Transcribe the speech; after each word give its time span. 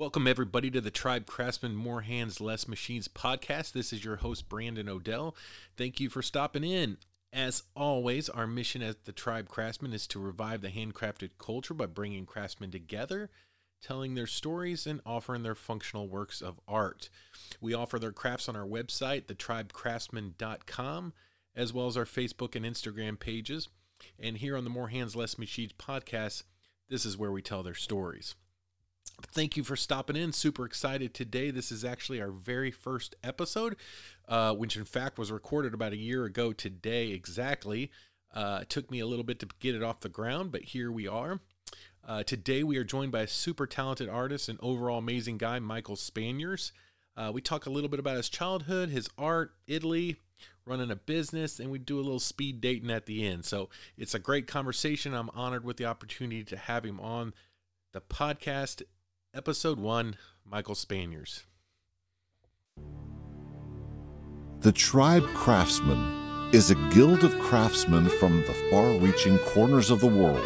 Welcome, 0.00 0.26
everybody, 0.26 0.70
to 0.70 0.80
the 0.80 0.90
Tribe 0.90 1.26
Craftsman 1.26 1.76
More 1.76 2.00
Hands, 2.00 2.40
Less 2.40 2.66
Machines 2.66 3.06
podcast. 3.06 3.72
This 3.72 3.92
is 3.92 4.02
your 4.02 4.16
host, 4.16 4.48
Brandyn 4.48 4.88
Odell. 4.88 5.36
Thank 5.76 6.00
you 6.00 6.08
for 6.08 6.22
stopping 6.22 6.64
in. 6.64 6.96
As 7.34 7.64
always, 7.76 8.30
our 8.30 8.46
mission 8.46 8.80
at 8.80 9.04
the 9.04 9.12
Tribe 9.12 9.50
Craftsman 9.50 9.92
is 9.92 10.06
to 10.06 10.18
revive 10.18 10.62
the 10.62 10.70
handcrafted 10.70 11.32
culture 11.38 11.74
by 11.74 11.84
bringing 11.84 12.24
craftsmen 12.24 12.70
together, 12.70 13.28
telling 13.82 14.14
their 14.14 14.26
stories, 14.26 14.86
and 14.86 15.02
offering 15.04 15.42
their 15.42 15.54
functional 15.54 16.08
works 16.08 16.40
of 16.40 16.58
art. 16.66 17.10
We 17.60 17.74
offer 17.74 17.98
their 17.98 18.10
crafts 18.10 18.48
on 18.48 18.56
our 18.56 18.66
website, 18.66 19.26
thetribecraftsman.com, 19.26 21.12
as 21.54 21.74
well 21.74 21.88
as 21.88 21.98
our 21.98 22.06
Facebook 22.06 22.56
and 22.56 22.64
Instagram 22.64 23.20
pages. 23.20 23.68
And 24.18 24.38
here 24.38 24.56
on 24.56 24.64
the 24.64 24.70
More 24.70 24.88
Hands, 24.88 25.14
Less 25.14 25.36
Machines 25.36 25.74
podcast, 25.74 26.44
this 26.88 27.04
is 27.04 27.18
where 27.18 27.32
we 27.32 27.42
tell 27.42 27.62
their 27.62 27.74
stories. 27.74 28.34
Thank 29.26 29.56
you 29.56 29.64
for 29.64 29.76
stopping 29.76 30.16
in. 30.16 30.32
Super 30.32 30.64
excited 30.64 31.14
today. 31.14 31.50
This 31.50 31.70
is 31.70 31.84
actually 31.84 32.20
our 32.20 32.30
very 32.30 32.70
first 32.70 33.14
episode, 33.22 33.76
uh, 34.28 34.54
which 34.54 34.76
in 34.76 34.84
fact 34.84 35.18
was 35.18 35.30
recorded 35.30 35.74
about 35.74 35.92
a 35.92 35.96
year 35.96 36.24
ago 36.24 36.52
today 36.52 37.10
exactly. 37.10 37.90
Uh, 38.32 38.60
it 38.62 38.70
took 38.70 38.90
me 38.90 39.00
a 39.00 39.06
little 39.06 39.24
bit 39.24 39.38
to 39.40 39.48
get 39.58 39.74
it 39.74 39.82
off 39.82 40.00
the 40.00 40.08
ground, 40.08 40.52
but 40.52 40.62
here 40.62 40.90
we 40.90 41.06
are. 41.08 41.40
Uh, 42.06 42.22
today 42.22 42.62
we 42.62 42.76
are 42.76 42.84
joined 42.84 43.12
by 43.12 43.22
a 43.22 43.26
super 43.26 43.66
talented 43.66 44.08
artist 44.08 44.48
and 44.48 44.58
overall 44.62 44.98
amazing 44.98 45.38
guy, 45.38 45.58
Michael 45.58 45.96
Spanjers. 45.96 46.72
Uh, 47.16 47.30
we 47.32 47.40
talk 47.40 47.66
a 47.66 47.70
little 47.70 47.90
bit 47.90 48.00
about 48.00 48.16
his 48.16 48.28
childhood, 48.28 48.88
his 48.88 49.08
art, 49.18 49.52
Italy, 49.66 50.16
running 50.64 50.90
a 50.90 50.96
business, 50.96 51.60
and 51.60 51.70
we 51.70 51.78
do 51.78 51.96
a 51.96 52.02
little 52.02 52.20
speed 52.20 52.60
dating 52.60 52.90
at 52.90 53.06
the 53.06 53.26
end. 53.26 53.44
So 53.44 53.68
it's 53.96 54.14
a 54.14 54.18
great 54.18 54.46
conversation. 54.46 55.14
I'm 55.14 55.30
honored 55.34 55.64
with 55.64 55.76
the 55.76 55.84
opportunity 55.84 56.44
to 56.44 56.56
have 56.56 56.84
him 56.84 57.00
on 57.00 57.34
the 57.92 58.00
podcast. 58.00 58.82
Episode 59.32 59.78
1 59.78 60.16
Michael 60.44 60.74
Spanjers. 60.74 61.44
The 64.58 64.72
Tribe 64.72 65.22
Craftsman 65.34 66.50
is 66.52 66.72
a 66.72 66.90
guild 66.92 67.22
of 67.22 67.38
craftsmen 67.38 68.08
from 68.08 68.40
the 68.40 68.54
far 68.72 68.90
reaching 68.98 69.38
corners 69.38 69.92
of 69.92 70.00
the 70.00 70.08
world, 70.08 70.44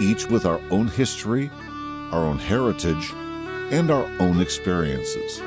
each 0.00 0.26
with 0.28 0.46
our 0.46 0.58
own 0.70 0.88
history, 0.88 1.50
our 2.12 2.24
own 2.24 2.38
heritage, 2.38 3.12
and 3.70 3.90
our 3.90 4.06
own 4.20 4.40
experiences. 4.40 5.42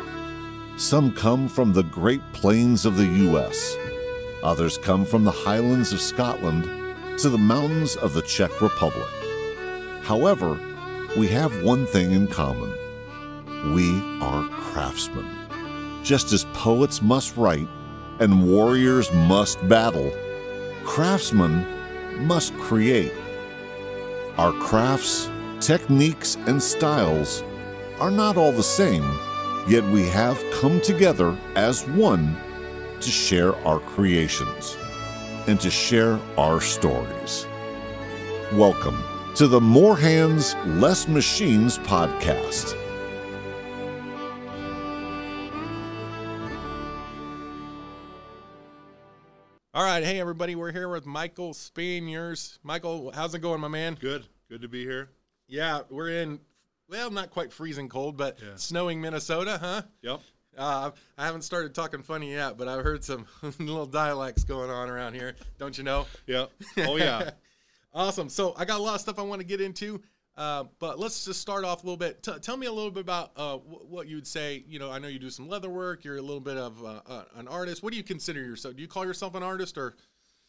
Some 0.77 1.13
come 1.13 1.47
from 1.49 1.73
the 1.73 1.83
Great 1.85 2.21
Plains 2.33 2.85
of 2.85 2.95
the 2.95 3.07
U.S., 3.07 3.75
others 4.43 4.77
come 4.77 5.03
from 5.03 5.23
the 5.23 5.31
highlands 5.31 5.91
of 5.91 5.99
Scotland 5.99 6.65
to 7.17 7.29
the 7.29 7.39
mountains 7.39 7.95
of 7.95 8.13
the 8.13 8.21
Czech 8.21 8.61
Republic. 8.61 9.09
However, 10.03 10.59
we 11.15 11.27
have 11.29 11.63
one 11.63 11.85
thing 11.85 12.11
in 12.11 12.27
common 12.27 12.73
we 13.73 13.99
are 14.21 14.47
craftsmen. 14.49 15.25
Just 16.03 16.31
as 16.33 16.45
poets 16.53 17.01
must 17.01 17.35
write 17.35 17.67
and 18.19 18.51
warriors 18.51 19.11
must 19.13 19.65
battle, 19.67 20.11
craftsmen 20.83 21.65
must 22.27 22.53
create. 22.57 23.13
Our 24.37 24.51
crafts, 24.53 25.29
techniques, 25.59 26.35
and 26.47 26.61
styles 26.61 27.43
are 27.99 28.11
not 28.11 28.37
all 28.37 28.51
the 28.51 28.61
same, 28.61 29.09
yet 29.67 29.83
we 29.85 30.07
have 30.09 30.39
come 30.53 30.79
together 30.81 31.35
as 31.55 31.87
one 31.87 32.35
to 32.99 33.09
share 33.09 33.55
our 33.65 33.79
creations 33.79 34.77
and 35.47 35.59
to 35.61 35.71
share 35.71 36.19
our 36.37 36.61
stories. 36.61 37.47
Welcome 38.53 39.01
to 39.35 39.47
the 39.47 39.59
More 39.59 39.97
Hands, 39.97 40.55
Less 40.65 41.07
Machines 41.07 41.77
podcast. 41.79 42.73
All 49.73 49.83
right. 49.83 50.03
Hey, 50.03 50.19
everybody. 50.21 50.55
We're 50.55 50.71
here 50.71 50.87
with 50.87 51.05
Michael 51.05 51.53
Spanjers. 51.53 52.59
Michael, 52.63 53.11
how's 53.13 53.35
it 53.35 53.39
going, 53.39 53.59
my 53.59 53.67
man? 53.67 53.97
Good. 53.99 54.25
Good 54.49 54.61
to 54.61 54.67
be 54.69 54.83
here. 54.83 55.09
Yeah, 55.47 55.81
we're 55.89 56.09
in, 56.09 56.39
well, 56.89 57.11
not 57.11 57.29
quite 57.29 57.51
freezing 57.51 57.89
cold, 57.89 58.15
but 58.17 58.39
Yeah. 58.41 58.55
snowing 58.55 59.01
Minnesota, 59.01 59.57
huh? 59.61 59.81
Yep. 60.01 60.21
Uh, 60.57 60.91
I 61.17 61.25
haven't 61.25 61.41
started 61.41 61.75
talking 61.75 62.01
funny 62.01 62.31
yet, 62.31 62.57
but 62.57 62.69
I've 62.69 62.83
heard 62.83 63.03
some 63.03 63.25
little 63.59 63.85
dialects 63.85 64.45
going 64.45 64.69
on 64.69 64.89
around 64.89 65.13
here. 65.13 65.35
Don't 65.59 65.77
you 65.77 65.83
know? 65.83 66.05
Yep. 66.27 66.51
Oh 66.79 66.95
yeah. 66.95 67.31
Awesome. 67.95 68.29
So 68.29 68.53
I 68.57 68.65
got 68.65 68.79
a 68.79 68.83
lot 68.83 68.95
of 68.95 69.01
stuff 69.01 69.17
I 69.17 69.23
want 69.23 69.39
to 69.41 69.47
get 69.47 69.61
into, 69.61 70.01
uh, 70.37 70.65
but 70.79 70.99
let's 70.99 71.25
just 71.25 71.41
start 71.41 71.65
off 71.65 71.83
a 71.83 71.85
little 71.87 71.97
bit. 71.97 72.21
T- 72.21 72.37
tell 72.41 72.57
me 72.57 72.67
a 72.67 72.71
little 72.71 72.91
bit 72.91 73.01
about 73.01 73.31
uh, 73.37 73.57
wh- 73.57 73.89
what 73.89 74.07
you 74.07 74.17
would 74.17 74.27
say. 74.27 74.63
You 74.67 74.77
know, 74.79 74.91
I 74.91 74.99
know 74.99 75.07
you 75.07 75.17
do 75.17 75.29
some 75.29 75.47
leather 75.47 75.69
work. 75.69 76.03
You're 76.03 76.17
a 76.17 76.21
little 76.21 76.41
bit 76.41 76.57
of 76.57 76.83
uh, 76.83 77.01
uh, 77.07 77.23
an 77.37 77.47
artist. 77.47 77.81
What 77.81 77.91
do 77.91 77.97
you 77.97 78.03
consider 78.03 78.41
yourself? 78.41 78.75
Do 78.75 78.81
you 78.81 78.87
call 78.87 79.05
yourself 79.05 79.33
an 79.33 79.43
artist 79.43 79.77
or? 79.77 79.95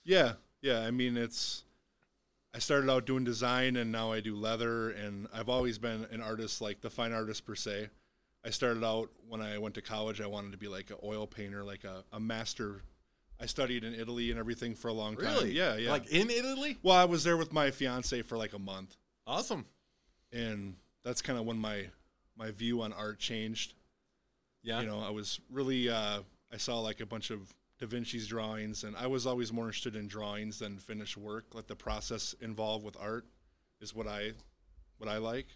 yeah. 0.04 0.32
Yeah. 0.60 0.80
I 0.80 0.90
mean, 0.90 1.16
it's. 1.16 1.62
I 2.54 2.58
started 2.58 2.90
out 2.90 3.04
doing 3.04 3.22
design, 3.22 3.76
and 3.76 3.92
now 3.92 4.12
I 4.12 4.20
do 4.20 4.34
leather, 4.34 4.90
and 4.90 5.28
I've 5.32 5.50
always 5.50 5.76
been 5.78 6.06
an 6.10 6.22
artist, 6.22 6.62
like 6.62 6.80
the 6.80 6.88
fine 6.88 7.12
artist 7.12 7.44
per 7.44 7.54
se. 7.54 7.90
I 8.46 8.50
started 8.50 8.82
out 8.82 9.10
when 9.28 9.42
I 9.42 9.58
went 9.58 9.74
to 9.74 9.82
college. 9.82 10.22
I 10.22 10.26
wanted 10.26 10.52
to 10.52 10.56
be 10.58 10.66
like 10.68 10.88
an 10.90 10.96
oil 11.04 11.26
painter, 11.26 11.62
like 11.64 11.84
a, 11.84 12.02
a 12.12 12.18
master. 12.18 12.82
I 13.40 13.46
studied 13.46 13.84
in 13.84 13.94
Italy 13.94 14.30
and 14.30 14.38
everything 14.38 14.74
for 14.74 14.88
a 14.88 14.92
long 14.92 15.16
time. 15.16 15.26
Really? 15.34 15.52
Yeah. 15.52 15.76
Yeah. 15.76 15.90
Like 15.90 16.06
in 16.08 16.30
Italy? 16.30 16.78
well, 16.82 16.96
I 16.96 17.04
was 17.04 17.22
there 17.24 17.36
with 17.36 17.52
my 17.52 17.70
fiance 17.70 18.22
for 18.22 18.36
like 18.38 18.52
a 18.54 18.58
month, 18.58 18.96
Awesome. 19.26 19.66
and 20.32 20.74
that's 21.04 21.22
kind 21.22 21.38
of 21.38 21.44
when 21.46 21.58
my 21.58 21.86
my 22.36 22.50
view 22.50 22.82
on 22.82 22.92
art 22.92 23.18
changed. 23.18 23.74
Yeah. 24.62 24.80
you 24.80 24.86
know 24.88 24.98
i 24.98 25.10
was 25.10 25.38
really 25.48 25.88
uh, 25.88 26.22
i 26.52 26.56
saw 26.56 26.80
like 26.80 26.98
a 27.00 27.06
bunch 27.06 27.30
of 27.30 27.38
da 27.78 27.86
vinci's 27.86 28.26
drawings 28.26 28.82
and 28.82 28.96
i 28.96 29.06
was 29.06 29.24
always 29.24 29.52
more 29.52 29.66
interested 29.66 29.94
in 29.94 30.08
drawings 30.08 30.58
than 30.58 30.76
finished 30.78 31.16
work 31.16 31.44
like 31.54 31.68
the 31.68 31.76
process 31.76 32.34
involved 32.40 32.84
with 32.84 32.96
art 33.00 33.24
is 33.80 33.94
what 33.94 34.08
i 34.08 34.32
what 34.98 35.08
i 35.08 35.18
like 35.18 35.46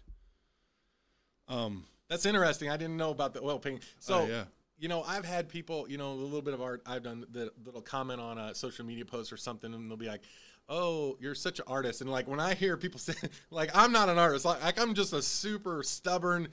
um 1.49 1.83
That's 2.07 2.25
interesting. 2.25 2.69
I 2.69 2.77
didn't 2.77 2.95
know 2.95 3.11
about 3.11 3.33
the 3.33 3.41
oil 3.41 3.59
painting. 3.59 3.81
So, 3.99 4.19
oh, 4.21 4.25
yeah 4.27 4.43
you 4.81 4.87
know, 4.87 5.03
I've 5.03 5.23
had 5.23 5.47
people, 5.47 5.87
you 5.87 5.99
know, 5.99 6.11
a 6.11 6.15
little 6.15 6.41
bit 6.41 6.55
of 6.55 6.61
art. 6.61 6.81
I've 6.87 7.03
done 7.03 7.23
the 7.31 7.51
little 7.63 7.83
comment 7.83 8.19
on 8.19 8.39
a 8.39 8.55
social 8.55 8.83
media 8.83 9.05
post 9.05 9.31
or 9.31 9.37
something, 9.37 9.71
and 9.71 9.89
they'll 9.89 9.95
be 9.95 10.07
like, 10.07 10.23
"Oh, 10.67 11.17
you're 11.19 11.35
such 11.35 11.59
an 11.59 11.65
artist." 11.67 12.01
And 12.01 12.09
like 12.09 12.27
when 12.27 12.39
I 12.39 12.55
hear 12.55 12.75
people 12.77 12.99
say, 12.99 13.13
like, 13.51 13.69
I'm 13.75 13.91
not 13.91 14.09
an 14.09 14.17
artist. 14.17 14.43
Like, 14.43 14.63
like 14.63 14.81
I'm 14.81 14.95
just 14.95 15.13
a 15.13 15.21
super 15.21 15.83
stubborn, 15.83 16.47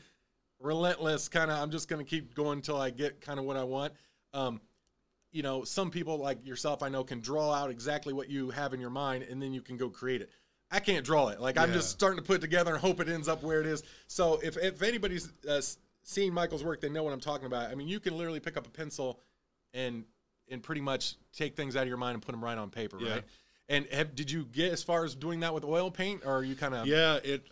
relentless 0.61 1.27
kind 1.31 1.51
of. 1.51 1.59
I'm 1.59 1.71
just 1.71 1.89
gonna 1.89 2.05
keep 2.05 2.35
going 2.35 2.59
until 2.59 2.77
I 2.77 2.91
get 2.91 3.23
kind 3.23 3.39
of 3.39 3.47
what 3.47 3.57
I 3.57 3.65
want. 3.65 3.95
Um, 4.35 4.61
you 5.33 5.43
know, 5.43 5.65
some 5.65 5.91
people 5.91 6.19
like 6.19 6.47
yourself, 6.47 6.83
I 6.83 6.91
know, 6.91 7.05
can 7.05 7.21
draw 7.21 7.51
out 7.55 7.71
exactly 7.71 8.13
what 8.13 8.29
you 8.29 8.51
have 8.51 8.75
in 8.75 8.81
your 8.81 8.91
mind, 8.91 9.25
and 9.25 9.43
then 9.43 9.55
you 9.55 9.63
can 9.63 9.79
go 9.79 9.89
create 9.89 10.21
it. 10.21 10.31
I 10.71 10.81
can't 10.81 11.05
draw 11.05 11.29
it. 11.29 11.41
Like 11.41 11.57
I'm 11.57 11.73
just 11.73 11.89
starting 11.89 12.19
to 12.19 12.23
put 12.23 12.37
it 12.37 12.41
together 12.43 12.73
and 12.73 12.81
hope 12.81 13.01
it 13.01 13.09
ends 13.09 13.27
up 13.27 13.43
where 13.43 13.63
it 13.63 13.67
is. 13.67 13.83
So 14.07 14.39
if 14.43 14.59
if 14.59 14.83
anybody's 14.83 15.33
uh, 15.49 15.63
seen 16.09 16.33
Michael's 16.33 16.65
work, 16.65 16.81
they 16.81 16.89
know 16.89 17.03
what 17.03 17.13
I'm 17.13 17.21
talking 17.21 17.47
about. 17.47 17.71
I 17.71 17.75
mean, 17.75 17.87
you 17.89 18.01
can 18.01 18.17
literally 18.17 18.41
pick 18.41 18.57
up 18.57 18.67
a 18.67 18.71
pencil 18.71 19.21
and 19.75 20.05
and 20.51 20.63
pretty 20.63 20.81
much 20.81 21.17
take 21.35 21.55
things 21.57 21.77
out 21.77 21.83
of 21.83 21.89
your 21.89 21.99
mind 21.99 22.15
and 22.15 22.23
put 22.23 22.33
them 22.33 22.43
right 22.43 22.57
on 22.57 22.71
paper, 22.71 22.97
Yeah. 23.01 23.13
right? 23.13 23.25
And 23.69 23.85
have, 23.93 24.15
did 24.15 24.31
you 24.31 24.47
get 24.47 24.73
as 24.73 24.83
far 24.83 25.05
as 25.05 25.15
doing 25.15 25.41
that 25.41 25.53
with 25.53 25.63
oil 25.63 25.91
paint, 25.91 26.23
or 26.25 26.39
are 26.39 26.43
you 26.45 26.57
kind 26.57 26.75
of 26.75 26.87
yeah 26.87 27.17
it 27.23 27.47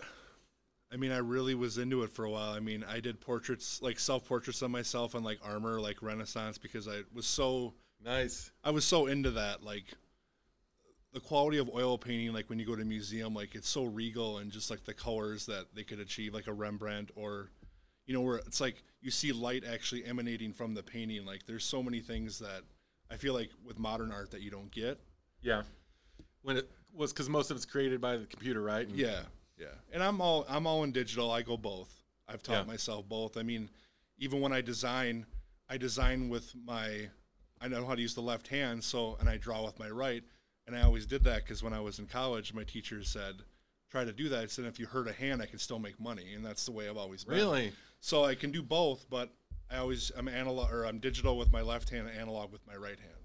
i 0.90 0.96
mean 0.96 1.10
i 1.12 1.18
really 1.18 1.54
was 1.54 1.78
into 1.78 2.04
it 2.04 2.10
for 2.10 2.24
a 2.24 2.30
while 2.30 2.52
i 2.52 2.60
mean 2.60 2.84
i 2.88 3.00
did 3.00 3.20
portraits 3.20 3.82
like 3.82 3.98
self 3.98 4.24
portraits 4.24 4.62
of 4.62 4.70
myself 4.70 5.16
on 5.16 5.24
like 5.24 5.38
armor 5.44 5.80
like 5.80 6.00
renaissance 6.00 6.58
because 6.58 6.86
i 6.86 7.02
was 7.12 7.26
so 7.26 7.74
nice? 8.04 8.52
I 8.62 8.70
was 8.70 8.84
so 8.84 9.06
into 9.06 9.32
that, 9.32 9.62
like 9.64 9.84
the 11.12 11.20
quality 11.20 11.58
of 11.58 11.68
oil 11.74 11.98
painting. 11.98 12.32
Like 12.32 12.48
when 12.48 12.58
you 12.58 12.66
go 12.66 12.76
to 12.76 12.82
a 12.82 12.84
museum, 12.84 13.34
like 13.34 13.54
it's 13.54 13.68
so 13.68 13.84
regal 13.84 14.38
and 14.38 14.50
just 14.50 14.70
like 14.70 14.84
the 14.84 14.94
colors 14.94 15.46
that 15.46 15.66
they 15.74 15.82
could 15.82 15.98
achieve, 16.00 16.34
like 16.34 16.46
a 16.46 16.52
Rembrandt 16.52 17.10
or, 17.16 17.50
you 18.06 18.14
know, 18.14 18.20
where 18.20 18.36
it's 18.36 18.60
like 18.60 18.82
you 19.00 19.10
see 19.10 19.32
light 19.32 19.64
actually 19.64 20.04
emanating 20.04 20.52
from 20.52 20.74
the 20.74 20.82
painting. 20.82 21.24
Like 21.24 21.44
there's 21.46 21.64
so 21.64 21.82
many 21.82 22.00
things 22.00 22.38
that 22.38 22.62
I 23.10 23.16
feel 23.16 23.34
like 23.34 23.50
with 23.64 23.78
modern 23.78 24.10
art 24.12 24.30
that 24.30 24.40
you 24.42 24.50
don't 24.50 24.70
get. 24.70 24.98
Yeah. 25.42 25.62
When 26.42 26.56
it 26.56 26.70
was 26.94 27.12
because 27.12 27.28
most 27.28 27.50
of 27.50 27.56
it's 27.56 27.66
created 27.66 28.00
by 28.00 28.16
the 28.16 28.26
computer, 28.26 28.62
right? 28.62 28.86
And- 28.86 28.96
Yeah, 28.96 29.22
yeah. 29.58 29.66
And 29.92 30.02
I'm 30.02 30.20
all 30.20 30.44
I'm 30.48 30.66
all 30.66 30.84
in 30.84 30.92
digital. 30.92 31.30
I 31.30 31.42
go 31.42 31.56
both. 31.56 31.92
I've 32.28 32.42
taught 32.42 32.64
Yeah. 32.66 32.72
myself 32.72 33.08
both. 33.08 33.36
I 33.36 33.42
mean, 33.42 33.68
even 34.18 34.40
when 34.40 34.52
I 34.52 34.60
design, 34.60 35.26
I 35.68 35.76
design 35.76 36.28
with 36.28 36.54
my 36.54 37.08
I 37.60 37.68
know 37.68 37.86
how 37.86 37.94
to 37.94 38.02
use 38.02 38.14
the 38.14 38.20
left 38.20 38.48
hand, 38.48 38.84
so 38.84 39.16
and 39.18 39.28
I 39.28 39.36
draw 39.38 39.64
with 39.64 39.78
my 39.78 39.88
right. 39.90 40.22
And 40.66 40.76
I 40.76 40.82
always 40.82 41.06
did 41.06 41.22
that 41.24 41.44
because 41.44 41.62
when 41.62 41.72
I 41.72 41.80
was 41.80 41.98
in 42.00 42.06
college, 42.06 42.52
my 42.52 42.64
teacher 42.64 43.02
said, 43.04 43.36
"Try 43.90 44.04
to 44.04 44.12
do 44.12 44.28
that." 44.30 44.42
I 44.42 44.46
said, 44.46 44.64
"If 44.66 44.78
you 44.80 44.86
hurt 44.86 45.06
a 45.08 45.12
hand, 45.12 45.40
I 45.40 45.46
can 45.46 45.58
still 45.60 45.78
make 45.78 45.98
money," 46.00 46.34
and 46.34 46.44
that's 46.44 46.66
the 46.66 46.72
way 46.72 46.88
I've 46.88 46.96
always 46.96 47.24
been. 47.24 47.36
Really? 47.36 47.72
So 48.06 48.24
I 48.24 48.36
can 48.36 48.52
do 48.52 48.62
both, 48.62 49.04
but 49.10 49.34
I 49.68 49.78
always 49.78 50.12
I'm 50.16 50.28
analog 50.28 50.72
or 50.72 50.86
I'm 50.86 51.00
digital 51.00 51.36
with 51.36 51.50
my 51.50 51.60
left 51.60 51.90
hand 51.90 52.06
and 52.06 52.16
analog 52.16 52.52
with 52.52 52.64
my 52.64 52.76
right 52.76 53.00
hand. 53.00 53.24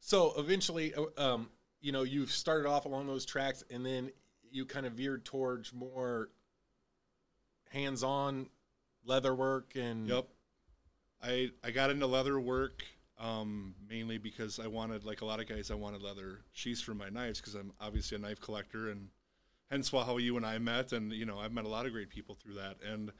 So 0.00 0.32
eventually, 0.38 0.94
uh, 0.94 1.04
um, 1.18 1.50
you 1.82 1.92
know, 1.92 2.02
you've 2.02 2.30
started 2.30 2.66
off 2.66 2.86
along 2.86 3.08
those 3.08 3.26
tracks, 3.26 3.62
and 3.70 3.84
then 3.84 4.10
you 4.50 4.64
kind 4.64 4.86
of 4.86 4.94
veered 4.94 5.26
towards 5.26 5.74
more 5.74 6.30
hands-on 7.72 8.48
leather 9.04 9.34
work 9.34 9.72
and 9.76 10.08
Yep. 10.08 10.28
I 11.22 11.50
I 11.62 11.70
got 11.70 11.90
into 11.90 12.06
leather 12.06 12.40
work 12.40 12.86
um, 13.18 13.74
mainly 13.86 14.16
because 14.16 14.58
I 14.58 14.66
wanted, 14.66 15.04
like 15.04 15.20
a 15.20 15.26
lot 15.26 15.40
of 15.40 15.46
guys, 15.46 15.70
I 15.70 15.74
wanted 15.74 16.00
leather 16.00 16.40
sheaths 16.54 16.80
for 16.80 16.94
my 16.94 17.10
knives 17.10 17.38
because 17.38 17.54
I'm 17.54 17.74
obviously 17.78 18.16
a 18.16 18.20
knife 18.20 18.40
collector, 18.40 18.88
and 18.88 19.10
hence 19.70 19.92
why 19.92 20.04
how 20.04 20.16
you 20.16 20.38
and 20.38 20.46
I 20.46 20.56
met, 20.56 20.94
and 20.94 21.12
you 21.12 21.26
know 21.26 21.38
I've 21.38 21.52
met 21.52 21.66
a 21.66 21.68
lot 21.68 21.84
of 21.84 21.92
great 21.92 22.08
people 22.08 22.34
through 22.34 22.54
that, 22.54 22.78
and 22.82 23.12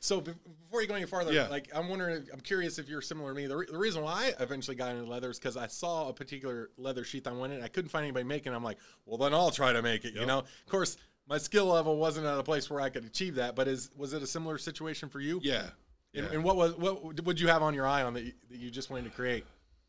So 0.00 0.20
be- 0.20 0.32
before 0.62 0.80
you 0.82 0.88
go 0.88 0.94
any 0.94 1.04
farther, 1.06 1.32
Yeah. 1.32 1.48
like 1.48 1.68
I'm 1.74 1.88
wondering, 1.88 2.26
I'm 2.32 2.40
curious 2.40 2.78
if 2.78 2.88
you're 2.88 3.02
similar 3.02 3.30
to 3.32 3.36
me. 3.36 3.46
The, 3.46 3.56
re- 3.56 3.66
the 3.70 3.78
reason 3.78 4.02
why 4.02 4.32
I 4.38 4.42
eventually 4.42 4.76
got 4.76 4.92
into 4.96 5.04
leather 5.08 5.30
is 5.30 5.38
because 5.38 5.56
I 5.56 5.66
saw 5.66 6.08
a 6.08 6.12
particular 6.12 6.70
leather 6.76 7.04
sheath 7.04 7.26
I 7.26 7.32
wanted. 7.32 7.62
I 7.62 7.68
couldn't 7.68 7.90
find 7.90 8.04
anybody 8.04 8.24
making. 8.24 8.54
I'm 8.54 8.64
like, 8.64 8.78
well, 9.06 9.18
then 9.18 9.34
I'll 9.34 9.50
try 9.50 9.72
to 9.72 9.82
make 9.82 10.04
it. 10.04 10.14
You 10.14 10.24
know, 10.26 10.38
of 10.40 10.66
course, 10.68 10.96
my 11.26 11.38
skill 11.38 11.66
level 11.66 11.96
wasn't 11.96 12.26
at 12.26 12.38
a 12.38 12.42
place 12.42 12.68
where 12.70 12.80
I 12.80 12.88
could 12.90 13.04
achieve 13.04 13.34
that. 13.36 13.54
But 13.56 13.68
is 13.68 13.90
was 13.96 14.12
it 14.12 14.22
a 14.22 14.26
similar 14.26 14.58
situation 14.58 15.08
for 15.08 15.20
you? 15.20 15.40
yeah, 15.42 15.70
And, 16.14 16.26
yeah. 16.26 16.32
and 16.32 16.44
what 16.44 16.56
was 16.56 16.74
what 16.76 17.20
would 17.24 17.38
you 17.40 17.48
have 17.48 17.62
on 17.62 17.74
your 17.74 17.86
eye 17.86 18.02
on 18.02 18.14
that 18.14 18.24
you, 18.24 18.32
that 18.50 18.58
you 18.58 18.70
just 18.70 18.90
wanted 18.90 19.04
to 19.04 19.10
create? 19.10 19.44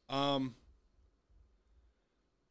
Um, 0.10 0.56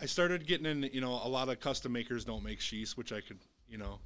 I 0.01 0.07
started 0.07 0.47
getting 0.47 0.67
in. 0.67 0.83
You 0.93 1.01
know, 1.01 1.13
a 1.23 1.29
lot 1.29 1.49
of 1.49 1.61
custom 1.61 1.93
makers 1.93 2.25
don't 2.25 2.43
make 2.43 2.61
sheaths, 2.61 2.97
which 2.97 3.13
I 3.13 3.21
could, 3.21 3.39
you 3.69 3.79
know, 3.79 4.01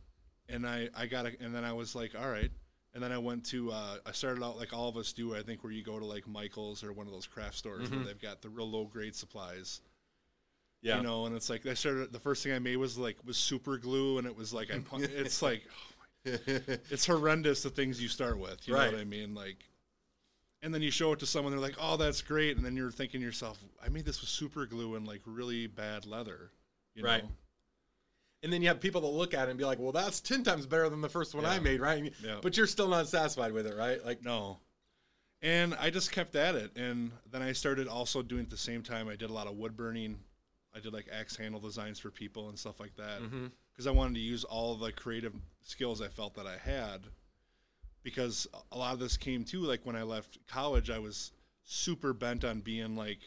and 0.49 0.67
I 0.67 0.89
I 0.97 1.07
got 1.07 1.27
a, 1.27 1.33
and 1.41 1.55
then 1.55 1.65
I 1.65 1.73
was 1.73 1.95
like, 1.95 2.13
all 2.19 2.29
right. 2.29 2.51
And 2.95 3.03
then 3.03 3.13
I 3.13 3.19
went 3.19 3.45
to 3.47 3.71
uh, 3.71 3.99
I 4.07 4.13
started 4.13 4.43
out 4.43 4.57
like 4.57 4.73
all 4.73 4.89
of 4.89 4.97
us 4.97 5.13
do. 5.13 5.35
I 5.35 5.43
think 5.43 5.63
where 5.63 5.73
you 5.73 5.83
go 5.83 5.99
to 5.99 6.05
like 6.05 6.27
Michaels 6.27 6.83
or 6.83 6.93
one 6.93 7.07
of 7.07 7.13
those 7.13 7.27
craft 7.27 7.57
stores 7.57 7.91
where 7.91 8.05
they've 8.05 8.21
got 8.21 8.41
the 8.43 8.49
real 8.49 8.69
low 8.71 8.87
grade 8.87 9.15
supplies. 9.15 9.81
Yeah. 10.81 10.97
You 10.99 11.03
know, 11.03 11.27
and 11.27 11.35
it's 11.37 11.51
like 11.51 11.67
I 11.67 11.75
started. 11.75 12.13
The 12.13 12.19
first 12.21 12.43
thing 12.43 12.53
I 12.53 12.59
made 12.59 12.77
was 12.77 12.97
like 12.97 13.17
was 13.25 13.37
super 13.37 13.79
glue, 13.79 14.19
and 14.19 14.27
it 14.27 14.37
was 14.37 14.53
like 14.55 14.73
I. 14.73 14.79
pu- 14.79 14.97
it's 15.03 15.43
like 15.43 15.63
it's 16.25 17.07
horrendous 17.07 17.63
the 17.63 17.71
things 17.71 18.01
you 18.01 18.09
start 18.09 18.39
with. 18.39 18.67
You 18.67 18.75
Right. 18.75 18.87
know 18.87 18.93
what 18.93 19.01
I 19.01 19.05
mean? 19.05 19.35
Like, 19.35 19.65
and 20.63 20.73
then 20.73 20.83
you 20.83 20.91
show 20.91 21.13
it 21.13 21.19
to 21.21 21.27
someone, 21.27 21.53
they're 21.53 21.61
like, 21.61 21.77
"Oh, 21.81 21.97
that's 21.97 22.23
great," 22.23 22.57
and 22.57 22.65
then 22.65 22.77
you're 22.77 22.91
thinking 22.91 23.21
to 23.21 23.27
yourself, 23.27 23.59
"I 23.85 23.89
made 23.89 24.05
this 24.05 24.21
with 24.21 24.31
super 24.31 24.67
glue 24.67 24.95
and 24.95 25.07
like 25.07 25.21
really 25.27 25.67
bad 25.67 26.07
leather." 26.07 26.51
You 26.95 27.03
Right. 27.05 27.23
Know? 27.23 27.31
And 28.43 28.53
then 28.53 28.63
you 28.63 28.69
have 28.69 28.81
people 28.81 29.01
that 29.01 29.09
look 29.09 29.35
at 29.35 29.49
it 29.49 29.51
and 29.51 29.59
be 29.59 29.65
like, 29.65 29.79
well, 29.79 29.93
that's 29.93 30.21
ten 30.21 30.45
times 30.45 30.67
better 30.67 30.89
than 30.89 31.01
the 31.01 31.09
first 31.09 31.35
one 31.35 31.45
I 31.45 31.59
made, 31.59 31.81
right? 31.81 32.13
Yeah. 32.23 32.37
But 32.41 32.57
you're 32.57 32.67
still 32.67 32.89
not 32.89 33.09
satisfied 33.09 33.53
with 33.53 33.67
it, 33.67 33.77
right? 33.77 34.05
Like, 34.05 34.25
No. 34.25 34.59
And 35.41 35.75
I 35.79 35.91
just 35.91 36.11
kept 36.11 36.35
at 36.35 36.57
it, 36.57 36.77
and 36.77 37.13
then 37.31 37.43
I 37.43 37.53
started 37.53 37.87
also 37.87 38.23
doing 38.23 38.43
at 38.43 38.51
the 38.51 38.57
same 38.57 38.83
time. 38.83 39.09
I 39.09 39.15
did 39.15 39.31
a 39.31 39.33
lot 39.33 39.47
of 39.47 39.57
wood 39.57 39.77
burning. 39.77 40.19
I 40.75 40.81
did 40.81 40.93
like 40.93 41.09
axe 41.13 41.37
handle 41.37 41.61
designs 41.61 41.99
for 41.99 42.11
people 42.11 42.49
and 42.49 42.59
stuff 42.59 42.81
like 42.81 42.97
that. 42.97 43.23
Mm-hmm. 43.23 43.47
Because 43.73 43.87
I 43.87 43.93
wanted 43.93 44.15
to 44.15 44.21
use 44.21 44.43
all 44.43 44.75
the 44.75 44.91
creative 44.91 45.35
skills 45.63 46.03
I 46.03 46.09
felt 46.09 46.35
that 46.35 46.47
I 46.47 46.57
had. 46.57 47.03
Because 48.03 48.49
a 48.73 48.79
lot 48.79 48.95
of 48.95 48.99
this 48.99 49.17
came 49.17 49.45
too, 49.45 49.61
like 49.61 49.81
when 49.85 49.95
I 49.95 50.03
left 50.03 50.39
college, 50.49 50.91
I 50.91 50.99
was 50.99 51.31
super 51.65 52.13
bent 52.13 52.45
on 52.45 52.61
being 52.61 52.97
like 52.97 53.21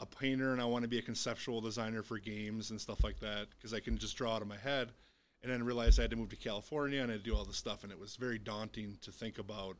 a 0.00 0.06
painter, 0.06 0.52
and 0.52 0.60
I 0.60 0.64
want 0.64 0.82
to 0.82 0.88
be 0.88 0.98
a 0.98 1.02
conceptual 1.02 1.60
designer 1.60 2.02
for 2.02 2.18
games 2.18 2.70
and 2.70 2.80
stuff 2.80 3.04
like 3.04 3.20
that, 3.20 3.48
because 3.56 3.72
I 3.74 3.80
can 3.80 3.98
just 3.98 4.16
draw 4.16 4.34
out 4.34 4.42
of 4.42 4.48
my 4.48 4.56
head. 4.56 4.90
And 5.42 5.50
then 5.50 5.62
realized 5.62 5.98
I 5.98 6.02
had 6.02 6.10
to 6.10 6.16
move 6.16 6.28
to 6.30 6.36
California 6.36 7.00
and 7.00 7.10
I 7.10 7.14
had 7.14 7.24
to 7.24 7.30
do 7.30 7.34
all 7.34 7.44
this 7.46 7.56
stuff, 7.56 7.82
and 7.82 7.90
it 7.90 7.98
was 7.98 8.16
very 8.16 8.38
daunting 8.38 8.98
to 9.00 9.10
think 9.10 9.38
about. 9.38 9.76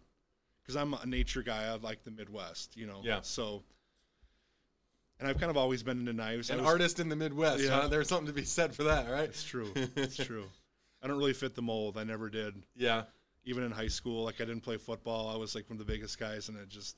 Because 0.62 0.74
I'm 0.76 0.94
a 0.94 1.04
nature 1.04 1.42
guy, 1.42 1.64
I 1.64 1.74
like 1.76 2.02
the 2.02 2.10
Midwest, 2.10 2.76
you 2.78 2.86
know. 2.86 3.00
Yeah. 3.04 3.20
So, 3.22 3.62
and 5.18 5.28
I've 5.28 5.38
kind 5.38 5.50
of 5.50 5.56
always 5.58 5.82
been 5.82 5.98
into 5.98 6.12
knives. 6.14 6.48
An 6.50 6.58
was- 6.58 6.66
artist 6.66 6.98
in 7.00 7.08
the 7.10 7.16
Midwest, 7.16 7.62
Yeah. 7.62 7.82
huh? 7.82 7.88
There's 7.88 8.08
something 8.08 8.26
to 8.28 8.32
be 8.32 8.44
said 8.44 8.74
for 8.74 8.84
that, 8.84 9.10
right? 9.10 9.24
It's 9.28 9.44
true. 9.44 9.70
It's 9.96 10.16
true. 10.16 10.44
I 11.02 11.06
don't 11.06 11.18
really 11.18 11.32
fit 11.34 11.54
the 11.54 11.62
mold. 11.62 11.98
I 11.98 12.04
never 12.04 12.28
did. 12.30 12.54
Yeah. 12.76 13.04
Even 13.44 13.62
in 13.64 13.70
high 13.70 13.88
school, 13.88 14.24
like 14.24 14.40
I 14.40 14.44
didn't 14.44 14.60
play 14.62 14.76
football. 14.76 15.28
I 15.28 15.36
was 15.36 15.54
like 15.54 15.68
one 15.68 15.78
of 15.78 15.86
the 15.86 15.90
biggest 15.90 16.18
guys, 16.18 16.48
and 16.48 16.58
it 16.58 16.68
just 16.68 16.96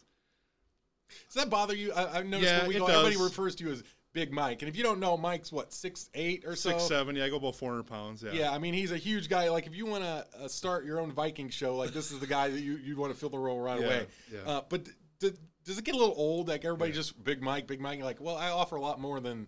Does 1.27 1.35
that 1.43 1.51
bother 1.51 1.75
you? 1.75 1.93
I, 1.93 2.19
I've 2.19 2.27
noticed 2.27 2.51
Yeah, 2.53 2.61
when 2.61 2.69
we 2.69 2.79
go, 2.79 2.87
everybody 2.87 3.17
refers 3.17 3.55
to 3.57 3.65
you 3.65 3.73
as 3.73 3.83
Big 4.13 4.31
Mike, 4.33 4.61
and 4.63 4.69
if 4.69 4.77
you 4.77 4.83
don't 4.83 5.01
know, 5.01 5.17
Mike's 5.17 5.51
what 5.51 5.73
six 5.73 6.11
eight 6.15 6.45
or 6.47 6.55
so. 6.55 6.71
six 6.71 6.83
seven. 6.85 7.17
Yeah, 7.17 7.25
I 7.25 7.31
go 7.31 7.37
about 7.37 7.57
four 7.57 7.71
hundred 7.71 7.85
pounds. 7.87 8.23
Yeah. 8.23 8.33
Yeah, 8.33 8.51
I 8.53 8.59
mean 8.59 8.75
he's 8.75 8.93
a 8.93 8.97
huge 8.99 9.29
guy. 9.29 9.49
Like 9.49 9.67
if 9.67 9.75
you 9.75 9.87
want 9.87 10.05
to 10.05 10.27
uh, 10.43 10.49
start 10.49 10.85
your 10.85 11.01
own 11.01 11.13
Viking 11.13 11.49
show, 11.49 11.77
like 11.77 11.93
this 11.93 12.13
is 12.13 12.19
the 12.19 12.27
guy 12.27 12.49
that 12.51 12.61
you 12.61 12.77
you'd 12.77 12.99
want 12.99 13.13
to 13.13 13.19
fill 13.19 13.31
the 13.31 13.39
role 13.39 13.59
right 13.61 13.81
Yeah, 13.81 13.87
away. 13.87 14.07
yeah. 14.33 14.39
Uh, 14.47 14.61
but 14.69 14.85
d- 14.85 14.91
d- 15.21 15.31
does 15.65 15.79
it 15.79 15.85
get 15.85 15.95
a 15.95 15.99
little 15.99 16.15
old? 16.17 16.49
Like 16.49 16.65
everybody 16.65 16.93
just 16.93 17.23
Big 17.25 17.41
Mike, 17.43 17.67
Big 17.67 17.81
Mike. 17.81 18.03
Like, 18.03 18.21
well, 18.21 18.37
I 18.37 18.49
offer 18.51 18.77
a 18.77 18.81
lot 18.83 19.01
more 19.01 19.19
than 19.21 19.47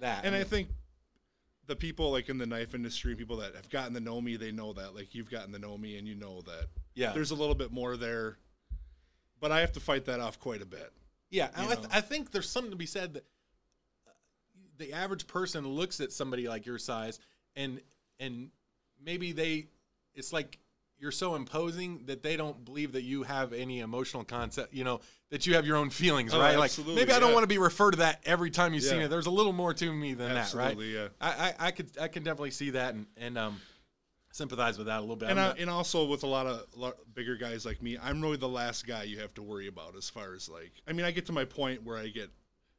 that. 0.00 0.24
And 0.24 0.34
I 0.34 0.38
mean, 0.38 0.48
think 0.48 0.68
the 1.68 1.76
people 1.76 2.10
like 2.10 2.28
in 2.28 2.38
the 2.38 2.46
knife 2.46 2.74
industry, 2.74 3.14
people 3.14 3.36
that 3.36 3.54
have 3.54 3.70
gotten 3.70 3.94
to 3.94 4.00
know 4.00 4.20
me, 4.20 4.36
they 4.36 4.50
know 4.50 4.72
that. 4.72 4.96
Like 4.96 5.14
you've 5.14 5.30
gotten 5.30 5.52
to 5.52 5.60
know 5.60 5.78
me, 5.78 5.96
and 5.96 6.08
you 6.08 6.16
know 6.16 6.40
that. 6.42 6.66
yeah, 6.96 7.12
There's 7.12 7.30
a 7.30 7.36
little 7.36 7.54
bit 7.54 7.70
more 7.70 7.96
there, 7.96 8.38
but 9.42 9.52
I 9.52 9.60
have 9.60 9.72
to 9.72 9.80
fight 9.80 10.06
that 10.06 10.20
off 10.20 10.38
quite 10.40 10.62
a 10.62 10.66
bit. 10.66 10.90
Yeah, 11.28 11.48
I, 11.56 11.66
th- 11.74 11.78
I 11.90 12.00
think 12.00 12.30
there's 12.30 12.48
something 12.48 12.70
to 12.70 12.76
be 12.76 12.86
said 12.86 13.14
that 13.14 13.24
uh, 14.06 14.10
the 14.78 14.92
average 14.92 15.26
person 15.26 15.66
looks 15.66 16.00
at 16.00 16.12
somebody 16.12 16.48
like 16.48 16.64
your 16.64 16.78
size 16.78 17.18
and 17.56 17.80
and 18.20 18.50
maybe 19.04 19.32
they 19.32 19.66
it's 20.14 20.32
like 20.32 20.58
you're 20.98 21.10
so 21.10 21.34
imposing 21.34 22.04
that 22.06 22.22
they 22.22 22.36
don't 22.36 22.64
believe 22.64 22.92
that 22.92 23.02
you 23.02 23.24
have 23.24 23.52
any 23.52 23.80
emotional 23.80 24.22
concept, 24.22 24.72
you 24.72 24.84
know, 24.84 25.00
that 25.30 25.48
you 25.48 25.54
have 25.56 25.66
your 25.66 25.76
own 25.76 25.90
feelings, 25.90 26.32
Oh, 26.32 26.38
right? 26.38 26.56
Like 26.56 26.70
maybe 26.86 27.10
I 27.10 27.18
don't 27.18 27.32
want 27.32 27.42
to 27.42 27.48
be 27.48 27.58
referred 27.58 27.92
to 27.92 27.96
that 27.98 28.20
every 28.24 28.50
time 28.52 28.72
seen 28.78 29.00
Yeah. 29.00 29.06
it. 29.06 29.08
There's 29.08 29.26
a 29.26 29.30
little 29.30 29.52
more 29.52 29.74
to 29.74 29.92
me 29.92 30.14
than 30.14 30.30
Absolutely, 30.30 30.92
that, 30.92 31.00
right? 31.00 31.10
yeah. 31.20 31.56
I, 31.58 31.64
I 31.64 31.66
I 31.68 31.70
could 31.72 31.90
I 32.00 32.06
can 32.06 32.22
definitely 32.22 32.52
see 32.52 32.70
that 32.70 32.94
and 32.94 33.06
and 33.16 33.36
um 33.36 33.60
sympathize 34.32 34.78
with 34.78 34.88
that 34.88 34.98
a 34.98 35.00
little 35.00 35.14
bit. 35.16 35.28
And 35.28 35.36
not- 35.36 35.58
and 35.58 35.70
also 35.70 36.04
with 36.06 36.24
a 36.24 36.26
lot 36.26 36.46
of 36.46 36.66
lot 36.74 36.96
bigger 37.14 37.36
guys 37.36 37.64
like 37.64 37.80
me, 37.80 37.96
I'm 37.98 38.20
really 38.20 38.38
the 38.38 38.48
last 38.48 38.86
guy 38.86 39.04
you 39.04 39.20
have 39.20 39.32
to 39.34 39.42
worry 39.42 39.68
about 39.68 39.94
as 39.94 40.10
far 40.10 40.34
as 40.34 40.48
like. 40.48 40.72
I 40.88 40.92
mean, 40.92 41.06
I 41.06 41.10
get 41.12 41.26
to 41.26 41.32
my 41.32 41.44
point 41.44 41.84
where 41.84 41.96
I 41.98 42.08
get 42.08 42.30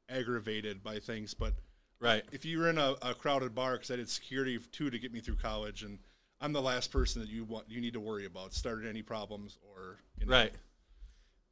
aggravated 0.09 0.83
by 0.83 0.99
things, 0.99 1.33
but 1.33 1.53
right. 1.99 2.23
if 2.31 2.43
you're 2.43 2.69
in 2.69 2.77
a, 2.77 2.95
a 3.01 3.13
crowded 3.13 3.55
bar, 3.55 3.73
because 3.73 3.91
I 3.91 3.95
did 3.95 4.09
security 4.09 4.59
too 4.71 4.89
to 4.89 4.99
get 4.99 5.13
me 5.13 5.21
through 5.21 5.35
college, 5.37 5.83
and 5.83 5.99
I'm 6.41 6.53
the 6.53 6.61
last 6.61 6.91
person 6.91 7.21
that 7.21 7.29
you 7.29 7.45
want 7.45 7.69
you 7.69 7.79
need 7.79 7.93
to 7.93 7.99
worry 8.01 8.25
about 8.25 8.53
started 8.53 8.87
any 8.89 9.01
problems 9.01 9.57
or 9.61 9.99
you 10.19 10.25
know, 10.25 10.33
Right. 10.33 10.53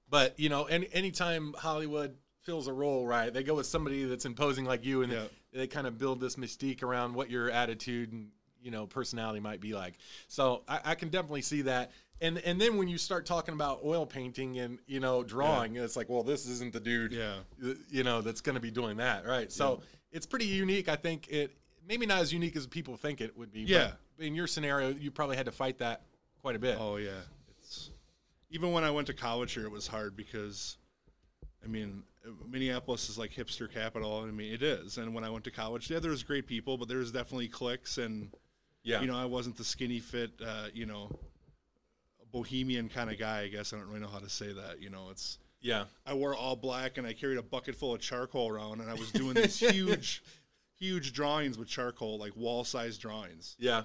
But 0.09 0.37
you 0.39 0.49
know, 0.49 0.65
any 0.65 0.89
anytime 0.91 1.53
Hollywood 1.53 2.17
fills 2.41 2.67
a 2.67 2.73
role, 2.73 3.05
right, 3.05 3.31
they 3.31 3.43
go 3.43 3.53
with 3.55 3.67
somebody 3.67 4.03
that's 4.05 4.25
imposing 4.25 4.65
like 4.65 4.83
you, 4.83 5.03
and 5.03 5.13
Yeah. 5.13 5.27
they 5.53 5.67
kind 5.67 5.85
of 5.85 5.97
build 5.97 6.19
this 6.19 6.35
mystique 6.37 6.81
around 6.81 7.13
what 7.13 7.29
your 7.29 7.49
attitude 7.51 8.11
and 8.11 8.31
you 8.61 8.71
know 8.71 8.85
personality 8.87 9.39
might 9.39 9.59
be 9.61 9.73
like. 9.73 9.95
So 10.27 10.63
I, 10.67 10.79
I 10.85 10.95
can 10.95 11.09
definitely 11.09 11.41
see 11.41 11.63
that. 11.63 11.91
And 12.21 12.37
and 12.39 12.61
then 12.61 12.77
when 12.77 12.87
you 12.87 12.97
start 12.97 13.25
talking 13.25 13.53
about 13.53 13.81
oil 13.83 14.05
painting 14.05 14.59
and 14.59 14.77
you 14.87 14.99
know 14.99 15.23
drawing, 15.23 15.75
it's 15.75 15.95
like, 15.95 16.07
well, 16.09 16.23
this 16.23 16.47
isn't 16.47 16.71
the 16.73 16.79
dude, 16.79 17.11
Yeah. 17.13 17.35
you 17.89 18.03
know, 18.03 18.21
that's 18.21 18.41
going 18.41 18.55
to 18.55 18.61
be 18.61 18.71
doing 18.71 18.97
that, 18.97 19.25
right? 19.25 19.51
So 19.51 19.81
it's 20.11 20.25
pretty 20.25 20.45
unique. 20.45 20.87
I 20.87 20.95
think 20.95 21.27
it 21.29 21.57
maybe 21.87 22.05
not 22.05 22.21
as 22.21 22.31
unique 22.31 22.55
as 22.55 22.67
people 22.67 22.95
think 22.95 23.21
it 23.21 23.35
would 23.37 23.51
be. 23.51 23.61
Yeah. 23.61 23.91
But 24.17 24.27
in 24.27 24.35
your 24.35 24.45
scenario, 24.45 24.89
you 24.89 25.09
probably 25.09 25.35
had 25.35 25.47
to 25.47 25.51
fight 25.51 25.79
that 25.79 26.03
quite 26.41 26.55
a 26.55 26.59
bit. 26.59 26.77
Oh 26.79 26.97
yeah, 26.97 27.21
it's 27.59 27.89
even 28.51 28.71
when 28.71 28.83
I 28.83 28.91
went 28.91 29.07
to 29.07 29.13
college 29.13 29.53
here, 29.53 29.65
it 29.65 29.71
was 29.71 29.87
hard 29.87 30.15
because, 30.15 30.77
I 31.63 31.67
mean, 31.67 32.03
Minneapolis 32.47 33.09
is 33.09 33.17
like 33.17 33.31
hipster 33.33 33.71
capital. 33.71 34.19
I 34.19 34.29
mean, 34.29 34.53
it 34.53 34.61
is. 34.61 34.97
And 34.99 35.15
when 35.15 35.23
I 35.23 35.29
went 35.31 35.43
to 35.45 35.51
college, 35.51 35.89
yeah, 35.89 35.97
there 35.99 36.11
was 36.11 36.21
great 36.21 36.45
people, 36.45 36.77
but 36.77 36.87
there 36.87 36.99
was 36.99 37.11
definitely 37.11 37.47
cliques, 37.47 37.97
and 37.97 38.29
yeah. 38.83 39.01
you 39.01 39.07
know, 39.07 39.17
I 39.17 39.25
wasn't 39.25 39.57
the 39.57 39.63
skinny 39.63 39.99
fit, 39.99 40.31
uh, 40.45 40.67
you 40.73 40.85
know, 40.85 41.09
bohemian 42.31 42.89
kind 42.89 43.09
of 43.11 43.19
guy. 43.19 43.41
I 43.41 43.47
guess 43.49 43.73
I 43.73 43.77
don't 43.77 43.87
really 43.87 43.99
know 43.99 44.07
how 44.07 44.19
to 44.19 44.29
say 44.29 44.53
that. 44.53 44.81
You 44.81 44.89
know, 44.89 45.09
it's 45.11 45.37
yeah. 45.61 45.85
I 46.05 46.13
wore 46.13 46.33
all 46.35 46.55
black 46.55 46.97
and 46.97 47.05
I 47.05 47.13
carried 47.13 47.37
a 47.37 47.43
bucket 47.43 47.75
full 47.75 47.93
of 47.93 48.01
charcoal 48.01 48.49
around, 48.49 48.81
and 48.81 48.89
I 48.89 48.93
was 48.93 49.11
doing 49.11 49.33
these 49.33 49.59
huge, 49.59 50.23
huge 50.79 51.13
drawings 51.13 51.57
with 51.57 51.67
charcoal, 51.67 52.17
like 52.17 52.35
wall 52.35 52.63
size 52.63 52.97
drawings 52.97 53.55
Yeah. 53.59 53.83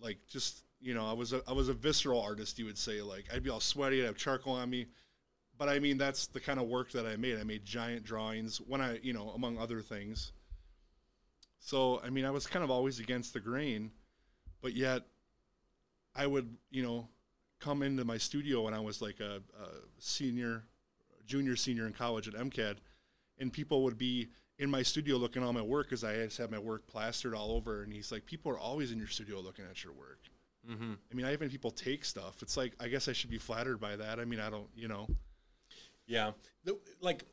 like 0.00 0.18
just 0.28 0.62
you 0.80 0.94
know, 0.94 1.06
I 1.08 1.12
was 1.12 1.32
a 1.32 1.42
I 1.48 1.52
was 1.52 1.68
a 1.68 1.72
visceral 1.74 2.20
artist. 2.22 2.58
You 2.58 2.66
would 2.66 2.78
say 2.78 3.02
like 3.02 3.24
I'd 3.34 3.42
be 3.42 3.50
all 3.50 3.58
sweaty, 3.60 4.00
I'd 4.02 4.06
have 4.06 4.16
charcoal 4.16 4.52
on 4.54 4.70
me, 4.70 4.86
but 5.56 5.68
I 5.68 5.78
mean 5.80 5.98
that's 5.98 6.26
the 6.28 6.38
kind 6.40 6.60
of 6.60 6.68
work 6.68 6.92
that 6.92 7.04
I 7.06 7.16
made. 7.16 7.38
I 7.38 7.42
made 7.42 7.64
giant 7.64 8.04
drawings 8.04 8.58
when 8.58 8.80
I 8.80 8.98
you 9.02 9.12
know 9.12 9.30
among 9.30 9.58
other 9.58 9.80
things. 9.80 10.30
So 11.58 12.00
I 12.04 12.10
mean 12.10 12.24
I 12.24 12.30
was 12.30 12.46
kind 12.46 12.62
of 12.62 12.70
always 12.70 13.00
against 13.00 13.32
the 13.32 13.40
grain, 13.40 13.90
but 14.60 14.74
yet 14.74 15.02
I 16.14 16.26
would 16.26 16.56
you 16.70 16.82
know 16.82 17.08
come 17.60 17.82
into 17.82 18.04
my 18.04 18.18
studio 18.18 18.62
when 18.62 18.74
I 18.74 18.80
was 18.80 19.02
like 19.02 19.20
a, 19.20 19.36
a 19.60 19.68
senior, 19.98 20.62
junior, 21.26 21.56
senior 21.56 21.86
in 21.86 21.92
college 21.92 22.28
at 22.28 22.34
MCAD, 22.34 22.76
and 23.38 23.52
people 23.52 23.82
would 23.84 23.98
be 23.98 24.28
in 24.58 24.70
my 24.70 24.82
studio 24.82 25.16
looking 25.16 25.42
at 25.42 25.46
all 25.46 25.52
my 25.52 25.62
work 25.62 25.86
because 25.86 26.04
I 26.04 26.14
just 26.24 26.38
had 26.38 26.50
my 26.50 26.58
work 26.58 26.86
plastered 26.86 27.34
all 27.34 27.52
over. 27.52 27.82
And 27.82 27.92
he's 27.92 28.10
like, 28.12 28.26
people 28.26 28.50
are 28.52 28.58
always 28.58 28.92
in 28.92 28.98
your 28.98 29.08
studio 29.08 29.40
looking 29.40 29.64
at 29.70 29.82
your 29.84 29.92
work. 29.92 30.20
Mm-hmm. 30.68 30.92
I 31.10 31.14
mean, 31.14 31.26
I 31.26 31.32
even 31.32 31.48
people 31.50 31.70
take 31.70 32.04
stuff. 32.04 32.42
It's 32.42 32.56
like 32.56 32.74
I 32.80 32.88
guess 32.88 33.08
I 33.08 33.12
should 33.12 33.30
be 33.30 33.38
flattered 33.38 33.80
by 33.80 33.96
that. 33.96 34.18
I 34.20 34.24
mean, 34.24 34.40
I 34.40 34.50
don't, 34.50 34.68
you 34.74 34.88
know. 34.88 35.08
Yeah. 36.06 36.32
The- 36.64 36.78
like, 37.00 37.24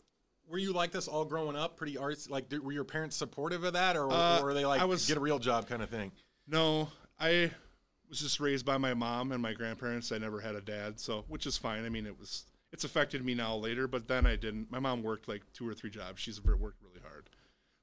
were 0.47 0.59
you 0.59 0.73
like 0.73 0.91
this 0.91 1.07
all 1.07 1.25
growing 1.25 1.55
up? 1.55 1.75
Pretty 1.77 1.97
arts? 1.97 2.29
Like, 2.29 2.49
did, 2.49 2.63
were 2.63 2.71
your 2.71 2.83
parents 2.83 3.15
supportive 3.15 3.63
of 3.63 3.73
that, 3.73 3.95
or, 3.97 4.11
Uh, 4.11 4.39
or 4.39 4.45
were 4.45 4.53
they 4.53 4.65
like 4.65 4.81
I 4.81 4.85
was- 4.85 5.07
get 5.07 5.17
a 5.17 5.19
real 5.19 5.39
job 5.39 5.67
kind 5.67 5.81
of 5.81 5.89
thing? 5.89 6.11
No, 6.47 6.89
I 7.19 7.51
was 8.09 8.19
just 8.19 8.39
raised 8.39 8.65
by 8.65 8.77
my 8.77 8.93
mom 8.93 9.31
and 9.31 9.41
my 9.41 9.53
grandparents. 9.53 10.11
I 10.11 10.17
never 10.17 10.39
had 10.39 10.55
a 10.55 10.61
dad, 10.61 10.99
so 10.99 11.25
which 11.27 11.45
is 11.45 11.57
fine. 11.57 11.85
I 11.85 11.89
mean, 11.89 12.05
it 12.05 12.19
was 12.19 12.45
it's 12.71 12.83
affected 12.83 13.23
me 13.23 13.33
now 13.33 13.55
later, 13.55 13.87
but 13.87 14.07
then 14.07 14.25
I 14.25 14.35
didn't. 14.35 14.71
My 14.71 14.79
mom 14.79 15.01
worked 15.01 15.27
like 15.27 15.41
two 15.53 15.67
or 15.67 15.73
three 15.73 15.89
jobs. 15.89 16.21
She's 16.21 16.43
worked 16.43 16.81
really 16.83 17.01
hard, 17.01 17.29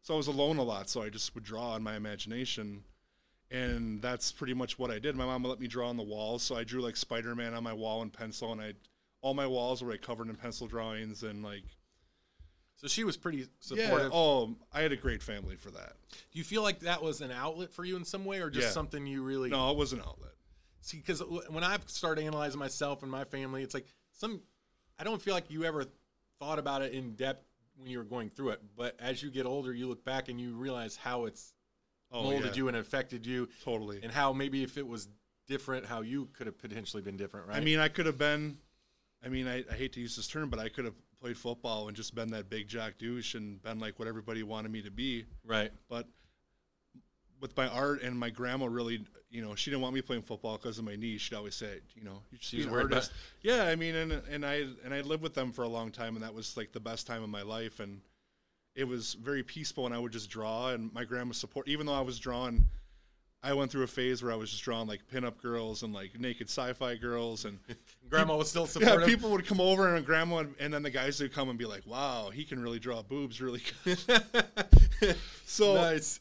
so 0.03 0.15
I 0.15 0.17
was 0.17 0.27
alone 0.27 0.59
a 0.59 0.63
lot. 0.63 0.89
So 0.89 1.03
I 1.03 1.09
just 1.09 1.35
would 1.35 1.45
draw 1.45 1.71
on 1.73 1.83
my 1.83 1.97
imagination, 1.97 2.85
and 3.51 4.03
that's 4.03 4.33
pretty 4.33 4.55
much 4.55 4.79
what 4.79 4.91
I 4.91 4.99
did. 4.99 5.17
My 5.17 5.25
mom 5.27 5.45
let 5.45 5.61
me 5.61 5.67
draw 5.67 5.89
on 5.89 5.97
the 5.97 6.03
walls, 6.03 6.43
so 6.43 6.57
I 6.57 6.65
drew 6.65 6.83
like 6.83 6.97
Spider 6.97 7.35
Man 7.35 7.55
on 7.55 7.63
my 7.63 7.73
wall 7.73 8.03
in 8.03 8.11
pencil, 8.11 8.53
and 8.53 8.61
I 8.61 8.75
all 9.23 9.35
my 9.35 9.47
walls 9.47 9.83
were 9.83 9.93
like 9.93 10.03
covered 10.03 10.29
in 10.29 10.37
pencil 10.37 10.67
drawings 10.67 11.23
and 11.23 11.43
like 11.43 11.65
So 12.83 12.89
she 12.89 13.05
was 13.05 13.17
pretty 13.17 13.47
supportive. 13.61 13.79
yeah. 13.79 13.91
supportive. 13.91 14.13
Oh, 14.13 14.57
I 14.73 14.81
had 14.83 14.91
a 14.93 14.97
great 14.97 15.23
family 15.23 15.55
for 15.57 15.71
that. 15.71 15.93
Do 16.11 16.39
you 16.39 16.45
feel 16.45 16.63
like 16.63 16.81
that 16.81 17.01
was 17.03 17.21
an 17.21 17.31
outlet 17.31 17.73
for 17.73 17.85
you 17.85 17.97
in 17.97 18.05
some 18.05 18.25
way, 18.25 18.41
or 18.41 18.51
just 18.51 18.67
Yeah. 18.69 18.73
something 18.73 19.07
you 19.07 19.23
really 19.23 19.51
No, 19.51 19.71
it 19.71 19.77
was 19.77 19.93
an 19.93 20.01
outlet. 20.01 20.33
see? 20.81 20.97
Because 20.97 21.23
when 21.49 21.63
I've 21.63 21.89
started 21.89 22.25
analyzing 22.25 22.59
myself 22.59 23.03
and 23.03 23.11
my 23.11 23.25
family, 23.25 23.63
it's 23.63 23.75
like 23.75 23.87
some. 24.11 24.43
I 24.99 25.05
don't 25.05 25.23
feel 25.23 25.33
like 25.33 25.49
you 25.51 25.65
ever 25.65 25.85
thought 26.41 26.59
about 26.59 26.83
it 26.83 26.93
in 26.93 27.15
depth 27.15 27.45
when 27.77 27.89
you 27.89 27.99
were 27.99 28.05
going 28.05 28.29
through 28.31 28.51
it, 28.51 28.61
but 28.77 28.97
as 28.99 29.23
you 29.23 29.31
get 29.31 29.47
older, 29.47 29.73
you 29.73 29.87
look 29.89 30.05
back 30.05 30.29
and 30.29 30.41
you 30.41 30.55
realize 30.55 30.97
how 30.97 31.25
it's 31.27 31.55
Oh, 32.11 32.25
molded 32.25 32.45
yeah, 32.51 32.55
you 32.57 32.69
and 32.69 32.77
affected 32.77 33.25
you, 33.25 33.49
totally. 33.65 34.01
and 34.03 34.13
how 34.13 34.35
maybe 34.35 34.63
if 34.63 34.77
it 34.77 34.87
was 34.87 35.09
different, 35.47 35.87
how 35.87 36.03
you 36.03 36.27
could 36.35 36.47
have 36.47 36.59
potentially 36.59 37.03
been 37.03 37.17
different, 37.17 37.47
right? 37.47 37.57
I 37.57 37.61
mean, 37.61 37.79
I 37.79 37.89
could 37.89 38.05
have 38.07 38.19
been. 38.19 38.59
I 39.25 39.29
mean, 39.29 39.47
I, 39.49 39.65
I 39.71 39.75
hate 39.75 39.93
to 39.95 40.01
use 40.01 40.17
this 40.17 40.27
term, 40.27 40.51
but 40.51 40.59
I 40.59 40.69
could 40.69 40.85
have 40.85 40.95
played 41.23 41.37
football 41.39 41.87
and 41.89 41.97
just 41.97 42.15
been 42.15 42.31
that 42.33 42.51
big 42.51 42.67
jack 42.67 42.99
douche 42.99 43.35
and 43.37 43.63
been 43.63 43.79
like 43.79 43.99
what 43.99 44.09
everybody 44.09 44.43
wanted 44.43 44.73
me 44.73 44.83
to 44.83 44.91
be. 44.91 45.25
right? 45.47 45.71
But 45.89 46.07
with 47.41 47.57
my 47.57 47.69
art 47.69 48.03
and 48.03 48.19
my 48.19 48.29
grandma, 48.31 48.67
really, 48.67 49.05
you 49.31 49.41
know, 49.41 49.55
she 49.55 49.71
didn't 49.71 49.83
want 49.83 49.95
me 49.95 50.03
playing 50.03 50.23
football 50.23 50.57
because 50.59 50.79
of 50.79 50.85
my 50.85 50.97
knee. 50.97 51.19
She'd 51.19 51.35
always 51.37 51.55
say, 51.55 51.79
you 51.95 52.03
know, 52.03 52.23
you 52.33 52.39
just 52.39 52.51
She 52.51 52.57
be 52.59 52.63
an 52.65 52.71
worried 52.71 52.87
about- 52.87 52.95
artist. 52.97 53.13
Yeah, 53.43 53.65
I 53.65 53.77
mean, 53.77 53.95
and 53.95 54.13
and 54.13 54.45
I 54.45 54.67
and 54.85 54.93
I 54.93 55.01
lived 55.03 55.23
with 55.23 55.35
them 55.35 55.53
for 55.53 55.63
a 55.63 55.69
long 55.69 55.91
time, 55.93 56.17
and 56.17 56.25
that 56.25 56.35
was 56.35 56.57
like 56.57 56.73
the 56.73 56.81
best 56.81 57.07
time 57.07 57.23
of 57.23 57.29
my 57.31 57.43
life, 57.43 57.79
and 57.81 58.01
it 58.75 58.85
was 58.85 59.15
very 59.15 59.43
peaceful. 59.45 59.87
And 59.87 59.95
I 59.95 59.99
would 59.99 60.13
just 60.13 60.29
draw, 60.31 60.71
and 60.71 60.93
my 60.93 61.05
grandma 61.05 61.33
support. 61.33 61.69
Even 61.69 61.87
though 61.87 61.95
I 61.95 62.01
was 62.01 62.19
drawing, 62.19 62.65
I 63.45 63.53
went 63.55 63.73
through 63.73 63.83
a 63.83 63.89
phase 63.89 64.23
where 64.23 64.31
I 64.31 64.37
was 64.37 64.51
just 64.51 64.63
drawing 64.63 64.87
like 64.87 65.01
pinup 65.13 65.41
girls 65.43 65.83
and 65.83 65.93
like 65.93 66.19
naked 66.19 66.49
sci-fi 66.49 66.95
girls, 66.95 67.45
and 67.45 67.59
Grandma 68.11 68.37
was 68.37 68.49
still 68.49 68.67
supportive. 68.67 69.01
yeah, 69.01 69.07
people 69.07 69.31
would 69.31 69.47
come 69.47 69.61
over 69.61 69.95
and 69.95 70.07
grandma, 70.07 70.37
would, 70.37 70.55
and 70.61 70.73
then 70.73 70.83
the 70.83 70.91
guys 70.91 71.21
would 71.21 71.33
come 71.33 71.49
and 71.49 71.59
be 71.59 71.65
like, 71.65 71.85
"Wow, 71.87 72.31
he 72.31 72.45
can 72.45 72.63
really 72.63 72.79
draw 72.79 73.03
boobs, 73.03 73.41
really." 73.41 73.63
good." 73.85 73.99
so, 75.45 75.75
nice. 75.75 76.21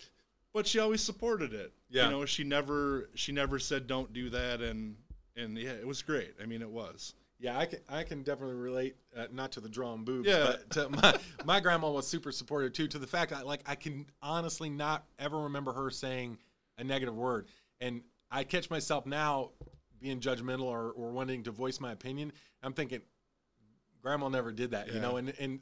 but 0.54 0.66
she 0.66 0.80
always 0.80 1.01
supported 1.01 1.54
it. 1.54 1.72
Yeah. 1.90 2.06
you 2.06 2.12
know, 2.12 2.25
she 2.25 2.44
never 2.44 3.10
she 3.13 3.32
never 3.32 3.60
said 3.60 3.86
don't 3.86 4.12
do 4.13 4.30
that, 4.32 4.62
and 4.62 4.96
and 5.36 5.58
yeah, 5.58 5.72
it 5.72 5.86
was 5.86 6.01
great. 6.01 6.34
I 6.42 6.46
mean, 6.48 6.62
it 6.62 6.70
was. 6.70 7.13
Yeah, 7.40 7.58
I 7.58 7.66
can 7.66 7.80
I 7.90 8.04
can 8.04 8.24
definitely 8.24 8.56
relate, 8.56 8.96
uh, 9.18 9.25
not 9.32 9.51
to 9.54 9.62
the 9.62 9.70
drawing 9.70 10.04
boobs, 10.04 10.28
Yeah. 10.28 10.54
but 10.56 10.70
to 10.72 10.90
my 10.90 11.18
my 11.46 11.60
grandma 11.60 11.92
was 11.92 12.08
super 12.08 12.32
supportive 12.32 12.74
too. 12.74 12.88
To 12.88 12.98
the 13.00 13.08
fact 13.08 13.32
that 13.32 13.46
like 13.46 13.62
I 13.68 13.75
can 13.75 14.06
honestly 14.22 14.70
not 14.70 15.06
ever 15.20 15.40
remember 15.40 15.74
her 15.74 15.90
saying 15.92 16.38
a 16.82 16.84
negative 16.84 17.16
word, 17.16 17.48
and 17.80 18.02
I 18.30 18.44
catch 18.44 18.70
myself 18.70 19.06
now 19.06 19.52
being 20.00 20.20
judgmental 20.20 20.64
or, 20.64 20.92
or 20.92 21.12
wanting 21.12 21.44
to 21.44 21.52
voice 21.52 21.80
my 21.80 21.92
opinion. 21.92 22.34
I'm 22.64 22.74
thinking, 22.74 23.02
grandma 24.02 24.28
never 24.30 24.52
did 24.52 24.72
that, 24.72 24.92
you 24.92 25.00
know, 25.00 25.18
and 25.18 25.34
and 25.40 25.60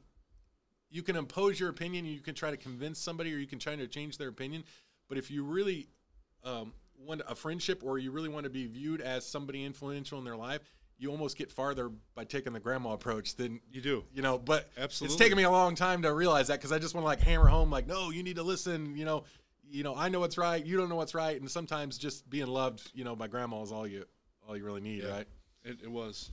you 0.90 1.04
can 1.04 1.16
impose 1.16 1.60
your 1.60 1.70
opinion, 1.70 2.06
you 2.06 2.22
can 2.22 2.34
try 2.34 2.50
to 2.50 2.58
convince 2.58 2.98
somebody, 3.00 3.34
or 3.34 3.38
you 3.38 3.46
can 3.48 3.60
try 3.60 3.76
to 3.76 3.88
change 3.88 4.18
their 4.18 4.30
opinion, 4.30 4.64
but 5.08 5.18
if 5.18 5.30
you 5.30 5.44
really 5.44 5.88
um, 6.44 6.74
want 6.98 7.22
a 7.28 7.36
friendship 7.36 7.84
or 7.84 8.00
you 8.00 8.12
really 8.12 8.30
want 8.30 8.46
to 8.46 8.50
be 8.50 8.66
viewed 8.66 9.02
as 9.02 9.26
somebody 9.26 9.64
influential 9.64 10.18
in 10.18 10.26
their 10.26 10.38
life, 10.38 10.62
you 10.98 11.12
almost 11.12 11.38
get 11.38 11.52
farther 11.52 11.90
by 12.16 12.26
taking 12.26 12.54
the 12.54 12.60
grandma 12.60 12.94
approach 12.94 13.36
than 13.36 13.62
You 13.72 13.82
do. 13.82 14.04
you 14.14 14.22
know. 14.22 14.38
But 14.38 14.70
Absolutely. 14.78 15.14
it's 15.14 15.22
taken 15.22 15.38
me 15.38 15.44
a 15.44 15.52
long 15.52 15.76
time 15.76 16.02
to 16.02 16.14
realize 16.14 16.48
that 16.48 16.60
because 16.60 16.72
I 16.72 16.80
just 16.80 16.94
want 16.94 17.04
to 17.04 17.08
like 17.08 17.22
hammer 17.22 17.48
home, 17.48 17.70
like, 17.72 17.88
no, 17.88 18.10
you 18.10 18.22
need 18.22 18.36
to 18.36 18.44
listen. 18.44 18.98
You 18.98 19.06
know, 19.06 19.24
you 19.70 19.84
know, 19.84 19.96
I 19.96 20.10
know 20.10 20.20
what's 20.20 20.38
right, 20.38 20.64
you 20.66 20.78
don't 20.78 20.90
know 20.90 20.96
what's 20.96 21.14
right, 21.16 21.40
and 21.40 21.50
sometimes 21.50 21.98
just 21.98 22.30
being 22.30 22.48
loved, 22.48 22.92
you 22.94 23.04
know, 23.04 23.16
by 23.16 23.28
grandma 23.28 23.62
is 23.62 23.72
all 23.72 23.86
you 23.88 24.06
all 24.48 24.58
you 24.58 24.66
really 24.66 24.82
need, 24.82 25.04
Yeah. 25.04 25.10
right? 25.12 25.28
It, 25.64 25.78
it 25.84 25.92
was. 25.92 26.32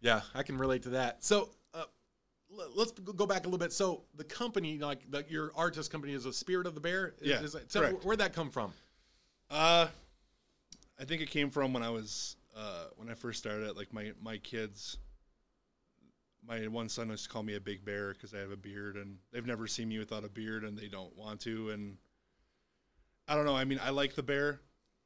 Yeah, 0.00 0.20
I 0.34 0.42
can 0.42 0.56
relate 0.58 0.82
to 0.84 0.90
that. 0.90 1.24
So. 1.24 1.50
Uh, 1.74 1.84
l- 2.56 2.70
Let's 2.74 2.92
go 2.92 3.26
back 3.26 3.40
a 3.42 3.44
little 3.44 3.58
bit. 3.58 3.72
So 3.72 4.04
the 4.14 4.24
company, 4.24 4.78
like 4.78 5.10
the, 5.10 5.24
your 5.28 5.52
artist 5.56 5.90
company, 5.90 6.14
is 6.14 6.24
a 6.24 6.32
Spirit 6.32 6.66
of 6.66 6.74
the 6.74 6.80
Bear. 6.80 7.14
Is- 7.20 7.28
Yeah, 7.28 7.40
is 7.42 7.52
that- 7.52 7.70
so 7.70 7.80
correct. 7.80 8.04
where'd 8.04 8.20
that 8.20 8.32
come 8.32 8.50
from? 8.50 8.72
Uh, 9.50 9.88
I 11.00 11.04
think 11.04 11.20
it 11.22 11.30
came 11.30 11.50
from 11.50 11.72
when 11.72 11.82
I 11.82 11.90
was 11.90 12.36
uh, 12.56 12.84
when 12.96 13.08
I 13.10 13.14
first 13.14 13.38
started. 13.40 13.76
Like 13.76 13.92
my 13.92 14.12
my 14.22 14.36
kids, 14.38 14.98
my 16.46 16.66
one 16.68 16.88
son 16.88 17.08
used 17.10 17.24
to 17.24 17.30
call 17.30 17.42
me 17.42 17.54
a 17.56 17.60
big 17.60 17.84
bear 17.84 18.12
because 18.12 18.32
I 18.34 18.38
have 18.38 18.50
a 18.50 18.56
beard, 18.56 18.96
and 18.96 19.16
they've 19.32 19.46
never 19.46 19.66
seen 19.66 19.88
me 19.88 19.98
without 19.98 20.24
a 20.24 20.28
beard, 20.28 20.64
and 20.64 20.76
they 20.78 20.88
don't 20.88 21.14
want 21.16 21.40
to. 21.40 21.70
And 21.70 21.96
I 23.28 23.34
don't 23.34 23.44
know. 23.44 23.56
I 23.56 23.64
mean, 23.64 23.80
I 23.82 23.90
like 23.90 24.14
the 24.14 24.22
bear 24.22 24.60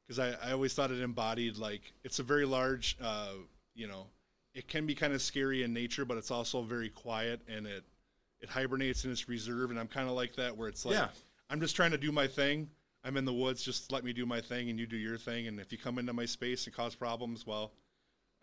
because 0.07 0.19
I, 0.19 0.49
I 0.49 0.53
always 0.53 0.73
thought 0.73 0.91
it 0.91 1.01
embodied 1.01 1.57
like 1.57 1.81
it's 2.03 2.19
a 2.19 2.23
very 2.23 2.45
large. 2.45 2.97
Uh, 3.01 3.33
you 3.75 3.87
know, 3.87 4.07
it 4.53 4.67
can 4.67 4.85
be 4.85 4.95
kind 4.95 5.13
of 5.13 5.21
scary 5.21 5.63
in 5.63 5.73
nature, 5.73 6.05
but 6.05 6.17
it's 6.17 6.31
also 6.31 6.61
very 6.61 6.89
quiet 6.89 7.41
and 7.47 7.67
it 7.67 7.83
it 8.39 8.49
hibernates 8.49 9.05
in 9.05 9.11
its 9.11 9.27
reserve. 9.27 9.71
And 9.71 9.79
I'm 9.79 9.87
kind 9.87 10.07
of 10.07 10.15
like 10.15 10.35
that, 10.35 10.55
where 10.55 10.67
it's 10.67 10.85
like 10.85 10.95
Yeah. 10.95 11.09
I'm 11.49 11.59
just 11.59 11.75
trying 11.75 11.91
to 11.91 11.97
do 11.97 12.11
my 12.11 12.27
thing. 12.27 12.69
I'm 13.03 13.17
in 13.17 13.25
the 13.25 13.33
woods. 13.33 13.63
Just 13.63 13.91
let 13.91 14.03
me 14.03 14.13
do 14.13 14.25
my 14.25 14.39
thing, 14.39 14.69
and 14.69 14.79
you 14.79 14.85
do 14.85 14.97
your 14.97 15.17
thing. 15.17 15.47
And 15.47 15.59
if 15.59 15.71
you 15.71 15.77
come 15.77 15.99
into 15.99 16.13
my 16.13 16.25
space 16.25 16.65
and 16.65 16.75
cause 16.75 16.95
problems, 16.95 17.45
well, 17.45 17.73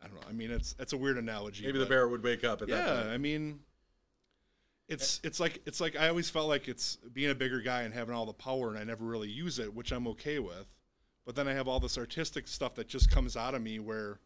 I 0.02 0.06
don't 0.06 0.16
know. 0.16 0.28
I 0.28 0.32
mean, 0.32 0.50
it's 0.50 0.74
it's 0.78 0.92
a 0.92 0.96
weird 0.96 1.16
analogy. 1.16 1.64
Maybe 1.64 1.78
the 1.78 1.86
bear 1.86 2.08
would 2.08 2.22
wake 2.22 2.44
up 2.44 2.60
at 2.62 2.68
that 2.68 3.06
Yeah. 3.06 3.10
I 3.10 3.18
mean, 3.18 3.60
it's 4.90 5.20
it's 5.22 5.38
like 5.40 5.62
it's 5.66 5.80
like 5.80 5.96
I 5.96 6.08
always 6.08 6.28
felt 6.28 6.48
like 6.48 6.68
it's 6.68 6.96
being 7.12 7.30
a 7.30 7.34
bigger 7.34 7.60
guy 7.60 7.82
and 7.82 7.94
having 7.94 8.14
all 8.14 8.26
the 8.26 8.32
power, 8.32 8.70
and 8.70 8.78
I 8.78 8.84
never 8.84 9.04
really 9.04 9.28
use 9.28 9.58
it, 9.58 9.72
which 9.72 9.92
I'm 9.92 10.06
okay 10.08 10.38
with. 10.38 10.66
But 11.24 11.36
then 11.36 11.46
I 11.46 11.52
have 11.52 11.68
all 11.68 11.78
this 11.78 11.96
artistic 11.96 12.48
stuff 12.48 12.74
that 12.74 12.88
just 12.88 13.10
comes 13.10 13.36
out 13.36 13.54
of 13.54 13.62
me 13.62 13.78
where 13.78 14.18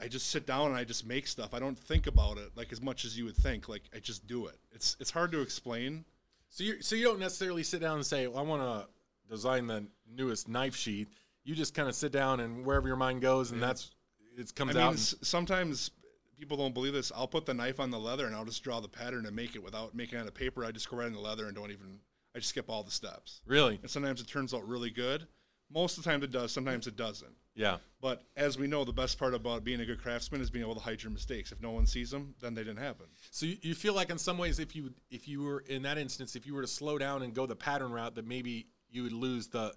I 0.00 0.06
just 0.06 0.30
sit 0.30 0.46
down 0.46 0.68
and 0.68 0.76
I 0.76 0.84
just 0.84 1.06
make 1.06 1.26
stuff. 1.26 1.54
I 1.54 1.58
don't 1.58 1.78
think 1.78 2.06
about 2.06 2.38
it 2.38 2.50
like 2.56 2.72
as 2.72 2.80
much 2.80 3.04
as 3.04 3.18
you 3.18 3.24
would 3.24 3.36
think. 3.36 3.68
Like 3.68 3.82
I 3.94 3.98
just 3.98 4.26
do 4.26 4.46
it. 4.46 4.58
It's 4.72 4.96
it's 5.00 5.10
hard 5.10 5.32
to 5.32 5.40
explain. 5.40 6.04
So 6.50 6.62
you 6.62 6.80
so 6.80 6.94
you 6.94 7.04
don't 7.04 7.18
necessarily 7.18 7.64
sit 7.64 7.80
down 7.80 7.96
and 7.96 8.06
say, 8.06 8.28
well, 8.28 8.38
I 8.38 8.42
want 8.42 8.62
to 8.62 8.88
design 9.28 9.66
the 9.66 9.86
newest 10.08 10.48
knife 10.48 10.76
sheath. 10.76 11.08
You 11.42 11.54
just 11.54 11.74
kind 11.74 11.88
of 11.88 11.96
sit 11.96 12.12
down 12.12 12.40
and 12.40 12.64
wherever 12.64 12.86
your 12.86 12.96
mind 12.96 13.22
goes, 13.22 13.50
and 13.50 13.60
mm-hmm. 13.60 13.66
that's 13.66 13.90
it 14.36 14.54
comes 14.54 14.70
I 14.70 14.74
mean, 14.74 14.82
out. 14.82 14.90
and- 14.90 14.98
s- 14.98 15.14
sometimes 15.22 15.90
people 16.38 16.56
don't 16.56 16.74
believe 16.74 16.92
this. 16.92 17.12
I'll 17.14 17.26
put 17.28 17.46
the 17.46 17.54
knife 17.54 17.80
on 17.80 17.90
the 17.90 17.98
leather 17.98 18.26
and 18.26 18.34
I'll 18.34 18.44
just 18.44 18.62
draw 18.62 18.80
the 18.80 18.88
pattern 18.88 19.26
and 19.26 19.34
make 19.34 19.54
it 19.54 19.62
without 19.62 19.94
making 19.94 20.18
it 20.18 20.20
on 20.20 20.26
the 20.26 20.32
paper. 20.32 20.64
I 20.64 20.70
just 20.70 20.88
go 20.90 20.96
right 20.96 21.06
in 21.06 21.12
the 21.12 21.20
leather 21.20 21.46
and 21.46 21.54
don't 21.54 21.70
even. 21.70 21.98
I 22.34 22.40
just 22.40 22.48
skip 22.50 22.68
all 22.68 22.82
the 22.82 22.90
steps. 22.90 23.40
really, 23.46 23.78
And 23.80 23.88
sometimes 23.90 24.20
it 24.20 24.26
turns 24.26 24.52
out 24.52 24.66
really 24.66 24.90
good. 24.90 25.26
Most 25.72 25.96
of 25.96 26.04
the 26.04 26.10
time 26.10 26.22
it 26.24 26.32
does. 26.32 26.50
Sometimes 26.52 26.86
it 26.88 26.96
doesn't. 26.96 27.32
yeah, 27.54 27.76
But 28.00 28.22
as 28.36 28.58
we 28.58 28.66
know, 28.66 28.84
the 28.84 28.92
best 28.92 29.18
part 29.18 29.34
about 29.34 29.62
being 29.64 29.80
a 29.80 29.84
good 29.86 30.00
craftsman 30.02 30.40
is 30.40 30.50
being 30.50 30.64
able 30.64 30.74
to 30.74 30.80
hide 30.80 31.02
your 31.02 31.12
mistakes. 31.12 31.52
If 31.52 31.62
no 31.62 31.70
one 31.70 31.86
sees 31.86 32.10
them, 32.10 32.34
then 32.40 32.54
they 32.54 32.62
didn't 32.62 32.82
happen. 32.82 33.06
So 33.30 33.46
you, 33.46 33.56
you 33.62 33.74
feel 33.74 33.94
like 33.94 34.10
in 34.10 34.18
some 34.18 34.36
ways, 34.36 34.58
if 34.58 34.74
you 34.74 34.92
if 35.10 35.26
you 35.28 35.42
were 35.42 35.60
in 35.60 35.82
that 35.82 35.96
instance, 35.96 36.34
if 36.36 36.44
you 36.46 36.54
were 36.54 36.60
to 36.62 36.66
slow 36.66 36.98
down 36.98 37.22
and 37.22 37.32
go 37.32 37.46
the 37.46 37.56
pattern 37.56 37.92
route, 37.92 38.16
that 38.16 38.26
maybe 38.26 38.66
you 38.90 39.04
would 39.04 39.12
lose 39.12 39.46
the 39.46 39.72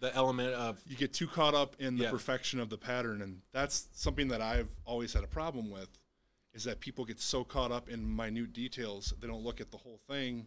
the 0.00 0.14
element 0.14 0.54
of 0.54 0.80
You 0.86 0.96
get 0.96 1.12
too 1.12 1.26
caught 1.26 1.54
up 1.54 1.74
in 1.78 1.96
the 1.96 2.04
Yeah. 2.04 2.10
perfection 2.10 2.60
of 2.60 2.70
the 2.70 2.78
pattern, 2.78 3.22
and 3.22 3.40
that's 3.52 3.88
something 3.92 4.28
that 4.28 4.40
I've 4.40 4.74
always 4.84 5.12
had 5.12 5.24
a 5.24 5.28
problem 5.28 5.70
with. 5.70 5.88
Is 6.54 6.64
that 6.64 6.80
people 6.80 7.04
get 7.04 7.20
so 7.20 7.44
caught 7.44 7.70
up 7.72 7.88
in 7.88 8.16
minute 8.16 8.52
details 8.52 9.12
they 9.20 9.26
don't 9.28 9.44
look 9.44 9.60
at 9.60 9.70
the 9.70 9.76
whole 9.76 10.00
thing, 10.08 10.46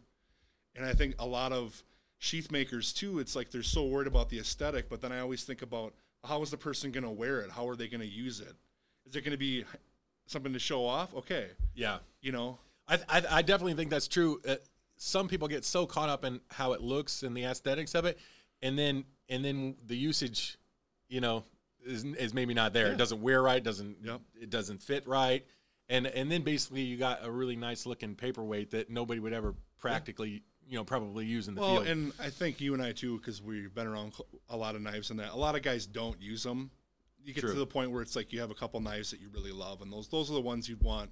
and 0.76 0.86
I 0.86 0.94
think 0.94 1.16
a 1.20 1.26
lot 1.26 1.52
of 1.52 1.84
sheath 2.18 2.52
makers 2.52 2.94
too. 2.94 3.20
It's 3.20 3.36
like 3.36 3.50
they're 3.52 3.64
so 3.64 3.86
worried 3.86 4.08
about 4.08 4.30
the 4.30 4.40
aesthetic, 4.40 4.90
but 4.90 5.02
then 5.02 5.12
I 5.12 5.20
always 5.20 5.44
think 5.44 5.62
about 5.62 5.94
how 6.24 6.42
is 6.44 6.52
the 6.52 6.58
person 6.58 6.92
going 6.92 7.04
to 7.04 7.10
wear 7.10 7.42
it? 7.42 7.50
How 7.50 7.68
are 7.68 7.76
they 7.76 7.88
going 7.88 8.02
to 8.02 8.08
use 8.08 8.40
it? 8.40 8.54
Is 9.06 9.16
it 9.16 9.22
going 9.22 9.32
to 9.32 9.38
be 9.38 9.66
something 10.28 10.54
to 10.54 10.60
show 10.60 10.86
off? 10.86 11.14
Okay, 11.16 11.48
yeah. 11.74 12.00
you 12.22 12.32
know, 12.32 12.60
I, 12.88 13.00
I, 13.10 13.24
I 13.30 13.42
definitely 13.42 13.74
think 13.74 13.90
that's 13.90 14.08
true. 14.08 14.40
Uh, 14.48 14.56
some 14.98 15.28
people 15.28 15.48
get 15.48 15.66
so 15.66 15.86
caught 15.88 16.10
up 16.10 16.24
in 16.26 16.42
how 16.50 16.74
it 16.74 16.82
looks 16.82 17.24
and 17.24 17.36
the 17.36 17.44
aesthetics 17.46 17.96
of 17.96 18.06
it, 18.06 18.20
and 18.62 18.78
then 18.78 19.04
and 19.32 19.44
then 19.44 19.76
the 19.88 19.98
usage, 19.98 20.58
you 21.10 21.22
know, 21.22 21.44
is, 21.84 22.04
is 22.04 22.34
maybe 22.34 22.54
not 22.54 22.74
there. 22.74 22.88
Yeah. 22.88 22.94
It 22.94 22.98
doesn't 22.98 23.22
wear 23.24 23.42
right. 23.42 23.64
Doesn't 23.64 23.98
Yep. 24.04 24.22
it 24.40 24.50
doesn't 24.52 24.84
fit 24.84 25.08
right, 25.08 25.44
and 25.90 26.06
and 26.06 26.32
then 26.32 26.44
basically 26.44 26.82
you 26.82 26.98
got 26.98 27.26
a 27.26 27.32
really 27.32 27.56
nice 27.56 27.86
looking 27.88 28.14
paperweight 28.16 28.70
that 28.72 28.90
nobody 28.92 29.20
would 29.20 29.34
ever 29.34 29.56
practically 29.80 30.44
you 30.68 30.78
know 30.78 30.84
probably 30.84 31.26
use 31.26 31.48
in 31.48 31.56
the 31.56 31.62
Well, 31.62 31.76
field. 31.78 31.88
and 31.88 32.14
I 32.20 32.30
think 32.30 32.62
you 32.62 32.74
and 32.76 32.84
I 32.84 32.92
too, 32.92 33.18
because 33.18 33.42
we've 33.42 33.74
been 33.74 33.88
around 33.88 34.14
a 34.50 34.56
lot 34.56 34.76
of 34.76 34.82
knives 34.82 35.10
and 35.10 35.20
that. 35.20 35.32
A 35.34 35.36
lot 35.36 35.56
of 35.56 35.64
guys 35.64 35.88
don't 35.88 36.22
use 36.22 36.44
them. 36.44 36.70
You 37.24 37.34
get 37.34 37.42
True. 37.42 37.54
to 37.54 37.60
the 37.60 37.66
point 37.68 37.92
where 37.92 38.02
it's 38.02 38.16
like 38.16 38.32
you 38.34 38.40
have 38.42 38.52
a 38.52 38.56
couple 38.56 38.80
knives 38.80 39.10
that 39.12 39.20
you 39.20 39.30
really 39.34 39.52
love, 39.52 39.82
and 39.82 39.92
those 39.92 40.08
those 40.08 40.30
are 40.30 40.34
the 40.36 40.42
ones 40.42 40.70
you'd 40.70 40.84
want. 40.84 41.10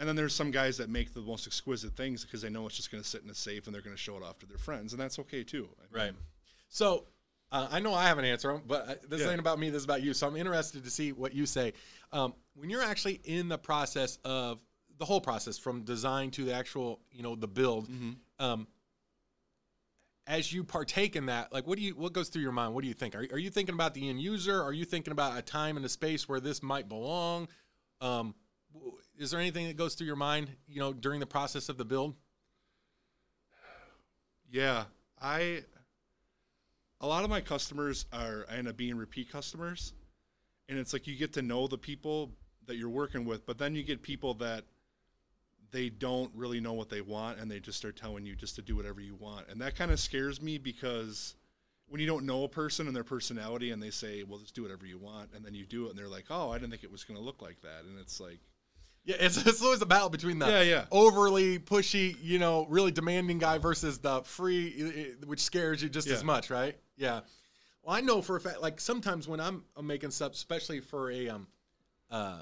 And 0.00 0.08
then 0.08 0.16
there's 0.16 0.34
some 0.34 0.50
guys 0.50 0.76
that 0.78 0.88
make 0.90 1.14
the 1.14 1.20
most 1.20 1.46
exquisite 1.46 1.96
things 1.96 2.24
because 2.24 2.42
they 2.42 2.50
know 2.50 2.66
it's 2.66 2.74
just 2.76 2.90
going 2.90 3.00
to 3.02 3.08
sit 3.08 3.22
in 3.22 3.30
a 3.30 3.34
safe 3.34 3.66
and 3.66 3.74
they're 3.74 3.80
going 3.82 3.94
to 3.94 4.02
show 4.02 4.16
it 4.16 4.22
off 4.24 4.38
to 4.40 4.46
their 4.46 4.58
friends, 4.58 4.92
and 4.92 5.00
that's 5.00 5.18
okay 5.20 5.44
too. 5.44 5.68
I 5.78 5.82
mean, 5.96 6.04
Right. 6.06 6.12
So, 6.68 7.04
Uh, 7.54 7.68
I 7.70 7.78
know 7.78 7.94
I 7.94 8.08
have 8.08 8.18
an 8.18 8.24
answer, 8.24 8.60
but 8.66 8.88
uh, 8.88 8.94
this 9.08 9.20
Yeah. 9.20 9.30
ain't 9.30 9.38
about 9.38 9.60
me. 9.60 9.70
This 9.70 9.78
is 9.78 9.84
about 9.84 10.02
you. 10.02 10.12
So 10.12 10.26
I'm 10.26 10.34
interested 10.34 10.82
to 10.82 10.90
see 10.90 11.12
what 11.12 11.32
you 11.32 11.46
say. 11.46 11.72
Um, 12.12 12.34
when 12.54 12.68
you're 12.68 12.82
actually 12.82 13.20
in 13.22 13.48
the 13.48 13.56
process 13.58 14.18
of 14.24 14.58
the 14.98 15.04
whole 15.04 15.20
process, 15.20 15.56
from 15.56 15.82
design 15.82 16.32
to 16.32 16.44
the 16.44 16.52
actual, 16.52 17.00
you 17.12 17.22
know, 17.22 17.36
the 17.36 17.46
build, 17.46 17.88
um, 18.40 18.66
as 20.26 20.52
you 20.52 20.64
partake 20.64 21.14
in 21.14 21.26
that, 21.26 21.52
like, 21.52 21.64
what 21.64 21.78
do 21.78 21.84
you, 21.84 21.94
what 21.94 22.12
goes 22.12 22.28
through 22.28 22.42
your 22.42 22.50
mind? 22.50 22.74
What 22.74 22.82
do 22.82 22.88
you 22.88 22.94
think? 22.94 23.14
Are, 23.14 23.20
are 23.30 23.38
you 23.38 23.50
thinking 23.50 23.74
about 23.76 23.94
the 23.94 24.08
end 24.08 24.20
user? 24.20 24.60
Are 24.60 24.72
you 24.72 24.84
thinking 24.84 25.12
about 25.12 25.38
a 25.38 25.42
time 25.42 25.76
and 25.76 25.86
a 25.86 25.88
space 25.88 26.28
where 26.28 26.40
this 26.40 26.60
might 26.60 26.88
belong? 26.88 27.46
Um, 28.00 28.34
is 29.16 29.30
there 29.30 29.38
anything 29.38 29.68
that 29.68 29.76
goes 29.76 29.94
through 29.94 30.08
your 30.08 30.16
mind, 30.16 30.50
you 30.66 30.80
know, 30.80 30.92
during 30.92 31.20
the 31.20 31.26
process 31.26 31.68
of 31.68 31.78
the 31.78 31.84
build? 31.84 32.16
Yeah, 34.50 34.84
I. 35.20 35.62
A 37.04 37.06
lot 37.06 37.22
of 37.22 37.28
my 37.28 37.42
customers 37.42 38.06
are 38.14 38.46
I 38.50 38.54
end 38.54 38.66
up 38.66 38.78
being 38.78 38.96
repeat 38.96 39.30
customers, 39.30 39.92
and 40.70 40.78
it's 40.78 40.94
like 40.94 41.06
you 41.06 41.14
get 41.14 41.34
to 41.34 41.42
know 41.42 41.66
the 41.66 41.76
people 41.76 42.30
that 42.66 42.76
you're 42.76 42.88
working 42.88 43.26
with, 43.26 43.44
but 43.44 43.58
then 43.58 43.74
you 43.74 43.82
get 43.82 44.00
people 44.00 44.32
that 44.36 44.64
they 45.70 45.90
don't 45.90 46.30
really 46.34 46.60
know 46.60 46.72
what 46.72 46.88
they 46.88 47.02
want, 47.02 47.38
and 47.38 47.50
they 47.50 47.60
just 47.60 47.76
start 47.76 47.94
telling 47.94 48.24
you 48.24 48.34
just 48.34 48.54
to 48.56 48.62
do 48.62 48.74
whatever 48.74 49.02
you 49.02 49.16
want, 49.16 49.48
and 49.50 49.60
that 49.60 49.76
kind 49.76 49.90
of 49.90 50.00
scares 50.00 50.40
me 50.40 50.56
because 50.56 51.34
when 51.88 52.00
you 52.00 52.06
don't 52.06 52.24
know 52.24 52.44
a 52.44 52.48
person 52.48 52.86
and 52.86 52.96
their 52.96 53.04
personality, 53.04 53.70
and 53.70 53.82
they 53.82 53.90
say, 53.90 54.22
"Well, 54.22 54.38
just 54.38 54.54
do 54.54 54.62
whatever 54.62 54.86
you 54.86 54.96
want," 54.96 55.28
and 55.34 55.44
then 55.44 55.54
you 55.54 55.66
do 55.66 55.84
it, 55.84 55.90
and 55.90 55.98
they're 55.98 56.08
like, 56.08 56.30
"Oh, 56.30 56.48
I 56.48 56.56
didn't 56.56 56.70
think 56.70 56.84
it 56.84 56.90
was 56.90 57.04
going 57.04 57.18
to 57.18 57.22
look 57.22 57.42
like 57.42 57.60
that," 57.60 57.84
and 57.84 57.98
it's 57.98 58.18
like, 58.18 58.40
Yeah, 59.04 59.16
it's, 59.18 59.36
it's 59.46 59.62
always 59.62 59.82
a 59.82 59.86
battle 59.86 60.08
between 60.08 60.38
the 60.38 60.46
Yeah, 60.48 60.62
yeah. 60.62 60.84
overly 60.90 61.58
pushy, 61.58 62.16
you 62.22 62.38
know, 62.38 62.66
really 62.68 62.90
demanding 62.90 63.38
guy 63.38 63.58
versus 63.58 63.98
the 63.98 64.22
free, 64.22 65.14
which 65.26 65.40
scares 65.40 65.82
you 65.82 65.88
just 65.88 66.08
as 66.08 66.24
much, 66.24 66.50
right? 66.50 66.76
Yeah. 66.96 67.20
Well, 67.82 67.94
I 67.94 68.00
know 68.00 68.22
for 68.22 68.36
a 68.36 68.40
fact, 68.40 68.62
like 68.62 68.80
sometimes 68.80 69.28
when 69.28 69.40
I'm, 69.40 69.64
I'm 69.76 69.86
making 69.86 70.10
stuff, 70.10 70.32
especially 70.32 70.80
for 70.80 71.10
a, 71.10 71.28
um, 71.28 71.46
uh, 72.10 72.40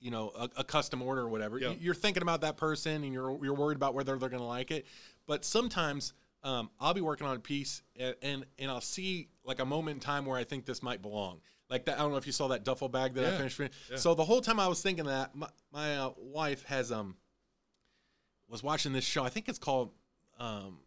you 0.00 0.10
know, 0.10 0.30
a, 0.36 0.48
a 0.58 0.64
custom 0.64 1.00
order 1.02 1.22
or 1.22 1.28
whatever, 1.28 1.58
Yeah. 1.58 1.70
you- 1.70 1.78
you're 1.80 1.94
thinking 1.94 2.22
about 2.22 2.42
that 2.42 2.56
person 2.56 3.02
and 3.02 3.12
you're 3.12 3.36
you're 3.42 3.54
worried 3.54 3.76
about 3.76 3.94
whether 3.94 4.16
they're 4.18 4.28
going 4.28 4.42
to 4.42 4.46
like 4.46 4.70
it. 4.70 4.86
But 5.26 5.44
sometimes 5.44 6.12
um, 6.44 6.70
I'll 6.78 6.94
be 6.94 7.00
working 7.00 7.26
on 7.26 7.34
a 7.36 7.40
piece 7.40 7.82
and, 7.96 8.14
and 8.22 8.46
and 8.58 8.70
I'll 8.70 8.80
see 8.80 9.28
like 9.44 9.58
a 9.58 9.64
moment 9.64 9.96
in 9.96 10.00
time 10.00 10.24
where 10.26 10.38
I 10.38 10.44
think 10.44 10.66
this 10.66 10.82
might 10.82 11.02
belong. 11.02 11.40
Like 11.70 11.84
that, 11.84 11.98
I 11.98 12.02
don't 12.02 12.12
know 12.12 12.16
if 12.16 12.26
you 12.26 12.32
saw 12.32 12.48
that 12.48 12.64
duffel 12.64 12.88
bag 12.88 13.14
that 13.14 13.24
I 13.34 13.36
finished. 13.36 13.60
Yeah. 13.60 13.96
So 13.96 14.14
the 14.14 14.24
whole 14.24 14.40
time 14.40 14.58
I 14.58 14.68
was 14.68 14.80
thinking 14.80 15.04
that 15.04 15.34
my, 15.34 15.48
my 15.72 15.98
uh, 15.98 16.10
wife 16.16 16.64
has 16.64 16.90
um 16.90 17.16
was 18.48 18.62
watching 18.62 18.92
this 18.92 19.04
show. 19.04 19.22
I 19.22 19.28
think 19.28 19.48
it's 19.48 19.58
called 19.58 19.92
um 20.38 20.78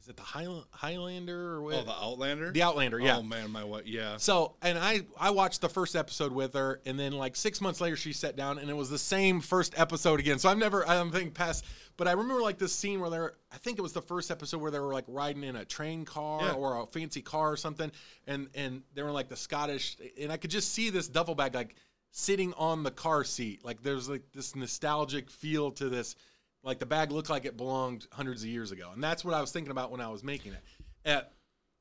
is 0.00 0.08
it 0.08 0.16
the 0.16 0.22
Highland, 0.22 0.64
Highlander 0.70 1.52
or 1.54 1.62
what? 1.62 1.74
"Oh, 1.74 1.82
the 1.84 1.92
Outlander." 1.92 2.50
The 2.52 2.62
Outlander, 2.62 2.98
yeah. 2.98 3.18
Oh 3.18 3.22
man, 3.22 3.50
my 3.50 3.64
what? 3.64 3.86
Yeah. 3.86 4.16
So, 4.16 4.54
and 4.62 4.78
I 4.78 5.02
I 5.18 5.30
watched 5.30 5.60
the 5.60 5.68
first 5.68 5.94
episode 5.94 6.32
with 6.32 6.54
her, 6.54 6.80
and 6.86 6.98
then 6.98 7.12
like 7.12 7.36
six 7.36 7.60
months 7.60 7.80
later, 7.80 7.96
she 7.96 8.12
sat 8.12 8.34
down, 8.36 8.58
and 8.58 8.70
it 8.70 8.74
was 8.76 8.88
the 8.90 8.98
same 8.98 9.40
first 9.40 9.78
episode 9.78 10.20
again. 10.20 10.38
So 10.38 10.48
I've 10.48 10.58
never 10.58 10.86
I'm 10.88 11.10
thinking 11.10 11.32
past, 11.32 11.64
but 11.96 12.08
I 12.08 12.12
remember 12.12 12.40
like 12.42 12.58
this 12.58 12.74
scene 12.74 13.00
where 13.00 13.10
they're 13.10 13.32
I 13.52 13.58
think 13.58 13.78
it 13.78 13.82
was 13.82 13.92
the 13.92 14.02
first 14.02 14.30
episode 14.30 14.60
where 14.60 14.70
they 14.70 14.78
were 14.80 14.92
like 14.94 15.04
riding 15.06 15.44
in 15.44 15.56
a 15.56 15.64
train 15.64 16.04
car 16.04 16.42
Yeah. 16.42 16.52
or 16.52 16.80
a 16.82 16.86
fancy 16.86 17.20
car 17.22 17.52
or 17.52 17.56
something, 17.56 17.92
and 18.26 18.48
and 18.54 18.82
they 18.94 19.02
were 19.02 19.10
like 19.12 19.28
the 19.28 19.36
Scottish, 19.36 19.96
and 20.20 20.32
I 20.32 20.36
could 20.38 20.50
just 20.50 20.72
see 20.72 20.90
this 20.90 21.08
duffel 21.08 21.34
bag 21.34 21.54
like 21.54 21.74
sitting 22.12 22.52
on 22.54 22.82
the 22.82 22.90
car 22.90 23.22
seat, 23.22 23.64
like 23.64 23.82
there's 23.82 24.08
like 24.08 24.22
this 24.32 24.56
nostalgic 24.56 25.30
feel 25.30 25.70
to 25.72 25.88
this. 25.88 26.16
Like 26.62 26.78
the 26.78 26.86
bag 26.86 27.10
looked 27.10 27.30
like 27.30 27.44
it 27.44 27.56
belonged 27.56 28.06
hundreds 28.12 28.42
of 28.42 28.48
years 28.48 28.70
ago, 28.70 28.90
and 28.92 29.02
that's 29.02 29.24
what 29.24 29.34
I 29.34 29.40
was 29.40 29.50
thinking 29.50 29.70
about 29.70 29.90
when 29.90 30.00
I 30.00 30.08
was 30.08 30.22
making 30.22 30.52
it. 30.52 30.62
Uh, 31.06 31.22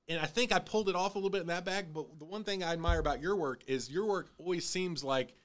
and 0.08 0.20
I 0.20 0.26
think 0.26 0.52
I 0.52 0.60
pulled 0.60 0.90
it 0.90 0.96
off 0.96 1.16
a 1.16 1.18
little 1.18 1.30
bit 1.30 1.42
in 1.42 1.48
that 1.48 1.66
bag. 1.66 1.88
But 1.94 2.18
the 2.18 2.26
one 2.26 2.44
thing 2.44 2.64
I 2.64 2.74
admire 2.74 3.00
about 3.00 3.22
your 3.22 3.36
work 3.36 3.62
is 3.68 3.90
your 3.92 4.06
work 4.06 4.30
always 4.38 4.66
seems 4.66 5.04
like 5.04 5.36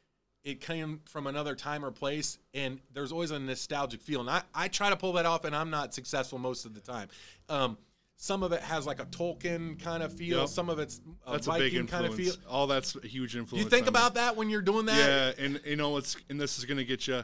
it 0.45 0.61
came 0.61 1.01
from 1.07 1.27
another 1.27 1.55
time 1.55 1.85
or 1.85 1.91
place, 1.91 2.39
and 2.53 2.81
there's 2.93 3.13
always 3.13 3.31
a 3.31 3.39
nostalgic 3.39 4.01
feel. 4.01 4.21
And 4.21 4.31
I, 4.31 4.43
I 4.55 4.69
try 4.69 4.91
to 4.91 4.97
pull 4.97 5.15
that 5.15 5.27
off, 5.27 5.45
and 5.45 5.55
I'm 5.55 5.71
not 5.71 5.95
successful 5.95 6.39
most 6.39 6.65
of 6.65 6.75
the 6.75 6.81
time. 6.81 7.09
Um, 7.49 7.77
some 8.17 8.43
of 8.43 8.53
it 8.53 8.61
has 8.61 8.87
like 8.87 9.01
a 9.01 9.07
Tolkien 9.07 9.83
kind 9.83 10.03
of 10.03 10.13
feel. 10.13 10.41
Yep. 10.41 10.49
Some 10.49 10.69
of 10.69 10.79
it's 10.79 11.01
a 11.27 11.33
That's 11.33 11.47
Viking 11.47 11.79
a 11.79 11.81
big 11.83 11.91
kind 11.91 12.07
influence. 12.07 12.37
of 12.37 12.43
feel. 12.43 12.51
All 12.51 12.67
that's 12.67 12.97
a 12.97 13.07
huge 13.07 13.37
influence. 13.37 13.65
you 13.65 13.71
think 13.71 13.87
about 13.87 14.15
that 14.15 14.37
when 14.37 14.49
you're 14.49 14.63
doing 14.63 14.87
that? 14.87 15.35
Yeah, 15.37 15.45
and 15.45 15.61
you 15.65 15.77
know 15.77 15.97
it's 15.97 16.17
and 16.31 16.41
this 16.41 16.59
is 16.59 16.65
gonna 16.65 16.85
get 16.85 17.07
you. 17.09 17.23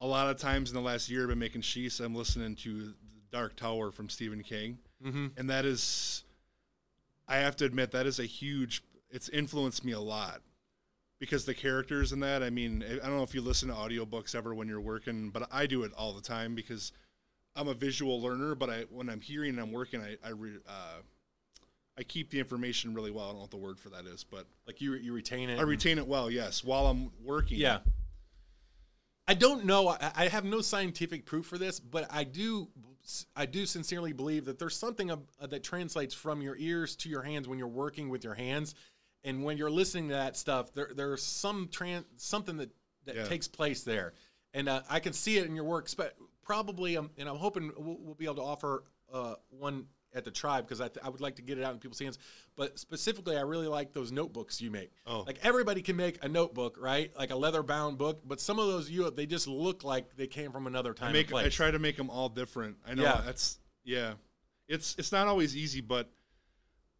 A 0.00 0.06
lot 0.06 0.28
of 0.30 0.38
times 0.38 0.70
in 0.70 0.74
the 0.74 0.80
last 0.80 1.10
year, 1.10 1.22
I've 1.22 1.28
been 1.28 1.38
making 1.38 1.60
sheaths. 1.62 2.00
I'm 2.00 2.14
listening 2.14 2.56
to 2.56 2.82
the 2.86 2.94
Dark 3.30 3.54
Tower 3.56 3.90
from 3.90 4.08
Stephen 4.08 4.42
King, 4.42 4.78
Mm-hmm. 5.04 5.28
and 5.38 5.48
that 5.48 5.64
is, 5.64 6.24
I 7.26 7.36
have 7.38 7.56
to 7.56 7.64
admit, 7.64 7.90
that 7.92 8.06
is 8.06 8.18
a 8.18 8.24
huge. 8.24 8.82
It's 9.10 9.28
influenced 9.30 9.82
me 9.84 9.92
a 9.92 10.00
lot 10.00 10.40
because 11.18 11.44
the 11.46 11.54
characters 11.54 12.12
in 12.12 12.20
that. 12.20 12.42
I 12.42 12.50
mean, 12.50 12.84
I 12.86 13.06
don't 13.06 13.16
know 13.16 13.22
if 13.22 13.34
you 13.34 13.40
listen 13.40 13.68
to 13.68 13.74
audiobooks 13.74 14.34
ever 14.34 14.54
when 14.54 14.68
you're 14.68 14.80
working, 14.80 15.30
but 15.30 15.48
I 15.50 15.66
do 15.66 15.82
it 15.84 15.92
all 15.96 16.12
the 16.12 16.20
time 16.20 16.54
because 16.54 16.92
I'm 17.56 17.68
a 17.68 17.74
visual 17.74 18.20
learner. 18.20 18.54
But 18.54 18.68
I 18.70 18.80
when 18.90 19.08
I'm 19.08 19.20
hearing 19.22 19.50
and 19.50 19.60
I'm 19.60 19.72
working, 19.72 20.00
I 20.02 20.16
I, 20.24 20.30
re, 20.30 20.52
uh, 20.68 21.00
I 21.98 22.02
keep 22.02 22.30
the 22.30 22.38
information 22.38 22.92
really 22.94 23.10
well. 23.10 23.24
I 23.24 23.28
don't 23.28 23.36
know 23.36 23.40
what 23.42 23.50
the 23.50 23.56
word 23.56 23.78
for 23.80 23.88
that 23.90 24.04
is, 24.06 24.22
but 24.24 24.46
Like 24.66 24.80
you, 24.82 24.94
you 24.94 25.12
retain 25.14 25.48
it. 25.50 25.58
I 25.58 25.62
retain 25.62 25.96
it 25.98 26.06
well. 26.06 26.30
Yes, 26.30 26.62
while 26.62 26.86
I'm 26.88 27.10
working. 27.24 27.58
Yeah. 27.58 27.78
I 29.30 29.34
don't 29.34 29.64
know. 29.64 29.86
I, 29.90 30.10
I 30.16 30.28
have 30.28 30.44
no 30.44 30.60
scientific 30.60 31.24
proof 31.24 31.46
for 31.46 31.56
this, 31.56 31.78
but 31.78 32.08
I 32.10 32.24
do. 32.24 32.66
I 33.36 33.46
do 33.46 33.64
sincerely 33.64 34.12
believe 34.12 34.44
that 34.44 34.58
there's 34.58 34.76
something 34.76 35.10
of, 35.10 35.20
uh, 35.40 35.46
that 35.46 35.62
translates 35.62 36.14
from 36.14 36.42
your 36.42 36.56
ears 36.58 36.96
to 36.96 37.08
your 37.08 37.22
hands 37.22 37.48
when 37.48 37.56
you're 37.58 37.68
working 37.68 38.08
with 38.08 38.24
your 38.24 38.34
hands, 38.34 38.74
and 39.22 39.44
when 39.44 39.56
you're 39.56 39.70
listening 39.70 40.08
to 40.08 40.14
that 40.14 40.36
stuff, 40.36 40.74
there 40.74 40.90
there's 40.96 41.22
some 41.22 41.68
trans 41.70 42.04
something 42.16 42.56
that 42.56 42.70
that 43.04 43.14
Yeah. 43.14 43.24
takes 43.24 43.46
place 43.46 43.84
there, 43.84 44.14
and 44.52 44.68
uh, 44.68 44.82
I 44.90 44.98
can 44.98 45.12
see 45.12 45.38
it 45.38 45.46
in 45.46 45.54
your 45.54 45.64
work. 45.64 45.88
But 45.96 46.16
probably, 46.42 46.96
um, 46.96 47.10
and 47.16 47.28
I'm 47.28 47.36
hoping 47.36 47.70
we'll, 47.78 47.98
we'll 48.00 48.14
be 48.16 48.24
able 48.24 48.34
to 48.36 48.42
offer 48.42 48.82
uh, 49.12 49.36
one 49.48 49.86
at 50.14 50.24
the 50.24 50.30
tribe 50.30 50.64
because 50.66 50.80
I, 50.80 50.88
th- 50.88 51.04
I 51.04 51.08
would 51.08 51.20
like 51.20 51.36
to 51.36 51.42
get 51.42 51.58
it 51.58 51.64
out 51.64 51.72
in 51.72 51.78
people's 51.78 51.98
hands. 52.00 52.18
But 52.56 52.78
specifically, 52.78 53.36
I 53.36 53.42
really 53.42 53.68
like 53.68 53.92
those 53.92 54.10
notebooks 54.12 54.60
you 54.60 54.70
make. 54.70 54.92
Oh. 55.06 55.20
Like 55.26 55.38
everybody 55.42 55.82
can 55.82 55.96
make 55.96 56.22
a 56.24 56.28
notebook, 56.28 56.76
right? 56.80 57.12
Like 57.16 57.30
a 57.30 57.36
leather 57.36 57.62
bound 57.62 57.98
book, 57.98 58.20
but 58.24 58.40
some 58.40 58.58
of 58.58 58.66
those 58.66 58.90
you 58.90 59.10
they 59.10 59.26
just 59.26 59.46
look 59.46 59.84
like 59.84 60.16
they 60.16 60.26
came 60.26 60.52
from 60.52 60.66
another 60.66 60.94
time 60.94 61.10
I 61.10 61.12
make. 61.12 61.32
I 61.32 61.48
try 61.48 61.70
to 61.70 61.78
make 61.78 61.96
them 61.96 62.10
all 62.10 62.28
different. 62.28 62.76
I 62.86 62.94
know 62.94 63.02
Yeah. 63.04 63.22
that's 63.24 63.58
yeah. 63.84 64.14
It's 64.68 64.94
it's 64.98 65.12
not 65.12 65.26
always 65.26 65.56
easy, 65.56 65.80
but 65.80 66.08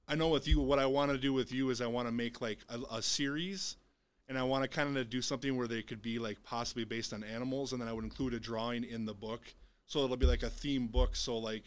I 0.09 0.15
know 0.15 0.29
with 0.29 0.49
you 0.49 0.61
what 0.61 0.79
I 0.79 0.87
want 0.87 1.13
to 1.13 1.19
do 1.19 1.33
with 1.33 1.53
you 1.53 1.71
is 1.71 1.81
I 1.81 1.87
want 1.87 2.09
to 2.09 2.13
make 2.13 2.41
like 2.41 2.59
a, 2.69 2.97
a 2.97 3.03
series 3.03 3.77
and 4.29 4.39
I 4.39 4.43
want 4.43 4.63
to 4.63 4.69
kind 4.69 4.97
of 4.97 5.11
do 5.11 5.23
something 5.23 5.57
where 5.57 5.69
they 5.69 5.83
could 5.83 6.03
be 6.03 6.19
like 6.19 6.43
possibly 6.43 6.85
based 6.85 7.13
on 7.13 7.23
animals 7.23 7.73
and 7.73 7.81
then 7.81 7.89
I 7.89 7.93
would 7.93 8.05
include 8.05 8.35
a 8.35 8.41
drawing 8.41 8.85
in 8.85 9.05
the 9.05 9.15
book. 9.15 9.41
So 9.87 10.05
it'll 10.05 10.17
be 10.17 10.27
like 10.27 10.43
a 10.45 10.51
theme 10.51 10.87
book 10.87 11.17
so 11.17 11.37
like 11.39 11.65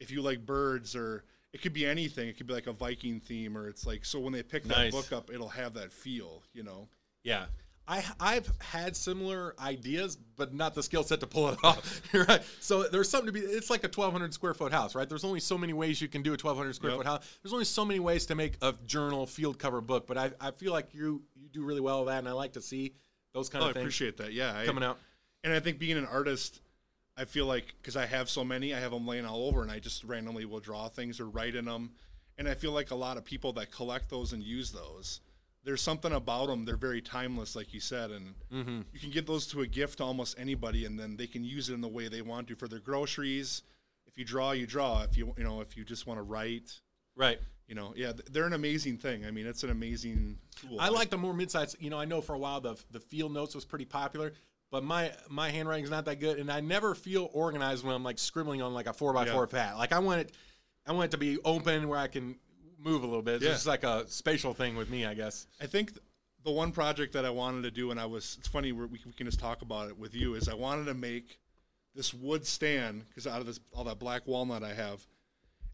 if 0.00 0.10
you 0.10 0.22
like 0.22 0.44
birds 0.44 0.94
or 0.96 1.24
it 1.52 1.62
could 1.62 1.72
be 1.72 1.86
anything. 1.86 2.28
It 2.28 2.36
could 2.36 2.46
be 2.46 2.52
like 2.54 2.66
a 2.66 2.72
Viking 2.72 3.20
theme 3.20 3.56
or 3.56 3.68
it's 3.68 3.86
like 3.86 4.04
so 4.04 4.18
when 4.20 4.32
they 4.32 4.42
pick 4.42 4.66
Nice. 4.66 4.76
that 4.76 4.92
book 4.92 5.12
up 5.12 5.30
it'll 5.32 5.48
have 5.48 5.74
that 5.74 5.92
feel, 5.92 6.42
you 6.52 6.62
know. 6.62 6.88
Yeah. 7.24 7.46
I, 7.88 8.04
I've 8.18 8.50
had 8.60 8.96
similar 8.96 9.54
ideas, 9.60 10.16
but 10.36 10.52
not 10.52 10.74
the 10.74 10.82
skill 10.82 11.04
set 11.04 11.20
to 11.20 11.26
pull 11.28 11.48
it 11.50 11.58
off. 11.64 12.02
You're 12.12 12.24
right. 12.24 12.42
So 12.58 12.82
there's 12.82 13.08
something 13.08 13.26
to 13.26 13.32
be. 13.32 13.38
It's 13.40 13.70
like 13.70 13.84
a 13.84 13.86
1,200 13.86 14.34
square 14.34 14.54
foot 14.54 14.72
house, 14.72 14.96
right? 14.96 15.08
There's 15.08 15.22
only 15.22 15.38
so 15.38 15.56
many 15.56 15.72
ways 15.72 16.00
you 16.02 16.08
can 16.08 16.20
do 16.22 16.30
a 16.30 16.32
1,200 16.32 16.74
square 16.74 16.90
Yep. 16.90 16.98
foot 16.98 17.06
house. 17.06 17.38
There's 17.44 17.52
only 17.52 17.64
so 17.64 17.84
many 17.84 18.00
ways 18.00 18.26
to 18.26 18.34
make 18.34 18.54
a 18.60 18.74
journal 18.86 19.24
field 19.24 19.60
cover 19.60 19.80
book. 19.80 20.08
But 20.08 20.18
I, 20.18 20.32
I 20.40 20.50
feel 20.50 20.72
like 20.72 20.94
you 20.94 21.22
you 21.36 21.48
do 21.52 21.62
really 21.64 21.80
well 21.80 22.00
with 22.00 22.08
that, 22.08 22.18
and 22.18 22.28
I 22.28 22.32
like 22.32 22.54
to 22.54 22.60
see 22.60 22.92
those 23.32 23.48
kind 23.48 23.62
Oh, 23.62 23.66
I 23.68 23.70
of 23.70 23.74
things 23.74 23.84
appreciate 23.84 24.16
that. 24.16 24.32
Yeah, 24.32 24.58
I, 24.58 24.66
coming 24.66 24.82
out. 24.82 24.98
And 25.44 25.52
I 25.54 25.60
think 25.60 25.78
being 25.78 25.96
an 25.96 26.06
artist, 26.06 26.60
I 27.16 27.24
feel 27.24 27.46
like 27.46 27.74
because 27.80 27.96
I 27.96 28.06
have 28.06 28.28
so 28.28 28.44
many, 28.44 28.74
I 28.74 28.80
have 28.80 28.90
them 28.90 29.06
laying 29.06 29.24
all 29.24 29.46
over, 29.48 29.62
and 29.62 29.70
I 29.70 29.78
just 29.78 30.04
randomly 30.04 30.44
will 30.44 30.60
draw 30.60 30.88
things 30.88 31.18
or 31.18 31.26
write 31.26 31.54
in 31.54 31.64
them. 31.64 31.90
And 32.38 32.46
I 32.48 32.54
feel 32.54 32.72
like 32.72 32.90
a 32.90 32.94
lot 32.94 33.16
of 33.16 33.24
people 33.24 33.52
that 33.54 33.70
collect 33.72 34.10
those 34.10 34.34
and 34.34 34.42
use 34.42 34.70
those, 34.70 35.20
there's 35.64 35.80
something 35.80 36.12
about 36.12 36.48
them. 36.48 36.66
They're 36.66 36.76
very 36.76 37.00
timeless, 37.00 37.56
like 37.56 37.72
you 37.72 37.80
said, 37.80 38.10
and 38.10 38.34
Mm-hmm. 38.52 38.82
you 38.92 39.00
can 39.00 39.10
give 39.10 39.24
those 39.26 39.46
to 39.48 39.62
a 39.62 39.66
gift 39.66 39.98
to 39.98 40.04
almost 40.04 40.38
anybody, 40.38 40.84
and 40.84 40.98
then 40.98 41.16
they 41.16 41.26
can 41.26 41.42
use 41.42 41.70
it 41.70 41.74
in 41.74 41.80
the 41.80 41.88
way 41.88 42.08
they 42.08 42.20
want 42.22 42.48
to 42.48 42.54
for 42.56 42.68
their 42.68 42.80
groceries. 42.80 43.62
If 44.06 44.18
you 44.18 44.24
draw, 44.24 44.52
you 44.52 44.66
draw. 44.66 45.02
If 45.02 45.16
you 45.16 45.34
you 45.38 45.44
know, 45.44 45.60
if 45.62 45.76
you 45.76 45.84
just 45.84 46.06
want 46.06 46.18
to 46.18 46.22
write, 46.22 46.78
Right. 47.16 47.40
you 47.66 47.74
know, 47.74 47.94
yeah, 47.96 48.12
they're 48.30 48.46
an 48.46 48.52
amazing 48.52 48.98
thing. 48.98 49.24
I 49.24 49.30
mean, 49.30 49.46
it's 49.46 49.64
an 49.64 49.70
amazing 49.70 50.38
tool. 50.54 50.78
I 50.78 50.90
like 50.90 51.08
the 51.08 51.16
more 51.18 51.32
mid-sized. 51.34 51.76
You 51.80 51.88
know, 51.88 51.98
I 51.98 52.04
know 52.04 52.20
for 52.20 52.34
a 52.34 52.38
while 52.38 52.60
the 52.60 52.76
the 52.90 53.00
field 53.00 53.32
notes 53.32 53.54
was 53.54 53.64
pretty 53.64 53.86
popular, 53.86 54.34
but 54.76 54.84
my 54.84 55.10
my 55.30 55.48
handwriting's 55.48 55.88
not 55.88 56.04
that 56.04 56.20
good, 56.20 56.38
and 56.38 56.52
I 56.52 56.60
never 56.60 56.94
feel 56.94 57.30
organized 57.32 57.82
when 57.82 57.94
I'm 57.94 58.04
like 58.04 58.18
scribbling 58.18 58.60
on 58.60 58.74
like 58.74 58.86
a 58.86 58.92
four 58.92 59.14
by 59.14 59.24
four 59.24 59.46
pad. 59.46 59.78
Like 59.78 59.90
I 59.92 59.98
want 60.00 60.20
it, 60.20 60.32
I 60.86 60.92
want 60.92 61.06
it 61.06 61.10
to 61.12 61.16
be 61.18 61.38
open 61.46 61.88
where 61.88 61.98
I 61.98 62.08
can 62.08 62.36
move 62.78 63.02
a 63.02 63.06
little 63.06 63.22
bit. 63.22 63.36
It's 63.36 63.44
Yeah. 63.44 63.52
just 63.52 63.66
like 63.66 63.84
a 63.84 64.04
spatial 64.06 64.52
thing 64.52 64.76
with 64.76 64.90
me, 64.90 65.06
I 65.06 65.14
guess. 65.14 65.46
I 65.62 65.66
think 65.66 65.92
th- 65.94 66.02
the 66.44 66.50
one 66.50 66.72
project 66.72 67.14
that 67.14 67.24
I 67.24 67.30
wanted 67.30 67.62
to 67.62 67.70
do, 67.70 67.90
and 67.90 67.98
I 67.98 68.04
was, 68.04 68.36
it's 68.38 68.48
funny, 68.48 68.72
we're, 68.72 68.86
we, 68.86 69.00
we 69.06 69.12
can 69.12 69.24
just 69.26 69.40
talk 69.40 69.62
about 69.62 69.88
it 69.88 69.98
with 69.98 70.14
you, 70.14 70.34
is 70.34 70.46
I 70.46 70.54
wanted 70.54 70.84
to 70.84 70.94
make 70.94 71.38
this 71.94 72.12
wood 72.12 72.46
stand, 72.46 73.04
because 73.08 73.26
out 73.26 73.40
of 73.40 73.46
this, 73.46 73.58
all 73.74 73.84
that 73.84 73.98
black 73.98 74.26
walnut 74.26 74.62
I 74.62 74.74
have, 74.74 75.04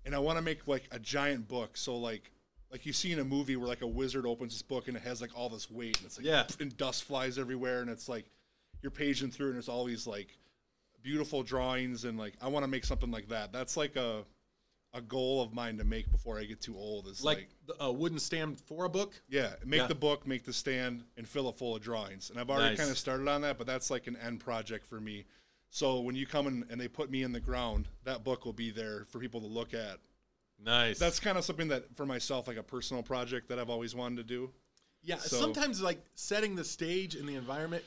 and 0.06 0.14
I 0.14 0.20
want 0.20 0.38
to 0.38 0.42
make 0.42 0.68
like 0.68 0.84
a 0.92 0.98
giant 1.00 1.48
book. 1.48 1.76
So, 1.76 1.96
like, 1.98 2.30
like 2.70 2.86
you 2.86 2.92
see 2.92 3.10
in 3.12 3.18
a 3.18 3.24
movie 3.24 3.56
where 3.56 3.68
like 3.68 3.82
a 3.82 3.86
wizard 3.86 4.24
opens 4.24 4.52
his 4.52 4.62
book 4.62 4.86
and 4.88 4.96
it 4.96 5.02
has 5.02 5.20
like 5.20 5.36
all 5.36 5.48
this 5.50 5.68
weight 5.70 5.98
and 5.98 6.06
it's 6.06 6.16
like 6.18 6.24
Yeah. 6.26 6.46
and 6.60 6.74
dust 6.78 7.04
flies 7.04 7.36
everywhere 7.38 7.82
and 7.82 7.90
it's 7.90 8.08
like 8.08 8.24
you're 8.82 8.90
paging 8.90 9.30
through 9.30 9.46
and 9.48 9.54
there's 9.54 9.68
all 9.68 9.84
these 9.84 10.06
like 10.06 10.36
beautiful 11.02 11.42
drawings 11.42 12.04
and 12.04 12.18
like 12.18 12.34
I 12.40 12.48
want 12.48 12.64
to 12.64 12.68
make 12.68 12.84
something 12.84 13.10
like 13.10 13.28
that. 13.28 13.52
That's 13.52 13.76
like 13.76 13.96
a 13.96 14.24
a 14.94 15.00
goal 15.00 15.40
of 15.40 15.54
mine 15.54 15.78
to 15.78 15.84
make 15.84 16.10
before 16.12 16.38
I 16.38 16.44
get 16.44 16.60
too 16.60 16.76
old. 16.76 17.06
Is 17.06 17.24
like, 17.24 17.48
Like 17.66 17.76
a 17.80 17.90
wooden 17.90 18.18
stand 18.18 18.60
for 18.60 18.84
a 18.84 18.90
book. 18.90 19.14
yeah, 19.26 19.54
make 19.64 19.80
Yeah. 19.80 19.86
the 19.86 19.94
book, 19.94 20.26
make 20.26 20.44
the 20.44 20.52
stand, 20.52 21.02
and 21.16 21.26
fill 21.26 21.48
it 21.48 21.56
full 21.56 21.74
of 21.74 21.80
drawings. 21.82 22.28
And 22.28 22.38
I've 22.38 22.50
already 22.50 22.70
Nice. 22.70 22.78
kind 22.78 22.90
of 22.90 22.98
started 22.98 23.26
on 23.26 23.40
that, 23.40 23.56
but 23.56 23.66
that's 23.66 23.88
like 23.90 24.06
an 24.06 24.16
end 24.16 24.40
project 24.40 24.86
for 24.86 25.00
me. 25.00 25.24
So 25.70 26.00
when 26.00 26.14
you 26.14 26.26
come 26.26 26.46
in 26.46 26.66
and 26.68 26.78
they 26.78 26.88
put 26.88 27.10
me 27.10 27.22
in 27.22 27.32
the 27.32 27.40
ground, 27.40 27.88
that 28.04 28.22
book 28.22 28.44
will 28.44 28.52
be 28.52 28.70
there 28.70 29.06
for 29.06 29.18
people 29.18 29.40
to 29.40 29.46
look 29.46 29.72
at. 29.72 29.98
Nice. 30.62 30.98
That's 30.98 31.18
kind 31.18 31.38
of 31.38 31.44
something 31.44 31.68
that 31.68 31.96
for 31.96 32.04
myself, 32.04 32.46
like 32.46 32.58
a 32.58 32.62
personal 32.62 33.02
project 33.02 33.48
that 33.48 33.58
I've 33.58 33.70
always 33.70 33.94
wanted 33.94 34.16
to 34.16 34.24
do. 34.24 34.52
Yeah, 35.02 35.16
So- 35.16 35.40
sometimes 35.40 35.80
like 35.80 36.04
setting 36.16 36.54
the 36.54 36.64
stage 36.64 37.14
and 37.14 37.26
the 37.26 37.36
environment 37.36 37.82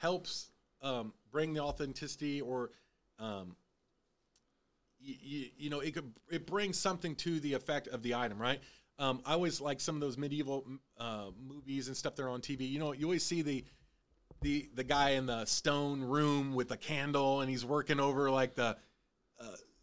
helps 0.00 0.50
um, 0.82 1.12
bring 1.30 1.54
the 1.54 1.60
authenticity, 1.60 2.40
or 2.40 2.70
um, 3.18 3.56
you, 4.98 5.46
you 5.56 5.70
know, 5.70 5.80
it 5.80 5.94
could 5.94 6.12
it 6.30 6.46
brings 6.46 6.78
something 6.78 7.14
to 7.16 7.40
the 7.40 7.54
effect 7.54 7.88
of 7.88 8.02
the 8.02 8.14
item, 8.14 8.38
right? 8.38 8.60
Um, 8.98 9.22
I 9.24 9.32
always 9.32 9.60
like 9.60 9.80
some 9.80 9.94
of 9.94 10.00
those 10.00 10.18
medieval 10.18 10.66
uh, 10.98 11.30
movies 11.46 11.88
and 11.88 11.96
stuff 11.96 12.16
that 12.16 12.22
are 12.22 12.30
on 12.30 12.40
TV. 12.40 12.68
You 12.68 12.78
know, 12.78 12.92
you 12.92 13.06
always 13.06 13.24
see 13.24 13.42
the 13.42 13.64
the 14.42 14.68
the 14.74 14.84
guy 14.84 15.10
in 15.10 15.26
the 15.26 15.44
stone 15.44 16.02
room 16.02 16.54
with 16.54 16.68
the 16.68 16.76
candle, 16.76 17.40
and 17.40 17.50
he's 17.50 17.64
working 17.64 18.00
over 18.00 18.30
like 18.30 18.54
the 18.54 18.76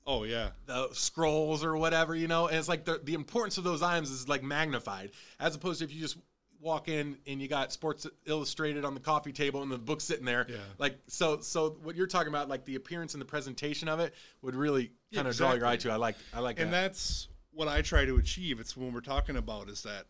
Oh 0.10 0.24
yeah, 0.24 0.52
the 0.68 0.88
scrolls 0.94 1.66
or 1.66 1.76
whatever, 1.76 2.16
you 2.16 2.30
know, 2.30 2.48
and 2.48 2.56
it's 2.56 2.70
like 2.70 2.86
the, 2.86 3.02
the 3.04 3.14
importance 3.14 3.58
of 3.58 3.66
those 3.66 3.82
items 3.82 4.10
is 4.10 4.30
like 4.30 4.42
magnified 4.42 5.12
as 5.38 5.54
opposed 5.54 5.80
to 5.80 5.86
if 5.86 5.94
you 5.94 6.00
just 6.00 6.18
walk 6.60 6.88
in 6.88 7.18
and 7.28 7.42
you 7.42 7.48
got 7.48 7.72
Sports 7.72 8.08
Illustrated 8.26 8.84
on 8.86 8.94
the 8.94 9.00
coffee 9.00 9.32
table 9.32 9.62
and 9.62 9.72
the 9.72 9.78
book 9.78 10.02
sitting 10.02 10.26
there. 10.26 10.46
Yeah. 10.50 10.58
Like 10.78 10.98
so 11.08 11.40
so 11.42 11.78
what 11.84 11.96
you're 11.96 12.08
talking 12.08 12.30
about, 12.30 12.50
like 12.50 12.66
the 12.66 12.76
appearance 12.76 13.14
and 13.14 13.22
the 13.22 13.26
presentation 13.26 13.88
of 13.88 14.00
it 14.00 14.14
would 14.42 14.56
really 14.56 14.92
Yeah, 15.12 15.18
kind 15.18 15.28
of 15.28 15.36
draw 15.36 15.54
your 15.54 15.66
eye 15.66 15.74
exactly. 15.74 15.90
to. 15.90 15.94
I 15.94 15.98
like 15.98 16.16
I 16.34 16.40
like 16.40 16.60
and 16.60 16.74
that. 16.74 16.82
that's 16.94 17.28
what 17.52 17.68
I 17.68 17.82
try 17.82 18.06
to 18.06 18.18
achieve. 18.18 18.60
It's 18.60 18.76
when 18.78 18.94
we're 18.94 19.02
talking 19.02 19.36
about 19.38 19.70
is 19.70 19.84
that 19.84 20.06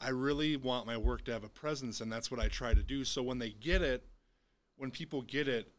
I 0.00 0.10
really 0.10 0.56
want 0.56 0.86
my 0.86 0.96
work 0.96 1.24
to 1.24 1.32
have 1.32 1.44
a 1.44 1.48
presence, 1.48 2.00
and 2.00 2.10
that's 2.10 2.30
what 2.30 2.40
I 2.40 2.48
try 2.48 2.72
to 2.72 2.82
do. 2.82 3.04
So 3.04 3.22
when 3.22 3.38
they 3.38 3.50
get 3.50 3.82
it, 3.82 4.02
when 4.76 4.90
people 4.90 5.20
get 5.22 5.46
it, 5.46 5.70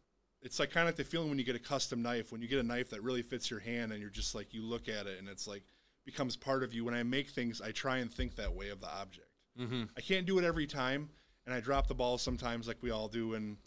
it's 0.44 0.60
like 0.60 0.70
kind 0.70 0.88
of 0.88 0.90
like 0.90 0.96
the 0.98 1.04
feeling 1.04 1.30
when 1.30 1.40
you 1.40 1.44
get 1.44 1.56
a 1.56 1.60
custom 1.60 2.02
knife. 2.04 2.32
When 2.32 2.42
you 2.42 2.48
get 2.48 2.60
a 2.60 2.64
knife 2.64 2.92
that 2.92 3.02
really 3.02 3.24
fits 3.24 3.50
your 3.50 3.60
hand, 3.60 3.92
and 3.92 4.00
you're 4.00 4.10
just 4.12 4.36
like 4.36 4.54
you 4.54 4.62
look 4.62 4.88
at 4.88 5.08
it, 5.08 5.18
and 5.20 5.28
it's 5.28 5.48
like 5.48 5.64
becomes 6.06 6.36
part 6.36 6.62
of 6.64 6.74
you. 6.74 6.86
When 6.86 6.94
I 6.94 7.02
make 7.04 7.30
things, 7.30 7.62
I 7.62 7.72
try 7.72 7.98
and 7.98 8.14
think 8.14 8.36
that 8.36 8.54
way 8.54 8.70
of 8.70 8.80
the 8.80 8.90
object. 8.90 9.28
Mhm. 9.60 9.90
I 9.98 10.02
can't 10.02 10.26
do 10.26 10.38
it 10.40 10.44
every 10.46 10.68
time, 10.68 11.10
and 11.46 11.54
I 11.54 11.60
drop 11.60 11.88
the 11.88 11.96
ball 11.96 12.18
sometimes, 12.18 12.68
like 12.68 12.82
we 12.82 12.92
all 12.92 13.08
do. 13.08 13.34
And 13.34 13.58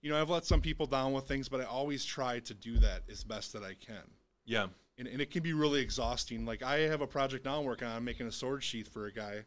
you 0.00 0.10
know, 0.10 0.20
I've 0.20 0.30
let 0.30 0.44
some 0.44 0.60
people 0.60 0.86
down 0.86 1.12
with 1.12 1.28
things, 1.28 1.48
but 1.48 1.60
I 1.60 1.64
always 1.64 2.04
try 2.04 2.40
to 2.40 2.54
do 2.54 2.78
that 2.78 3.08
as 3.08 3.22
best 3.24 3.52
that 3.52 3.62
I 3.62 3.74
can 3.74 4.02
Yeah. 4.44 4.68
and, 4.98 5.06
and 5.06 5.20
it 5.20 5.30
can 5.30 5.42
be 5.44 5.52
really 5.52 5.80
exhausting. 5.80 6.44
Like 6.44 6.62
I 6.62 6.80
have 6.80 7.00
a 7.00 7.06
project 7.06 7.44
now 7.44 7.60
I'm 7.60 7.64
working 7.64 7.86
on, 7.86 7.96
I'm 7.96 8.04
making 8.04 8.26
a 8.26 8.32
sword 8.32 8.64
sheath 8.64 8.88
for 8.88 9.06
a 9.06 9.12
guy, 9.12 9.44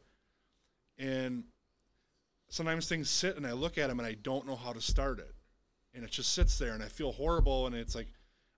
and 0.98 1.44
sometimes 2.50 2.88
things 2.88 3.10
sit 3.10 3.36
and 3.38 3.46
I 3.46 3.52
look 3.52 3.78
at 3.78 3.88
them 3.88 4.00
and 4.00 4.08
I 4.08 4.14
don't 4.14 4.48
know 4.48 4.56
how 4.56 4.72
to 4.74 4.82
start 4.82 5.20
it, 5.20 5.36
and 5.94 6.04
it 6.04 6.12
just 6.12 6.34
sits 6.34 6.58
there 6.58 6.74
and 6.74 6.84
I 6.84 6.88
feel 6.88 7.12
horrible 7.12 7.68
and 7.68 7.76
it's 7.76 7.96
like 7.96 8.08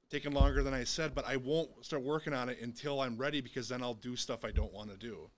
taking 0.09 0.31
longer 0.33 0.63
than 0.63 0.73
I 0.73 0.83
said, 0.83 1.15
but 1.15 1.25
I 1.25 1.37
won't 1.37 1.83
start 1.83 2.03
working 2.03 2.33
on 2.33 2.47
it 2.49 2.61
until 2.61 3.01
I'm 3.01 3.17
ready 3.17 3.41
because 3.41 3.67
then 3.69 3.81
I'll 3.81 3.93
do 3.95 4.15
stuff 4.15 4.45
I 4.45 4.51
don't 4.51 4.71
want 4.71 4.89
to 4.91 4.97
do. 4.97 5.29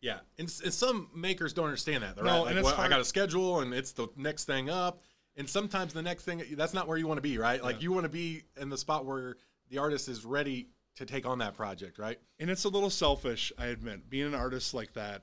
Yeah, 0.00 0.18
and, 0.38 0.52
and 0.64 0.72
some 0.72 1.10
makers 1.14 1.52
don't 1.52 1.64
understand 1.64 2.02
that. 2.04 2.14
They're 2.14 2.24
No, 2.24 2.44
right, 2.44 2.54
like, 2.54 2.64
well, 2.64 2.76
I 2.78 2.88
got 2.88 3.00
a 3.00 3.04
schedule, 3.04 3.60
and 3.60 3.74
it's 3.74 3.92
the 3.92 4.08
next 4.16 4.44
thing 4.44 4.70
up. 4.70 5.02
And 5.36 5.48
sometimes 5.48 5.92
the 5.92 6.02
next 6.02 6.24
thing 6.24 6.42
that's 6.56 6.74
not 6.74 6.88
where 6.88 6.98
you 6.98 7.06
want 7.06 7.18
to 7.18 7.22
be, 7.22 7.38
right? 7.38 7.62
Like 7.62 7.76
Yeah. 7.76 7.82
you 7.82 7.92
want 7.92 8.04
to 8.04 8.08
be 8.08 8.42
in 8.60 8.68
the 8.68 8.78
spot 8.78 9.06
where 9.06 9.36
the 9.70 9.78
artist 9.78 10.08
is 10.08 10.24
ready 10.24 10.68
to 10.96 11.06
take 11.06 11.26
on 11.26 11.38
that 11.38 11.54
project, 11.54 11.98
right? 11.98 12.18
And 12.40 12.50
it's 12.50 12.64
a 12.64 12.68
little 12.68 12.90
selfish, 12.90 13.52
I 13.56 13.66
admit. 13.66 14.10
Being 14.10 14.26
an 14.26 14.34
artist 14.34 14.74
like 14.74 14.92
that 14.94 15.22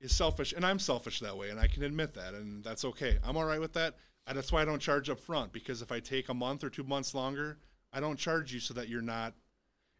is 0.00 0.14
selfish, 0.14 0.52
and 0.52 0.66
I'm 0.66 0.80
selfish 0.80 1.20
that 1.20 1.36
way, 1.36 1.50
and 1.50 1.60
I 1.60 1.68
can 1.68 1.84
admit 1.84 2.14
that, 2.14 2.34
and 2.34 2.64
that's 2.64 2.84
okay. 2.84 3.18
I'm 3.24 3.36
all 3.36 3.44
right 3.44 3.60
with 3.60 3.72
that. 3.74 3.94
And 4.26 4.36
that's 4.36 4.50
why 4.52 4.62
I 4.62 4.64
don't 4.64 4.80
charge 4.80 5.10
up 5.10 5.18
front 5.20 5.52
because 5.52 5.82
if 5.82 5.90
I 5.92 6.00
take 6.00 6.28
a 6.28 6.34
month 6.34 6.62
or 6.64 6.70
two 6.70 6.84
months 6.84 7.12
longer, 7.14 7.58
I 7.92 8.00
don't 8.00 8.18
charge 8.18 8.52
you 8.52 8.60
so 8.60 8.74
that 8.74 8.88
you're 8.88 9.02
not. 9.02 9.34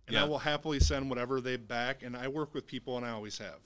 And 0.08 0.14
Yeah. 0.14 0.22
I 0.22 0.26
will 0.26 0.38
happily 0.38 0.80
send 0.80 1.08
whatever 1.08 1.40
they 1.40 1.56
back, 1.56 2.02
and 2.02 2.16
I 2.16 2.26
work 2.28 2.54
with 2.54 2.66
people, 2.66 2.96
and 2.96 3.06
I 3.06 3.10
always 3.10 3.38
have. 3.38 3.60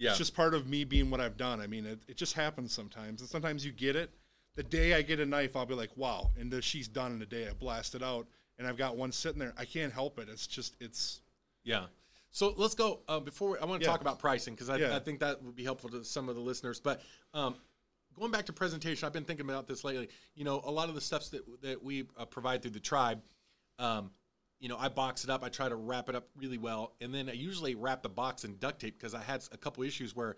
Yeah, 0.00 0.10
It's 0.10 0.18
just 0.18 0.34
part 0.34 0.54
of 0.54 0.66
me 0.66 0.84
being 0.84 1.10
what 1.10 1.20
I've 1.20 1.36
done. 1.36 1.60
I 1.60 1.66
mean, 1.66 1.84
it, 1.84 2.00
it 2.08 2.16
just 2.16 2.32
happens 2.32 2.72
sometimes, 2.72 3.20
and 3.20 3.28
sometimes 3.28 3.66
you 3.66 3.70
get 3.70 3.96
it. 3.96 4.10
The 4.54 4.62
day 4.62 4.94
I 4.94 5.02
get 5.02 5.20
a 5.20 5.26
knife, 5.26 5.56
I'll 5.56 5.66
be 5.66 5.74
like, 5.74 5.94
"Wow!" 5.94 6.30
And 6.38 6.50
the, 6.50 6.62
she's 6.62 6.88
done 6.88 7.12
in 7.12 7.20
a 7.22 7.26
day. 7.26 7.46
I 7.46 7.52
blast 7.52 7.94
it 7.94 8.02
out, 8.02 8.26
and 8.58 8.66
I've 8.66 8.78
got 8.78 8.96
one 8.96 9.12
sitting 9.12 9.38
there. 9.38 9.52
I 9.58 9.66
can't 9.66 9.92
help 9.92 10.18
it. 10.18 10.28
It's 10.30 10.46
just, 10.46 10.74
it's 10.80 11.20
Yeah. 11.64 11.84
So 12.30 12.54
let's 12.56 12.74
go 12.74 13.00
uh, 13.08 13.20
before 13.20 13.58
I 13.60 13.66
want 13.66 13.82
to 13.82 13.84
Yeah. 13.84 13.92
talk 13.92 14.00
about 14.00 14.18
pricing 14.18 14.54
because 14.54 14.70
I, 14.70 14.76
Yeah. 14.76 14.96
I 14.96 15.00
think 15.00 15.20
that 15.20 15.42
would 15.42 15.54
be 15.54 15.64
helpful 15.64 15.90
to 15.90 16.02
some 16.04 16.28
of 16.30 16.34
the 16.34 16.40
listeners. 16.40 16.80
But 16.80 17.02
um, 17.34 17.56
going 18.18 18.30
back 18.30 18.46
to 18.46 18.52
presentation, 18.54 19.04
I've 19.06 19.12
been 19.12 19.24
thinking 19.24 19.44
about 19.44 19.66
this 19.68 19.84
lately. 19.84 20.08
You 20.34 20.44
know, 20.44 20.62
a 20.64 20.70
lot 20.70 20.88
of 20.88 20.94
the 20.94 21.00
stuffs 21.02 21.28
that 21.28 21.42
that 21.62 21.82
we 21.84 22.06
uh, 22.16 22.24
provide 22.24 22.62
through 22.62 22.70
the 22.70 22.80
tribe. 22.80 23.20
Um, 23.78 24.10
you 24.60 24.68
know, 24.68 24.76
I 24.78 24.88
box 24.88 25.24
it 25.24 25.30
up. 25.30 25.42
I 25.42 25.48
try 25.48 25.68
to 25.68 25.74
wrap 25.76 26.08
it 26.08 26.14
up 26.14 26.28
really 26.36 26.58
well, 26.58 26.92
and 27.00 27.12
then 27.14 27.28
I 27.28 27.32
usually 27.32 27.74
wrap 27.74 28.02
the 28.02 28.08
box 28.08 28.44
in 28.44 28.56
duct 28.58 28.80
tape 28.80 28.98
because 28.98 29.14
I 29.14 29.22
had 29.22 29.42
a 29.52 29.56
couple 29.56 29.82
issues 29.82 30.14
where 30.14 30.36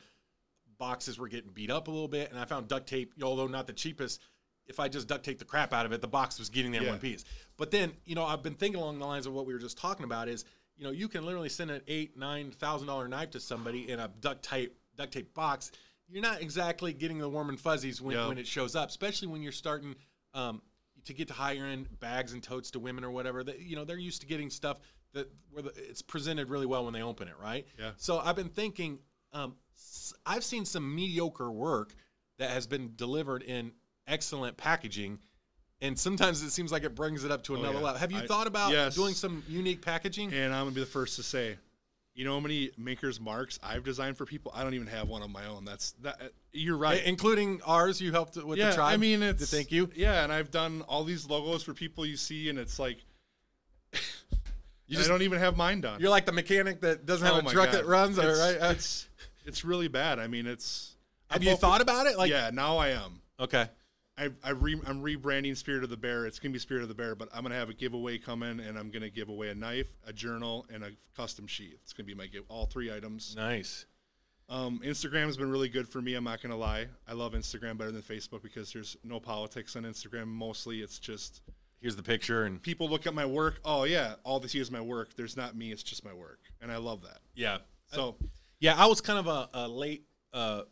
boxes 0.78 1.18
were 1.18 1.28
getting 1.28 1.50
beat 1.52 1.70
up 1.70 1.88
a 1.88 1.90
little 1.90 2.08
bit, 2.08 2.30
and 2.30 2.38
I 2.38 2.44
found 2.44 2.68
duct 2.68 2.88
tape, 2.88 3.12
although 3.22 3.46
not 3.46 3.66
the 3.66 3.72
cheapest. 3.72 4.20
If 4.66 4.78
I 4.78 4.88
just 4.88 5.08
duct 5.08 5.24
tape 5.24 5.38
the 5.40 5.44
crap 5.44 5.72
out 5.72 5.86
of 5.86 5.92
it, 5.92 6.00
the 6.00 6.08
box 6.08 6.38
was 6.38 6.48
getting 6.48 6.70
there 6.70 6.82
in 6.82 6.88
one 6.88 6.98
piece. 7.00 7.24
But 7.56 7.72
then, 7.72 7.92
you 8.04 8.14
know, 8.14 8.24
I've 8.24 8.42
been 8.44 8.54
thinking 8.54 8.80
along 8.80 9.00
the 9.00 9.06
lines 9.06 9.26
of 9.26 9.32
what 9.32 9.44
we 9.44 9.52
were 9.52 9.58
just 9.58 9.76
talking 9.76 10.04
about 10.04 10.28
is, 10.28 10.44
you 10.76 10.84
know, 10.84 10.92
you 10.92 11.08
can 11.08 11.26
literally 11.26 11.48
send 11.48 11.70
an 11.72 11.82
eight, 11.88 12.16
nine 12.16 12.52
thousand 12.52 12.86
dollar 12.86 13.08
knife 13.08 13.30
to 13.32 13.40
somebody 13.40 13.90
in 13.90 13.98
a 13.98 14.08
duct 14.20 14.42
tape 14.44 14.76
duct 14.96 15.12
tape 15.12 15.34
box. 15.34 15.72
You're 16.08 16.22
not 16.22 16.40
exactly 16.40 16.92
getting 16.92 17.18
the 17.18 17.28
warm 17.28 17.48
and 17.48 17.58
fuzzies 17.58 18.00
when, 18.00 18.16
Yeah. 18.16 18.28
when 18.28 18.38
it 18.38 18.46
shows 18.46 18.76
up, 18.76 18.88
especially 18.88 19.28
when 19.28 19.42
you're 19.42 19.50
starting 19.52 19.96
um, 20.32 20.62
to 21.04 21.12
get 21.14 21.28
to 21.28 21.34
higher 21.34 21.64
end 21.64 21.88
bags 22.00 22.32
and 22.32 22.42
totes 22.42 22.70
to 22.72 22.78
women 22.80 23.04
or 23.04 23.10
whatever. 23.10 23.42
That 23.44 23.60
you 23.60 23.76
know 23.76 23.84
they're 23.84 23.98
used 23.98 24.20
to 24.22 24.26
getting 24.26 24.50
stuff 24.50 24.78
that 25.14 25.30
where 25.50 25.62
the, 25.62 25.72
it's 25.76 26.02
presented 26.02 26.48
really 26.48 26.66
well 26.66 26.84
when 26.84 26.94
they 26.94 27.02
open 27.02 27.28
it, 27.28 27.34
right? 27.42 27.66
Yeah. 27.78 27.90
So 27.96 28.18
I've 28.18 28.36
been 28.36 28.48
thinking, 28.48 28.98
um, 29.32 29.56
I've 30.24 30.44
seen 30.44 30.64
some 30.64 30.94
mediocre 30.94 31.50
work 31.50 31.94
that 32.38 32.50
has 32.50 32.66
been 32.66 32.92
delivered 32.96 33.42
in 33.42 33.72
excellent 34.06 34.56
packaging, 34.56 35.18
and 35.80 35.98
sometimes 35.98 36.42
it 36.42 36.50
seems 36.50 36.72
like 36.72 36.84
it 36.84 36.94
brings 36.94 37.24
it 37.24 37.30
up 37.30 37.42
to 37.44 37.54
Oh, 37.54 37.58
another 37.58 37.78
yeah. 37.78 37.84
level. 37.84 37.98
Have 37.98 38.12
you 38.12 38.18
I- 38.18 38.26
thought 38.26 38.46
about 38.46 38.72
yes. 38.72 38.94
doing 38.94 39.14
some 39.14 39.42
unique 39.48 39.82
packaging? 39.82 40.32
And 40.32 40.52
I'm 40.54 40.64
gonna 40.64 40.70
be 40.74 40.80
the 40.80 40.86
first 40.86 41.16
to 41.16 41.22
say, 41.22 41.58
you 42.14 42.24
know 42.24 42.34
how 42.34 42.40
many 42.40 42.70
makers 42.76 43.18
marks 43.20 43.58
I've 43.62 43.84
designed 43.84 44.16
for 44.18 44.26
people? 44.26 44.52
I 44.54 44.62
don't 44.62 44.74
even 44.74 44.86
have 44.88 45.08
one 45.08 45.22
of 45.22 45.30
my 45.30 45.46
own. 45.46 45.64
That's 45.64 45.92
that. 46.02 46.20
You're 46.52 46.76
right. 46.76 47.00
I- 47.00 47.04
including 47.08 47.60
ours, 47.66 48.00
you 48.00 48.12
helped 48.12 48.36
with 48.36 48.58
yeah, 48.58 48.70
the 48.70 48.76
tribe. 48.76 48.92
I 48.92 48.96
mean 48.98 49.22
it's 49.22 49.50
thank 49.50 49.72
you. 49.72 49.90
Yeah, 49.94 50.22
and 50.24 50.32
I've 50.32 50.50
done 50.50 50.82
all 50.88 51.04
these 51.04 51.26
logos 51.26 51.62
for 51.62 51.72
people 51.74 52.04
you 52.04 52.16
see, 52.16 52.48
and 52.50 52.58
it's 52.58 52.78
like 52.78 52.98
You 54.86 54.98
I 54.98 55.00
just 55.00 55.08
don't 55.08 55.22
even 55.22 55.38
have 55.38 55.56
mine 55.56 55.80
done. 55.80 56.00
you're 56.00 56.10
like 56.10 56.26
the 56.26 56.32
mechanic 56.32 56.82
that 56.82 57.06
doesn't 57.06 57.26
have 57.26 57.36
Oh 57.44 57.48
a 57.48 57.50
truck 57.52 57.70
God. 57.70 57.74
that 57.80 57.86
runs, 57.86 58.18
It's, 58.18 58.38
right? 58.38 58.70
It's 58.72 59.08
it's 59.46 59.64
really 59.64 59.88
bad. 59.88 60.18
I 60.18 60.26
mean, 60.26 60.46
it's. 60.46 60.94
have 61.30 61.36
I'm 61.40 61.42
you 61.44 61.50
hoping- 61.50 61.60
thought 61.60 61.80
about 61.80 62.06
it? 62.06 62.18
Like, 62.18 62.30
yeah, 62.30 62.50
now 62.52 62.76
I 62.76 62.88
am. 62.88 63.20
okay, 63.40 63.68
I, 64.22 64.28
I 64.44 64.50
re, 64.50 64.80
I'm 64.86 65.02
rebranding 65.02 65.56
Spirit 65.56 65.82
of 65.84 65.90
the 65.90 65.96
Bear. 65.96 66.26
It's 66.26 66.38
gonna 66.38 66.52
be 66.52 66.58
Spirit 66.58 66.82
of 66.82 66.88
the 66.88 66.94
Bear, 66.94 67.14
but 67.14 67.28
I'm 67.34 67.42
gonna 67.42 67.54
have 67.54 67.70
a 67.70 67.74
giveaway 67.74 68.18
coming, 68.18 68.60
and 68.60 68.78
I'm 68.78 68.90
gonna 68.90 69.10
give 69.10 69.28
away 69.28 69.48
a 69.48 69.54
knife, 69.54 69.88
a 70.06 70.12
journal, 70.12 70.66
and 70.72 70.84
a 70.84 70.90
custom 71.16 71.46
sheath. 71.46 71.78
It's 71.82 71.92
gonna 71.92 72.06
be 72.06 72.14
my 72.14 72.26
give, 72.26 72.44
all 72.48 72.66
three 72.66 72.94
items. 72.94 73.34
nice. 73.36 73.86
Um, 74.48 74.80
Instagram 74.84 75.26
has 75.26 75.36
been 75.36 75.50
really 75.50 75.68
good 75.68 75.88
for 75.88 76.02
me. 76.02 76.14
I'm 76.14 76.24
not 76.24 76.42
gonna 76.42 76.56
lie. 76.56 76.86
I 77.08 77.14
love 77.14 77.32
Instagram 77.32 77.78
better 77.78 77.90
than 77.90 78.02
Facebook 78.02 78.42
because 78.42 78.72
there's 78.72 78.96
no 79.02 79.18
politics 79.18 79.76
on 79.76 79.84
Instagram. 79.84 80.26
Mostly, 80.26 80.82
it's 80.82 80.98
just 80.98 81.40
Here's 81.82 81.96
the 81.96 82.02
picture, 82.02 82.44
and 82.44 82.62
people 82.62 82.88
look 82.88 83.08
at 83.08 83.14
my 83.14 83.26
work. 83.26 83.60
Oh 83.64 83.82
yeah, 83.82 84.14
all 84.22 84.38
they 84.38 84.46
see 84.46 84.60
is 84.60 84.70
my 84.70 84.80
work. 84.80 85.16
There's 85.16 85.36
not 85.36 85.56
me. 85.56 85.72
It's 85.72 85.82
just 85.82 86.04
my 86.04 86.14
work, 86.14 86.38
and 86.60 86.70
I 86.70 86.76
love 86.76 87.02
that. 87.02 87.18
yeah, 87.34 87.58
So 87.86 88.14
Yeah, 88.60 88.76
I 88.76 88.86
was 88.86 89.00
kind 89.00 89.18
of 89.18 89.26
a, 89.26 89.48
a 89.52 89.68
late 89.68 90.04
uh, 90.32 90.62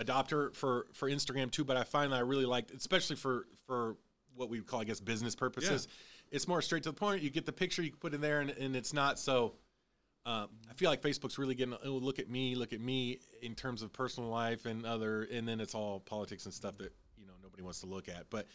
adopter 0.00 0.54
for 0.54 0.86
for 0.92 1.10
Instagram 1.10 1.50
too, 1.50 1.64
but 1.64 1.76
I 1.76 1.84
find 1.84 2.12
that 2.12 2.16
I 2.16 2.20
really 2.20 2.46
liked, 2.46 2.70
especially 2.72 3.16
for 3.16 3.46
for 3.66 3.96
what 4.34 4.50
we 4.50 4.60
call, 4.60 4.80
I 4.80 4.84
guess, 4.84 5.00
business 5.00 5.34
purposes. 5.34 5.88
It's 6.30 6.48
more 6.48 6.60
straight 6.60 6.82
to 6.84 6.90
the 6.90 6.94
point. 6.94 7.22
You 7.22 7.30
get 7.30 7.46
the 7.46 7.52
picture, 7.52 7.82
you 7.82 7.90
can 7.90 7.98
put 7.98 8.12
in 8.14 8.20
there, 8.20 8.40
and, 8.40 8.50
and 8.50 8.76
it's 8.76 8.92
not 8.92 9.18
so. 9.18 9.54
Um, 10.26 10.48
I 10.68 10.74
feel 10.74 10.90
like 10.90 11.02
Facebook's 11.02 11.38
really 11.38 11.54
getting. 11.54 11.76
Oh, 11.84 11.90
look 11.90 12.18
at 12.18 12.28
me, 12.28 12.56
look 12.56 12.72
at 12.72 12.80
me 12.80 13.20
in 13.42 13.54
terms 13.54 13.82
of 13.82 13.92
personal 13.92 14.28
life 14.28 14.66
and 14.66 14.84
other, 14.84 15.22
and 15.32 15.46
then 15.46 15.60
it's 15.60 15.74
all 15.74 16.00
politics 16.00 16.44
and 16.44 16.52
stuff 16.52 16.76
that 16.78 16.92
you 17.16 17.26
know 17.26 17.34
nobody 17.42 17.62
wants 17.62 17.80
to 17.80 17.86
look 17.86 18.08
at. 18.08 18.28
But 18.28 18.46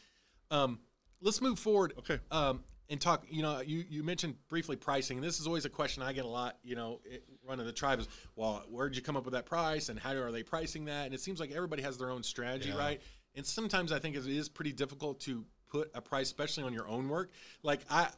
um, 0.52 0.80
let's 1.22 1.42
move 1.42 1.60
forward. 1.60 1.94
Okay. 1.98 2.20
Um, 2.30 2.64
and 2.92 3.02
talk. 3.02 3.24
You 3.30 3.42
know, 3.42 3.62
you 3.62 3.84
you 3.90 4.04
mentioned 4.04 4.36
briefly 4.50 4.76
pricing, 4.76 5.18
and 5.18 5.26
this 5.26 5.40
is 5.40 5.48
always 5.48 5.66
a 5.66 5.70
question 5.70 6.04
I 6.04 6.14
get 6.14 6.26
a 6.26 6.28
lot. 6.28 6.58
You 6.64 6.76
know, 6.76 7.00
it, 7.06 7.24
running 7.48 7.66
the 7.66 7.72
tribe 7.72 8.00
is, 8.00 8.08
well, 8.36 8.64
where'd 8.70 8.96
you 8.96 9.02
come 9.02 9.18
up 9.18 9.26
with 9.26 9.34
that 9.34 9.46
price, 9.48 9.90
and 9.90 9.98
how 9.98 10.12
are 10.14 10.32
they 10.32 10.44
pricing 10.44 10.86
that? 10.86 11.06
And 11.06 11.14
it 11.16 11.22
seems 11.22 11.40
like 11.40 11.52
everybody 11.52 11.82
has 11.82 11.98
their 11.98 12.12
own 12.12 12.22
strategy, 12.22 12.70
Yeah. 12.70 12.78
right? 12.78 13.02
And 13.34 13.46
sometimes 13.46 13.92
I 13.92 14.00
think 14.00 14.16
it 14.16 14.28
is 14.28 14.50
pretty 14.50 14.74
difficult 14.74 15.22
to 15.22 15.46
put 15.70 15.90
a 15.96 16.02
price, 16.02 16.28
especially 16.28 16.64
on 16.64 16.74
your 16.74 16.88
own 16.88 17.08
work. 17.08 17.32
Like 17.64 17.80
I, 17.90 18.10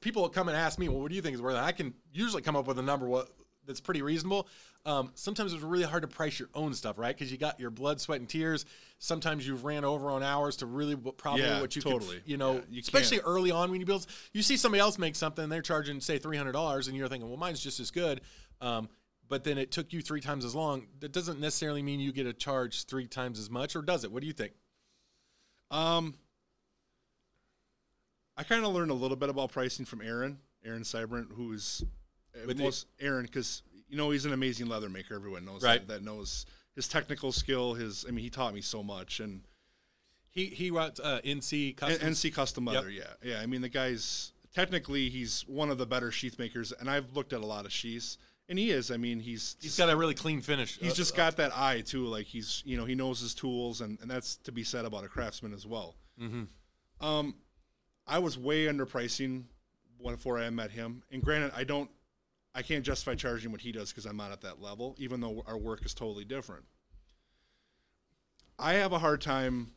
people 0.00 0.28
come 0.28 0.48
and 0.48 0.56
ask 0.56 0.78
me, 0.78 0.88
well, 0.88 1.00
what 1.00 1.08
do 1.08 1.14
you 1.14 1.22
think 1.22 1.34
is 1.34 1.40
worth? 1.42 1.54
it? 1.54 1.60
I 1.62 1.72
can 1.72 1.94
usually 2.12 2.42
come 2.42 2.56
up 2.56 2.66
with 2.66 2.78
a 2.78 2.82
number 2.82 3.06
what 3.06 3.28
that's 3.64 3.80
pretty 3.80 4.02
reasonable. 4.02 4.48
Um, 4.84 5.10
sometimes 5.14 5.52
it's 5.52 5.62
really 5.62 5.84
hard 5.84 6.02
to 6.02 6.08
price 6.08 6.38
your 6.38 6.48
own 6.54 6.72
stuff, 6.74 6.98
right? 6.98 7.16
Because 7.16 7.30
you 7.32 7.38
got 7.38 7.58
your 7.58 7.70
blood, 7.70 8.00
sweat, 8.00 8.20
and 8.20 8.28
tears. 8.28 8.64
Sometimes 8.98 9.46
you've 9.46 9.64
ran 9.64 9.84
over 9.84 10.10
on 10.10 10.22
hours 10.22 10.56
to 10.56 10.66
really 10.66 10.94
what- 10.94 11.18
probably 11.18 11.42
Yeah, 11.42 11.60
what 11.60 11.76
you 11.76 11.82
totally. 11.82 12.16
could, 12.20 12.28
you 12.28 12.36
know, 12.38 12.54
Yeah, 12.54 12.60
you 12.70 12.80
especially 12.80 13.18
can't. 13.18 13.28
early 13.28 13.50
on 13.50 13.70
when 13.70 13.78
you 13.80 13.86
build. 13.86 14.06
You 14.32 14.42
see 14.42 14.56
somebody 14.56 14.80
else 14.80 14.98
make 14.98 15.14
something, 15.16 15.42
and 15.44 15.52
they're 15.52 15.60
charging 15.62 16.00
say 16.00 16.18
three 16.18 16.36
hundred 16.38 16.52
dollars, 16.52 16.88
and 16.88 16.96
you're 16.96 17.06
thinking, 17.08 17.28
well, 17.28 17.36
mine's 17.38 17.60
just 17.60 17.78
as 17.78 17.90
good. 17.90 18.22
Um, 18.62 18.88
but 19.28 19.44
then 19.44 19.58
it 19.58 19.70
took 19.70 19.92
you 19.92 20.00
three 20.00 20.20
times 20.22 20.44
as 20.44 20.54
long. 20.54 20.86
That 21.00 21.12
doesn't 21.12 21.38
necessarily 21.40 21.82
mean 21.82 22.00
you 22.00 22.10
get 22.12 22.26
a 22.26 22.32
charge 22.32 22.84
three 22.84 23.06
times 23.06 23.38
as 23.38 23.50
much, 23.50 23.76
or 23.76 23.82
does 23.82 24.02
it? 24.04 24.10
What 24.12 24.22
do 24.22 24.26
you 24.26 24.32
think? 24.32 24.54
Um, 25.70 26.14
I 28.36 28.44
kind 28.44 28.64
of 28.64 28.72
learned 28.72 28.90
a 28.90 28.94
little 28.94 29.16
bit 29.16 29.28
about 29.28 29.50
pricing 29.52 29.84
from 29.84 30.00
Aaron, 30.00 30.38
Aaron 30.64 30.82
Cybrant, 30.82 31.32
who's 31.34 31.82
uh, 32.34 32.52
most 32.54 32.86
Aaron 33.00 33.24
because 33.24 33.62
you 33.88 33.96
know 33.96 34.10
he's 34.10 34.24
an 34.26 34.32
amazing 34.32 34.66
leather 34.66 34.88
maker. 34.88 35.14
Everyone 35.14 35.44
knows 35.44 35.62
Right. 35.62 35.86
that, 35.86 35.94
that 35.94 36.02
knows 36.02 36.46
his 36.76 36.86
technical 36.86 37.32
skill. 37.32 37.74
His 37.74 38.04
I 38.06 38.12
mean 38.12 38.22
he 38.22 38.30
taught 38.30 38.54
me 38.54 38.60
so 38.60 38.82
much 38.84 39.18
and. 39.20 39.42
He 40.30 40.46
he 40.46 40.70
wrote 40.70 41.00
uh, 41.02 41.20
NC 41.24 41.78
custom. 41.78 42.08
NC 42.10 42.34
Custom 42.34 42.66
Leather, 42.66 42.90
yeah, 42.90 43.04
yeah. 43.22 43.40
I 43.40 43.46
mean, 43.46 43.62
the 43.62 43.70
guy's 43.70 44.32
technically 44.54 45.08
he's 45.08 45.46
one 45.48 45.70
of 45.70 45.78
the 45.78 45.86
better 45.86 46.12
sheath 46.12 46.38
makers, 46.38 46.72
and 46.78 46.90
I've 46.90 47.10
looked 47.16 47.32
at 47.32 47.40
a 47.40 47.46
lot 47.46 47.64
of 47.64 47.72
sheaths, 47.72 48.18
and 48.50 48.58
he 48.58 48.70
is. 48.70 48.90
I 48.90 48.98
mean, 48.98 49.18
he's 49.18 49.56
He's 49.62 49.78
got 49.78 49.88
a 49.88 49.96
really 49.96 50.12
clean 50.12 50.42
finish. 50.42 50.76
he's 50.78 50.92
Uh, 50.92 50.94
just 50.94 51.16
got 51.16 51.38
that 51.38 51.56
eye 51.56 51.80
too. 51.80 52.04
Like 52.06 52.26
he's 52.26 52.62
you 52.66 52.76
know 52.76 52.84
he 52.84 52.94
knows 52.94 53.18
his 53.18 53.32
tools, 53.34 53.80
and 53.80 53.98
and 54.02 54.10
that's 54.10 54.36
to 54.44 54.52
be 54.52 54.62
said 54.62 54.84
about 54.84 55.04
a 55.04 55.08
craftsman 55.08 55.54
as 55.54 55.64
well. 55.66 55.94
Mhm. 56.20 56.48
Um, 57.00 57.34
I 58.06 58.18
was 58.18 58.36
way 58.36 58.66
underpricing 58.66 59.44
when 59.96 60.16
before 60.16 60.38
I 60.38 60.50
met 60.50 60.70
him, 60.70 61.02
and 61.10 61.22
granted, 61.22 61.52
I 61.56 61.64
don't, 61.64 61.90
I 62.56 62.62
can't 62.62 62.82
justify 62.82 63.14
charging 63.14 63.52
what 63.52 63.60
he 63.60 63.70
does 63.70 63.90
because 63.90 64.06
I'm 64.06 64.16
not 64.16 64.32
at 64.32 64.40
that 64.40 64.62
level, 64.62 64.96
even 64.98 65.20
though 65.20 65.44
our 65.46 65.58
work 65.58 65.84
is 65.84 65.92
totally 65.92 66.24
different. 66.24 66.64
I 68.58 68.74
have 68.74 68.94
a 68.94 68.98
hard 68.98 69.20
time. 69.20 69.72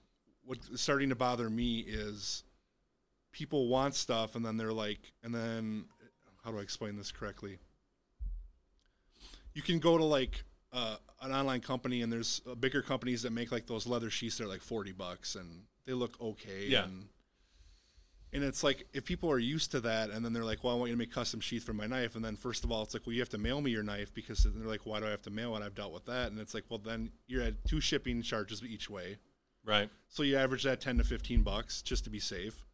What's 0.46 0.82
starting 0.82 1.10
to 1.10 1.16
bother 1.16 1.50
me 1.50 1.80
is 1.80 2.46
people 3.34 3.68
want 3.68 3.96
stuff, 3.96 4.36
and 4.36 4.46
then 4.46 4.56
they're 4.56 4.72
like, 4.72 5.00
and 5.24 5.36
then 5.36 5.86
how 6.42 6.52
do 6.52 6.60
I 6.60 6.62
explain 6.62 6.96
this 6.96 7.12
correctly? 7.12 7.58
You 9.54 9.62
can 9.62 9.80
go 9.80 9.98
to 9.98 10.06
like 10.06 10.42
uh, 10.72 10.96
an 11.22 11.34
online 11.34 11.60
company, 11.60 12.02
and 12.02 12.12
there's 12.12 12.42
uh, 12.50 12.56
bigger 12.56 12.82
companies 12.82 13.24
that 13.24 13.34
make 13.34 13.52
like 13.52 13.68
those 13.68 13.88
leather 13.88 14.10
sheaths. 14.10 14.38
They're 14.38 14.48
like 14.48 14.62
forty 14.62 14.94
bucks, 14.94 15.36
and 15.36 15.64
they 15.86 15.92
look 15.92 16.16
okay. 16.22 16.68
Yeah. 16.68 16.86
And, 16.86 17.10
and 18.32 18.44
it's 18.44 18.64
like 18.64 18.88
if 18.94 19.06
people 19.06 19.32
are 19.32 19.40
used 19.40 19.72
to 19.72 19.80
that, 19.82 20.10
and 20.10 20.24
then 20.24 20.34
they're 20.34 20.46
like, 20.46 20.64
"Well, 20.64 20.74
I 20.74 20.78
want 20.78 20.90
you 20.90 20.96
to 20.96 21.00
make 21.00 21.12
custom 21.12 21.40
sheath 21.40 21.64
for 21.64 21.74
my 21.74 21.88
knife," 21.88 22.16
and 22.16 22.24
then 22.24 22.36
first 22.36 22.64
of 22.64 22.72
all, 22.72 22.84
it's 22.84 22.94
like, 22.94 23.06
"Well, 23.06 23.14
you 23.14 23.22
have 23.22 23.30
to 23.30 23.38
mail 23.38 23.62
me 23.62 23.72
your 23.72 23.84
knife," 23.84 24.14
because 24.14 24.44
they're 24.44 24.68
like, 24.68 24.86
"Why 24.86 25.00
do 25.00 25.08
I 25.08 25.10
have 25.10 25.22
to 25.24 25.32
mail 25.32 25.56
it? 25.56 25.64
I've 25.64 25.76
dealt 25.76 25.94
with 25.94 26.06
that." 26.06 26.32
And 26.32 26.40
it's 26.40 26.54
like, 26.54 26.66
"Well, 26.70 26.80
then 26.80 27.12
you're 27.28 27.44
at 27.44 27.66
two 27.66 27.82
shipping 27.82 28.22
charges 28.22 28.64
each 28.64 28.90
way." 28.90 29.18
right. 29.66 29.90
So 30.08 30.24
you 30.24 30.38
average 30.38 30.64
that 30.64 30.82
10 30.82 30.98
to 30.98 31.04
15 31.04 31.44
bucks 31.44 31.82
just 31.82 32.04
to 32.06 32.10
be 32.10 32.20
safe. 32.20 32.66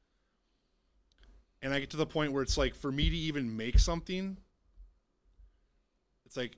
And 1.62 1.74
I 1.74 1.80
get 1.80 1.89
to 1.91 1.98
the 1.98 2.06
point 2.06 2.32
where 2.32 2.44
it's 2.44 2.58
like 2.58 2.76
for 2.76 2.91
me 2.91 3.10
to 3.10 3.15
even 3.15 3.56
make 3.56 3.80
something, 3.80 4.38
it's 6.26 6.38
like 6.38 6.58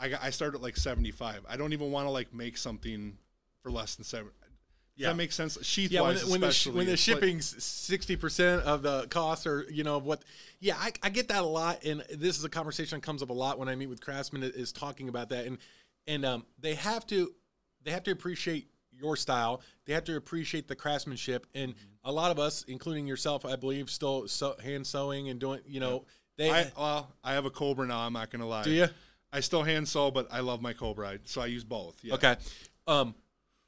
I 0.00 0.08
got, 0.08 0.22
I 0.22 0.30
start 0.30 0.54
at 0.54 0.62
like 0.62 0.76
75. 0.76 1.44
I 1.48 1.56
don't 1.56 1.72
even 1.72 1.90
want 1.90 2.06
to 2.06 2.10
like 2.10 2.32
make 2.34 2.56
something 2.56 3.16
for 3.62 3.70
less 3.70 3.96
than 3.96 4.04
7. 4.04 4.30
Yeah. 4.96 5.08
that 5.08 5.16
makes 5.16 5.34
sense? 5.34 5.58
Sheath 5.62 5.90
Yeah, 5.90 6.00
when, 6.02 6.16
when 6.30 6.40
the 6.40 6.50
sh- 6.50 6.68
when 6.68 6.86
the 6.86 6.96
shipping's 6.96 7.62
sixty 7.62 8.16
percent 8.16 8.62
of 8.62 8.82
the 8.82 9.06
cost, 9.08 9.46
or 9.46 9.66
you 9.70 9.84
know 9.84 9.98
what? 9.98 10.22
Yeah, 10.58 10.76
I, 10.78 10.92
I 11.02 11.10
get 11.10 11.28
that 11.28 11.42
a 11.42 11.46
lot, 11.46 11.84
and 11.84 12.02
this 12.14 12.38
is 12.38 12.44
a 12.44 12.48
conversation 12.48 12.98
that 12.98 13.04
comes 13.04 13.22
up 13.22 13.28
a 13.30 13.34
lot 13.34 13.58
when 13.58 13.68
I 13.68 13.74
meet 13.74 13.88
with 13.88 14.00
craftsmen. 14.00 14.42
Is 14.42 14.72
talking 14.72 15.08
about 15.08 15.28
that, 15.28 15.44
and 15.46 15.58
and 16.06 16.24
um, 16.24 16.46
they 16.58 16.74
have 16.74 17.06
to 17.08 17.32
they 17.82 17.90
have 17.90 18.02
to 18.04 18.10
appreciate 18.10 18.68
your 18.92 19.16
style. 19.16 19.60
They 19.84 19.92
have 19.92 20.04
to 20.04 20.16
appreciate 20.16 20.66
the 20.68 20.74
craftsmanship, 20.76 21.46
and 21.54 21.72
Mm-hmm. 21.74 21.84
a 22.08 22.12
lot 22.12 22.30
of 22.30 22.38
us, 22.38 22.64
including 22.68 23.06
yourself, 23.06 23.44
I 23.44 23.56
believe, 23.56 23.90
still 23.90 24.28
so, 24.28 24.56
hand 24.62 24.86
sewing 24.86 25.28
and 25.28 25.38
doing. 25.38 25.60
You 25.66 25.80
know, 25.80 26.04
they 26.38 26.50
I, 26.50 26.72
well, 26.78 27.12
I 27.22 27.34
have 27.34 27.44
a 27.44 27.50
Cobra 27.50 27.86
now. 27.86 27.98
I'm 27.98 28.12
not 28.14 28.30
gonna 28.30 28.46
lie. 28.46 28.62
do 28.62 28.70
you 28.70 28.88
I 29.32 29.40
still 29.40 29.62
hand 29.62 29.86
sew, 29.86 30.10
but 30.10 30.28
I 30.30 30.40
love 30.40 30.62
my 30.62 30.72
Cobra, 30.72 31.18
so 31.24 31.42
I 31.42 31.46
use 31.46 31.64
both. 31.64 31.98
Yeah. 32.02 32.14
okay. 32.14 32.36
Um, 32.86 33.14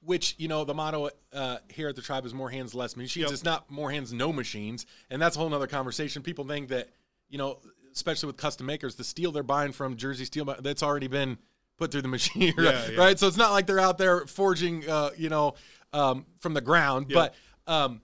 which 0.00 0.34
you 0.38 0.48
know 0.48 0.64
the 0.64 0.74
motto 0.74 1.10
uh, 1.32 1.56
here 1.68 1.88
at 1.88 1.96
the 1.96 2.02
tribe 2.02 2.24
is 2.24 2.32
more 2.32 2.50
hands 2.50 2.74
less 2.74 2.96
machines 2.96 3.16
Yep. 3.24 3.32
it's 3.32 3.44
not 3.44 3.70
more 3.70 3.90
hands 3.90 4.12
no 4.12 4.32
machines 4.32 4.86
and 5.10 5.20
that's 5.20 5.36
a 5.36 5.38
whole 5.40 5.48
nother 5.48 5.66
conversation 5.66 6.22
people 6.22 6.44
think 6.44 6.68
that 6.68 6.88
you 7.28 7.36
know 7.38 7.58
especially 7.94 8.28
with 8.28 8.36
custom 8.36 8.66
makers 8.66 8.94
the 8.94 9.04
steel 9.04 9.32
they're 9.32 9.42
buying 9.42 9.72
from 9.72 9.96
jersey 9.96 10.24
steel 10.24 10.44
that's 10.60 10.82
already 10.82 11.08
been 11.08 11.36
put 11.78 11.90
through 11.90 12.02
the 12.02 12.08
machine 12.08 12.54
Yeah, 12.58 12.88
yeah. 12.90 12.96
right 13.00 13.18
so 13.18 13.26
it's 13.26 13.36
not 13.36 13.50
like 13.52 13.66
they're 13.66 13.80
out 13.80 13.98
there 13.98 14.26
forging 14.26 14.88
uh, 14.88 15.10
you 15.16 15.28
know 15.28 15.54
um, 15.92 16.26
from 16.40 16.54
the 16.54 16.60
ground 16.60 17.06
Yep. 17.10 17.14
but 17.66 17.72
um, 17.72 18.00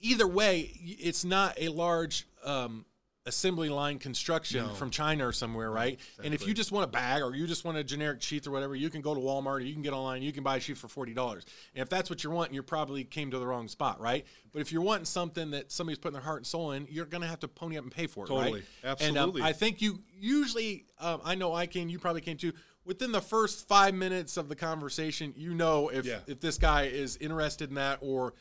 either 0.00 0.26
way 0.26 0.70
it's 0.82 1.24
not 1.24 1.54
a 1.60 1.68
large 1.68 2.26
um, 2.44 2.84
assembly 3.26 3.68
line 3.68 3.98
construction 3.98 4.66
No. 4.66 4.72
from 4.74 4.90
china 4.90 5.26
or 5.26 5.32
somewhere 5.32 5.70
right 5.70 5.98
and 6.22 6.32
if 6.32 6.46
you 6.46 6.54
just 6.54 6.70
want 6.72 6.84
a 6.84 6.88
bag 6.90 7.22
or 7.22 7.34
you 7.34 7.46
just 7.46 7.64
want 7.64 7.76
a 7.76 7.84
generic 7.84 8.22
sheath 8.22 8.46
or 8.46 8.50
whatever, 8.52 8.74
you 8.76 8.88
can 8.88 9.00
go 9.00 9.14
to 9.14 9.20
Walmart 9.20 9.46
or 9.56 9.60
you 9.60 9.72
can 9.72 9.82
get 9.82 9.92
online. 9.92 10.22
You 10.22 10.32
can 10.32 10.42
buy 10.44 10.56
a 10.56 10.60
sheath 10.60 10.78
for 10.78 10.88
forty 10.88 11.12
dollars. 11.14 11.44
And 11.74 11.82
if 11.82 11.88
that's 11.88 12.08
what 12.08 12.22
you're 12.24 12.32
wanting, 12.32 12.54
you 12.54 12.62
probably 12.62 13.04
came 13.04 13.30
to 13.32 13.38
the 13.38 13.46
wrong 13.46 13.68
spot, 13.68 14.00
right? 14.00 14.24
But 14.52 14.60
if 14.62 14.72
you're 14.72 14.82
wanting 14.82 15.04
something 15.06 15.50
that 15.50 15.70
somebody's 15.72 15.98
putting 15.98 16.14
their 16.14 16.22
heart 16.22 16.38
and 16.38 16.46
soul 16.46 16.72
in, 16.72 16.86
you're 16.90 17.04
gonna 17.06 17.26
have 17.26 17.40
to 17.40 17.48
pony 17.48 17.76
up 17.78 17.84
and 17.84 17.92
pay 17.92 18.06
for 18.06 18.24
it, 18.24 18.28
Totally. 18.28 18.52
right? 18.84 19.00
And 19.00 19.16
um, 19.18 19.28
Absolutely. 19.30 19.42
I 19.42 19.52
think 19.52 19.80
you 19.82 20.00
usually, 20.18 20.86
um, 21.00 21.20
I 21.24 21.34
know 21.34 21.52
I 21.54 21.66
can, 21.66 21.88
you 21.88 21.98
probably 21.98 22.20
can 22.22 22.36
too. 22.36 22.52
Within 22.84 23.10
the 23.12 23.20
first 23.20 23.66
five 23.66 23.94
minutes 23.94 24.36
of 24.36 24.48
the 24.48 24.56
conversation, 24.56 25.34
you 25.36 25.54
know 25.54 25.88
if 25.88 26.04
Yeah. 26.06 26.20
if 26.26 26.40
this 26.40 26.58
guy 26.58 26.84
is 26.84 27.16
interested 27.16 27.68
in 27.70 27.74
that 27.76 27.98
or 28.00 28.34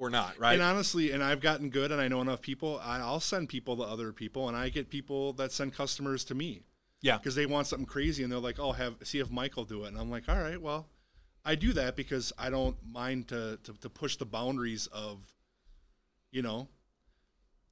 or 0.00 0.10
not, 0.10 0.40
right? 0.40 0.54
And 0.54 0.62
honestly, 0.62 1.12
and 1.12 1.22
I've 1.22 1.40
gotten 1.40 1.68
good, 1.68 1.92
and 1.92 2.00
I 2.00 2.08
know 2.08 2.22
enough 2.22 2.40
people. 2.40 2.80
I, 2.82 2.98
I'll 2.98 3.20
send 3.20 3.50
people 3.50 3.76
to 3.76 3.82
other 3.82 4.12
people, 4.12 4.48
and 4.48 4.56
I 4.56 4.70
get 4.70 4.88
people 4.88 5.34
that 5.34 5.52
send 5.52 5.74
customers 5.74 6.24
to 6.24 6.34
me 6.34 6.64
yeah, 7.02 7.18
because 7.18 7.34
they 7.34 7.46
want 7.46 7.66
something 7.66 7.86
crazy, 7.86 8.22
and 8.22 8.32
they're 8.32 8.38
like, 8.38 8.58
"Oh, 8.58 8.72
have 8.72 8.96
see 9.04 9.20
if 9.20 9.30
Michael 9.30 9.64
do 9.64 9.84
it." 9.84 9.88
And 9.88 9.98
I'm 9.98 10.10
like, 10.10 10.28
"All 10.28 10.40
right, 10.40 10.60
well, 10.60 10.88
I 11.44 11.54
do 11.54 11.74
that 11.74 11.96
because 11.96 12.32
I 12.38 12.48
don't 12.48 12.76
mind 12.84 13.28
to 13.28 13.58
to, 13.62 13.74
to 13.74 13.90
push 13.90 14.16
the 14.16 14.24
boundaries 14.24 14.86
of, 14.88 15.18
you 16.32 16.42
know, 16.42 16.68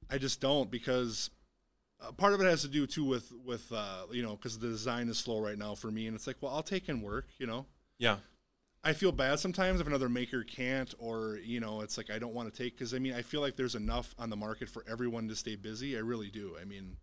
I 0.09 0.17
just 0.19 0.39
don't 0.39 0.71
because." 0.71 1.31
Uh, 2.01 2.13
part 2.13 2.31
of 2.31 2.39
it 2.39 2.45
has 2.45 2.61
to 2.61 2.69
do 2.69 2.87
too 2.87 3.03
with 3.03 3.33
with 3.43 3.69
uh, 3.73 4.05
you 4.09 4.23
know 4.23 4.37
because 4.37 4.57
the 4.57 4.69
design 4.69 5.09
is 5.09 5.17
slow 5.17 5.41
right 5.41 5.57
now 5.57 5.75
for 5.75 5.91
me, 5.91 6.07
and 6.07 6.15
it's 6.15 6.27
like, 6.27 6.37
well, 6.39 6.53
I'll 6.53 6.63
take 6.63 6.87
in 6.87 7.01
work, 7.01 7.27
you 7.39 7.45
know. 7.45 7.65
yeah, 7.97 8.19
I 8.83 8.93
feel 8.93 9.11
bad 9.11 9.39
sometimes 9.39 9.81
if 9.81 9.87
another 9.87 10.07
maker 10.07 10.43
can't, 10.43 10.93
or 10.99 11.37
you 11.43 11.59
know, 11.59 11.81
it's 11.81 11.97
like 11.97 12.09
I 12.09 12.17
don't 12.19 12.33
want 12.33 12.53
to 12.53 12.63
take 12.63 12.75
because 12.77 12.93
I 12.93 12.99
mean 12.99 13.13
I 13.13 13.21
feel 13.21 13.41
like 13.41 13.55
there's 13.55 13.75
enough 13.75 14.15
on 14.17 14.29
the 14.29 14.37
market 14.37 14.69
for 14.69 14.85
everyone 14.89 15.27
to 15.27 15.35
stay 15.35 15.55
busy. 15.55 15.97
I 15.97 15.99
really 15.99 16.29
do. 16.29 16.55
I 16.59 16.63
mean, 16.65 16.95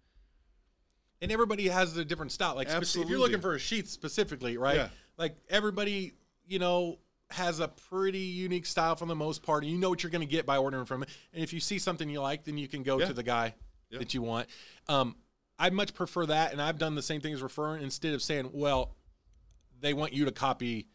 and 1.20 1.30
everybody 1.30 1.68
has 1.68 1.96
a 1.96 2.04
different 2.04 2.32
style. 2.32 2.54
Like 2.54 2.68
speci- 2.68 3.02
if 3.02 3.08
you're 3.08 3.18
looking 3.18 3.40
for 3.40 3.54
a 3.54 3.58
sheath 3.58 3.88
specifically, 3.88 4.56
right? 4.56 4.76
Yeah. 4.76 4.88
Like 5.18 5.36
everybody, 5.50 6.12
you 6.46 6.58
know, 6.58 6.98
has 7.30 7.60
a 7.60 7.68
pretty 7.68 8.18
unique 8.20 8.66
style 8.66 8.96
for 8.96 9.06
the 9.06 9.14
most 9.14 9.42
part. 9.42 9.62
And 9.62 9.72
you 9.72 9.78
know 9.78 9.90
what 9.90 10.02
you're 10.02 10.10
going 10.10 10.26
to 10.26 10.30
get 10.30 10.46
by 10.46 10.56
ordering 10.58 10.84
from 10.86 11.02
it. 11.02 11.08
And 11.34 11.42
if 11.42 11.52
you 11.52 11.60
see 11.60 11.78
something 11.78 12.08
you 12.08 12.20
like, 12.20 12.44
then 12.44 12.56
you 12.56 12.68
can 12.68 12.82
go 12.84 12.98
Yeah. 12.98 13.06
to 13.06 13.12
the 13.12 13.22
guy 13.22 13.54
Yeah. 13.90 13.98
that 13.98 14.14
you 14.14 14.22
want. 14.22 14.48
Um, 14.88 15.16
I 15.58 15.70
much 15.70 15.92
prefer 15.94 16.26
that, 16.26 16.52
and 16.52 16.60
I've 16.62 16.78
done 16.78 16.94
the 16.94 17.02
same 17.02 17.20
thing 17.20 17.32
as 17.32 17.42
referring 17.42 17.82
instead 17.82 18.12
of 18.14 18.22
saying, 18.22 18.50
"Well, 18.52 18.94
they 19.80 19.94
want 19.94 20.12
you 20.12 20.24
to 20.26 20.32
copy." 20.32 20.86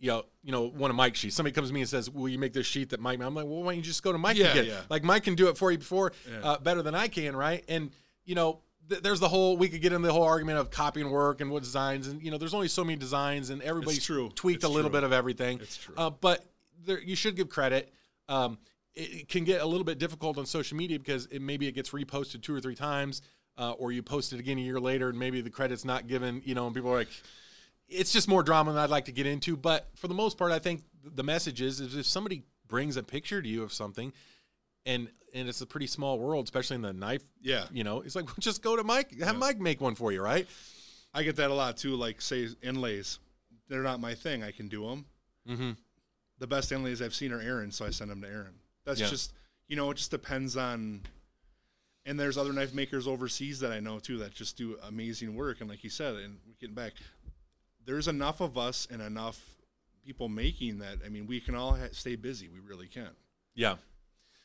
You 0.00 0.08
know, 0.08 0.22
you 0.42 0.50
know, 0.50 0.62
one 0.66 0.90
of 0.90 0.96
Mike's 0.96 1.18
sheaths. 1.18 1.36
Somebody 1.36 1.52
comes 1.54 1.68
to 1.68 1.74
me 1.74 1.80
and 1.80 1.88
says, 1.88 2.08
"Will 2.08 2.28
you 2.28 2.38
make 2.38 2.52
this 2.54 2.66
sheath 2.66 2.88
that 2.90 3.00
Mike?" 3.00 3.20
I'm 3.20 3.34
like, 3.34 3.44
"Well, 3.44 3.62
why 3.62 3.72
don't 3.72 3.76
you 3.76 3.82
just 3.82 4.02
go 4.02 4.12
to 4.12 4.18
Mike 4.18 4.36
Yeah, 4.38 4.54
get 4.54 4.66
yeah. 4.66 4.80
Like 4.88 5.04
Mike 5.04 5.24
can 5.24 5.34
do 5.34 5.48
it 5.48 5.58
for 5.58 5.70
you 5.70 5.76
before 5.78 6.12
Yeah. 6.28 6.40
uh, 6.42 6.58
better 6.58 6.80
than 6.82 6.94
I 6.94 7.06
can, 7.08 7.36
right?" 7.36 7.62
And 7.68 7.90
you 8.24 8.34
know, 8.34 8.60
th- 8.88 9.02
there's 9.02 9.20
the 9.20 9.28
whole 9.28 9.58
we 9.58 9.68
could 9.68 9.82
get 9.82 9.92
into 9.92 10.06
the 10.06 10.12
whole 10.14 10.22
argument 10.24 10.58
of 10.58 10.70
copying 10.70 11.10
work 11.10 11.42
and 11.42 11.50
what 11.50 11.62
designs, 11.62 12.06
and 12.08 12.22
you 12.22 12.30
know, 12.30 12.38
there's 12.38 12.54
only 12.54 12.68
so 12.68 12.82
many 12.82 12.96
designs, 12.96 13.50
and 13.50 13.60
everybody's 13.62 14.04
tweaked 14.06 14.56
It's 14.56 14.64
a 14.64 14.68
little 14.68 14.90
true. 14.90 15.00
bit 15.00 15.04
of 15.04 15.12
everything. 15.12 15.60
It's 15.60 15.76
true. 15.76 15.94
Uh, 15.98 16.08
but 16.10 16.46
there, 16.86 17.00
you 17.02 17.14
should 17.14 17.36
give 17.36 17.50
credit. 17.50 17.92
Um, 18.28 18.56
it, 18.94 19.00
it 19.22 19.28
can 19.28 19.44
get 19.44 19.60
a 19.60 19.66
little 19.66 19.84
bit 19.84 19.98
difficult 19.98 20.38
on 20.38 20.46
social 20.46 20.78
media 20.78 20.98
because 20.98 21.26
it, 21.26 21.42
maybe 21.42 21.66
it 21.68 21.72
gets 21.72 21.90
reposted 21.90 22.40
two 22.42 22.54
or 22.54 22.60
three 22.60 22.74
times, 22.74 23.20
uh, 23.58 23.72
or 23.72 23.92
you 23.92 24.02
post 24.02 24.32
it 24.32 24.40
again 24.40 24.56
a 24.56 24.62
year 24.62 24.80
later, 24.80 25.10
and 25.10 25.18
maybe 25.18 25.42
the 25.42 25.50
credit's 25.50 25.84
not 25.84 26.06
given. 26.08 26.40
You 26.46 26.54
know, 26.54 26.64
and 26.66 26.74
people 26.74 26.90
are 26.90 26.96
like, 26.96 27.08
it's 27.90 28.12
just 28.12 28.28
more 28.28 28.42
drama 28.42 28.72
than 28.72 28.80
I'd 28.80 28.90
like 28.90 29.06
to 29.06 29.12
get 29.12 29.26
into. 29.26 29.56
But 29.56 29.88
for 29.96 30.08
the 30.08 30.14
most 30.14 30.38
part, 30.38 30.52
I 30.52 30.58
think 30.58 30.82
the 31.04 31.24
message 31.24 31.60
is, 31.60 31.80
is 31.80 31.96
if 31.96 32.06
somebody 32.06 32.44
brings 32.68 32.96
a 32.96 33.02
picture 33.02 33.42
to 33.42 33.48
you 33.48 33.62
of 33.62 33.72
something, 33.72 34.12
and 34.86 35.08
and 35.32 35.48
it's 35.48 35.60
a 35.60 35.66
pretty 35.66 35.86
small 35.86 36.18
world, 36.18 36.44
especially 36.44 36.76
in 36.76 36.82
the 36.82 36.92
knife. 36.92 37.22
Yeah. 37.40 37.64
You 37.72 37.84
know, 37.84 38.00
it's 38.00 38.16
like 38.16 38.26
just 38.38 38.62
go 38.62 38.76
to 38.76 38.84
Mike, 38.84 39.18
have 39.20 39.36
Mike 39.36 39.60
make 39.60 39.80
one 39.80 39.94
for 39.94 40.12
you, 40.12 40.22
right? 40.22 40.46
I 41.14 41.22
get 41.22 41.36
that 41.36 41.50
a 41.50 41.54
lot 41.54 41.76
too. 41.76 41.96
Like 41.96 42.20
say 42.20 42.48
inlays, 42.62 43.18
they're 43.68 43.82
not 43.82 44.00
my 44.00 44.14
thing. 44.14 44.42
I 44.42 44.50
can 44.52 44.68
do 44.68 44.88
them. 44.88 45.04
Mm-hmm. 45.48 45.70
The 46.38 46.46
best 46.46 46.72
inlays 46.72 47.02
I've 47.02 47.14
seen 47.14 47.32
are 47.32 47.40
Aaron, 47.40 47.70
so 47.70 47.84
I 47.84 47.90
send 47.90 48.10
them 48.10 48.22
to 48.22 48.28
Aaron. 48.28 48.54
That's 48.84 49.00
Yeah. 49.00 49.08
just 49.08 49.32
you 49.68 49.76
know, 49.76 49.90
it 49.90 49.96
just 49.96 50.10
depends 50.10 50.56
on. 50.56 51.02
And 52.06 52.18
there's 52.18 52.38
other 52.38 52.52
knife 52.52 52.72
makers 52.74 53.06
overseas 53.06 53.60
that 53.60 53.72
I 53.72 53.78
know 53.78 53.98
too 53.98 54.18
that 54.18 54.32
just 54.34 54.56
do 54.56 54.78
amazing 54.88 55.36
work. 55.36 55.60
And 55.60 55.68
like 55.68 55.84
you 55.84 55.90
said, 55.90 56.14
and 56.14 56.38
we're 56.46 56.54
getting 56.58 56.74
back, 56.74 56.94
there's 57.86 58.08
enough 58.08 58.40
of 58.40 58.56
us 58.58 58.86
and 58.90 59.00
enough 59.02 59.40
people 60.04 60.28
making 60.28 60.78
that. 60.78 60.98
I 61.04 61.08
mean, 61.08 61.26
we 61.26 61.40
can 61.40 61.54
all 61.54 61.74
ha- 61.74 61.88
stay 61.92 62.16
busy. 62.16 62.48
We 62.48 62.60
really 62.60 62.86
can. 62.86 63.10
Yeah. 63.54 63.76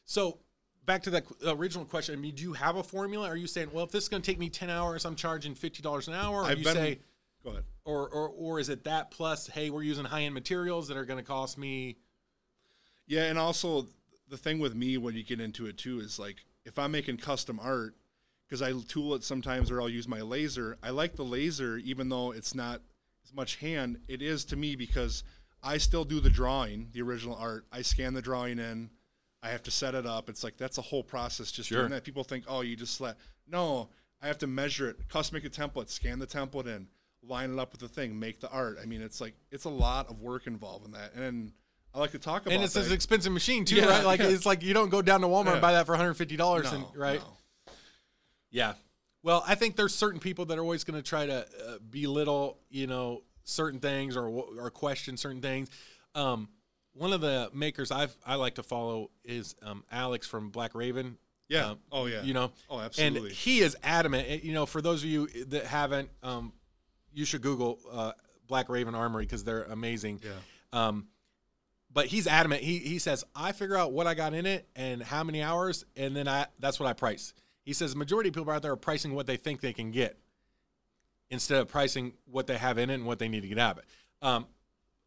So 0.06 0.38
back 0.86 1.04
to 1.04 1.10
that 1.12 1.26
original 1.48 1.86
question. 1.86 2.14
I 2.16 2.18
mean, 2.18 2.36
do 2.36 2.44
you 2.44 2.54
have 2.54 2.76
a 2.76 2.84
formula? 2.84 3.28
Are 3.28 3.38
you 3.38 3.48
saying, 3.48 3.70
well, 3.72 3.86
if 3.86 3.92
this 3.92 4.04
is 4.04 4.10
going 4.10 4.22
to 4.22 4.26
take 4.32 4.40
me 4.40 4.50
ten 4.50 4.70
hours, 4.70 5.06
I'm 5.06 5.16
charging 5.16 5.56
fifty 5.56 5.82
dollars 5.82 6.08
an 6.08 6.14
hour? 6.14 6.42
Or 6.42 6.46
I've 6.46 6.58
you 6.60 6.64
been- 6.64 6.76
say, 6.76 7.00
Go 7.44 7.52
ahead. 7.52 7.64
or, 7.86 8.10
or 8.10 8.30
or 8.30 8.60
is 8.60 8.70
it 8.70 8.84
that 8.86 9.12
plus? 9.12 9.48
Hey, 9.48 9.70
we're 9.70 9.84
using 9.84 10.04
high 10.06 10.24
end 10.24 10.34
materials 10.34 10.88
that 10.88 10.98
are 10.98 11.06
going 11.06 11.20
to 11.20 11.28
cost 11.28 11.58
me. 11.58 11.98
Yeah, 13.08 13.26
and 13.26 13.38
also 13.38 13.88
the 14.30 14.38
thing 14.38 14.58
with 14.60 14.74
me 14.76 14.98
when 14.98 15.14
you 15.16 15.24
get 15.24 15.40
into 15.40 15.68
it 15.68 15.78
too 15.78 16.00
is 16.00 16.18
like 16.18 16.38
if 16.66 16.80
I'm 16.80 16.92
making 16.92 17.18
custom 17.18 17.60
art 17.62 17.94
because 18.48 18.62
I 18.64 18.74
tool 18.88 19.14
it 19.14 19.24
sometimes 19.24 19.70
or 19.70 19.80
I'll 19.82 19.90
use 19.90 20.08
my 20.08 20.22
laser. 20.22 20.78
I 20.82 20.90
like 20.90 21.16
the 21.16 21.24
laser 21.24 21.78
even 21.78 22.10
though 22.10 22.32
it's 22.32 22.56
not 22.56 22.82
much 23.36 23.58
hand. 23.58 24.00
It 24.08 24.22
is 24.22 24.46
to 24.46 24.56
me 24.56 24.76
because 24.76 25.24
I 25.62 25.78
still 25.78 26.04
do 26.06 26.20
the 26.20 26.30
drawing, 26.30 26.90
the 26.94 27.02
original 27.02 27.36
art. 27.36 27.66
I 27.72 27.82
scan 27.82 28.14
the 28.14 28.22
drawing 28.22 28.60
in. 28.60 28.90
I 29.44 29.50
have 29.50 29.64
to 29.64 29.72
set 29.72 29.94
it 29.94 30.06
up. 30.06 30.30
It's 30.30 30.44
like 30.44 30.58
that's 30.58 30.78
a 30.78 30.82
whole 30.82 31.04
process 31.04 31.52
just 31.52 31.70
Sure. 31.70 31.80
doing 31.80 31.92
that. 31.92 32.04
People 32.04 32.24
think, 32.24 32.46
"Oh, 32.48 32.62
you 32.62 32.76
just 32.76 33.00
let 33.02 33.18
No, 33.48 33.90
I 34.22 34.28
have 34.28 34.40
to 34.40 34.48
measure 34.48 34.90
it, 34.90 35.08
custom 35.08 35.36
make 35.36 35.46
a 35.46 35.50
template, 35.52 35.90
scan 35.90 36.18
the 36.18 36.26
template 36.26 36.66
in, 36.66 36.88
line 37.22 37.54
it 37.54 37.60
up 37.60 37.72
with 37.72 37.82
the 37.82 37.88
thing, 37.88 38.18
make 38.20 38.40
the 38.40 38.50
art. 38.50 38.80
I 38.82 38.86
mean, 38.86 39.02
it's 39.04 39.22
like 39.22 39.36
it's 39.52 39.66
a 39.66 39.70
lot 39.70 40.10
of 40.10 40.20
work 40.20 40.48
involved 40.48 40.86
in 40.86 40.92
that. 40.94 41.14
And 41.14 41.52
I 41.94 42.00
like 42.00 42.12
to 42.12 42.20
talk 42.20 42.42
about 42.42 42.54
And 42.56 42.64
it's 42.64 42.74
that. 42.74 42.88
an 42.88 42.92
expensive 42.94 43.32
machine 43.34 43.66
too, 43.66 43.76
Yeah, 43.76 43.86
right? 43.86 44.04
Like 44.06 44.20
yeah. 44.20 44.28
it's 44.30 44.46
like 44.48 44.64
you 44.64 44.74
don't 44.74 44.90
go 44.90 45.02
down 45.04 45.22
to 45.22 45.28
Walmart 45.28 45.46
Yeah. 45.46 45.52
and 45.54 45.62
buy 45.62 45.74
that 45.74 45.86
for 45.86 45.92
150 45.92 46.36
dollars, 46.38 46.72
No, 46.72 46.92
right? 46.96 47.20
no. 47.20 47.38
Yeah. 48.50 48.74
Well, 49.26 49.44
I 49.48 49.56
think 49.56 49.76
there's 49.76 49.96
certain 49.96 50.20
people 50.20 50.46
that 50.46 50.58
are 50.60 50.62
always 50.62 50.84
going 50.84 51.02
to 51.02 51.08
try 51.08 51.26
to 51.26 51.40
uh, 51.40 51.78
belittle, 51.90 52.60
you 52.70 52.86
know, 52.86 53.24
certain 53.44 53.80
things 53.80 54.16
or 54.16 54.28
or 54.28 54.70
question 54.70 55.18
certain 55.18 55.42
things. 55.42 55.68
Um, 56.14 56.48
one 56.94 57.12
of 57.12 57.22
the 57.22 57.50
makers 57.52 57.90
I've 57.92 58.16
I 58.24 58.36
like 58.36 58.56
to 58.56 58.64
follow 58.64 59.10
is 59.24 59.56
um, 59.64 59.84
Alex 59.92 60.28
from 60.28 60.52
Black 60.52 60.76
Raven. 60.76 61.18
Yeah. 61.50 61.72
Um, 61.72 61.80
oh 61.92 62.06
yeah. 62.06 62.22
You 62.22 62.36
know, 62.36 62.52
Oh, 62.70 62.80
absolutely. 62.80 63.30
and 63.30 63.36
he 63.36 63.62
is 63.62 63.76
adamant. 63.84 64.28
eh, 64.30 64.40
You 64.44 64.54
know, 64.54 64.68
for 64.68 64.80
those 64.80 65.02
of 65.04 65.10
you 65.10 65.26
that 65.48 65.66
haven't, 65.66 66.10
um, 66.22 66.54
you 67.12 67.26
should 67.26 67.42
Google 67.42 67.80
uh, 67.92 68.12
Black 68.48 68.70
Raven 68.70 68.94
Armory 68.94 69.26
because 69.26 69.44
they're 69.44 69.64
amazing. 69.64 70.22
yeah. 70.24 70.34
Um, 70.72 71.08
but 71.92 72.06
he's 72.06 72.28
adamant. 72.28 72.62
He 72.62 72.78
he 72.78 73.00
says 73.00 73.24
I 73.36 73.54
figure 73.54 73.76
out 73.76 73.92
what 73.92 74.06
I 74.06 74.14
got 74.14 74.36
in 74.36 74.46
it 74.46 74.68
and 74.76 75.02
how 75.02 75.24
many 75.24 75.42
hours, 75.42 75.84
and 75.98 76.16
then 76.16 76.28
I 76.28 76.46
that's 76.60 76.80
what 76.80 76.88
I 76.88 76.94
price. 76.94 77.34
He 77.66 77.74
says 77.74 77.92
the 77.94 77.98
majority 78.00 78.30
of 78.30 78.36
people 78.36 78.52
out 78.54 78.62
there 78.62 78.72
are 78.72 78.78
pricing 78.78 79.14
what 79.14 79.28
they 79.28 79.38
think 79.38 79.60
they 79.62 79.74
can 79.74 79.92
get 79.92 80.18
instead 81.30 81.60
of 81.60 81.68
pricing 81.68 82.14
what 82.26 82.48
they 82.48 82.58
have 82.58 82.78
in 82.78 82.90
it 82.90 82.94
and 82.94 83.06
what 83.06 83.20
they 83.20 83.28
need 83.28 83.42
to 83.42 83.48
get 83.48 83.58
out 83.60 83.74
of 83.74 83.78
it. 83.80 83.86
Um, 84.22 84.46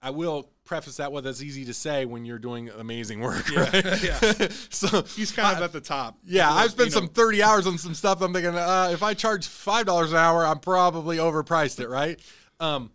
I 0.02 0.10
will 0.10 0.48
preface 0.64 0.98
that 0.98 1.10
with 1.10 1.26
it's 1.26 1.42
easy 1.42 1.64
to 1.64 1.74
say 1.74 2.04
when 2.04 2.24
you're 2.24 2.38
doing 2.38 2.68
amazing 2.68 3.20
work, 3.20 3.48
Yeah, 3.50 3.60
right? 3.62 4.02
yeah. 4.02 4.48
so 4.70 5.02
He's 5.02 5.32
kind 5.32 5.56
of 5.56 5.62
at 5.62 5.72
the 5.72 5.80
top. 5.80 6.18
yeah, 6.24 6.52
I've 6.52 6.70
spent 6.72 6.90
know, 6.90 7.00
some 7.00 7.08
30 7.08 7.42
hours 7.42 7.66
on 7.66 7.78
some 7.78 7.94
stuff. 7.94 8.20
I'm 8.20 8.32
thinking, 8.32 8.54
uh, 8.54 8.90
if 8.92 9.02
I 9.02 9.14
charge 9.14 9.46
five 9.46 9.86
dollars 9.86 10.12
an 10.12 10.18
hour, 10.18 10.44
I'm 10.46 10.60
probably 10.60 11.16
overpriced 11.16 11.80
it, 11.80 11.88
right? 11.88 12.20
Um, 12.60 12.90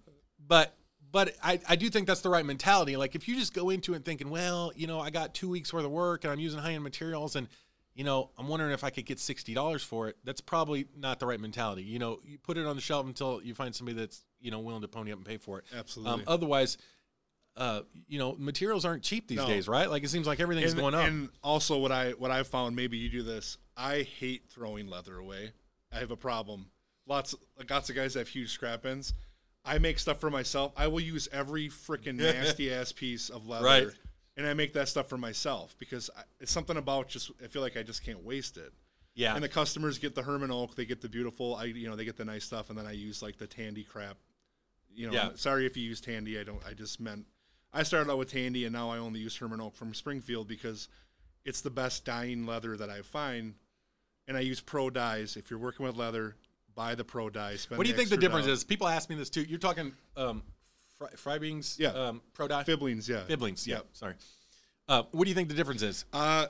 but 0.47 0.75
but 1.11 1.35
I, 1.43 1.59
I 1.67 1.75
do 1.75 1.89
think 1.89 2.07
that's 2.07 2.21
the 2.21 2.29
right 2.29 2.45
mentality. 2.45 2.95
Like 2.97 3.15
if 3.15 3.27
you 3.27 3.35
just 3.35 3.53
go 3.53 3.69
into 3.69 3.93
it 3.95 4.03
thinking, 4.05 4.29
well, 4.29 4.71
you 4.75 4.87
know, 4.87 4.99
I 4.99 5.09
got 5.09 5.33
two 5.33 5.49
weeks 5.49 5.73
worth 5.73 5.85
of 5.85 5.91
work 5.91 6.23
and 6.23 6.31
I'm 6.31 6.39
using 6.39 6.59
high 6.59 6.73
end 6.73 6.83
materials, 6.83 7.35
and 7.35 7.47
you 7.95 8.03
know, 8.03 8.31
I'm 8.37 8.47
wondering 8.47 8.71
if 8.71 8.83
I 8.83 8.89
could 8.89 9.05
get 9.05 9.19
sixty 9.19 9.53
dollars 9.53 9.83
for 9.83 10.07
it. 10.09 10.17
That's 10.23 10.41
probably 10.41 10.87
not 10.97 11.19
the 11.19 11.25
right 11.25 11.39
mentality. 11.39 11.83
You 11.83 11.99
know, 11.99 12.19
you 12.23 12.37
put 12.37 12.57
it 12.57 12.65
on 12.65 12.75
the 12.75 12.81
shelf 12.81 13.05
until 13.05 13.41
you 13.43 13.53
find 13.53 13.73
somebody 13.73 13.97
that's 13.97 14.23
you 14.39 14.51
know 14.51 14.59
willing 14.59 14.81
to 14.81 14.87
pony 14.87 15.11
up 15.11 15.17
and 15.17 15.25
pay 15.25 15.37
for 15.37 15.59
it. 15.59 15.65
Absolutely. 15.75 16.13
Um, 16.13 16.23
otherwise. 16.27 16.77
Uh, 17.55 17.81
you 18.07 18.17
know, 18.17 18.35
materials 18.39 18.83
aren't 18.83 19.03
cheap 19.03 19.27
these 19.27 19.37
No. 19.37 19.45
days, 19.45 19.67
right? 19.67 19.87
Like 19.87 20.03
it 20.03 20.09
seems 20.09 20.25
like 20.25 20.39
everything's 20.39 20.71
and, 20.71 20.81
going 20.81 20.95
up. 20.95 21.05
And 21.05 21.29
also, 21.43 21.77
what 21.77 21.91
I 21.91 22.13
what 22.13 22.31
I 22.31 22.41
found, 22.41 22.75
maybe 22.75 22.97
you 22.97 23.09
do 23.09 23.21
this. 23.21 23.59
I 23.77 24.01
hate 24.01 24.45
throwing 24.49 24.87
leather 24.87 25.19
away. 25.19 25.51
I 25.91 25.99
have 25.99 26.09
a 26.09 26.15
problem. 26.15 26.65
Lots 27.05 27.35
lots 27.69 27.91
of 27.91 27.95
guys 27.95 28.15
have 28.15 28.27
huge 28.27 28.49
scrap 28.49 28.87
ends. 28.87 29.13
I 29.63 29.77
make 29.77 29.99
stuff 29.99 30.19
for 30.19 30.31
myself. 30.31 30.73
I 30.75 30.87
will 30.87 30.99
use 30.99 31.27
every 31.31 31.69
freaking 31.69 32.15
nasty 32.15 32.73
ass 32.73 32.91
piece 32.91 33.29
of 33.29 33.47
leather, 33.47 33.65
Right. 33.65 33.87
And 34.35 34.47
I 34.47 34.53
make 34.53 34.73
that 34.73 34.87
stuff 34.89 35.09
for 35.09 35.17
myself 35.17 35.75
because 35.77 36.09
I, 36.17 36.21
it's 36.39 36.51
something 36.51 36.77
about 36.77 37.07
just. 37.07 37.31
I 37.43 37.47
feel 37.47 37.61
like 37.61 37.77
I 37.77 37.83
just 37.83 38.03
can't 38.03 38.23
waste 38.23 38.57
it. 38.57 38.73
yeah, 39.13 39.35
And 39.35 39.43
the 39.43 39.49
customers 39.49 39.99
get 39.99 40.15
the 40.15 40.23
Hermann 40.23 40.49
Oak, 40.49 40.75
they 40.75 40.85
get 40.85 41.01
the 41.01 41.09
beautiful, 41.09 41.55
I 41.55 41.65
you 41.65 41.87
know, 41.87 41.95
they 41.95 42.05
get 42.05 42.17
the 42.17 42.25
nice 42.25 42.43
stuff, 42.43 42.69
and 42.69 42.77
then 42.77 42.87
I 42.87 42.93
use 42.93 43.21
like 43.21 43.37
the 43.37 43.45
Tandy 43.45 43.83
crap. 43.83 44.17
You 44.95 45.07
know, 45.07 45.13
Yeah. 45.13 45.29
sorry 45.35 45.65
if 45.67 45.77
you 45.77 45.83
use 45.83 46.01
Tandy. 46.01 46.39
I 46.39 46.43
don't. 46.43 46.61
I 46.65 46.73
just 46.73 46.99
meant 46.99 47.25
I 47.71 47.83
started 47.83 48.11
out 48.11 48.17
with 48.17 48.31
Tandy, 48.31 48.65
and 48.65 48.73
now 48.73 48.89
I 48.89 48.97
only 48.97 49.19
use 49.19 49.35
Hermann 49.37 49.61
Oak 49.61 49.75
from 49.75 49.93
Springfield 49.93 50.47
because 50.47 50.87
it's 51.45 51.61
the 51.61 51.69
best 51.71 52.05
dyeing 52.05 52.45
leather 52.47 52.75
that 52.77 52.89
I 52.89 53.01
find, 53.03 53.53
and 54.27 54.35
I 54.37 54.39
use 54.39 54.61
Pro 54.61 54.89
dyes. 54.89 55.37
If 55.37 55.49
you're 55.51 55.59
working 55.59 55.85
with 55.85 55.95
leather, 55.95 56.35
buy 56.73 56.95
the 56.95 57.03
Pro 57.03 57.29
dye. 57.29 57.55
Spend 57.55 57.77
What 57.77 57.83
do 57.85 57.91
you 57.91 57.95
think 57.97 58.09
the 58.09 58.17
difference 58.17 58.45
dollars. 58.45 58.59
is? 58.59 58.63
People 58.63 58.87
ask 58.87 59.09
me 59.11 59.15
this 59.15 59.29
too. 59.29 59.41
You're 59.43 59.59
talking 59.59 59.93
um, 60.17 60.41
fry, 61.15 61.37
fry 61.39 61.61
Yeah. 61.77 61.89
um, 61.89 62.21
pro 62.33 62.47
dye, 62.47 62.63
Fiebing's, 62.63 63.07
yeah. 63.07 63.23
Fiebing's, 63.27 63.67
yeah. 63.67 63.75
Yep. 63.77 63.85
Sorry. 63.93 64.13
Uh, 64.87 65.03
what 65.11 65.23
do 65.25 65.29
you 65.29 65.35
think 65.35 65.49
the 65.49 65.55
difference 65.55 65.81
is? 65.81 66.05
Uh, 66.13 66.47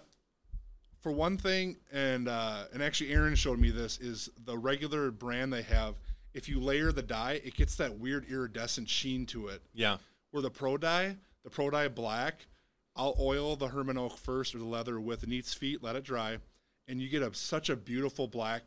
for 1.02 1.12
one 1.12 1.38
thing, 1.38 1.78
and 1.92 2.28
uh, 2.28 2.64
and 2.74 2.82
actually 2.82 3.12
Aaron 3.12 3.36
showed 3.36 3.60
me 3.60 3.70
this 3.70 4.00
is 4.00 4.30
the 4.46 4.58
regular 4.58 5.12
brand 5.12 5.52
they 5.52 5.62
have. 5.64 5.96
If 6.34 6.50
you 6.50 6.60
layer 6.60 6.92
the 6.92 7.04
dye, 7.04 7.42
it 7.44 7.54
gets 7.56 7.76
that 7.76 8.00
weird 8.00 8.26
iridescent 8.30 8.90
sheen 8.90 9.26
to 9.28 9.50
it. 9.50 9.62
Yeah, 9.74 9.98
Where 10.32 10.42
the 10.42 10.50
Pro 10.50 10.78
dye, 10.78 11.16
the 11.44 11.50
Pro 11.52 11.70
dye 11.70 11.90
black, 11.90 12.48
I'll 12.96 13.16
oil 13.20 13.56
the 13.56 13.68
Hermann 13.68 13.98
Oak 14.00 14.18
first 14.18 14.56
or 14.56 14.60
the 14.60 14.66
leather 14.66 15.00
with 15.00 15.28
neat's 15.28 15.54
feet, 15.54 15.84
let 15.84 15.96
it 15.96 16.04
dry, 16.04 16.38
and 16.88 17.00
you 17.00 17.08
get 17.10 17.22
a 17.22 17.34
such 17.36 17.70
a 17.70 17.76
beautiful 17.76 18.28
black, 18.28 18.64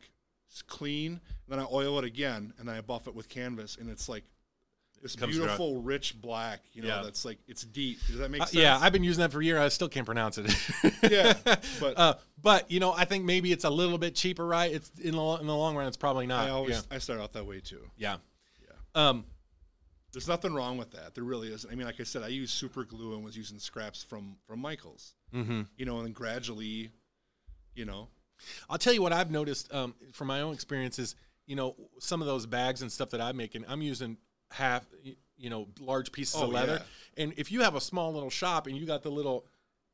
it's 0.49 0.61
clean. 0.61 1.11
And 1.13 1.19
then 1.49 1.59
I 1.59 1.65
oil 1.69 1.97
it 1.99 2.05
again, 2.05 2.53
and 2.57 2.69
then 2.69 2.75
I 2.77 2.81
buff 2.81 3.07
it 3.07 3.15
with 3.15 3.27
canvas, 3.27 3.77
and 3.81 3.89
it's 3.89 4.07
like 4.07 4.23
this 5.01 5.15
beautiful, 5.15 5.81
rich 5.81 6.19
black. 6.21 6.61
You 6.73 6.81
know, 6.83 6.87
Yeah. 6.89 7.01
that's 7.03 7.23
like 7.25 7.37
it's 7.47 7.63
deep. 7.63 7.99
Does 8.07 8.17
that 8.17 8.29
make 8.31 8.41
Uh, 8.41 8.45
sense? 8.45 8.55
yeah. 8.55 8.77
I've 8.79 8.93
been 8.93 9.03
using 9.03 9.21
that 9.21 9.31
for 9.31 9.39
a 9.41 9.43
year. 9.45 9.59
I 9.59 9.67
still 9.69 9.89
can't 9.89 10.05
pronounce 10.05 10.37
it. 10.37 10.53
Yeah, 11.11 11.33
but- 11.79 11.97
uh, 11.97 12.13
but 12.41 12.69
you 12.71 12.79
know, 12.79 12.91
I 12.93 13.05
think 13.05 13.25
maybe 13.25 13.51
it's 13.51 13.63
a 13.63 13.69
little 13.69 13.97
bit 13.97 14.15
cheaper, 14.15 14.45
right? 14.45 14.71
It's 14.71 14.91
in 15.01 15.15
the 15.15 15.23
in 15.41 15.47
the 15.47 15.55
long 15.55 15.75
run, 15.75 15.87
it's 15.87 15.97
probably 15.97 16.27
not. 16.27 16.47
I 16.47 16.51
always 16.51 16.75
yeah. 16.89 16.95
I 16.95 16.99
start 16.99 17.19
out 17.19 17.33
that 17.33 17.45
way 17.45 17.59
too. 17.59 17.89
yeah. 17.97 18.17
Yeah. 18.61 18.69
Um, 19.09 19.25
There's 20.13 20.27
nothing 20.27 20.53
wrong 20.53 20.77
with 20.77 20.91
that. 20.91 21.13
There 21.15 21.23
really 21.23 21.51
isn't. 21.53 21.69
I 21.71 21.75
mean, 21.75 21.85
like 21.85 21.99
I 21.99 22.03
said, 22.03 22.23
I 22.23 22.29
used 22.29 22.53
super 22.53 22.83
glue 22.85 23.13
and 23.13 23.23
was 23.23 23.35
using 23.37 23.59
scraps 23.59 24.03
from 24.03 24.37
from 24.47 24.59
Michaels. 24.59 25.13
hmm 25.31 25.63
You 25.77 25.85
know, 25.85 25.97
and 25.97 26.05
then 26.07 26.13
gradually, 26.13 26.89
you 27.75 27.85
know, 27.85 28.07
I'll 28.69 28.77
tell 28.79 28.93
you 28.93 29.01
what 29.01 29.13
I've 29.13 29.29
noticed 29.31 29.71
um, 29.73 29.93
from 30.13 30.27
my 30.27 30.41
own 30.41 30.53
experiences. 30.53 31.15
You 31.45 31.55
know, 31.55 31.75
some 31.99 32.21
of 32.21 32.27
those 32.27 32.45
bags 32.45 32.81
and 32.81 32.91
stuff 32.91 33.11
that 33.11 33.21
I'm 33.21 33.37
making, 33.37 33.65
I'm 33.67 33.81
using 33.81 34.17
half, 34.51 34.85
you 35.37 35.49
know, 35.49 35.67
large 35.79 36.11
pieces 36.11 36.35
Oh, 36.39 36.43
of 36.45 36.49
leather. 36.51 36.81
yeah. 37.17 37.23
And 37.23 37.33
if 37.37 37.51
you 37.51 37.61
have 37.61 37.75
a 37.75 37.81
small 37.81 38.13
little 38.13 38.29
shop 38.29 38.67
and 38.67 38.77
you 38.77 38.85
got 38.85 39.03
the 39.03 39.09
little, 39.11 39.45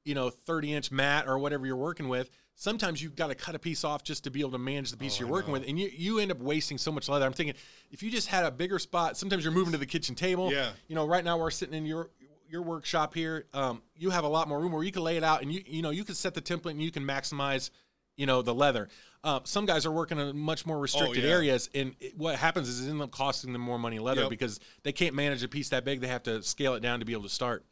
you 0.06 0.16
know, 0.16 0.30
30 0.30 0.74
inch 0.74 0.92
mat 0.92 1.26
or 1.28 1.38
whatever 1.40 1.66
you're 1.66 1.76
working 1.76 2.08
with, 2.10 2.30
sometimes 2.56 3.02
you've 3.02 3.16
got 3.16 3.28
to 3.28 3.36
cut 3.36 3.56
a 3.56 3.60
piece 3.60 3.84
off 3.84 4.04
just 4.04 4.24
to 4.26 4.32
be 4.32 4.40
able 4.42 4.52
to 4.52 4.58
manage 4.58 4.92
the 4.92 4.98
piece 4.98 5.16
Oh, 5.18 5.20
you're 5.22 5.30
I 5.30 5.32
working 5.32 5.54
know. 5.54 5.60
with, 5.60 5.70
and 5.70 5.80
you 5.80 5.90
you 5.96 6.20
end 6.20 6.32
up 6.32 6.40
wasting 6.40 6.78
so 6.78 6.92
much 6.92 7.10
leather. 7.10 7.26
I'm 7.26 7.34
thinking 7.34 7.56
if 7.92 8.04
you 8.04 8.12
just 8.12 8.28
had 8.28 8.46
a 8.46 8.52
bigger 8.52 8.80
spot, 8.80 9.18
sometimes 9.18 9.44
you're 9.44 9.54
moving 9.54 9.72
to 9.72 9.78
the 9.78 9.86
kitchen 9.86 10.14
table. 10.16 10.52
Yeah. 10.52 10.72
You 10.88 10.96
know, 10.96 11.08
right 11.08 11.24
now 11.24 11.38
we're 11.38 11.52
sitting 11.52 11.74
in 11.76 11.86
your 11.86 12.10
your 12.48 12.62
workshop 12.62 13.16
here. 13.16 13.46
Um, 13.54 13.82
you 13.96 14.12
have 14.12 14.24
a 14.26 14.28
lot 14.28 14.48
more 14.48 14.60
room 14.60 14.72
where 14.74 14.84
you 14.84 14.92
can 14.92 15.02
lay 15.02 15.18
it 15.18 15.24
out, 15.24 15.42
and 15.42 15.52
you 15.52 15.64
you 15.66 15.82
know 15.82 15.90
you 15.90 16.04
can 16.04 16.14
set 16.16 16.34
the 16.36 16.42
template 16.42 16.72
and 16.72 16.82
you 16.84 16.92
can 16.92 17.04
maximize, 17.04 17.72
you 18.18 18.26
know, 18.26 18.42
the 18.42 18.54
leather. 18.54 18.90
Uh, 19.24 19.40
some 19.46 19.66
guys 19.66 19.86
are 19.86 19.92
working 19.92 20.20
in 20.20 20.38
much 20.38 20.66
more 20.66 20.78
restricted 20.80 21.24
Oh, 21.24 21.28
yeah. 21.28 21.34
areas, 21.34 21.70
and 21.74 21.96
it, 22.02 22.18
what 22.18 22.36
happens 22.36 22.68
is 22.68 22.86
it 22.86 22.90
ends 22.90 23.02
up 23.02 23.12
costing 23.12 23.54
them 23.54 23.62
more 23.62 23.80
money 23.80 23.98
leather 24.00 24.22
Yep. 24.22 24.30
because 24.30 24.60
they 24.84 24.92
can't 24.92 25.16
manage 25.16 25.44
a 25.44 25.48
piece 25.48 25.70
that 25.70 25.86
big. 25.86 26.02
They 26.02 26.08
have 26.08 26.24
to 26.24 26.44
scale 26.44 26.74
it 26.76 26.82
down 26.82 27.00
to 27.00 27.06
be 27.06 27.14
able 27.14 27.24
to 27.24 27.30
start. 27.30 27.66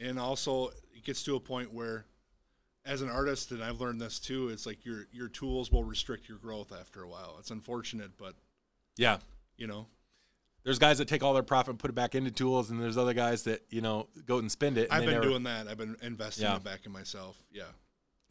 and 0.00 0.18
also 0.18 0.68
it 0.94 1.04
gets 1.04 1.22
to 1.24 1.36
a 1.36 1.40
point 1.40 1.72
where, 1.72 2.04
as 2.84 3.00
an 3.02 3.08
artist, 3.10 3.50
and 3.52 3.62
I've 3.62 3.80
learned 3.80 4.00
this 4.00 4.18
too, 4.18 4.48
it's 4.48 4.66
like 4.66 4.84
your 4.84 5.06
your 5.12 5.28
tools 5.28 5.70
will 5.70 5.84
restrict 5.84 6.28
your 6.28 6.38
growth 6.38 6.72
after 6.72 7.02
a 7.02 7.08
while. 7.08 7.36
It's 7.38 7.50
unfortunate, 7.50 8.16
but 8.18 8.34
Yeah. 8.96 9.18
you 9.56 9.66
know, 9.68 9.86
There's 10.64 10.78
guys 10.80 10.98
that 10.98 11.06
take 11.08 11.22
all 11.22 11.32
their 11.32 11.42
profit 11.44 11.70
and 11.70 11.78
put 11.78 11.90
it 11.90 11.94
back 11.94 12.14
into 12.16 12.30
tools, 12.32 12.70
and 12.70 12.82
there's 12.82 12.96
other 12.98 13.14
guys 13.14 13.44
that 13.44 13.62
you 13.70 13.80
know 13.80 14.08
go 14.26 14.38
and 14.38 14.50
spend 14.50 14.76
it. 14.78 14.84
and 14.90 14.92
I've 14.94 15.04
been 15.04 15.14
never- 15.14 15.24
doing 15.24 15.44
that. 15.44 15.68
I've 15.68 15.78
been 15.78 15.96
investing 16.02 16.44
Yeah. 16.44 16.56
it 16.56 16.64
back 16.64 16.84
in 16.86 16.92
myself. 16.92 17.36
Yeah. 17.52 17.62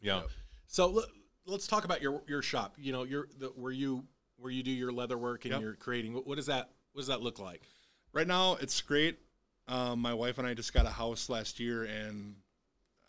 Yeah. 0.00 0.20
Yep. 0.20 0.30
So 0.66 1.04
let's 1.48 1.66
talk 1.66 1.84
about 1.84 2.02
your 2.02 2.22
your 2.26 2.42
shop. 2.42 2.74
You 2.78 2.92
know, 2.92 3.02
your 3.04 3.28
the, 3.38 3.46
where 3.48 3.72
you 3.72 4.04
where 4.36 4.52
you 4.52 4.62
do 4.62 4.70
your 4.70 4.92
leather 4.92 5.18
work 5.18 5.44
and 5.44 5.52
Yep. 5.52 5.60
you're 5.60 5.74
creating. 5.74 6.14
What, 6.14 6.26
what 6.26 6.36
does 6.36 6.46
that 6.46 6.70
what 6.92 7.00
does 7.00 7.08
that 7.08 7.22
look 7.22 7.38
like? 7.38 7.62
Right 8.12 8.26
now, 8.26 8.56
it's 8.60 8.80
great. 8.80 9.18
Um, 9.66 10.00
my 10.00 10.14
wife 10.14 10.38
and 10.38 10.46
I 10.46 10.54
just 10.54 10.72
got 10.72 10.86
a 10.86 10.90
house 10.90 11.28
last 11.28 11.60
year, 11.60 11.84
and 11.84 12.36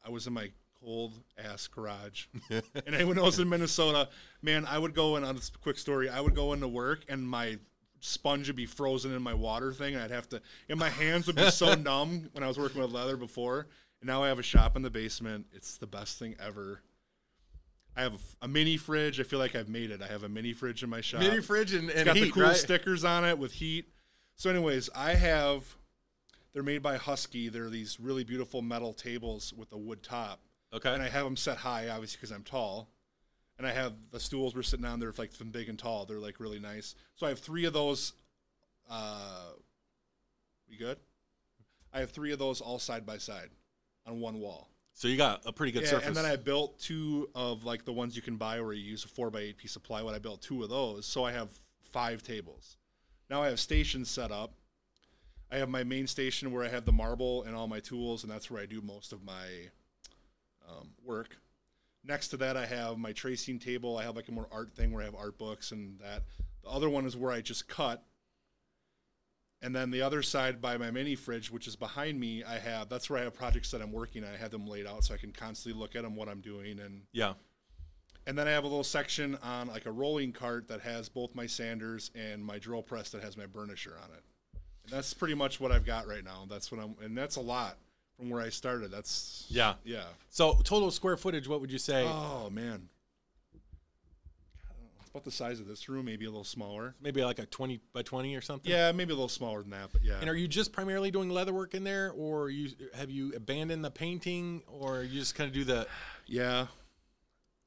I 0.05 0.09
was 0.09 0.27
in 0.27 0.33
my 0.33 0.51
cold 0.83 1.13
ass 1.37 1.67
garage. 1.67 2.25
and 2.49 2.63
anyone 2.95 3.15
knows 3.15 3.39
in 3.39 3.47
Minnesota, 3.47 4.09
man, 4.41 4.65
I 4.65 4.77
would 4.77 4.93
go 4.93 5.15
in 5.15 5.23
on 5.23 5.35
this 5.35 5.49
quick 5.49 5.77
story. 5.77 6.09
I 6.09 6.19
would 6.19 6.35
go 6.35 6.53
into 6.53 6.67
work, 6.67 7.05
and 7.07 7.27
my 7.27 7.57
sponge 8.01 8.47
would 8.47 8.55
be 8.55 8.65
frozen 8.65 9.13
in 9.13 9.21
my 9.21 9.33
water 9.33 9.71
thing, 9.73 9.93
and 9.95 10.03
I'd 10.03 10.11
have 10.11 10.27
to, 10.29 10.41
and 10.69 10.77
my 10.79 10.89
hands 10.89 11.27
would 11.27 11.35
be 11.37 11.49
so 11.49 11.73
numb 11.75 12.29
when 12.33 12.43
I 12.43 12.47
was 12.47 12.57
working 12.57 12.81
with 12.81 12.91
leather 12.91 13.15
before. 13.17 13.67
And 14.01 14.07
now 14.07 14.23
I 14.23 14.27
have 14.29 14.39
a 14.39 14.43
shop 14.43 14.75
in 14.75 14.81
the 14.81 14.89
basement. 14.89 15.45
It's 15.53 15.77
the 15.77 15.87
best 15.87 16.19
thing 16.19 16.35
ever. 16.45 16.81
I 17.99 18.03
have 18.03 18.21
a, 18.41 18.47
mini 18.47 18.77
fridge. 18.77 19.19
I 19.19 19.23
feel 19.23 19.39
like 19.39 19.55
I've 19.55 19.67
made 19.67 19.91
it. 19.91 20.01
I 20.01 20.07
have 20.07 20.23
a 20.23 20.29
mini 20.29 20.53
fridge 20.53 20.83
in 20.83 20.89
my 20.89 21.01
shop. 21.01 21.19
Mini 21.19 21.41
fridge 21.41 21.73
and, 21.73 21.89
and 21.89 22.05
got 22.05 22.15
heat, 22.15 22.25
the 22.25 22.31
cool 22.31 22.43
right? 22.43 22.55
stickers 22.55 23.03
on 23.03 23.25
it 23.25 23.37
with 23.37 23.51
heat. 23.51 23.89
So, 24.35 24.49
anyways, 24.49 24.89
I 24.95 25.15
have. 25.15 25.65
They're 26.53 26.63
made 26.63 26.81
by 26.81 26.95
Husky. 26.95 27.49
They're 27.49 27.69
these 27.69 27.99
really 27.99 28.23
beautiful 28.23 28.61
metal 28.61 28.93
tables 28.93 29.53
with 29.53 29.73
a 29.73 29.77
wood 29.77 30.01
top, 30.01 30.39
Okay. 30.73 30.93
and 30.93 31.03
I 31.03 31.09
have 31.09 31.25
them 31.25 31.35
set 31.35 31.57
high, 31.57 31.89
obviously 31.89 32.17
because 32.17 32.31
I'm 32.31 32.43
tall. 32.43 32.89
And 33.57 33.67
I 33.67 33.71
have 33.73 33.91
the 34.11 34.19
stools 34.19 34.55
we're 34.55 34.63
sitting 34.63 34.85
on. 34.85 35.01
They're 35.01 35.13
like 35.17 35.33
from 35.33 35.51
big 35.51 35.67
and 35.67 35.77
tall. 35.77 36.05
They're 36.05 36.19
like 36.19 36.39
really 36.39 36.59
nice. 36.59 36.95
So 37.15 37.25
I 37.25 37.29
have 37.29 37.39
three 37.39 37.65
of 37.65 37.73
those. 37.73 38.13
Uh, 38.89 39.51
we 40.69 40.77
good? 40.77 40.97
I 41.91 41.99
have 41.99 42.11
three 42.11 42.31
of 42.31 42.39
those 42.39 42.61
all 42.61 42.79
side 42.79 43.05
by 43.05 43.17
side 43.17 43.49
on 44.05 44.21
one 44.21 44.39
wall. 44.39 44.68
So 44.99 45.07
you 45.07 45.15
got 45.15 45.41
a 45.45 45.53
pretty 45.53 45.71
good 45.71 45.83
Yeah, 45.83 45.91
surface. 45.91 46.07
and 46.07 46.15
then 46.17 46.25
I 46.25 46.35
built 46.35 46.77
two 46.77 47.29
of 47.33 47.63
like 47.63 47.85
the 47.85 47.93
ones 47.93 48.17
you 48.17 48.21
can 48.21 48.35
buy 48.35 48.59
where 48.59 48.73
you 48.73 48.83
use 48.83 49.05
a 49.05 49.07
four 49.07 49.29
by 49.29 49.39
eight 49.39 49.55
piece 49.55 49.77
of 49.77 49.81
plywood. 49.81 50.13
I 50.13 50.19
built 50.19 50.41
two 50.41 50.61
of 50.61 50.69
those, 50.69 51.05
so 51.05 51.23
I 51.23 51.31
have 51.31 51.47
five 51.93 52.21
tables. 52.21 52.75
Now 53.29 53.41
I 53.41 53.47
have 53.47 53.61
stations 53.61 54.09
set 54.11 54.29
up. 54.29 54.51
I 55.49 55.55
have 55.55 55.69
my 55.69 55.85
main 55.85 56.05
station 56.05 56.51
where 56.51 56.65
I 56.65 56.67
have 56.67 56.83
the 56.83 56.91
marble 56.91 57.43
and 57.43 57.55
all 57.55 57.65
my 57.65 57.79
tools, 57.79 58.23
and 58.23 58.31
that's 58.31 58.51
where 58.51 58.61
I 58.61 58.65
do 58.65 58.81
most 58.81 59.13
of 59.13 59.23
my 59.23 59.45
um, 60.67 60.89
work. 61.05 61.37
Next 62.03 62.27
to 62.29 62.37
that, 62.37 62.57
I 62.57 62.65
have 62.65 62.97
my 62.97 63.13
tracing 63.13 63.57
table. 63.57 63.97
I 63.97 64.03
have 64.03 64.17
like 64.17 64.27
a 64.27 64.33
more 64.33 64.49
art 64.51 64.73
thing 64.73 64.91
where 64.91 65.01
I 65.01 65.05
have 65.05 65.15
art 65.15 65.37
books 65.37 65.71
and 65.71 65.97
that. 65.99 66.23
The 66.63 66.69
other 66.69 66.89
one 66.89 67.05
is 67.05 67.15
where 67.15 67.31
I 67.31 67.39
just 67.39 67.69
cut. 67.69 68.03
And 69.61 69.75
then 69.75 69.91
the 69.91 70.01
other 70.01 70.21
side 70.21 70.61
by 70.61 70.77
my 70.77 70.89
mini 70.89 71.15
fridge, 71.15 71.51
which 71.51 71.67
is 71.67 71.75
behind 71.75 72.17
me, 72.19 72.43
I 72.45 72.57
have 72.59 72.87
that's 72.87 73.09
where 73.09 73.19
I 73.19 73.23
have 73.23 73.33
projects 73.33 73.71
that 73.71 73.81
I'm 73.81 73.91
working 73.91 74.23
on. 74.23 74.29
I 74.33 74.37
have 74.37 74.51
them 74.51 74.67
laid 74.67 74.87
out 74.87 75.03
so 75.03 75.13
I 75.13 75.17
can 75.17 75.31
constantly 75.31 75.79
look 75.79 75.95
at 75.95 76.03
them, 76.03 76.15
what 76.15 76.29
I'm 76.29 76.39
doing, 76.39 76.79
and 76.79 77.01
yeah. 77.11 77.33
and 78.25 78.37
then 78.37 78.47
I 78.47 78.51
have 78.51 78.63
a 78.63 78.67
little 78.67 78.85
section 78.85 79.37
on 79.43 79.67
like 79.67 79.85
a 79.85 79.91
rolling 79.91 80.31
cart 80.31 80.69
that 80.69 80.79
has 80.81 81.09
both 81.09 81.35
my 81.35 81.45
sanders 81.45 82.09
and 82.15 82.43
my 82.43 82.57
drill 82.57 82.81
press 82.81 83.09
that 83.09 83.21
has 83.21 83.35
my 83.35 83.45
burnisher 83.45 84.01
on 84.01 84.11
it. 84.15 84.23
And 84.85 84.93
that's 84.93 85.13
pretty 85.13 85.35
much 85.35 85.59
what 85.59 85.73
I've 85.73 85.85
got 85.85 86.07
right 86.07 86.23
now. 86.23 86.45
That's 86.49 86.71
what 86.71 86.81
I'm, 86.81 86.95
and 87.03 87.17
that's 87.17 87.35
a 87.35 87.41
lot 87.41 87.77
from 88.17 88.29
where 88.29 88.41
I 88.41 88.49
started. 88.49 88.91
That's 88.91 89.45
Yeah. 89.49 89.73
yeah. 89.83 90.05
So 90.29 90.53
total 90.63 90.89
square 90.89 91.17
footage, 91.17 91.49
what 91.49 91.59
would 91.59 91.71
you 91.71 91.77
say? 91.79 92.05
Oh 92.07 92.49
man, 92.49 92.87
about 95.19 95.25
the 95.25 95.31
size 95.35 95.59
of 95.59 95.67
this 95.67 95.89
room, 95.89 96.05
maybe 96.05 96.25
a 96.25 96.29
little 96.29 96.45
smaller. 96.45 96.95
Maybe 97.01 97.21
like 97.23 97.39
a 97.39 97.45
twenty 97.45 97.81
by 97.93 98.01
twenty 98.03 98.35
or 98.35 98.41
something. 98.41 98.71
Yeah, 98.71 98.91
maybe 98.93 99.11
a 99.11 99.15
little 99.15 99.27
smaller 99.27 99.61
than 99.61 99.71
that, 99.71 99.89
but 99.91 100.01
yeah. 100.03 100.17
And 100.21 100.29
are 100.29 100.35
you 100.35 100.47
just 100.47 100.71
primarily 100.71 101.11
doing 101.11 101.29
leather 101.29 101.53
work 101.53 101.73
in 101.73 101.83
there, 101.83 102.11
or 102.15 102.49
you 102.49 102.69
have 102.93 103.09
you 103.09 103.33
abandoned 103.35 103.83
the 103.83 103.91
painting, 103.91 104.63
or 104.67 105.03
you 105.03 105.19
just 105.19 105.35
kind 105.35 105.47
of 105.49 105.53
do 105.53 105.63
the 105.65 105.87
yeah. 106.25 106.67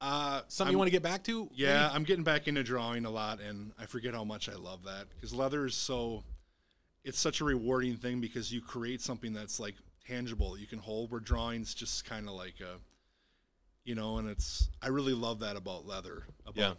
Uh, 0.00 0.40
something 0.48 0.68
I'm- 0.68 0.72
you 0.72 0.78
want 0.78 0.88
to 0.88 0.92
get 0.92 1.02
back 1.02 1.22
to? 1.24 1.48
Yeah, 1.54 1.82
maybe? 1.82 1.94
I'm 1.94 2.02
getting 2.04 2.24
back 2.24 2.48
into 2.48 2.62
drawing 2.64 3.04
a 3.04 3.10
lot, 3.10 3.40
and 3.40 3.72
I 3.78 3.86
forget 3.86 4.14
how 4.14 4.24
much 4.24 4.48
I 4.48 4.54
love 4.54 4.82
that 4.84 5.06
because 5.10 5.32
leather 5.34 5.66
is 5.66 5.74
so. 5.74 6.24
It's 7.04 7.18
such 7.20 7.40
a 7.40 7.44
rewarding 7.44 7.96
thing 7.96 8.20
because 8.20 8.52
you 8.52 8.60
create 8.60 9.00
something 9.00 9.32
that's 9.32 9.58
like 9.60 9.74
tangible 10.06 10.52
that 10.52 10.60
you 10.60 10.66
can 10.66 10.78
hold. 10.78 11.10
Where 11.10 11.20
drawing's 11.20 11.74
just 11.74 12.04
kind 12.04 12.28
of 12.28 12.34
like 12.34 12.54
a, 12.60 12.78
you 13.84 13.94
know, 13.96 14.18
and 14.18 14.28
it's 14.28 14.68
I 14.80 14.88
really 14.88 15.12
love 15.12 15.40
that 15.40 15.56
about 15.56 15.84
leather. 15.86 16.22
About 16.46 16.56
Yeah. 16.56 16.72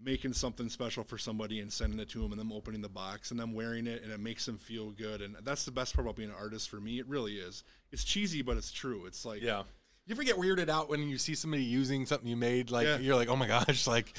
Making 0.00 0.32
something 0.32 0.68
special 0.68 1.02
for 1.02 1.18
somebody 1.18 1.58
and 1.60 1.72
sending 1.72 1.98
it 1.98 2.08
to 2.10 2.20
them, 2.22 2.30
and 2.30 2.40
them 2.40 2.52
opening 2.52 2.80
the 2.80 2.88
box 2.88 3.32
and 3.32 3.40
them 3.40 3.52
wearing 3.52 3.86
it, 3.88 4.02
and 4.04 4.12
it 4.12 4.20
makes 4.20 4.46
them 4.46 4.56
feel 4.56 4.90
good. 4.92 5.22
And 5.22 5.36
that's 5.42 5.64
the 5.64 5.72
best 5.72 5.94
part 5.94 6.06
about 6.06 6.14
being 6.14 6.28
an 6.28 6.36
artist 6.38 6.68
for 6.70 6.80
me. 6.80 7.00
It 7.00 7.08
really 7.08 7.34
is. 7.38 7.64
It's 7.90 8.04
cheesy, 8.04 8.42
but 8.42 8.56
it's 8.56 8.70
true. 8.70 9.06
It's 9.06 9.24
like 9.24 9.42
Yeah. 9.42 9.64
You 10.06 10.14
ever 10.14 10.22
get 10.22 10.36
weirded 10.36 10.68
out 10.68 10.88
when 10.88 11.08
you 11.08 11.18
see 11.18 11.34
somebody 11.34 11.64
using 11.64 12.06
something 12.06 12.28
you 12.28 12.36
made? 12.36 12.70
Like 12.70 12.86
Yeah. 12.86 12.98
you're 12.98 13.16
like, 13.16 13.28
oh 13.28 13.36
my 13.36 13.48
gosh, 13.48 13.86
like 13.88 14.16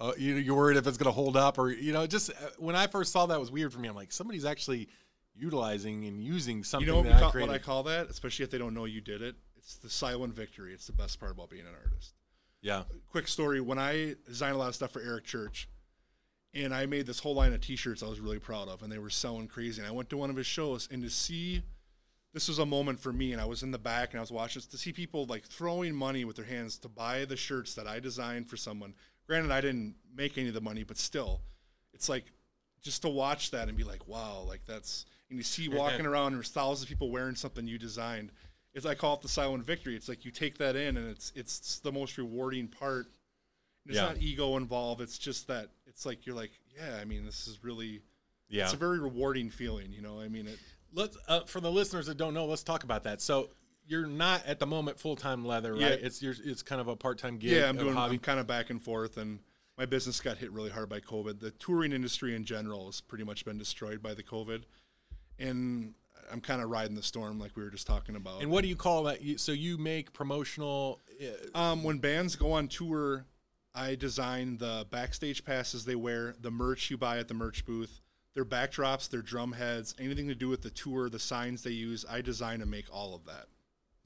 uh, 0.00 0.12
you, 0.18 0.34
you're 0.34 0.56
worried 0.56 0.76
if 0.76 0.86
it's 0.88 0.96
gonna 0.98 1.12
hold 1.12 1.36
up, 1.36 1.58
or 1.58 1.70
you 1.70 1.92
know, 1.92 2.06
just 2.08 2.30
uh, 2.30 2.34
when 2.58 2.74
I 2.74 2.88
first 2.88 3.12
saw 3.12 3.26
that 3.26 3.36
it 3.36 3.40
was 3.40 3.52
weird 3.52 3.72
for 3.72 3.78
me. 3.78 3.88
I'm 3.88 3.94
like, 3.94 4.10
somebody's 4.12 4.44
actually 4.44 4.88
utilizing 5.36 6.06
and 6.06 6.20
using 6.22 6.64
something 6.64 6.86
You 6.86 6.92
know 6.92 6.98
what, 6.98 7.06
we 7.06 7.12
I 7.12 7.20
call, 7.20 7.30
created. 7.30 7.48
what 7.50 7.54
I 7.54 7.58
call 7.64 7.82
that, 7.84 8.08
especially 8.10 8.44
if 8.44 8.50
they 8.50 8.58
don't 8.58 8.74
know 8.74 8.84
you 8.84 9.00
did 9.00 9.22
it. 9.22 9.36
It's 9.56 9.76
the 9.76 9.88
silent 9.90 10.34
victory. 10.34 10.74
It's 10.74 10.86
the 10.86 10.92
best 10.92 11.20
part 11.20 11.32
about 11.32 11.50
being 11.50 11.62
an 11.62 11.72
artist. 11.84 12.14
Yeah, 12.64 12.84
Quick 13.10 13.28
story: 13.28 13.60
When 13.60 13.78
I 13.78 14.16
designed 14.26 14.56
a 14.56 14.58
lot 14.58 14.68
of 14.68 14.74
stuff 14.74 14.90
for 14.90 15.02
Eric 15.02 15.24
Church, 15.24 15.68
and 16.54 16.74
I 16.74 16.86
made 16.86 17.06
this 17.06 17.20
whole 17.20 17.34
line 17.34 17.52
of 17.52 17.60
T-shirts, 17.60 18.02
I 18.02 18.08
was 18.08 18.20
really 18.20 18.38
proud 18.38 18.68
of, 18.68 18.82
and 18.82 18.90
they 18.90 18.98
were 18.98 19.10
selling 19.10 19.46
crazy. 19.46 19.80
And 19.80 19.88
I 19.88 19.92
went 19.92 20.08
to 20.10 20.16
one 20.16 20.30
of 20.30 20.36
his 20.36 20.46
shows, 20.46 20.88
and 20.90 21.02
to 21.02 21.10
see, 21.10 21.62
this 22.32 22.48
was 22.48 22.58
a 22.58 22.66
moment 22.66 22.98
for 22.98 23.12
me. 23.12 23.32
And 23.32 23.40
I 23.40 23.44
was 23.44 23.62
in 23.62 23.70
the 23.70 23.78
back, 23.78 24.10
and 24.10 24.18
I 24.18 24.22
was 24.22 24.32
watching 24.32 24.62
to 24.62 24.78
see 24.78 24.92
people 24.92 25.26
like 25.26 25.44
throwing 25.44 25.94
money 25.94 26.24
with 26.24 26.36
their 26.36 26.44
hands 26.44 26.78
to 26.78 26.88
buy 26.88 27.26
the 27.26 27.36
shirts 27.36 27.74
that 27.74 27.86
I 27.86 28.00
designed 28.00 28.48
for 28.48 28.56
someone. 28.56 28.94
Granted, 29.26 29.52
I 29.52 29.60
didn't 29.60 29.94
make 30.14 30.38
any 30.38 30.48
of 30.48 30.54
the 30.54 30.60
money, 30.62 30.84
but 30.84 30.96
still, 30.96 31.42
it's 31.92 32.08
like 32.08 32.24
just 32.82 33.02
to 33.02 33.10
watch 33.10 33.50
that 33.50 33.68
and 33.68 33.76
be 33.76 33.84
like, 33.84 34.08
wow, 34.08 34.42
like 34.48 34.64
that's 34.66 35.04
and 35.28 35.38
you 35.38 35.42
see 35.42 35.68
walking 35.68 36.06
around 36.06 36.28
and 36.28 36.36
there's 36.36 36.50
thousands 36.50 36.84
of 36.84 36.88
people 36.88 37.10
wearing 37.10 37.34
something 37.34 37.66
you 37.66 37.78
designed. 37.78 38.30
It's 38.74 38.84
I 38.86 38.94
call 38.94 39.14
it 39.14 39.22
the 39.22 39.28
silent 39.28 39.64
victory. 39.64 39.94
It's 39.96 40.08
like 40.08 40.24
you 40.24 40.30
take 40.30 40.58
that 40.58 40.76
in 40.76 40.96
and 40.96 41.08
it's 41.08 41.32
it's 41.34 41.78
the 41.80 41.92
most 41.92 42.18
rewarding 42.18 42.68
part. 42.68 43.06
It's 43.86 43.96
Yeah. 43.96 44.06
not 44.06 44.18
ego 44.18 44.56
involved. 44.56 45.00
It's 45.00 45.18
just 45.18 45.46
that 45.48 45.70
it's 45.86 46.04
like 46.04 46.26
you're 46.26 46.36
like, 46.36 46.50
yeah, 46.76 46.98
I 47.00 47.04
mean, 47.04 47.24
this 47.24 47.46
is 47.46 47.62
really 47.62 48.02
yeah. 48.48 48.64
it's 48.64 48.72
a 48.72 48.76
very 48.76 48.98
rewarding 48.98 49.50
feeling, 49.50 49.92
you 49.92 50.02
know. 50.02 50.20
I 50.20 50.28
mean, 50.28 50.46
it 50.46 50.58
Let's 50.92 51.16
uh, 51.28 51.40
for 51.40 51.60
the 51.60 51.70
listeners 51.70 52.06
that 52.06 52.16
don't 52.16 52.34
know, 52.34 52.46
let's 52.46 52.62
talk 52.62 52.84
about 52.84 53.02
that. 53.04 53.20
So 53.20 53.50
you're 53.86 54.06
not 54.06 54.44
at 54.46 54.58
the 54.58 54.66
moment 54.66 54.98
full 54.98 55.16
time 55.16 55.44
leather, 55.44 55.72
right? 55.72 55.80
Yeah. 55.80 55.88
It's 55.88 56.22
your 56.22 56.34
it's 56.44 56.62
kind 56.62 56.80
of 56.80 56.88
a 56.88 56.96
part 56.96 57.18
time 57.18 57.38
gig. 57.38 57.52
yeah, 57.52 57.68
I'm 57.68 57.76
doing 57.76 57.94
hobby. 57.94 58.14
I'm 58.14 58.20
kind 58.20 58.40
of 58.40 58.46
back 58.46 58.70
and 58.70 58.82
forth 58.82 59.16
and 59.16 59.40
my 59.76 59.86
business 59.86 60.20
got 60.20 60.38
hit 60.38 60.52
really 60.52 60.70
hard 60.70 60.88
by 60.88 61.00
COVID. 61.00 61.40
The 61.40 61.50
touring 61.52 61.92
industry 61.92 62.36
in 62.36 62.44
general 62.44 62.86
has 62.86 63.00
pretty 63.00 63.24
much 63.24 63.44
been 63.44 63.58
destroyed 63.58 64.02
by 64.02 64.14
the 64.14 64.22
COVID. 64.22 64.62
And 65.38 65.94
I'm 66.32 66.40
kind 66.40 66.62
of 66.62 66.70
riding 66.70 66.94
the 66.96 67.02
storm 67.02 67.38
like 67.38 67.56
we 67.56 67.62
were 67.62 67.70
just 67.70 67.86
talking 67.86 68.16
about. 68.16 68.42
And 68.42 68.50
what 68.50 68.62
do 68.62 68.68
you 68.68 68.76
call 68.76 69.04
that? 69.04 69.18
So 69.40 69.52
you 69.52 69.78
make 69.78 70.12
promotional. 70.12 71.00
Uh, 71.54 71.58
Um, 71.58 71.82
when 71.84 71.98
bands 71.98 72.36
go 72.36 72.52
on 72.52 72.68
tour, 72.68 73.24
I 73.74 73.94
design 73.94 74.56
the 74.58 74.86
backstage 74.90 75.44
passes 75.44 75.84
they 75.84 75.96
wear, 75.96 76.34
the 76.40 76.50
merch 76.50 76.90
you 76.90 76.96
buy 76.96 77.18
at 77.18 77.28
the 77.28 77.34
merch 77.34 77.64
booth, 77.64 78.00
their 78.34 78.44
backdrops, 78.44 79.08
their 79.08 79.22
drum 79.22 79.52
heads, 79.52 79.94
anything 79.98 80.28
to 80.28 80.34
do 80.34 80.48
with 80.48 80.62
the 80.62 80.70
tour, 80.70 81.08
the 81.08 81.18
signs 81.18 81.62
they 81.62 81.70
use. 81.70 82.04
I 82.08 82.20
design 82.20 82.60
and 82.62 82.70
make 82.70 82.86
all 82.92 83.14
of 83.14 83.24
that. 83.26 83.46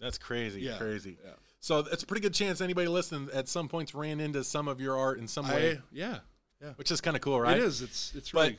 that's 0.01 0.17
crazy, 0.19 0.61
Yeah, 0.61 0.79
crazy. 0.79 1.19
yeah. 1.25 1.33
So 1.61 1.81
it's 1.81 2.03
a 2.05 2.07
pretty 2.07 2.21
good 2.21 2.35
chance 2.35 2.61
anybody 2.61 2.87
listening 2.89 3.31
at 3.35 3.49
some 3.49 3.69
points 3.69 3.95
ran 3.95 4.21
into 4.21 4.45
some 4.45 4.69
of 4.69 4.81
your 4.81 4.97
art 4.97 5.19
in 5.19 5.27
some 5.27 5.49
way, 5.49 5.73
I 5.79 5.81
yeah, 5.91 6.19
yeah. 6.63 6.73
which 6.77 6.91
is 6.93 7.01
kind 7.01 7.17
of 7.17 7.21
cool, 7.21 7.41
right? 7.41 7.57
It 7.57 7.65
is. 7.65 7.83
It's 7.83 8.13
it's 8.15 8.31
But- 8.31 8.51
really 8.53 8.59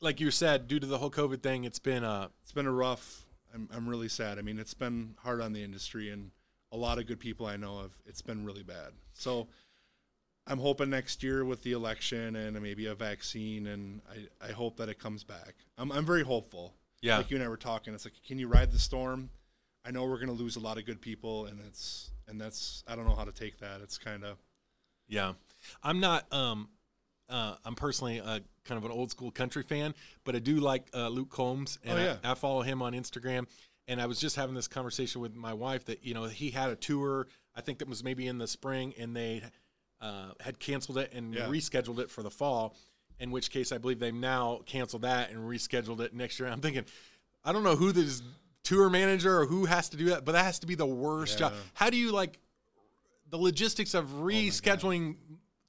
Like 0.00 0.20
you 0.20 0.30
said, 0.30 0.68
due 0.68 0.80
to 0.80 0.86
the 0.86 0.98
whole 0.98 1.10
COVID 1.10 1.42
thing, 1.42 1.64
it's 1.64 1.78
been 1.78 2.04
a 2.04 2.30
it's 2.42 2.52
been 2.52 2.66
a 2.66 2.72
rough. 2.72 3.24
I'm 3.54 3.68
I'm 3.74 3.88
really 3.88 4.08
sad. 4.08 4.38
I 4.38 4.42
mean, 4.42 4.58
it's 4.58 4.74
been 4.74 5.14
hard 5.18 5.40
on 5.40 5.52
the 5.52 5.62
industry 5.62 6.10
and 6.10 6.30
a 6.72 6.76
lot 6.76 6.98
of 6.98 7.06
good 7.06 7.20
people 7.20 7.46
I 7.46 7.56
know 7.56 7.78
of. 7.78 7.96
It's 8.06 8.22
been 8.22 8.44
really 8.44 8.62
bad. 8.62 8.92
So. 9.14 9.48
I'm 10.46 10.58
hoping 10.58 10.90
next 10.90 11.22
year 11.22 11.44
with 11.44 11.62
the 11.62 11.72
election 11.72 12.34
and 12.34 12.60
maybe 12.60 12.86
a 12.86 12.94
vaccine, 12.94 13.68
and 13.68 14.00
I, 14.10 14.48
I 14.48 14.52
hope 14.52 14.78
that 14.78 14.88
it 14.88 14.98
comes 14.98 15.22
back. 15.22 15.54
I'm, 15.78 15.92
I'm 15.92 16.04
very 16.04 16.24
hopeful. 16.24 16.74
yeah. 17.02 17.18
like 17.18 17.30
you 17.30 17.36
and 17.36 17.44
I 17.44 17.48
were 17.48 17.58
talking. 17.58 17.94
It's 17.94 18.04
like, 18.04 18.14
can 18.26 18.38
you 18.38 18.48
ride 18.48 18.72
the 18.72 18.78
storm? 18.78 19.30
I 19.84 19.90
know 19.90 20.04
we're 20.04 20.16
going 20.16 20.28
to 20.28 20.32
lose 20.32 20.56
a 20.56 20.60
lot 20.60 20.76
of 20.76 20.86
good 20.86 21.00
people, 21.00 21.46
and 21.46 21.60
it's 21.66 22.10
and 22.26 22.40
that's 22.40 22.82
I 22.88 22.96
don't 22.96 23.06
know 23.06 23.14
how 23.14 23.24
to 23.24 23.32
take 23.32 23.58
that. 23.58 23.80
It's 23.82 23.98
kind 23.98 24.24
of 24.24 24.38
Yeah, 25.08 25.34
I'm 25.82 26.00
not. 26.00 26.30
Um, 26.32 26.68
uh, 27.30 27.54
I'm 27.64 27.74
personally 27.74 28.18
a 28.18 28.40
kind 28.64 28.76
of 28.78 28.84
an 28.84 28.90
old 28.90 29.10
school 29.10 29.30
country 29.30 29.62
fan, 29.62 29.94
but 30.24 30.34
I 30.36 30.38
do 30.40 30.56
like 30.56 30.88
uh, 30.94 31.08
Luke 31.08 31.30
Combs, 31.30 31.78
and 31.84 31.98
Oh, 31.98 32.02
yeah. 32.02 32.16
I, 32.24 32.32
I 32.32 32.34
follow 32.34 32.62
him 32.62 32.82
on 32.82 32.92
Instagram. 32.92 33.46
And 33.88 34.00
I 34.00 34.06
was 34.06 34.20
just 34.20 34.36
having 34.36 34.54
this 34.54 34.68
conversation 34.68 35.20
with 35.20 35.34
my 35.34 35.52
wife 35.52 35.86
that 35.86 36.04
you 36.04 36.14
know 36.14 36.24
he 36.24 36.50
had 36.50 36.70
a 36.70 36.76
tour. 36.76 37.26
I 37.56 37.60
think 37.60 37.78
that 37.80 37.88
was 37.88 38.04
maybe 38.04 38.26
in 38.28 38.38
the 38.38 38.46
spring, 38.46 38.94
and 38.98 39.16
they 39.16 39.42
uh, 40.00 40.30
had 40.38 40.60
canceled 40.60 40.98
it 40.98 41.12
and 41.12 41.34
Yeah. 41.34 41.46
rescheduled 41.48 41.98
it 41.98 42.08
for 42.10 42.22
the 42.22 42.30
fall. 42.30 42.76
In 43.18 43.30
which 43.32 43.50
case, 43.50 43.72
I 43.72 43.78
believe 43.78 43.98
they've 43.98 44.14
now 44.14 44.60
canceled 44.64 45.02
that 45.02 45.30
and 45.30 45.40
rescheduled 45.40 46.00
it 46.00 46.14
next 46.14 46.38
year. 46.38 46.48
I'm 46.48 46.60
thinking, 46.60 46.84
I 47.44 47.52
don't 47.52 47.64
know 47.64 47.74
who 47.76 47.90
this 47.92 48.22
tour 48.62 48.88
manager 48.90 49.40
or 49.40 49.46
who 49.46 49.64
has 49.64 49.88
to 49.88 49.96
do 49.96 50.06
that, 50.10 50.24
but 50.24 50.32
that 50.32 50.44
has 50.44 50.60
to 50.60 50.66
be 50.66 50.74
the 50.76 50.86
worst 50.86 51.38
job. 51.38 51.52
How 51.74 51.90
do 51.90 51.96
you 51.96 52.12
like 52.12 52.38
the 53.28 53.38
logistics 53.38 53.94
of 53.94 54.06
rescheduling 54.22 55.16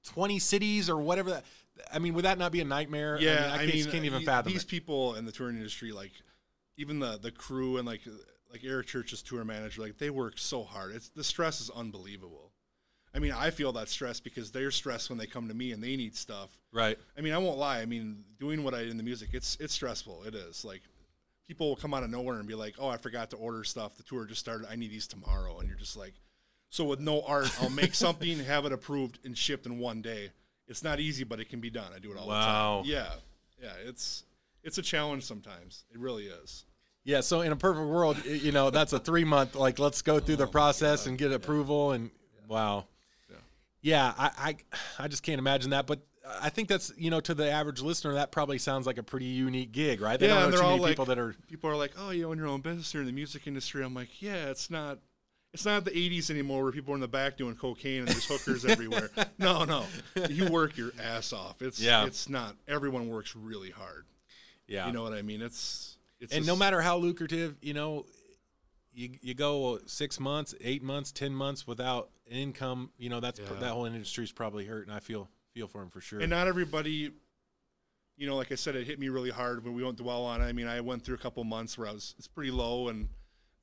20 0.04 0.40
cities 0.40 0.90
or 0.90 0.98
whatever 0.98 1.32
that 1.32 1.46
I 1.92 2.00
mean, 2.00 2.14
would 2.14 2.26
that 2.26 2.38
not 2.38 2.52
be 2.52 2.62
a 2.62 2.66
nightmare? 2.66 3.18
Yeah, 3.20 3.50
I, 3.52 3.60
mean, 3.60 3.70
I, 3.70 3.72
just 3.72 3.92
can't 3.92 4.06
even 4.06 4.20
y- 4.20 4.26
fathom 4.26 4.52
these 4.52 4.64
it. 4.64 4.68
people 4.68 5.16
in 5.16 5.26
the 5.26 5.32
touring 5.32 5.58
industry. 5.58 5.92
Like, 5.92 6.12
even 6.78 7.00
the 7.00 7.18
the 7.18 7.32
crew 7.32 7.78
and 7.78 7.88
like 7.88 8.02
like 8.52 8.62
Eric 8.64 8.88
Church's 8.88 9.22
tour 9.22 9.44
manager, 9.44 9.82
like 9.82 9.98
they 9.98 10.10
work 10.10 10.38
so 10.38 10.64
hard. 10.64 10.94
It's 10.96 11.10
the 11.10 11.24
stress 11.24 11.62
is 11.62 11.70
unbelievable. 11.70 12.52
I 13.14 13.20
mean, 13.20 13.34
I 13.34 13.50
feel 13.50 13.74
that 13.74 13.90
stress 13.90 14.22
because 14.22 14.52
they're 14.52 14.72
stressed 14.72 15.10
when 15.10 15.20
they 15.20 15.28
come 15.28 15.50
to 15.50 15.54
me 15.54 15.74
and 15.74 15.84
they 15.84 15.98
need 15.98 16.16
stuff. 16.16 16.50
Right. 16.72 16.98
I 17.18 17.22
mean, 17.22 17.34
I 17.34 17.40
won't 17.40 17.58
lie. 17.58 17.80
I 17.80 17.86
mean, 17.86 18.24
doing 18.40 18.64
what 18.64 18.74
I 18.74 18.80
did 18.80 18.90
in 18.92 18.98
the 18.98 19.04
music, 19.04 19.30
it's 19.34 19.58
it's 19.60 19.74
stressful. 19.74 20.24
It 20.24 20.36
is 20.36 20.64
like 20.64 20.82
people 21.48 21.68
will 21.68 21.76
come 21.76 21.94
out 21.94 22.04
of 22.04 22.10
nowhere 22.10 22.38
and 22.38 22.48
be 22.48 22.56
like, 22.56 22.76
"Oh, 22.80 22.88
I 22.88 22.98
forgot 22.98 23.30
to 23.32 23.38
order 23.38 23.64
stuff. 23.64 23.98
The 23.98 24.04
tour 24.04 24.26
just 24.26 24.40
started. 24.40 24.68
I 24.70 24.76
need 24.76 24.92
these 24.92 25.08
tomorrow." 25.08 25.60
And 25.60 25.68
you're 25.68 25.78
just 25.78 25.98
like, 25.98 26.14
"So 26.72 26.84
with 26.86 27.00
no 27.00 27.22
art, 27.22 27.50
I'll 27.62 27.70
make 27.70 27.94
something, 27.94 28.40
have 28.46 28.66
it 28.66 28.72
approved, 28.72 29.20
and 29.24 29.38
shipped 29.38 29.66
in 29.68 29.78
one 29.78 30.02
day." 30.02 30.32
It's 30.68 30.84
not 30.84 31.00
easy, 31.00 31.24
but 31.24 31.40
it 31.40 31.50
can 31.50 31.60
be 31.60 31.70
done. 31.70 31.92
I 31.96 32.00
do 32.00 32.12
it 32.12 32.18
all 32.18 32.28
Wow. 32.28 32.82
the 32.84 32.94
time. 32.94 33.20
Yeah, 33.62 33.68
yeah. 33.68 33.88
It's 33.90 34.24
it's 34.64 34.78
a 34.78 34.82
challenge 34.82 35.24
sometimes. 35.24 35.84
It 35.94 36.00
really 36.00 36.26
is. 36.26 36.66
Yeah, 37.04 37.22
so 37.22 37.42
in 37.42 37.52
a 37.52 37.56
perfect 37.56 37.88
world, 37.88 38.24
you 38.26 38.52
know, 38.52 38.70
that's 38.70 38.94
a 38.94 39.00
3 39.00 39.24
month 39.26 39.56
like 39.56 39.80
let's 39.80 40.02
go 40.02 40.20
through 40.20 40.36
the 40.38 40.44
Oh 40.44 40.48
my 40.48 40.52
process 40.52 41.04
God. 41.04 41.10
and 41.10 41.18
get 41.18 41.32
approval 41.32 41.92
and 41.92 42.10
wow. 42.48 42.86
Yeah. 43.30 43.36
Yeah, 43.82 44.14
I, 44.18 44.32
I 44.38 45.04
I 45.06 45.08
just 45.08 45.24
can't 45.24 45.40
imagine 45.40 45.72
that, 45.72 45.88
but 45.88 46.00
I 46.40 46.50
think 46.50 46.70
that's, 46.70 46.94
you 46.96 47.10
know, 47.10 47.20
to 47.22 47.34
the 47.34 47.50
average 47.52 47.82
listener 47.82 48.14
that 48.14 48.32
probably 48.32 48.60
sounds 48.60 48.86
like 48.86 49.00
a 49.00 49.04
pretty 49.04 49.26
unique 49.26 49.72
gig, 49.72 50.00
right? 50.00 50.18
They 50.20 50.28
yeah, 50.28 50.40
don't 50.42 50.52
know 50.52 50.58
too 50.58 50.64
many 50.64 50.80
like, 50.80 50.92
people 50.92 51.06
that 51.06 51.18
are 51.18 51.36
people 51.50 51.70
are 51.70 51.76
like, 51.76 51.94
"Oh, 51.98 52.12
you 52.12 52.30
own 52.30 52.38
your 52.38 52.48
own 52.48 52.62
business 52.62 52.92
here 52.92 53.02
in 53.02 53.08
the 53.08 53.12
music 53.14 53.48
industry." 53.48 53.84
I'm 53.84 53.94
like, 53.96 54.22
"Yeah, 54.22 54.50
it's 54.50 54.70
not." 54.70 55.00
It's 55.54 55.66
not 55.66 55.84
the 55.84 55.92
'80s 55.92 56.30
anymore, 56.30 56.64
where 56.64 56.72
people 56.72 56.94
are 56.94 56.96
in 56.96 57.02
the 57.02 57.08
back 57.08 57.36
doing 57.38 57.56
cocaine 57.56 58.00
and 58.00 58.08
there's 58.08 58.26
hookers 58.26 58.64
everywhere. 58.66 59.10
No, 59.38 59.66
no, 59.66 59.86
you 60.30 60.46
work 60.52 60.78
your 60.78 60.92
ass 61.02 61.34
off. 61.34 61.62
It's 61.62 61.80
Yeah. 61.80 62.06
it's 62.06 62.30
not. 62.30 62.56
Everyone 62.68 63.10
works 63.10 63.36
really 63.36 63.72
hard. 63.72 64.06
yeah. 64.68 64.86
You 64.88 64.94
know 64.94 65.04
what 65.04 65.14
I 65.14 65.22
mean? 65.24 65.42
It's 65.42 65.98
it's 66.20 66.34
and 66.34 66.44
a 66.44 66.48
no 66.48 66.56
matter 66.56 66.80
how 66.80 66.98
lucrative, 66.98 67.58
you 67.62 67.74
know, 67.74 68.06
you 68.94 69.10
you 69.22 69.34
go 69.34 69.80
six 69.88 70.20
months, 70.20 70.54
eight 70.62 70.84
months, 70.84 71.12
ten 71.12 71.34
months 71.34 71.66
without 71.68 72.12
an 72.30 72.38
income, 72.38 72.92
you 72.98 73.10
know, 73.10 73.20
that's 73.20 73.40
Yeah. 73.40 73.48
that 73.60 73.72
whole 73.72 73.86
industry's 73.86 74.32
probably 74.32 74.66
hurt, 74.66 74.88
and 74.88 74.96
I 74.96 75.00
feel 75.00 75.28
feel 75.54 75.68
for 75.68 75.82
him 75.82 75.90
for 75.90 76.00
sure. 76.02 76.20
and 76.22 76.30
not 76.30 76.48
everybody. 76.48 77.12
You 78.18 78.28
know, 78.28 78.36
like 78.36 78.52
I 78.52 78.56
said, 78.56 78.76
it 78.76 78.86
hit 78.86 79.00
me 79.00 79.10
really 79.10 79.32
hard 79.32 79.64
when 79.66 79.74
we 79.74 79.84
won't 79.84 79.98
dwell 79.98 80.24
on 80.26 80.42
it. 80.42 80.46
I 80.46 80.52
mean, 80.54 80.68
I 80.68 80.80
went 80.82 81.04
through 81.04 81.16
a 81.16 81.20
couple 81.20 81.44
months 81.44 81.78
where 81.78 81.88
I 81.88 81.92
was 81.92 82.14
it's 82.20 82.28
pretty 82.28 82.52
low, 82.52 82.90
and 82.90 83.10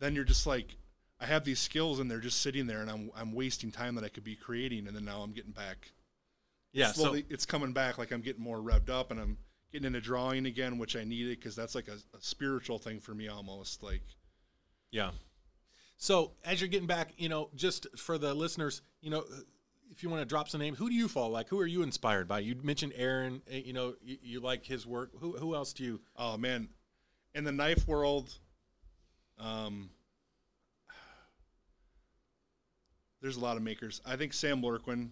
then 0.00 0.14
you're 0.16 0.24
just 0.24 0.46
like, 0.46 0.74
I 1.20 1.26
have 1.26 1.44
these 1.44 1.58
skills 1.58 1.98
and 1.98 2.10
they're 2.10 2.20
just 2.20 2.40
sitting 2.42 2.66
there, 2.66 2.80
and 2.80 2.90
I'm 2.90 3.10
I'm 3.16 3.32
wasting 3.32 3.70
time 3.72 3.94
that 3.96 4.04
I 4.04 4.08
could 4.08 4.24
be 4.24 4.36
creating, 4.36 4.86
and 4.86 4.94
then 4.96 5.04
now 5.04 5.20
I'm 5.22 5.32
getting 5.32 5.52
back 5.52 5.92
yeah, 6.72 6.88
so 6.92 7.02
slowly 7.04 7.24
it's 7.30 7.46
coming 7.46 7.72
back 7.72 7.96
like 7.96 8.10
i'm 8.12 8.20
getting 8.20 8.42
more 8.42 8.58
revved 8.58 8.90
up 8.90 9.10
and 9.10 9.18
i'm 9.18 9.38
getting 9.72 9.86
into 9.86 10.02
drawing 10.02 10.44
again 10.44 10.76
which 10.76 10.96
i 10.96 11.02
needed 11.02 11.40
because 11.40 11.56
that's 11.56 11.74
like 11.74 11.88
a, 11.88 11.94
a 12.14 12.20
spiritual 12.20 12.78
thing 12.78 13.00
for 13.00 13.14
me 13.14 13.26
almost 13.28 13.82
like 13.82 14.02
yeah. 14.90 15.10
So 15.96 16.32
as 16.44 16.60
you're 16.60 16.68
getting 16.68 16.86
back, 16.86 17.12
you 17.16 17.28
know, 17.28 17.48
just 17.54 17.86
for 17.98 18.18
the 18.18 18.32
listeners, 18.34 18.82
you 19.00 19.10
know, 19.10 19.24
if 19.90 20.02
you 20.02 20.10
want 20.10 20.20
to 20.22 20.26
drop 20.26 20.48
some 20.48 20.60
names, 20.60 20.78
who 20.78 20.88
do 20.88 20.94
you 20.94 21.08
follow? 21.08 21.30
Like, 21.30 21.48
who 21.48 21.58
are 21.58 21.66
you 21.66 21.82
inspired 21.82 22.28
by? 22.28 22.38
You 22.40 22.54
mentioned 22.62 22.92
Aaron. 22.96 23.42
eh, 23.50 23.62
You 23.64 23.72
know, 23.72 23.94
you, 24.02 24.16
you 24.22 24.40
like 24.40 24.64
his 24.64 24.86
work. 24.86 25.10
Who 25.20 25.36
who 25.38 25.54
else 25.54 25.72
do 25.72 25.82
you? 25.84 26.00
oh 26.16 26.36
man 26.36 26.68
in 27.34 27.44
the 27.44 27.52
knife 27.52 27.88
world 27.88 28.30
um 29.38 29.90
there's 33.20 33.36
a 33.36 33.40
lot 33.40 33.56
of 33.56 33.62
makers 33.62 34.00
i 34.06 34.16
think 34.16 34.32
sam 34.32 34.62
lurquin 34.62 35.08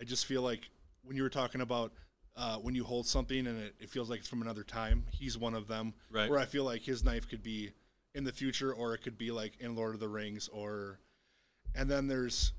i 0.00 0.04
just 0.04 0.26
feel 0.26 0.42
like 0.42 0.68
when 1.04 1.16
you 1.16 1.22
were 1.22 1.28
talking 1.30 1.60
about 1.60 1.92
uh, 2.34 2.56
when 2.56 2.74
you 2.74 2.82
hold 2.82 3.06
something 3.06 3.46
and 3.46 3.58
it, 3.60 3.74
it 3.78 3.90
feels 3.90 4.08
like 4.08 4.20
it's 4.20 4.28
from 4.28 4.40
another 4.40 4.62
time 4.64 5.04
he's 5.10 5.36
one 5.36 5.54
of 5.54 5.68
them 5.68 5.92
Right. 6.10 6.30
where 6.30 6.38
i 6.38 6.44
feel 6.46 6.64
like 6.64 6.82
his 6.82 7.04
knife 7.04 7.28
could 7.28 7.42
be 7.42 7.70
in 8.14 8.24
the 8.24 8.32
future 8.32 8.72
or 8.72 8.94
it 8.94 9.02
could 9.02 9.18
be 9.18 9.30
like 9.30 9.52
in 9.60 9.74
lord 9.76 9.94
of 9.94 10.00
the 10.00 10.08
rings 10.08 10.48
or 10.48 10.98
and 11.74 11.90
then 11.90 12.06
there's 12.08 12.52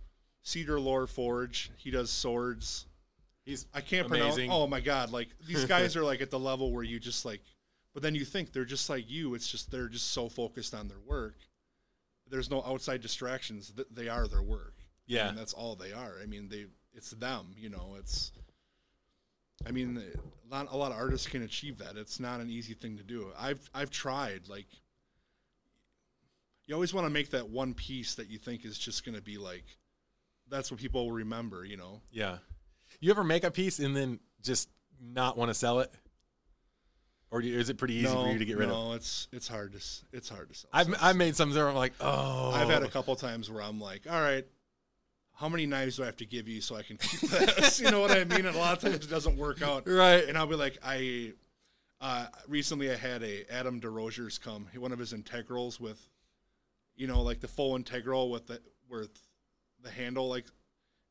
cedar 0.43 0.80
lore 0.80 1.08
forge 1.08 1.72
he 1.78 1.89
does 1.91 2.12
swords 2.12 2.86
He's 3.45 3.66
I 3.74 3.82
can't 3.82 4.08
Amazing. 4.08 4.47
pronounce. 4.47 4.51
Oh 4.64 4.68
my 4.68 4.80
god! 4.80 5.12
Like 5.12 5.28
these 5.45 5.66
guys 5.66 5.97
are 5.97 6.04
like 6.06 6.22
at 6.22 6.32
the 6.32 6.39
level 6.39 6.72
where 6.72 6.82
you 6.82 6.97
just 6.97 7.26
like, 7.26 7.41
but 7.93 8.01
then 8.01 8.16
you 8.16 8.24
think 8.24 8.54
they're 8.54 8.64
just 8.64 8.89
like 8.89 9.12
you. 9.12 9.34
It's 9.36 9.49
just 9.51 9.70
they're 9.70 9.89
just 9.89 10.14
so 10.14 10.30
focused 10.30 10.74
on 10.74 10.88
their 10.88 11.01
work. 11.06 11.36
There's 12.34 12.49
no 12.49 12.63
outside 12.65 13.01
distractions. 13.01 13.71
They 13.91 14.07
are 14.07 14.27
their 14.27 14.41
work. 14.41 14.73
Yeah. 15.05 15.29
and 15.29 15.38
that's 15.38 15.53
all 15.53 15.75
they 15.75 15.91
are. 15.91 16.15
I 16.19 16.25
mean, 16.25 16.49
they 16.49 16.65
it's 16.95 17.11
them. 17.11 17.53
You 17.55 17.69
know, 17.69 17.95
it's. 17.99 18.31
I 19.67 19.71
mean, 19.71 20.01
a 20.51 20.51
lot, 20.51 20.67
a 20.71 20.75
lot 20.75 20.91
of 20.91 20.97
artists 20.97 21.27
can 21.27 21.43
achieve 21.43 21.77
that. 21.77 21.95
It's 21.95 22.19
not 22.19 22.39
an 22.39 22.49
easy 22.49 22.73
thing 22.73 22.97
to 22.97 23.03
do. 23.03 23.27
I've 23.39 23.69
I've 23.75 23.91
tried. 23.91 24.49
Like, 24.49 24.65
you 26.65 26.73
always 26.73 26.91
want 26.91 27.05
to 27.05 27.11
make 27.11 27.29
that 27.29 27.49
one 27.49 27.75
piece 27.75 28.15
that 28.15 28.31
you 28.31 28.39
think 28.39 28.65
is 28.65 28.79
just 28.79 29.05
going 29.05 29.15
to 29.15 29.21
be 29.21 29.38
like, 29.38 29.65
that's 30.49 30.71
what 30.71 30.79
people 30.79 31.05
will 31.05 31.13
remember. 31.13 31.63
You 31.63 31.77
know. 31.77 32.01
Yeah. 32.09 32.39
You 32.99 33.11
ever 33.11 33.23
make 33.23 33.43
a 33.43 33.51
piece 33.51 33.77
and 33.77 33.95
then 33.95 34.19
just 34.41 34.69
not 34.99 35.38
want 35.38 35.49
to 35.49 35.53
sell 35.53 35.81
it? 35.81 35.93
Or 37.34 37.41
do 37.41 37.47
you, 37.47 37.57
is 37.57 37.71
it 37.71 37.79
pretty 37.79 37.95
easy 37.95 38.13
for 38.13 38.27
you 38.31 38.38
to 38.38 38.45
get 38.45 38.57
rid 38.59 38.69
of? 38.69 38.75
No, 38.75 38.93
it's 38.93 39.27
it's 39.31 39.47
hard 39.47 39.71
to 39.73 39.79
it's 40.15 40.29
hard 40.29 40.49
to 40.49 40.55
sell. 40.55 40.69
I've 40.71 40.86
stuff. 40.86 40.99
I've 41.01 41.15
made 41.15 41.36
some 41.36 41.49
that 41.49 41.65
I'm 41.65 41.73
like, 41.73 41.93
oh. 41.99 42.51
I've 42.51 42.69
had 42.69 42.84
a 42.84 42.88
couple 42.88 43.15
times 43.15 43.49
where 43.49 43.63
I'm 43.63 43.81
like, 43.81 44.01
all 44.07 44.21
right, 44.21 44.45
how 45.34 45.49
many 45.49 45.65
knives 45.65 45.97
do 45.97 46.03
I 46.03 46.05
have 46.05 46.17
to 46.17 46.27
give 46.27 46.47
you 46.47 46.61
so 46.61 46.75
I 46.75 46.84
can 46.84 46.97
keep 46.97 47.21
this? 47.31 47.81
you 47.81 47.89
know 47.89 48.01
what 48.01 48.11
I 48.11 48.23
mean? 48.23 48.45
And 48.45 48.55
a 48.55 48.59
lot 48.59 48.77
of 48.77 48.84
times 48.84 49.03
it 49.03 49.09
doesn't 49.09 49.36
work 49.36 49.63
out. 49.63 49.88
right. 49.88 50.23
And 50.27 50.38
I'll 50.38 50.45
be 50.45 50.55
like, 50.55 50.77
I 50.86 51.34
uh, 52.01 52.27
recently 52.47 52.91
I 52.91 52.95
had 52.95 53.23
a 53.23 53.51
Adam 53.51 53.81
DeRogers 53.81 54.39
come, 54.39 54.67
one 54.77 54.91
of 54.91 54.99
his 54.99 55.11
integrals 55.11 55.79
with, 55.79 55.99
you 56.95 57.07
know, 57.07 57.23
like 57.23 57.39
the 57.39 57.47
full 57.47 57.75
integral 57.75 58.29
with 58.29 58.45
the 58.45 58.61
with 58.91 59.09
the 59.81 59.89
handle, 59.89 60.29
like, 60.29 60.45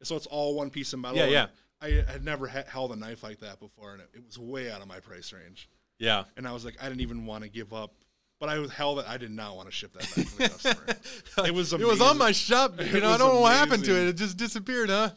so 0.04 0.14
it's 0.14 0.26
all 0.26 0.54
one 0.54 0.70
piece 0.70 0.92
of 0.92 1.00
metal. 1.00 1.18
Yeah, 1.18 1.26
yeah. 1.26 1.46
I 1.80 2.04
had 2.08 2.24
never 2.24 2.46
ha- 2.46 2.62
held 2.68 2.92
a 2.92 2.96
knife 2.96 3.24
like 3.24 3.40
that 3.40 3.58
before, 3.58 3.94
and 3.94 4.02
it, 4.02 4.10
it 4.14 4.24
was 4.24 4.38
way 4.38 4.70
out 4.70 4.82
of 4.82 4.86
my 4.86 5.00
price 5.00 5.32
range. 5.32 5.68
Yeah. 5.99 6.24
And 6.36 6.47
I 6.49 6.53
was 6.53 6.64
like, 6.64 6.76
I 6.82 6.88
didn't 6.88 7.01
even 7.03 7.26
want 7.26 7.45
to 7.45 7.51
give 7.51 7.72
up. 7.72 7.93
But 8.40 8.49
I 8.49 8.59
was 8.59 8.72
hell 8.72 8.97
that 8.97 9.09
I 9.09 9.18
did 9.18 9.30
not 9.30 9.55
want 9.55 9.68
to 9.68 9.72
ship 9.72 9.93
that 9.93 10.01
back 10.03 10.26
to 10.26 10.36
the 10.36 10.49
customer. 10.49 11.47
It 11.47 11.55
was 11.55 11.72
It 11.72 11.86
was 11.86 12.01
on 12.01 12.18
my 12.18 12.32
shop. 12.32 12.74
You 12.80 13.01
know, 13.01 13.11
I 13.11 13.16
don't 13.16 13.34
know 13.34 13.40
what 13.40 13.53
happened 13.53 13.84
to 13.84 13.93
it. 13.93 14.09
It 14.09 14.16
just 14.16 14.36
disappeared, 14.36 14.90
huh? 14.90 15.11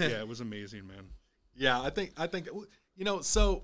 yeah, 0.00 0.06
it 0.20 0.26
was 0.26 0.40
amazing, 0.40 0.84
man. 0.86 1.04
Yeah, 1.54 1.80
I 1.80 1.90
think 1.90 2.12
I 2.16 2.26
think 2.26 2.48
you 2.96 3.04
know. 3.04 3.20
So 3.20 3.62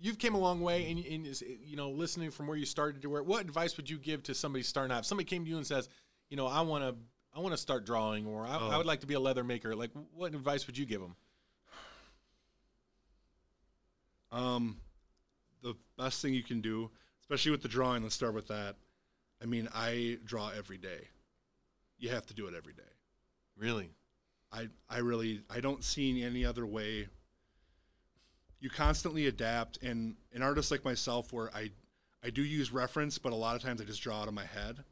you've 0.00 0.18
came 0.18 0.34
a 0.34 0.38
long 0.38 0.60
way, 0.60 0.90
and, 0.90 1.04
and 1.04 1.40
you 1.64 1.76
know, 1.76 1.90
listening 1.90 2.30
from 2.32 2.46
where 2.48 2.56
you 2.56 2.66
started 2.66 3.02
to 3.02 3.08
where. 3.10 3.22
What 3.22 3.42
advice 3.42 3.76
would 3.76 3.88
you 3.88 3.98
give 3.98 4.22
to 4.24 4.34
somebody 4.34 4.62
starting 4.64 4.92
out? 4.94 5.00
If 5.00 5.06
somebody 5.06 5.26
came 5.26 5.44
to 5.44 5.50
you 5.50 5.56
and 5.56 5.66
says, 5.66 5.88
you 6.30 6.36
know, 6.36 6.46
I 6.46 6.62
want 6.62 6.82
to, 6.84 6.94
I 7.32 7.40
want 7.40 7.52
to 7.52 7.58
start 7.58 7.86
drawing, 7.86 8.26
or 8.26 8.44
I, 8.46 8.56
I 8.56 8.74
Oh. 8.74 8.78
would 8.78 8.86
like 8.86 9.00
to 9.00 9.06
be 9.06 9.14
a 9.14 9.20
leather 9.20 9.44
maker. 9.44 9.76
Like, 9.76 9.90
what 10.14 10.34
advice 10.34 10.66
would 10.66 10.76
you 10.76 10.84
give 10.86 11.00
them? 11.00 11.14
Um, 14.32 14.76
the 15.62 15.74
best 15.98 16.22
thing 16.22 16.34
you 16.34 16.42
can 16.42 16.60
do, 16.60 16.90
especially 17.22 17.50
with 17.50 17.62
the 17.62 17.68
drawing, 17.68 18.02
let's 18.02 18.14
start 18.14 18.34
with 18.34 18.48
that. 18.48 18.76
I 19.42 19.46
mean, 19.46 19.68
I 19.74 20.18
draw 20.24 20.50
every 20.50 20.78
day. 20.78 21.08
You 21.98 22.10
have 22.10 22.26
to 22.26 22.34
do 22.34 22.46
it 22.46 22.54
every 22.54 22.72
day. 22.72 22.82
Really? 23.56 23.90
I 24.52 24.68
I 24.88 24.98
really 24.98 25.42
I 25.48 25.60
don't 25.60 25.84
see 25.84 26.22
any 26.22 26.44
other 26.44 26.66
way. 26.66 27.08
You 28.58 28.68
constantly 28.68 29.26
adapt, 29.26 29.82
and 29.82 30.16
an 30.34 30.42
artist 30.42 30.70
like 30.70 30.84
myself, 30.84 31.32
where 31.32 31.54
I 31.54 31.70
I 32.22 32.30
do 32.30 32.42
use 32.42 32.72
reference, 32.72 33.18
but 33.18 33.32
a 33.32 33.36
lot 33.36 33.56
of 33.56 33.62
times 33.62 33.80
I 33.80 33.84
just 33.84 34.02
draw 34.02 34.20
out 34.20 34.28
of 34.28 34.34
my 34.34 34.44
head 34.44 34.82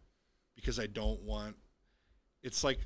because 0.54 0.78
I 0.78 0.86
don't 0.86 1.20
want. 1.22 1.56
It's 2.42 2.62
like 2.62 2.78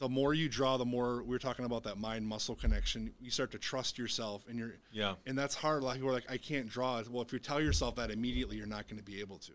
the 0.00 0.08
more 0.08 0.32
you 0.34 0.48
draw, 0.48 0.76
the 0.78 0.84
more 0.84 1.22
we 1.22 1.36
are 1.36 1.38
talking 1.38 1.64
about 1.66 1.84
that 1.84 1.98
mind 1.98 2.26
muscle 2.26 2.56
connection. 2.56 3.12
You 3.20 3.30
start 3.30 3.52
to 3.52 3.58
trust 3.58 3.98
yourself, 3.98 4.44
and 4.48 4.58
you're 4.58 4.74
Yeah. 4.90 5.14
and 5.26 5.38
that's 5.38 5.54
hard. 5.54 5.82
A 5.82 5.84
lot 5.84 5.90
of 5.92 5.96
people 5.98 6.08
are 6.10 6.14
like, 6.14 6.30
I 6.30 6.38
can't 6.38 6.68
draw. 6.68 7.02
Well, 7.08 7.22
if 7.22 7.32
you 7.32 7.38
tell 7.38 7.60
yourself 7.60 7.96
that 7.96 8.10
immediately, 8.10 8.56
you're 8.56 8.66
not 8.66 8.88
going 8.88 8.96
to 8.98 9.04
be 9.04 9.20
able 9.20 9.38
to. 9.40 9.52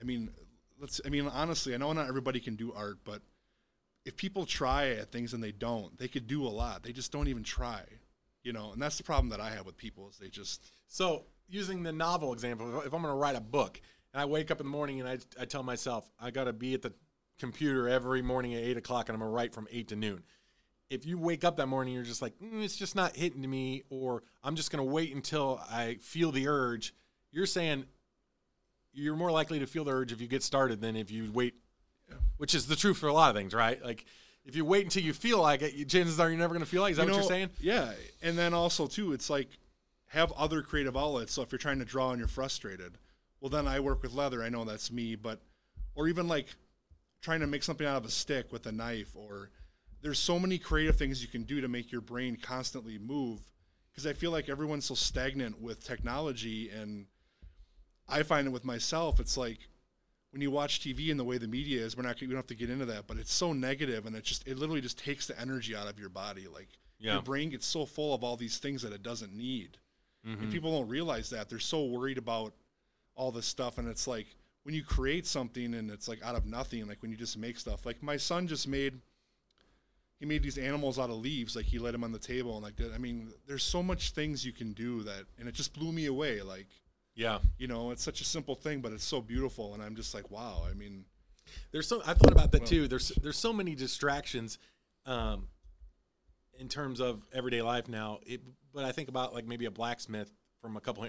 I 0.00 0.04
mean, 0.04 0.30
let's. 0.80 1.00
I 1.04 1.08
mean, 1.08 1.26
honestly, 1.28 1.74
I 1.74 1.78
know 1.78 1.92
not 1.92 2.08
everybody 2.08 2.38
can 2.40 2.54
do 2.54 2.72
art, 2.72 2.98
but 3.04 3.22
if 4.04 4.16
people 4.16 4.46
try 4.46 4.90
at 4.90 5.10
things 5.10 5.34
and 5.34 5.42
they 5.42 5.52
don't, 5.52 5.98
they 5.98 6.08
could 6.08 6.26
do 6.28 6.46
a 6.46 6.48
lot. 6.48 6.82
They 6.84 6.92
just 6.92 7.10
don't 7.10 7.26
even 7.28 7.42
try, 7.42 7.82
you 8.44 8.52
know. 8.52 8.70
And 8.72 8.80
that's 8.80 8.98
the 8.98 9.04
problem 9.04 9.30
that 9.30 9.40
I 9.40 9.50
have 9.50 9.66
with 9.66 9.76
people 9.76 10.08
is 10.08 10.16
they 10.18 10.28
just. 10.28 10.64
So, 10.86 11.24
using 11.48 11.82
the 11.82 11.92
novel 11.92 12.32
example, 12.32 12.80
if 12.80 12.92
I'm 12.94 13.02
going 13.02 13.12
to 13.12 13.18
write 13.18 13.34
a 13.36 13.40
book 13.40 13.80
and 14.12 14.20
I 14.22 14.26
wake 14.26 14.52
up 14.52 14.60
in 14.60 14.66
the 14.66 14.70
morning 14.70 15.00
and 15.00 15.08
I, 15.08 15.18
I 15.40 15.44
tell 15.44 15.64
myself 15.64 16.08
I 16.20 16.30
got 16.30 16.44
to 16.44 16.52
be 16.52 16.74
at 16.74 16.82
the 16.82 16.92
computer 17.38 17.88
every 17.88 18.22
morning 18.22 18.54
at 18.54 18.62
eight 18.62 18.76
o'clock 18.76 19.08
and 19.08 19.16
I'm 19.16 19.20
to 19.20 19.26
write 19.26 19.52
from 19.54 19.66
eight 19.70 19.88
to 19.88 19.96
noon. 19.96 20.22
If 20.90 21.06
you 21.06 21.18
wake 21.18 21.44
up 21.44 21.56
that 21.56 21.66
morning, 21.66 21.94
you're 21.94 22.04
just 22.04 22.22
like, 22.22 22.34
mm, 22.38 22.62
it's 22.62 22.76
just 22.76 22.94
not 22.94 23.16
hitting 23.16 23.42
to 23.42 23.48
me, 23.48 23.82
or 23.90 24.22
I'm 24.42 24.54
just 24.54 24.70
to 24.84 24.90
wait 24.90 25.14
until 25.14 25.60
I 25.70 25.94
feel 26.00 26.30
the 26.30 26.46
urge. 26.46 26.94
You're 27.32 27.46
saying 27.46 27.86
you're 28.92 29.16
more 29.16 29.30
likely 29.32 29.58
to 29.58 29.66
feel 29.66 29.84
the 29.84 29.90
urge 29.92 30.12
if 30.12 30.20
you 30.20 30.28
get 30.28 30.42
started 30.42 30.80
than 30.80 30.94
if 30.94 31.10
you 31.10 31.30
wait 31.32 31.54
which 32.36 32.54
is 32.54 32.66
the 32.66 32.76
truth 32.76 32.98
for 32.98 33.08
a 33.08 33.12
lot 33.12 33.30
of 33.30 33.36
things, 33.36 33.54
right? 33.54 33.82
Like 33.84 34.04
if 34.44 34.54
you 34.56 34.64
wait 34.64 34.84
until 34.84 35.02
you 35.02 35.12
feel 35.12 35.40
like 35.40 35.62
it, 35.62 35.88
chances 35.88 36.20
are 36.20 36.28
you're 36.28 36.38
never 36.38 36.54
to 36.58 36.66
feel 36.66 36.82
like. 36.82 36.90
it. 36.90 36.92
Is 36.92 36.96
that 36.98 37.04
You 37.04 37.12
what 37.12 37.16
know, 37.16 37.22
you're 37.22 37.28
saying? 37.28 37.50
Yeah, 37.60 37.92
and 38.22 38.36
then 38.36 38.52
also 38.54 38.86
too, 38.86 39.12
it's 39.12 39.30
like 39.30 39.48
have 40.08 40.32
other 40.32 40.62
creative 40.62 40.96
outlets. 40.96 41.32
So 41.32 41.42
if 41.42 41.50
you're 41.50 41.58
trying 41.58 41.78
to 41.78 41.84
draw 41.84 42.10
and 42.10 42.18
you're 42.18 42.28
frustrated, 42.28 42.98
well, 43.40 43.48
then 43.48 43.66
I 43.66 43.80
work 43.80 44.02
with 44.02 44.12
leather. 44.12 44.42
I 44.42 44.48
know 44.48 44.64
that's 44.64 44.92
me, 44.92 45.16
but 45.16 45.40
or 45.94 46.08
even 46.08 46.28
like 46.28 46.46
trying 47.24 47.40
to 47.40 47.46
make 47.46 47.62
something 47.62 47.86
out 47.86 47.96
of 47.96 48.04
a 48.04 48.10
stick 48.10 48.52
with 48.52 48.66
a 48.66 48.72
knife, 48.72 49.16
or 49.16 49.48
there's 50.02 50.18
so 50.18 50.38
many 50.38 50.58
creative 50.58 50.96
things 50.96 51.22
you 51.22 51.28
can 51.28 51.42
do 51.44 51.62
to 51.62 51.68
make 51.68 51.90
your 51.90 52.02
brain 52.02 52.36
constantly 52.36 52.98
move. 52.98 53.40
Because 53.90 54.06
I 54.06 54.12
feel 54.12 54.30
like 54.30 54.50
everyone's 54.50 54.84
so 54.84 54.94
stagnant 54.94 55.58
with 55.62 55.82
technology, 55.82 56.68
and 56.68 57.06
I 58.08 58.22
find 58.24 58.46
it 58.46 58.50
with 58.50 58.64
myself. 58.64 59.20
It's 59.20 59.38
like 59.38 59.58
when 60.32 60.42
you 60.42 60.50
watch 60.50 60.80
TV 60.80 61.10
and 61.10 61.18
the 61.18 61.24
way 61.24 61.38
the 61.38 61.48
media 61.48 61.80
is, 61.82 61.96
we're 61.96 62.02
not 62.02 62.20
we 62.20 62.26
don't 62.26 62.36
have 62.36 62.46
to 62.48 62.54
get 62.54 62.68
into 62.68 62.84
that, 62.86 63.06
but 63.06 63.16
it's 63.16 63.32
so 63.32 63.52
negative, 63.54 64.04
and 64.04 64.14
it 64.14 64.24
just 64.24 64.46
it 64.46 64.58
literally 64.58 64.82
just 64.82 64.98
takes 64.98 65.26
the 65.26 65.40
energy 65.40 65.74
out 65.74 65.88
of 65.88 65.98
your 65.98 66.10
body. 66.10 66.46
Like 66.46 66.68
Yeah. 66.98 67.14
your 67.14 67.22
brain 67.22 67.48
gets 67.50 67.66
so 67.66 67.86
full 67.86 68.12
of 68.14 68.22
all 68.22 68.36
these 68.36 68.58
things 68.58 68.82
that 68.82 68.92
it 68.92 69.02
doesn't 69.02 69.32
need, 69.32 69.78
Mm-hmm. 70.26 70.42
and 70.42 70.52
people 70.52 70.78
don't 70.78 70.88
realize 70.88 71.30
that 71.30 71.48
they're 71.48 71.58
so 71.58 71.84
worried 71.84 72.18
about 72.18 72.52
all 73.14 73.30
this 73.32 73.46
stuff, 73.46 73.78
and 73.78 73.86
it's 73.88 74.06
like 74.06 74.26
when 74.64 74.74
you 74.74 74.82
create 74.82 75.26
something 75.26 75.74
and 75.74 75.90
it's 75.90 76.08
like 76.08 76.22
out 76.24 76.34
of 76.34 76.46
nothing, 76.46 76.86
like 76.88 77.00
when 77.02 77.10
you 77.10 77.16
just 77.16 77.38
make 77.38 77.58
stuff. 77.58 77.86
Like 77.86 78.02
my 78.02 78.16
son 78.16 78.46
just 78.48 78.66
made. 78.68 79.00
He 80.20 80.26
made 80.26 80.42
these 80.42 80.58
animals 80.58 80.98
out 80.98 81.10
of 81.10 81.16
leaves, 81.16 81.54
like 81.56 81.66
he 81.66 81.78
laid 81.78 81.92
them 81.92 82.04
on 82.04 82.12
the 82.12 82.18
table, 82.18 82.54
and 82.54 82.62
like 82.64 82.76
that. 82.76 82.92
I 82.94 82.98
mean, 82.98 83.32
there's 83.46 83.64
so 83.64 83.82
much 83.82 84.12
things 84.12 84.44
you 84.44 84.52
can 84.52 84.72
do 84.72 85.02
that, 85.02 85.24
and 85.38 85.48
it 85.48 85.54
just 85.54 85.74
blew 85.74 85.92
me 85.92 86.06
away. 86.06 86.40
Like, 86.40 86.68
Yeah. 87.14 87.40
you 87.58 87.66
know, 87.66 87.90
it's 87.90 88.02
such 88.02 88.20
a 88.20 88.24
simple 88.24 88.54
thing, 88.54 88.80
but 88.80 88.92
it's 88.92 89.04
so 89.04 89.20
beautiful, 89.20 89.74
and 89.74 89.82
I'm 89.82 89.96
just 89.96 90.14
like, 90.14 90.30
wow. 90.30 90.64
I 90.70 90.72
mean, 90.74 91.04
There's 91.72 91.88
so 91.88 92.00
I 92.06 92.14
thought 92.14 92.32
about 92.32 92.52
that 92.52 92.64
too. 92.64 92.88
There's 92.88 93.08
there's 93.22 93.36
so 93.36 93.52
many 93.52 93.74
distractions, 93.74 94.58
um, 95.04 95.48
in 96.58 96.68
terms 96.68 97.00
of 97.00 97.22
everyday 97.32 97.60
life 97.60 97.88
now. 97.88 98.20
It, 98.24 98.40
but 98.72 98.84
I 98.84 98.92
think 98.92 99.08
about 99.08 99.34
like 99.34 99.46
maybe 99.46 99.66
a 99.66 99.70
blacksmith 99.70 100.30
from 100.62 100.76
a 100.76 100.80
couple, 100.80 101.06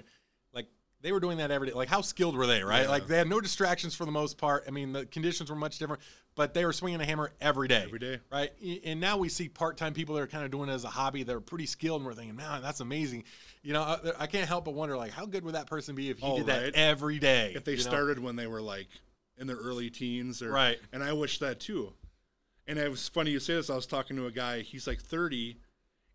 like 0.52 0.66
they 1.06 1.12
were 1.12 1.20
doing 1.20 1.38
that 1.38 1.52
every 1.52 1.68
day. 1.68 1.72
Like 1.72 1.88
how 1.88 2.00
skilled 2.00 2.34
were 2.36 2.48
they, 2.48 2.64
right? 2.64 2.82
Yeah. 2.82 2.88
Like 2.88 3.06
they 3.06 3.16
had 3.16 3.28
no 3.28 3.40
distractions 3.40 3.94
for 3.94 4.04
the 4.04 4.10
most 4.10 4.38
part. 4.38 4.64
I 4.66 4.72
mean, 4.72 4.92
the 4.92 5.06
conditions 5.06 5.48
were 5.48 5.54
much 5.54 5.78
different, 5.78 6.02
but 6.34 6.52
they 6.52 6.64
were 6.64 6.72
swinging 6.72 7.00
a 7.00 7.04
hammer 7.04 7.30
every 7.40 7.68
day, 7.68 7.84
Every 7.84 8.00
day. 8.00 8.18
right? 8.32 8.50
And 8.84 8.98
now 9.00 9.16
we 9.16 9.28
see 9.28 9.48
part-time 9.48 9.94
people 9.94 10.16
that 10.16 10.22
are 10.22 10.26
kind 10.26 10.44
of 10.44 10.50
doing 10.50 10.68
it 10.68 10.72
as 10.72 10.82
a 10.82 10.88
hobby. 10.88 11.22
They're 11.22 11.38
pretty 11.38 11.66
skilled, 11.66 12.00
and 12.00 12.06
we're 12.06 12.14
thinking, 12.14 12.34
man, 12.34 12.60
that's 12.60 12.80
amazing. 12.80 13.22
You 13.62 13.74
know, 13.74 13.82
I, 13.82 13.98
I 14.18 14.26
can't 14.26 14.48
help 14.48 14.64
but 14.64 14.74
wonder, 14.74 14.96
like, 14.96 15.12
how 15.12 15.26
good 15.26 15.44
would 15.44 15.54
that 15.54 15.68
person 15.68 15.94
be 15.94 16.10
if 16.10 16.18
he 16.18 16.26
Oh, 16.26 16.38
did 16.38 16.46
that 16.46 16.74
every 16.74 17.20
day? 17.20 17.52
if 17.54 17.62
they 17.64 17.72
you 17.72 17.78
know? 17.78 17.82
started 17.84 18.18
when 18.18 18.34
they 18.34 18.48
were 18.48 18.60
like 18.60 18.88
in 19.38 19.46
their 19.46 19.56
early 19.58 19.90
teens, 19.90 20.42
or 20.42 20.50
Right. 20.50 20.78
and 20.92 21.04
I 21.04 21.12
wish 21.12 21.38
that 21.38 21.60
too. 21.60 21.92
And 22.66 22.80
it 22.80 22.90
was 22.90 23.08
funny 23.08 23.30
you 23.30 23.38
say 23.38 23.54
this. 23.54 23.70
I 23.70 23.76
was 23.76 23.86
talking 23.86 24.16
to 24.16 24.26
a 24.26 24.32
guy. 24.32 24.62
He's 24.62 24.88
like 24.88 25.00
30, 25.00 25.56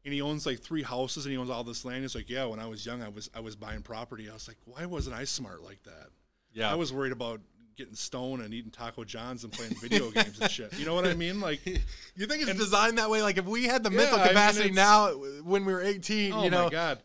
and 0.06 0.14
he 0.14 0.22
owns 0.22 0.46
like 0.46 0.60
three 0.60 0.84
houses, 0.84 1.26
and 1.26 1.32
he 1.32 1.38
owns 1.38 1.50
all 1.50 1.64
this 1.64 1.86
land. 1.86 2.02
He's 2.02 2.16
like, 2.16 2.30
yeah, 2.30 2.46
when 2.46 2.60
I 2.60 2.68
was 2.68 2.86
young, 2.86 3.02
I 3.04 3.10
was 3.10 3.30
I 3.36 3.40
was 3.40 3.56
buying 3.56 3.82
property. 3.82 4.30
I 4.30 4.34
was 4.34 4.48
like, 4.48 4.58
why 4.66 4.86
wasn't 4.86 5.16
I 5.16 5.24
smart 5.26 5.62
like 5.64 5.84
that? 5.84 6.08
yeah, 6.54 6.72
I 6.72 6.76
was 6.76 6.92
worried 6.92 7.12
about 7.12 7.40
getting 7.78 7.96
stoned 7.96 8.42
and 8.42 8.54
eating 8.54 8.70
Taco 8.70 9.04
Johns 9.04 9.44
and 9.46 9.54
playing 9.54 9.74
video 9.76 10.12
games 10.12 10.40
and 10.40 10.50
shit. 10.50 10.78
You 10.78 10.86
know 10.86 10.94
what 10.94 11.06
I 11.06 11.14
mean? 11.14 11.40
Like, 11.40 11.66
You 11.66 12.28
think 12.28 12.42
it's 12.48 12.54
designed 12.58 12.98
that 12.98 13.10
way? 13.10 13.22
Like 13.24 13.38
if 13.38 13.46
we 13.46 13.64
had 13.66 13.84
the 13.84 13.90
Yeah, 13.90 13.98
mental 13.98 14.20
I 14.20 14.24
mean, 14.24 14.34
capacity 14.34 14.72
now 14.72 15.10
when 15.44 15.66
we 15.66 15.74
were 15.74 15.82
18, 15.82 16.34
oh 16.34 16.44
you 16.44 16.50
know, 16.50 16.66
my 16.66 16.70
god. 16.70 17.00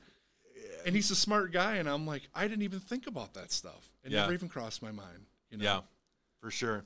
And 0.85 0.95
he's 0.95 1.11
a 1.11 1.17
smart 1.17 1.53
guy, 1.53 1.77
and 1.77 1.89
I'm 1.89 2.07
like, 2.07 2.23
I 2.35 2.47
didn't 2.47 2.63
even 2.63 2.79
think 2.81 3.07
about 3.09 3.35
that 3.35 3.51
stuff. 3.53 3.91
It 4.05 4.13
Yeah. 4.13 4.21
never 4.21 4.33
even 4.35 4.49
crossed 4.49 4.83
my 4.83 4.93
mind. 4.93 5.27
You 5.51 5.59
know? 5.59 5.65
yeah, 5.65 5.81
for 6.41 6.51
sure. 6.51 6.85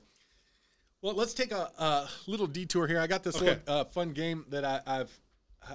Well, 1.01 1.13
let's 1.15 1.33
take 1.33 1.51
a, 1.51 1.71
a 1.77 2.09
little 2.27 2.47
detour 2.47 2.87
here. 2.87 2.99
I 2.99 3.07
got 3.07 3.23
this 3.23 3.35
Okay. 3.35 3.45
little 3.45 3.61
uh, 3.67 3.83
fun 3.85 4.11
game 4.13 4.45
that 4.49 4.63
I, 4.65 4.81
I've 4.85 5.19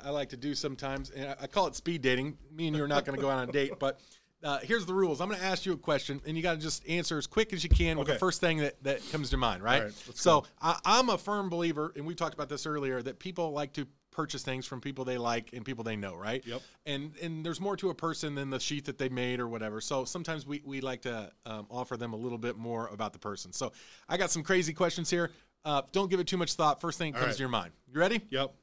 I 0.05 0.11
like 0.11 0.30
to 0.30 0.37
do 0.37 0.55
sometimes, 0.55 1.11
and 1.11 1.34
I, 1.41 1.47
call 1.47 1.66
it 1.66 1.76
speed 1.76 2.03
dating. 2.03 2.37
Me 2.53 2.66
and 2.66 2.76
you 2.76 2.82
are 2.82 2.89
not 2.89 3.05
going 3.05 3.16
to 3.16 3.22
go 3.22 3.30
out 3.30 3.39
on 3.39 3.49
a 3.49 3.53
date, 3.53 3.72
but 3.78 4.01
uh, 4.43 4.59
here's 4.59 4.84
the 4.84 4.95
rules. 4.95 5.20
I'm 5.20 5.28
going 5.28 5.41
to 5.41 5.47
ask 5.47 5.64
you 5.64 5.72
a 5.72 5.76
question, 5.76 6.20
and 6.26 6.37
you 6.37 6.43
got 6.43 6.55
to 6.55 6.61
just 6.61 6.87
answer 6.89 7.18
as 7.18 7.26
quick 7.26 7.53
as 7.53 7.62
you 7.62 7.70
can 7.70 7.99
with 7.99 8.09
the 8.09 8.16
first 8.16 8.41
thing 8.41 8.59
that, 8.59 8.82
that 8.82 9.01
comes 9.11 9.30
to 9.30 9.37
mind, 9.37 9.62
right? 9.62 9.84
Right, 9.84 9.93
so 10.14 10.45
I, 10.61 10.78
I'm 10.84 11.09
a 11.09 11.18
firm 11.18 11.49
believer, 11.49 11.93
and 11.97 12.05
we 12.05 12.14
talked 12.14 12.34
about 12.34 12.49
this 12.49 12.66
earlier, 12.66 13.01
that 13.03 13.18
people 13.18 13.53
like 13.53 13.72
to 13.74 13.87
purchase 14.11 14.43
things 14.43 14.66
from 14.66 14.80
people 14.80 15.05
they 15.05 15.18
like 15.18 15.53
and 15.53 15.64
people 15.64 15.84
they 15.84 15.95
know, 15.95 16.14
right? 16.16 16.45
Yep. 16.47 16.62
And 16.87 17.12
and 17.22 17.45
there's 17.45 17.61
more 17.61 17.76
to 17.76 17.91
a 17.91 17.95
person 17.95 18.34
than 18.34 18.49
the 18.49 18.59
sheath 18.59 18.87
that 18.87 18.97
they 18.97 19.11
made 19.11 19.41
or 19.41 19.47
whatever. 19.47 19.80
So 19.80 20.07
sometimes 20.07 20.47
we, 20.47 20.62
we 20.64 20.80
like 20.80 21.03
to 21.03 21.30
um, 21.45 21.66
offer 21.70 21.99
them 21.99 22.14
a 22.14 22.16
little 22.16 22.39
bit 22.39 22.57
more 22.57 22.89
about 22.89 23.12
the 23.12 23.18
person. 23.18 23.53
So 23.53 23.72
I 24.09 24.16
got 24.16 24.30
some 24.30 24.43
crazy 24.43 24.72
questions 24.72 25.11
here. 25.11 25.32
Uh, 25.66 25.82
don't 25.93 26.11
give 26.11 26.18
it 26.18 26.26
too 26.26 26.39
much 26.39 26.55
thought. 26.55 26.80
First 26.80 26.97
thing 26.97 27.12
that 27.12 27.18
comes 27.18 27.28
right. 27.28 27.37
to 27.37 27.43
your 27.43 27.51
mind. 27.51 27.72
You 27.93 28.01
ready? 28.01 28.22
Yep. 28.30 28.55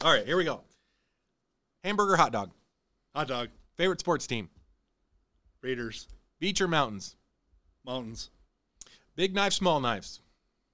All 0.00 0.12
right, 0.12 0.24
here 0.24 0.36
we 0.36 0.44
go. 0.44 0.60
Hamburger, 1.82 2.16
hot 2.16 2.30
dog. 2.30 2.52
Hot 3.16 3.26
dog. 3.26 3.48
Favorite 3.76 3.98
sports 3.98 4.28
team. 4.28 4.48
Raiders. 5.60 6.06
Beach 6.38 6.60
or 6.60 6.68
mountains. 6.68 7.16
Mountains. 7.84 8.30
Big 9.16 9.34
knives, 9.34 9.56
small 9.56 9.80
knives. 9.80 10.20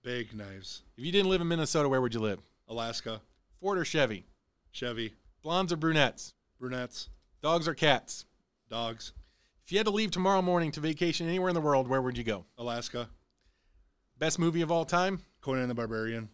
Big 0.02 0.34
knives. 0.34 0.82
If 0.98 1.06
you 1.06 1.10
didn't 1.10 1.30
live 1.30 1.40
in 1.40 1.48
Minnesota, 1.48 1.88
where 1.88 2.02
would 2.02 2.12
you 2.12 2.20
live? 2.20 2.38
Alaska. 2.68 3.22
Ford 3.60 3.78
or 3.78 3.84
Chevy? 3.86 4.26
Chevy. 4.72 5.14
Blondes 5.42 5.72
or 5.72 5.76
brunettes? 5.76 6.34
Brunettes. 6.60 7.08
Dogs 7.40 7.66
or 7.66 7.72
cats? 7.72 8.26
Dogs. 8.68 9.12
If 9.64 9.72
you 9.72 9.78
had 9.78 9.86
to 9.86 9.90
leave 9.90 10.10
tomorrow 10.10 10.42
morning 10.42 10.70
to 10.72 10.80
vacation 10.80 11.26
anywhere 11.26 11.48
in 11.48 11.54
the 11.54 11.62
world, 11.62 11.88
where 11.88 12.02
would 12.02 12.18
you 12.18 12.24
go? 12.24 12.44
Alaska. 12.58 13.08
Best 14.18 14.38
movie 14.38 14.60
of 14.60 14.70
all 14.70 14.84
time? 14.84 15.22
Conan 15.40 15.68
the 15.68 15.74
Barbarian. 15.74 16.28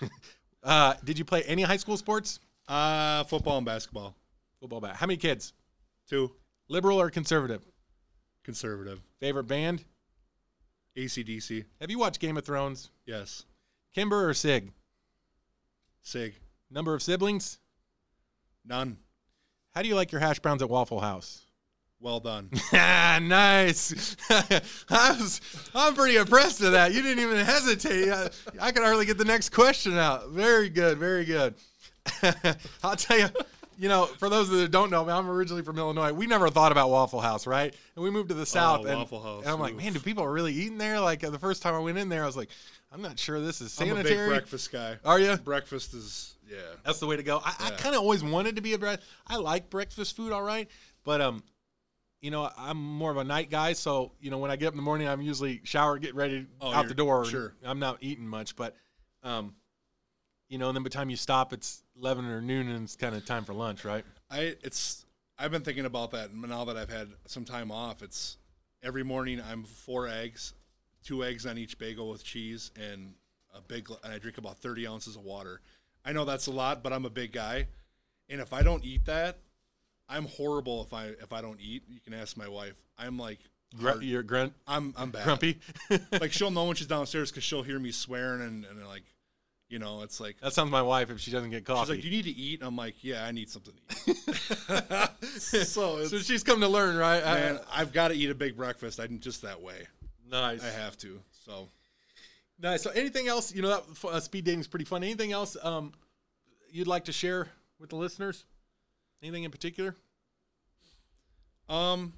Uh, 0.62 0.94
did 1.04 1.18
you 1.18 1.24
play 1.24 1.42
any 1.42 1.62
high 1.62 1.76
school 1.76 1.96
sports? 1.96 2.40
Uh, 2.68 3.24
football 3.24 3.56
and 3.58 3.66
basketball. 3.66 4.14
Football 4.60 4.80
bat. 4.80 4.96
How 4.96 5.06
many 5.06 5.16
kids? 5.16 5.52
Two. 6.08 6.32
Liberal 6.68 7.00
or 7.00 7.10
conservative? 7.10 7.64
Conservative. 8.44 9.00
Favorite 9.20 9.44
band? 9.44 9.84
ACDC. 10.96 11.64
Have 11.80 11.90
you 11.90 11.98
watched 11.98 12.20
Game 12.20 12.36
of 12.36 12.44
Thrones? 12.44 12.90
Yes. 13.06 13.44
Kimber 13.94 14.28
or 14.28 14.34
Sig? 14.34 14.72
SIG. 16.02 16.34
Number 16.70 16.94
of 16.94 17.02
siblings? 17.02 17.58
None. 18.64 18.98
How 19.74 19.82
do 19.82 19.88
you 19.88 19.94
like 19.94 20.12
your 20.12 20.20
hash 20.20 20.38
browns 20.38 20.62
at 20.62 20.68
Waffle 20.68 21.00
House? 21.00 21.41
Well 22.02 22.20
done. 22.20 22.50
Nice. 22.72 24.16
I 24.30 25.16
was, 25.18 25.40
I'm 25.74 25.94
pretty 25.94 26.16
impressed 26.16 26.60
with 26.60 26.72
that. 26.72 26.92
You 26.92 27.00
didn't 27.02 27.22
even 27.22 27.36
hesitate. 27.44 28.10
I, 28.10 28.28
I 28.60 28.72
could 28.72 28.82
hardly 28.82 29.06
get 29.06 29.18
the 29.18 29.24
next 29.24 29.50
question 29.50 29.96
out. 29.96 30.30
Very 30.30 30.68
good. 30.68 30.98
Very 30.98 31.24
good. 31.24 31.54
I'll 32.82 32.96
tell 32.96 33.18
you, 33.18 33.28
you 33.78 33.88
know, 33.88 34.06
for 34.06 34.28
those 34.28 34.48
that 34.48 34.70
don't 34.70 34.90
know, 34.90 35.04
me, 35.04 35.12
I'm 35.12 35.28
originally 35.30 35.62
from 35.62 35.78
Illinois. 35.78 36.12
We 36.12 36.26
never 36.26 36.50
thought 36.50 36.72
about 36.72 36.90
Waffle 36.90 37.20
House, 37.20 37.46
right? 37.46 37.74
And 37.94 38.02
we 38.04 38.10
moved 38.10 38.30
to 38.30 38.34
the 38.34 38.46
South. 38.46 38.86
and, 38.86 38.98
Waffle 38.98 39.22
House, 39.22 39.42
And 39.44 39.52
I'm 39.52 39.60
like, 39.60 39.74
oof. 39.74 39.82
man, 39.82 39.92
do 39.92 40.00
people 40.00 40.26
really 40.26 40.52
eating 40.52 40.78
there? 40.78 40.98
Like 40.98 41.22
uh, 41.22 41.30
the 41.30 41.38
first 41.38 41.62
time 41.62 41.74
I 41.74 41.78
went 41.78 41.98
in 41.98 42.08
there, 42.08 42.24
I 42.24 42.26
was 42.26 42.36
like, 42.36 42.48
I'm 42.92 43.02
not 43.02 43.18
sure 43.18 43.40
this 43.40 43.60
is 43.60 43.78
I'm 43.80 43.90
a 43.90 43.94
big 43.96 44.06
sanitary. 44.06 44.28
breakfast 44.28 44.72
guy. 44.72 44.96
Are 45.04 45.20
you? 45.20 45.36
Breakfast 45.36 45.94
is 45.94 46.34
yeah. 46.50 46.58
That's 46.84 46.98
the 46.98 47.06
way 47.06 47.16
to 47.16 47.22
go. 47.22 47.40
I, 47.44 47.54
I 47.60 47.70
kind 47.70 47.94
of 47.94 48.02
always 48.02 48.22
wanted 48.24 48.56
to 48.56 48.62
be 48.62 48.74
a 48.74 48.78
bread. 48.78 49.00
I 49.26 49.36
like 49.36 49.70
breakfast 49.70 50.16
food, 50.16 50.32
all 50.32 50.42
right, 50.42 50.68
but 51.04 51.20
um, 51.22 51.42
you 52.22 52.30
know, 52.30 52.48
I'm 52.56 52.78
more 52.78 53.10
of 53.10 53.16
a 53.18 53.24
night 53.24 53.50
guy. 53.50 53.74
So 53.74 54.12
you 54.20 54.30
know, 54.30 54.38
when 54.38 54.50
I 54.50 54.56
get 54.56 54.68
up 54.68 54.72
in 54.72 54.76
the 54.78 54.82
morning, 54.82 55.08
I'm 55.08 55.20
usually 55.20 55.60
shower, 55.64 55.98
get 55.98 56.14
ready, 56.14 56.46
Oh, 56.60 56.72
out 56.72 56.88
the 56.88 56.94
door. 56.94 57.26
sure. 57.26 57.52
I'm 57.64 57.80
not 57.80 57.98
eating 58.00 58.26
much, 58.26 58.56
but 58.56 58.74
um, 59.22 59.54
you 60.48 60.56
know, 60.56 60.68
and 60.68 60.76
then 60.76 60.82
by 60.82 60.88
the 60.88 60.94
time 60.94 61.10
you 61.10 61.16
stop, 61.16 61.52
it's 61.52 61.82
eleven 61.96 62.24
or 62.26 62.40
noon, 62.40 62.68
and 62.70 62.84
it's 62.84 62.96
kind 62.96 63.14
of 63.14 63.26
time 63.26 63.44
for 63.44 63.52
lunch, 63.52 63.84
right? 63.84 64.04
I 64.30 64.54
it's 64.62 65.04
I've 65.38 65.50
been 65.50 65.62
thinking 65.62 65.84
about 65.84 66.12
that 66.12 66.30
and 66.30 66.40
now 66.42 66.64
that 66.64 66.76
I've 66.76 66.90
had 66.90 67.08
some 67.26 67.44
time 67.44 67.70
off. 67.70 68.02
It's 68.02 68.38
every 68.82 69.02
morning 69.02 69.40
I'm 69.40 69.64
four 69.64 70.08
eggs, 70.08 70.54
two 71.04 71.24
eggs 71.24 71.44
on 71.44 71.58
each 71.58 71.76
bagel 71.78 72.08
with 72.08 72.22
cheese 72.24 72.70
and 72.80 73.14
a 73.54 73.60
big 73.60 73.88
and 74.04 74.12
I 74.12 74.18
drink 74.18 74.38
about 74.38 74.58
30 74.58 74.86
ounces 74.86 75.16
of 75.16 75.22
water. 75.24 75.60
I 76.04 76.12
know 76.12 76.24
that's 76.24 76.46
a 76.46 76.50
lot, 76.52 76.82
but 76.82 76.92
I'm 76.92 77.04
a 77.04 77.10
big 77.10 77.32
guy, 77.32 77.66
and 78.28 78.40
if 78.40 78.52
I 78.52 78.62
don't 78.62 78.84
eat 78.84 79.04
that, 79.06 79.38
I'm 80.08 80.26
horrible. 80.26 80.82
If 80.82 80.92
I 80.92 81.06
if 81.06 81.32
I 81.32 81.40
don't 81.40 81.60
eat, 81.60 81.82
you 81.88 82.00
can 82.00 82.14
ask 82.14 82.36
my 82.36 82.48
wife. 82.48 82.74
I'm 82.98 83.18
like 83.18 83.38
Gr- 83.78 84.02
you're 84.02 84.22
grunt, 84.22 84.52
I'm 84.66 84.92
I'm 84.96 85.10
bad. 85.10 85.24
grumpy. 85.24 85.58
like 86.20 86.32
she'll 86.32 86.50
know 86.50 86.64
when 86.64 86.76
she's 86.76 86.86
downstairs 86.86 87.30
because 87.30 87.44
she'll 87.44 87.62
hear 87.62 87.78
me 87.78 87.90
swearing 87.90 88.42
and 88.42 88.64
and 88.66 88.86
like, 88.86 89.04
you 89.70 89.78
know, 89.78 90.02
it's 90.02 90.20
like 90.20 90.38
that 90.40 90.52
sounds 90.52 90.70
my 90.70 90.82
wife 90.82 91.10
if 91.10 91.20
she 91.20 91.30
doesn't 91.30 91.50
get 91.50 91.64
coffee. 91.64 91.80
she's 91.80 91.88
like, 91.90 92.00
"Do 92.02 92.08
you 92.08 92.16
need 92.16 92.24
to 92.34 92.38
eat?" 92.38 92.60
I'm 92.62 92.76
like, 92.76 93.02
"Yeah, 93.02 93.24
I 93.24 93.30
need 93.32 93.48
something 93.48 93.72
to 93.72 94.10
eat." 94.10 94.16
so 95.66 95.98
it's, 95.98 96.10
so 96.10 96.18
she's 96.18 96.42
come 96.42 96.60
to 96.60 96.68
learn, 96.68 96.96
right? 96.96 97.22
I- 97.24 97.34
man, 97.34 97.60
I've 97.72 97.92
got 97.92 98.08
to 98.08 98.14
eat 98.14 98.28
a 98.28 98.34
big 98.34 98.56
breakfast. 98.56 99.00
I'm 99.00 99.18
just 99.20 99.40
that 99.42 99.62
way. 99.62 99.86
nice. 100.30 100.62
I 100.62 100.68
have 100.68 100.98
to. 100.98 101.20
So 101.46 101.68
Nice. 102.60 102.82
So, 102.82 102.90
anything 102.90 103.26
else? 103.26 103.52
You 103.54 103.62
know, 103.62 103.68
that 103.68 104.04
uh, 104.08 104.20
speed 104.20 104.44
dating 104.44 104.60
is 104.60 104.68
pretty 104.68 104.84
fun. 104.84 105.02
Anything 105.02 105.32
else 105.32 105.56
um, 105.62 105.92
you'd 106.70 106.86
like 106.86 107.06
to 107.06 107.12
share 107.12 107.48
with 107.80 107.90
the 107.90 107.96
listeners? 107.96 108.44
Anything 109.22 109.44
in 109.44 109.50
particular? 109.50 109.96
Um, 111.68 112.12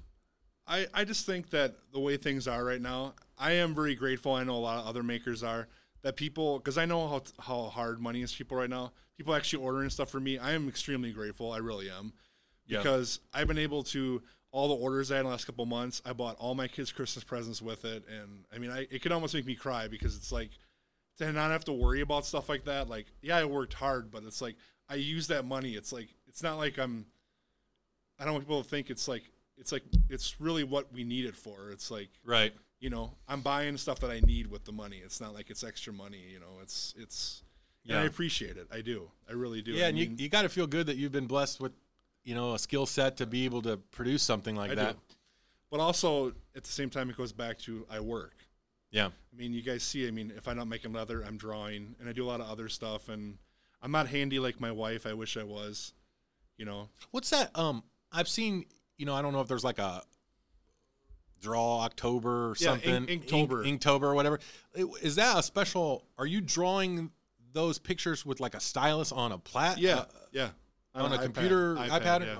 I 0.67 0.87
I 0.93 1.03
just 1.03 1.25
think 1.25 1.49
that 1.51 1.75
the 1.93 1.99
way 1.99 2.17
things 2.17 2.47
are 2.47 2.63
right 2.63 2.81
now, 2.81 3.13
I 3.37 3.51
am 3.53 3.75
very 3.75 3.95
grateful. 3.95 4.33
I 4.33 4.43
know 4.43 4.55
a 4.55 4.57
lot 4.57 4.79
of 4.79 4.87
other 4.87 5.03
makers 5.03 5.43
are 5.43 5.67
that 6.01 6.15
people 6.15 6.57
because 6.57 6.77
I 6.77 6.85
know 6.85 7.07
how 7.07 7.23
how 7.39 7.63
hard 7.69 8.01
money 8.01 8.21
is 8.21 8.33
people 8.33 8.57
right 8.57 8.69
now. 8.69 8.91
People 9.17 9.35
actually 9.35 9.63
ordering 9.63 9.89
stuff 9.89 10.09
for 10.09 10.19
me. 10.19 10.37
I 10.39 10.51
am 10.53 10.67
extremely 10.67 11.11
grateful. 11.11 11.51
I 11.51 11.57
really 11.57 11.89
am 11.89 12.11
Yeah. 12.65 12.79
because 12.79 13.19
I've 13.33 13.47
been 13.47 13.57
able 13.59 13.83
to 13.83 14.21
all 14.51 14.67
the 14.67 14.75
orders 14.75 15.11
I 15.11 15.15
had 15.15 15.21
in 15.21 15.25
the 15.25 15.31
last 15.31 15.45
couple 15.45 15.65
months. 15.65 16.01
I 16.05 16.13
bought 16.13 16.37
all 16.37 16.55
my 16.55 16.67
kids' 16.67 16.91
Christmas 16.91 17.23
presents 17.23 17.61
with 17.61 17.85
it, 17.85 18.03
and 18.07 18.45
I 18.53 18.57
mean, 18.57 18.71
I, 18.71 18.87
it 18.89 19.01
could 19.01 19.11
almost 19.11 19.33
make 19.33 19.45
me 19.45 19.55
cry 19.55 19.87
because 19.87 20.15
it's 20.15 20.31
like 20.31 20.51
to 21.17 21.31
not 21.31 21.51
have 21.51 21.65
to 21.65 21.73
worry 21.73 22.01
about 22.01 22.25
stuff 22.25 22.49
like 22.49 22.65
that. 22.65 22.89
Like, 22.89 23.05
yeah, 23.21 23.37
I 23.37 23.45
worked 23.45 23.73
hard, 23.73 24.11
but 24.11 24.23
it's 24.23 24.41
like 24.41 24.55
I 24.89 24.95
use 24.95 25.27
that 25.27 25.45
money. 25.45 25.75
It's 25.75 25.93
like 25.93 26.09
it's 26.35 26.43
not 26.43 26.57
like 26.57 26.77
I'm. 26.77 27.05
I 28.19 28.25
don't 28.25 28.33
want 28.33 28.43
people 28.45 28.61
to 28.61 28.67
think 28.69 28.89
it's 28.89 29.07
like 29.07 29.23
it's 29.57 29.71
like 29.71 29.83
it's 30.09 30.41
really 30.41 30.65
what 30.65 30.91
we 30.91 31.05
need 31.05 31.23
it 31.25 31.35
for. 31.37 31.71
It's 31.71 31.89
like 31.89 32.09
Right. 32.25 32.53
you 32.81 32.89
know 32.89 33.13
I'm 33.29 33.39
buying 33.39 33.77
stuff 33.77 34.01
that 34.01 34.11
I 34.11 34.19
need 34.19 34.47
with 34.47 34.65
the 34.65 34.73
money. 34.73 35.01
It's 35.01 35.21
not 35.21 35.33
like 35.33 35.49
it's 35.49 35.63
extra 35.63 35.93
money. 35.93 36.21
You 36.29 36.41
know, 36.41 36.59
it's 36.61 36.93
it's. 36.97 37.41
And 37.87 37.97
I 37.97 38.03
appreciate 38.03 38.57
it. 38.57 38.67
I 38.69 38.81
do. 38.81 39.09
I 39.29 39.33
really 39.33 39.61
do. 39.61 39.71
Yeah, 39.71 39.85
I 39.85 39.89
and 39.89 39.97
you, 39.97 40.11
you 40.17 40.27
got 40.27 40.41
to 40.41 40.49
feel 40.49 40.67
good 40.67 40.87
that 40.87 40.97
you've 40.97 41.11
been 41.13 41.27
blessed 41.27 41.61
with, 41.61 41.71
you 42.23 42.33
know, 42.35 42.55
a 42.55 42.59
skill 42.59 42.87
set 42.87 43.15
to 43.17 43.27
be 43.27 43.45
able 43.45 43.61
to 43.61 43.77
produce 43.77 44.23
something 44.23 44.55
like 44.57 44.71
I 44.71 44.75
that. 44.75 44.93
do. 44.93 44.99
But 45.71 45.79
also 45.79 46.33
at 46.55 46.63
the 46.63 46.71
same 46.71 46.89
time, 46.89 47.09
it 47.11 47.15
goes 47.15 47.31
back 47.31 47.59
to 47.59 47.85
I 47.89 48.01
work. 48.01 48.35
Yeah. 48.91 49.05
I 49.05 49.37
mean, 49.37 49.53
you 49.53 49.61
guys 49.61 49.83
see. 49.83 50.05
I 50.05 50.11
mean, 50.11 50.33
if 50.35 50.47
I'm 50.49 50.57
not 50.57 50.67
making 50.67 50.91
leather, 50.91 51.23
I'm 51.25 51.37
drawing, 51.37 51.95
and 51.99 52.09
I 52.09 52.11
do 52.11 52.25
a 52.25 52.27
lot 52.27 52.41
of 52.41 52.49
other 52.49 52.67
stuff. 52.69 53.07
And 53.07 53.37
I'm 53.83 53.91
not 53.91 54.07
handy 54.07 54.39
like 54.39 54.59
my 54.59 54.71
wife. 54.71 55.05
I 55.05 55.13
wish 55.13 55.37
I 55.37 55.43
was. 55.43 55.93
You 56.57 56.65
know, 56.65 56.89
What's 57.11 57.29
that? 57.31 57.57
Um, 57.57 57.83
I've 58.11 58.27
seen. 58.27 58.65
You 58.97 59.05
know, 59.05 59.13
I 59.13 59.21
don't 59.21 59.33
know 59.33 59.41
if 59.41 59.47
there's 59.47 59.63
like 59.63 59.79
a 59.79 60.01
draw 61.41 61.81
October 61.81 62.51
or 62.51 62.55
Yeah, 62.57 62.69
something. 62.71 63.05
Ink- 63.05 63.27
Inktober. 63.27 63.65
Ink- 63.65 63.81
Inktober 63.81 64.03
or 64.03 64.15
whatever. 64.15 64.39
Is 65.01 65.15
that 65.15 65.37
a 65.37 65.43
special? 65.43 66.05
Are 66.17 66.25
you 66.25 66.41
drawing 66.41 67.11
those 67.53 67.77
pictures 67.77 68.25
with 68.25 68.39
like 68.39 68.55
a 68.55 68.59
stylus 68.59 69.11
on 69.11 69.31
a 69.31 69.37
plat? 69.37 69.77
yeah, 69.77 69.99
uh, 69.99 70.05
yeah, 70.31 70.49
on 70.93 71.11
a 71.11 71.17
iPad, 71.17 71.23
computer 71.23 71.75
iPad, 71.75 72.25
yeah. 72.25 72.37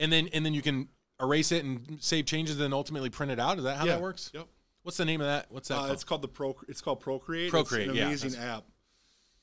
and 0.00 0.12
then 0.12 0.28
and 0.32 0.44
then 0.44 0.54
you 0.54 0.62
can 0.62 0.88
erase 1.20 1.52
it 1.52 1.64
and 1.64 1.98
save 2.02 2.26
changes, 2.26 2.56
and 2.56 2.64
then 2.64 2.72
ultimately 2.72 3.10
print 3.10 3.32
it 3.32 3.40
out. 3.40 3.58
Is 3.58 3.64
that 3.64 3.76
how 3.76 3.86
yeah. 3.86 3.92
that 3.92 4.02
works? 4.02 4.30
Yep. 4.34 4.46
What's 4.82 4.98
the 4.98 5.06
name 5.06 5.22
of 5.22 5.26
that? 5.26 5.46
What's 5.48 5.68
that? 5.68 5.76
Uh, 5.76 5.78
called? 5.78 5.92
it's 5.92 6.04
called 6.04 6.22
the 6.22 6.28
Pro. 6.28 6.56
It's 6.68 6.82
called 6.82 7.00
Procreate. 7.00 7.50
Procreate, 7.50 7.88
It's 7.88 7.98
an 7.98 8.04
amazing 8.04 8.36
app. 8.36 8.64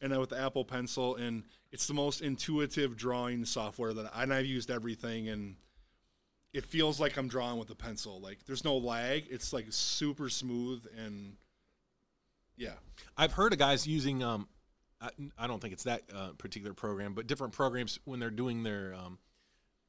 And 0.01 0.13
uh, 0.13 0.19
with 0.19 0.29
the 0.29 0.39
Apple 0.39 0.65
Pencil, 0.65 1.15
and 1.15 1.43
it's 1.71 1.85
the 1.85 1.93
most 1.93 2.21
intuitive 2.21 2.97
drawing 2.97 3.45
software 3.45 3.93
that 3.93 4.11
and 4.15 4.33
I've 4.33 4.47
used 4.47 4.71
everything, 4.71 5.29
and 5.29 5.55
it 6.53 6.65
feels 6.65 6.99
like 6.99 7.17
I'm 7.17 7.27
drawing 7.27 7.59
with 7.59 7.69
a 7.69 7.75
pencil. 7.75 8.19
Like 8.19 8.45
there's 8.45 8.63
no 8.63 8.77
lag. 8.77 9.25
It's 9.29 9.53
like 9.53 9.65
super 9.69 10.29
smooth 10.29 10.85
and 10.97 11.35
yeah. 12.57 12.73
I've 13.17 13.33
heard 13.33 13.53
of 13.53 13.59
guys 13.59 13.87
using 13.87 14.23
um, 14.23 14.47
I, 14.99 15.09
I 15.37 15.47
don't 15.47 15.59
think 15.59 15.73
it's 15.73 15.83
that 15.83 16.03
uh, 16.13 16.29
particular 16.37 16.73
program, 16.73 17.13
but 17.13 17.27
different 17.27 17.53
programs 17.53 17.99
when 18.05 18.19
they're 18.19 18.29
doing 18.29 18.63
their 18.63 18.93
um, 18.93 19.17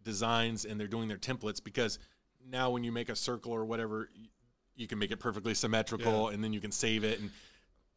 designs 0.02 0.64
and 0.64 0.78
they're 0.78 0.86
doing 0.86 1.08
their 1.08 1.18
templates 1.18 1.62
because 1.62 1.98
now 2.48 2.70
when 2.70 2.84
you 2.84 2.92
make 2.92 3.08
a 3.08 3.16
circle 3.16 3.52
or 3.52 3.64
whatever, 3.64 4.08
you 4.76 4.86
can 4.86 4.98
make 4.98 5.10
it 5.10 5.18
perfectly 5.18 5.54
symmetrical 5.54 6.28
and 6.28 6.42
then 6.42 6.52
you 6.52 6.60
can 6.60 6.72
save 6.72 7.04
it 7.04 7.20
and. 7.20 7.30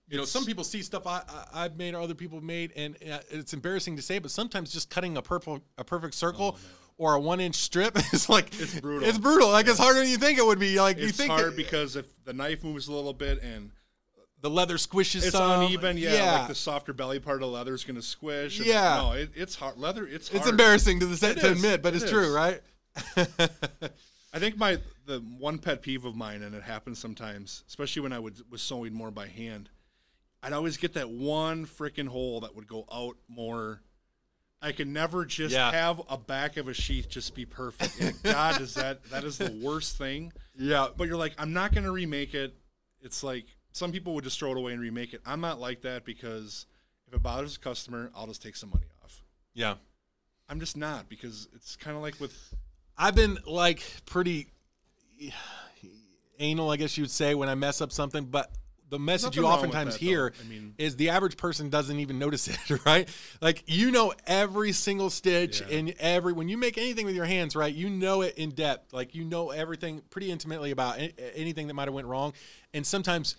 You 0.08 0.18
know, 0.18 0.26
some 0.26 0.46
people 0.46 0.64
see 0.64 0.82
stuff 0.84 1.08
I, 1.08 1.22
I, 1.28 1.66
I've 1.66 1.78
made 1.78 1.96
or 1.96 2.00
other 2.02 2.14
people 2.14 2.38
have 2.38 2.44
made, 2.44 2.72
and 2.76 2.96
uh, 3.12 3.20
it's 3.32 3.54
embarrassing 3.54 3.96
to 3.96 4.02
say, 4.04 4.20
but 4.20 4.30
sometimes 4.32 4.72
just 4.72 4.90
cutting 4.90 5.18
a 5.18 5.22
purple 5.22 5.62
a 5.78 5.84
perfect 5.84 6.14
circle 6.14 6.58
or 6.98 7.16
a 7.16 7.20
one 7.20 7.40
inch 7.40 7.56
strip 7.56 7.98
is 8.14 8.30
like 8.30 8.52
Oh, 8.54 8.64
It's 8.64 8.80
brutal. 8.80 9.10
It's 9.10 9.18
brutal. 9.18 9.50
Like 9.50 9.68
it's 9.68 9.80
harder 9.80 10.00
than 10.02 10.10
you 10.10 10.18
think 10.18 10.38
it 10.38 10.46
would 10.46 10.60
be. 10.60 10.80
Like 10.80 10.98
you 11.00 11.10
think 11.10 11.32
hard 11.32 11.54
it- 11.54 11.58
because 11.58 11.96
if 11.96 12.06
the 12.24 12.34
knife 12.34 12.64
moves 12.64 12.88
a 12.88 12.94
little 12.94 13.14
bit 13.14 13.42
and 13.42 13.72
the 14.42 14.50
leather 14.52 14.76
squishes 14.76 15.24
it's 15.24 15.32
some. 15.32 15.64
uneven, 15.64 15.98
yeah, 15.98 16.40
like 16.40 16.48
the 16.50 16.56
softer 16.56 16.94
belly 16.94 17.20
part 17.20 17.38
of 17.38 17.42
the 17.42 17.48
leather 17.48 17.74
is 17.74 17.84
going 17.84 17.96
to 17.96 18.02
squish. 18.04 18.60
Yeah. 18.60 18.98
no, 19.02 19.12
it, 19.14 19.32
it's 19.34 19.56
hard. 19.56 19.78
Leather, 19.78 20.06
it's 20.06 20.28
hard. 20.30 20.42
It's 20.42 20.48
embarrassing 20.50 21.00
to, 21.00 21.08
the, 21.08 21.30
It 21.32 21.40
to 21.40 21.48
is. 21.48 21.58
admit, 21.58 21.82
but 21.82 21.96
It 21.96 22.04
it's 22.04 22.12
true, 22.12 22.32
right? 22.36 22.62
I 24.34 24.40
think 24.40 24.58
my 24.58 24.78
the 25.06 25.20
one 25.40 25.58
pet 25.58 25.82
peeve 25.82 26.06
of 26.06 26.16
mine, 26.16 26.44
and 26.44 26.54
it 26.54 26.64
happens 26.64 27.00
sometimes, 27.00 27.64
especially 27.68 28.02
when 28.04 28.14
I 28.14 28.20
would 28.20 28.36
was 28.52 28.62
sewing 28.62 28.94
more 28.94 29.10
by 29.12 29.28
hand. 29.28 29.70
I'd 30.46 30.54
always 30.54 30.78
get 30.78 30.94
that 30.94 31.10
one 31.10 31.66
freaking 31.66 32.08
hole 32.08 32.42
that 32.42 32.56
would 32.56 32.68
go 32.68 32.86
out 32.94 33.18
more. 33.28 33.82
I 34.62 34.72
could 34.74 34.88
never 34.88 35.26
just 35.26 35.54
Yeah. 35.54 35.72
have 35.72 36.02
a 36.08 36.18
back 36.18 36.58
of 36.58 36.68
a 36.68 36.74
sheath 36.74 37.10
just 37.10 37.34
be 37.34 37.46
perfect. 37.46 38.00
And 38.00 38.22
God, 38.24 38.62
is 38.62 38.76
that 38.76 39.04
that 39.10 39.24
is 39.24 39.38
the 39.40 39.52
worst 39.64 39.98
thing. 39.98 40.32
yeah. 40.56 40.88
But 40.96 41.08
you're 41.08 41.18
like, 41.18 41.34
I'm 41.40 41.52
not 41.54 41.74
gonna 41.74 41.92
remake 41.92 42.36
it. 42.36 42.56
It's 43.02 43.24
like 43.24 43.46
some 43.72 43.92
people 43.92 44.14
would 44.16 44.24
just 44.24 44.38
throw 44.40 44.52
it 44.52 44.58
away 44.58 44.74
and 44.74 44.82
remake 44.82 45.14
it. 45.14 45.22
I'm 45.26 45.42
not 45.42 45.60
like 45.60 45.82
that 45.82 46.06
because 46.06 46.68
if 47.08 47.14
it 47.14 47.24
bothers 47.24 47.56
a 47.56 47.60
customer, 47.60 48.12
I'll 48.16 48.28
just 48.28 48.42
take 48.44 48.56
some 48.56 48.70
money 48.70 48.86
off. 49.04 49.22
Yeah. 49.56 49.76
I'm 50.48 50.60
just 50.60 50.78
not 50.78 51.10
because 51.10 51.48
it's 51.56 51.76
kind 51.76 51.96
of 51.98 52.04
like 52.04 52.20
with 52.20 52.54
I've 52.98 53.16
been 53.16 53.40
like 53.48 53.84
pretty 54.06 54.48
anal, 56.40 56.70
I 56.70 56.78
guess 56.78 56.98
you 56.98 57.04
would 57.04 57.12
say, 57.12 57.36
when 57.36 57.50
I 57.50 57.56
mess 57.56 57.82
up 57.82 57.92
something, 57.92 58.26
but 58.26 58.52
the 58.90 59.00
message 59.00 59.36
you 59.36 59.46
oftentimes 59.46 59.96
that, 59.96 60.00
though. 60.00 60.06
hear 60.06 60.34
I 60.40 60.48
mean- 60.48 60.76
is 60.78 60.96
the 60.96 61.10
average 61.10 61.38
person 61.38 61.70
doesn't 61.70 62.00
even 62.00 62.20
notice 62.20 62.48
it, 62.48 62.58
right? 62.86 63.10
Like 63.42 63.64
you 63.68 63.92
know 63.92 64.14
every 64.28 64.72
single 64.72 65.10
stitch 65.10 65.62
Yeah. 65.62 65.78
and 65.78 65.94
every 66.00 66.34
when 66.34 66.50
you 66.50 66.58
make 66.58 66.78
anything 66.78 67.06
with 67.06 67.16
your 67.16 67.26
hands, 67.26 67.56
right? 67.56 67.74
You 67.74 67.90
know 67.90 68.22
it 68.22 68.38
in 68.38 68.52
depth. 68.52 68.94
Like 68.94 69.16
you 69.16 69.24
know 69.24 69.50
everything 69.52 70.02
pretty 70.10 70.32
intimately 70.32 70.72
about 70.72 71.00
anything 71.36 71.68
that 71.68 71.74
might 71.74 71.88
have 71.88 71.94
went 71.96 72.08
wrong. 72.08 72.34
And 72.74 72.86
sometimes 72.86 73.36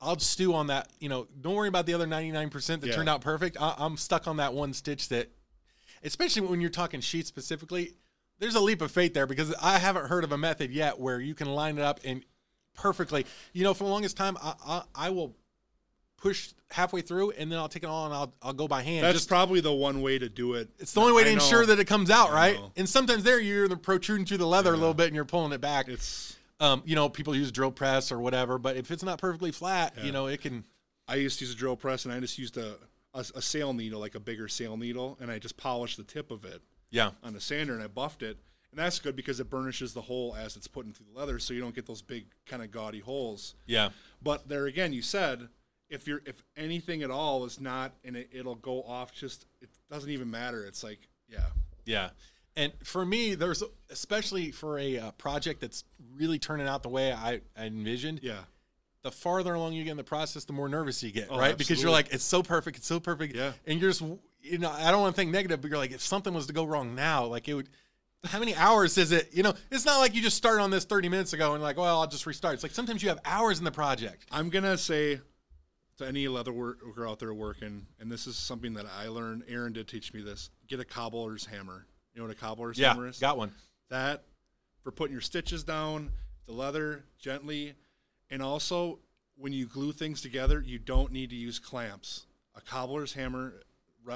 I'll 0.00 0.18
stew 0.18 0.54
on 0.54 0.68
that, 0.68 0.90
you 1.00 1.08
know, 1.08 1.26
don't 1.40 1.54
worry 1.54 1.68
about 1.68 1.84
the 1.86 1.94
other 1.94 2.06
99% 2.06 2.80
that 2.80 2.86
Yeah. 2.86 2.94
turned 2.94 3.08
out 3.08 3.20
perfect. 3.20 3.56
I, 3.60 3.74
I'm 3.78 3.96
stuck 3.96 4.26
on 4.28 4.36
that 4.36 4.54
one 4.54 4.72
stitch 4.72 5.08
that 5.08 5.30
especially 6.02 6.42
when 6.42 6.60
you're 6.60 6.70
talking 6.70 7.00
sheaths 7.00 7.28
specifically, 7.28 7.94
there's 8.38 8.54
a 8.54 8.60
leap 8.60 8.80
of 8.80 8.90
faith 8.92 9.14
there 9.14 9.26
because 9.26 9.52
I 9.60 9.78
haven't 9.78 10.06
heard 10.06 10.22
of 10.24 10.30
a 10.30 10.38
method 10.38 10.70
yet 10.70 10.98
where 11.00 11.18
you 11.20 11.34
can 11.34 11.48
line 11.48 11.76
it 11.78 11.82
up 11.82 11.98
and 12.04 12.24
perfectly. 12.74 13.26
You 13.52 13.64
know, 13.64 13.74
for 13.74 13.84
the 13.84 13.90
longest 13.90 14.16
time, 14.16 14.36
I, 14.42 14.54
I, 14.66 14.82
I 14.94 15.10
will 15.10 15.34
push 16.16 16.50
halfway 16.70 17.00
through 17.00 17.30
and 17.32 17.50
then 17.50 17.58
I'll 17.58 17.68
take 17.68 17.84
it 17.84 17.86
all 17.88 18.04
and 18.06 18.12
I'll, 18.14 18.34
I'll 18.42 18.52
go 18.52 18.66
by 18.66 18.82
hand. 18.82 19.04
that's 19.04 19.14
Just 19.16 19.28
probably 19.28 19.60
the 19.60 19.72
one 19.72 20.02
way 20.02 20.18
to 20.18 20.28
do 20.28 20.54
it. 20.54 20.68
it's 20.78 20.92
the 20.92 21.00
only 21.00 21.12
way 21.12 21.24
to 21.24 21.30
ensure 21.30 21.64
that 21.66 21.78
it 21.78 21.84
comes 21.86 22.10
out 22.10 22.32
right. 22.32 22.58
And 22.76 22.88
sometimes 22.88 23.22
there 23.24 23.40
you're 23.40 23.74
protruding 23.76 24.26
through 24.26 24.38
the 24.38 24.46
leather 24.46 24.72
a 24.74 24.76
little 24.76 24.94
bit 24.94 25.06
and 25.06 25.14
you're 25.14 25.24
pulling 25.24 25.52
it 25.52 25.60
back. 25.60 25.88
it's 25.88 26.36
Um, 26.60 26.82
you 26.84 26.96
know, 26.96 27.08
people 27.08 27.36
use 27.36 27.52
drill 27.52 27.70
press 27.70 28.10
or 28.10 28.18
whatever, 28.18 28.58
but 28.58 28.76
if 28.76 28.90
it's 28.90 29.04
not 29.04 29.18
perfectly 29.20 29.52
flat, 29.52 29.94
Yeah. 29.96 30.04
you 30.04 30.12
know, 30.12 30.26
it 30.26 30.40
can. 30.40 30.64
I 31.06 31.14
used 31.14 31.38
to 31.38 31.44
use 31.44 31.54
a 31.54 31.56
drill 31.56 31.76
press 31.76 32.04
and 32.04 32.12
I 32.12 32.18
just 32.20 32.36
used 32.36 32.56
a, 32.58 32.76
a 33.14 33.24
a 33.36 33.40
sail 33.40 33.72
needle 33.72 33.98
like 34.00 34.14
a 34.16 34.20
bigger 34.20 34.48
sail 34.48 34.76
needle 34.76 35.16
and 35.20 35.30
I 35.30 35.38
just 35.38 35.56
polished 35.56 35.96
the 35.98 36.02
tip 36.04 36.30
of 36.32 36.44
it 36.44 36.60
Yeah, 36.90 37.12
on 37.22 37.34
a 37.36 37.40
sander 37.40 37.72
and 37.74 37.82
I 37.82 37.86
buffed 37.86 38.22
it 38.22 38.36
and 38.70 38.78
that's 38.78 38.98
good 38.98 39.16
because 39.16 39.40
it 39.40 39.48
burnishes 39.50 39.94
the 39.94 40.00
hole 40.02 40.36
as 40.38 40.56
it's 40.56 40.66
putting 40.66 40.92
through 40.92 41.06
the 41.12 41.18
leather 41.18 41.38
so 41.38 41.54
you 41.54 41.60
don't 41.60 41.74
get 41.74 41.86
those 41.86 42.02
big 42.02 42.26
kind 42.46 42.62
of 42.62 42.70
gaudy 42.70 43.00
holes. 43.00 43.54
yeah, 43.66 43.90
But 44.22 44.48
there 44.48 44.66
again, 44.66 44.92
you 44.92 45.02
said 45.02 45.48
if 45.88 46.06
you're 46.06 46.20
if 46.26 46.42
anything 46.56 47.02
at 47.02 47.10
all 47.10 47.44
is 47.46 47.60
not 47.60 47.92
and 48.04 48.16
it, 48.16 48.28
it'll 48.32 48.56
go 48.56 48.82
off 48.82 49.14
just 49.14 49.46
it 49.60 49.70
doesn't 49.90 50.10
even 50.10 50.30
matter. 50.30 50.64
It's 50.64 50.82
like 50.84 51.08
yeah. 51.28 51.46
Yeah. 51.84 52.10
And 52.56 52.72
for 52.82 53.06
me, 53.06 53.34
there's 53.34 53.62
especially 53.88 54.50
for 54.50 54.78
a 54.78 54.98
uh, 54.98 55.10
project 55.12 55.60
that's 55.60 55.84
really 56.14 56.38
turning 56.38 56.66
out 56.66 56.82
the 56.82 56.88
way 56.88 57.12
I, 57.12 57.40
I 57.56 57.66
envisioned. 57.66 58.20
Yeah. 58.22 58.40
The 59.02 59.12
farther 59.12 59.54
along 59.54 59.74
you 59.74 59.84
get 59.84 59.92
in 59.92 59.96
the 59.96 60.04
process, 60.04 60.44
the 60.44 60.52
more 60.52 60.68
nervous 60.68 61.02
you 61.02 61.12
get, 61.12 61.28
Oh, 61.30 61.38
right? 61.38 61.56
Because 61.56 61.80
you're 61.80 61.92
like, 61.92 62.12
it's 62.12 62.24
so 62.24 62.42
perfect, 62.42 62.76
it's 62.78 62.86
so 62.86 62.98
perfect, 62.98 63.34
Yeah. 63.34 63.52
And 63.66 63.80
you're 63.80 63.90
just, 63.90 64.02
you 64.42 64.58
know, 64.58 64.70
I 64.72 64.90
don't 64.90 65.00
want 65.00 65.14
to 65.14 65.20
think 65.20 65.30
negative, 65.30 65.60
but 65.60 65.70
you're 65.70 65.78
like, 65.78 65.92
if 65.92 66.00
something 66.02 66.34
was 66.34 66.48
to 66.48 66.52
go 66.52 66.64
wrong 66.64 66.94
now, 66.94 67.24
like 67.26 67.48
it 67.48 67.54
would. 67.54 67.68
How 68.24 68.38
many 68.40 68.54
hours 68.56 68.98
is 68.98 69.12
it? 69.12 69.30
You 69.32 69.42
know, 69.44 69.54
it's 69.70 69.84
not 69.84 69.98
like 69.98 70.14
you 70.14 70.20
just 70.20 70.36
start 70.36 70.60
on 70.60 70.70
this 70.70 70.84
30 70.84 71.08
minutes 71.08 71.32
ago 71.32 71.54
and 71.54 71.62
like, 71.62 71.76
well, 71.76 72.00
I'll 72.00 72.06
just 72.08 72.26
restart. 72.26 72.54
It's 72.54 72.62
like 72.64 72.72
sometimes 72.72 73.02
you 73.02 73.08
have 73.10 73.20
hours 73.24 73.58
in 73.58 73.64
the 73.64 73.70
project. 73.70 74.26
I'm 74.32 74.50
gonna 74.50 74.76
say 74.76 75.20
to 75.98 76.06
any 76.06 76.26
leather 76.26 76.52
worker 76.52 77.06
out 77.06 77.20
there 77.20 77.32
working, 77.32 77.86
and 78.00 78.10
this 78.10 78.26
is 78.26 78.36
something 78.36 78.74
that 78.74 78.86
I 78.98 79.08
learned. 79.08 79.44
Aaron 79.48 79.72
did 79.72 79.86
teach 79.86 80.12
me 80.12 80.20
this. 80.20 80.50
Get 80.66 80.80
a 80.80 80.84
cobbler's 80.84 81.46
hammer. 81.46 81.86
You 82.12 82.20
know 82.20 82.26
what 82.28 82.36
a 82.36 82.40
cobbler's 82.40 82.76
Yeah, 82.78 82.88
hammer 82.94 83.06
is? 83.08 83.18
got 83.18 83.38
one. 83.38 83.52
that 83.88 84.24
for 84.82 84.90
putting 84.90 85.12
your 85.12 85.20
stitches 85.20 85.62
down, 85.62 86.10
the 86.46 86.52
leather 86.52 87.04
gently, 87.20 87.74
and 88.30 88.42
also 88.42 88.98
when 89.36 89.52
you 89.52 89.66
glue 89.66 89.92
things 89.92 90.20
together, 90.20 90.60
you 90.60 90.78
don't 90.80 91.12
need 91.12 91.30
to 91.30 91.36
use 91.36 91.58
clamps. 91.60 92.26
A 92.56 92.60
cobbler's 92.60 93.12
hammer, 93.12 93.62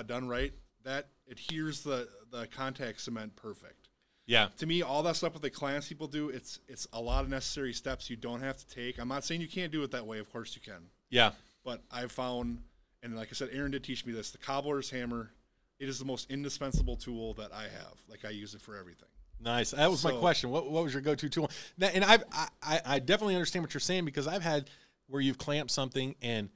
done 0.06 0.26
right, 0.26 0.52
that 0.84 1.06
adheres 1.30 1.82
the 1.82 2.08
the 2.32 2.46
contact 2.48 3.00
cement 3.00 3.36
perfect. 3.36 3.81
Yeah, 4.26 4.48
To 4.58 4.66
me, 4.66 4.82
all 4.82 5.02
that 5.02 5.16
stuff 5.16 5.32
with 5.32 5.42
the 5.42 5.50
clamps 5.50 5.88
people 5.88 6.06
do, 6.06 6.28
it's 6.28 6.60
it's 6.68 6.86
a 6.92 7.00
lot 7.00 7.24
of 7.24 7.30
necessary 7.30 7.72
steps 7.72 8.08
you 8.08 8.16
don't 8.16 8.40
have 8.40 8.56
to 8.56 8.66
take. 8.68 8.98
I'm 8.98 9.08
not 9.08 9.24
saying 9.24 9.40
you 9.40 9.48
can't 9.48 9.72
do 9.72 9.82
it 9.82 9.90
that 9.90 10.06
way. 10.06 10.18
Of 10.20 10.30
course 10.32 10.54
you 10.54 10.62
can. 10.62 10.82
yeah, 11.10 11.32
But 11.64 11.82
I've 11.90 12.12
found, 12.12 12.58
and 13.02 13.16
like 13.16 13.28
I 13.30 13.34
said, 13.34 13.50
Aaron 13.52 13.72
did 13.72 13.82
teach 13.82 14.06
me 14.06 14.12
this. 14.12 14.30
The 14.30 14.38
cobbler's 14.38 14.88
hammer, 14.90 15.32
it 15.80 15.88
is 15.88 15.98
the 15.98 16.04
most 16.04 16.30
indispensable 16.30 16.96
tool 16.96 17.34
that 17.34 17.52
I 17.52 17.62
have. 17.64 17.94
Like 18.08 18.24
I 18.24 18.30
use 18.30 18.54
it 18.54 18.60
for 18.60 18.76
everything. 18.76 19.08
Nice. 19.40 19.72
That 19.72 19.90
was 19.90 20.04
my 20.04 20.12
question. 20.12 20.50
What, 20.50 20.70
what 20.70 20.84
was 20.84 20.92
your 20.92 21.02
go-to 21.02 21.28
tool? 21.28 21.50
That, 21.78 21.96
and 21.96 22.04
I've, 22.04 22.22
I, 22.30 22.48
I 22.62 22.80
I 22.86 22.98
definitely 23.00 23.34
understand 23.34 23.64
what 23.64 23.74
you're 23.74 23.80
saying 23.80 24.04
because 24.04 24.28
I've 24.28 24.42
had 24.42 24.70
where 25.08 25.20
you've 25.20 25.38
clamped 25.38 25.72
something 25.72 26.14
and 26.22 26.48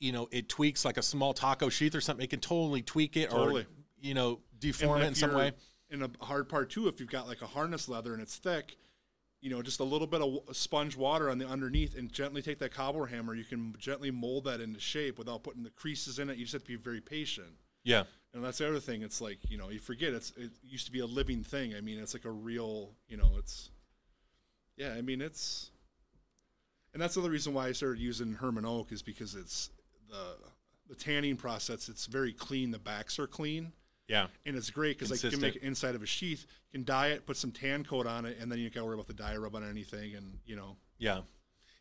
you 0.00 0.12
know 0.12 0.28
it 0.32 0.48
tweaks 0.48 0.84
like 0.84 0.96
a 0.96 1.02
small 1.02 1.34
taco 1.34 1.68
sheath 1.68 1.94
or 1.94 2.00
something. 2.00 2.24
It 2.24 2.30
can 2.30 2.40
totally 2.40 2.82
tweak 2.82 3.16
it 3.16 3.30
Totally. 3.30 3.62
or 3.62 3.66
you 4.00 4.14
know 4.14 4.40
deform 4.58 5.02
it 5.02 5.06
in 5.06 5.14
some 5.14 5.34
way. 5.34 5.52
In 5.90 6.02
a 6.02 6.10
hard 6.20 6.48
part 6.48 6.70
too, 6.70 6.88
if 6.88 7.00
you've 7.00 7.10
got 7.10 7.26
like 7.26 7.42
a 7.42 7.46
harness 7.46 7.88
leather 7.88 8.12
and 8.12 8.20
it's 8.20 8.36
thick, 8.36 8.76
you 9.40 9.50
know, 9.50 9.62
just 9.62 9.80
a 9.80 9.84
little 9.84 10.06
bit 10.06 10.20
of 10.20 10.56
sponge 10.56 10.96
water 10.96 11.30
on 11.30 11.38
the 11.38 11.46
underneath, 11.46 11.96
and 11.96 12.12
gently 12.12 12.42
take 12.42 12.58
that 12.58 12.72
cobbler 12.72 13.06
hammer. 13.06 13.34
You 13.34 13.44
can 13.44 13.74
gently 13.78 14.10
mold 14.10 14.44
that 14.44 14.60
into 14.60 14.80
shape 14.80 15.18
without 15.18 15.42
putting 15.42 15.62
the 15.62 15.70
creases 15.70 16.18
in 16.18 16.28
it. 16.28 16.36
You 16.36 16.44
just 16.44 16.54
have 16.54 16.62
to 16.64 16.68
be 16.68 16.76
very 16.76 17.00
patient. 17.00 17.48
Yeah, 17.84 18.04
And 18.34 18.44
that's 18.44 18.58
the 18.58 18.68
other 18.68 18.80
thing. 18.80 19.02
It's 19.02 19.20
like 19.20 19.38
you 19.48 19.56
know, 19.56 19.70
you 19.70 19.78
forget 19.78 20.12
it's 20.12 20.32
it 20.36 20.50
used 20.62 20.86
to 20.86 20.92
be 20.92 21.00
a 21.00 21.06
living 21.06 21.42
thing. 21.42 21.74
I 21.74 21.80
mean, 21.80 21.98
it's 21.98 22.14
like 22.14 22.24
a 22.24 22.30
real, 22.30 22.90
you 23.08 23.16
know, 23.16 23.30
it's 23.38 23.70
yeah. 24.76 24.92
I 24.92 25.00
mean, 25.00 25.22
it's 25.22 25.70
and 26.92 27.00
that's 27.00 27.14
the 27.14 27.20
other 27.20 27.30
reason 27.30 27.54
why 27.54 27.68
I 27.68 27.72
started 27.72 28.00
using 28.00 28.32
Hermann 28.34 28.66
Oak 28.66 28.92
is 28.92 29.02
because 29.02 29.34
it's 29.34 29.70
the 30.10 30.36
the 30.88 30.96
tanning 30.96 31.36
process. 31.36 31.88
It's 31.88 32.06
very 32.06 32.32
clean. 32.32 32.72
The 32.72 32.78
backs 32.78 33.18
are 33.18 33.26
clean 33.26 33.72
yeah, 34.08 34.26
and 34.46 34.56
it's 34.56 34.70
great 34.70 34.98
because 34.98 35.10
like 35.10 35.22
you 35.22 35.30
can 35.30 35.40
make 35.40 35.56
it 35.56 35.62
inside 35.62 35.94
of 35.94 36.02
a 36.02 36.06
sheath. 36.06 36.46
You 36.72 36.78
can 36.78 36.84
dye 36.84 37.08
it, 37.08 37.26
put 37.26 37.36
some 37.36 37.52
tan 37.52 37.84
coat 37.84 38.06
on 38.06 38.24
it, 38.24 38.38
and 38.40 38.50
then 38.50 38.58
you 38.58 38.70
can 38.70 38.84
worry 38.84 38.94
about 38.94 39.06
the 39.06 39.14
dye 39.14 39.36
rub 39.36 39.54
on 39.54 39.68
anything. 39.68 40.14
And 40.14 40.38
you 40.44 40.56
know, 40.56 40.76
yeah, 40.98 41.20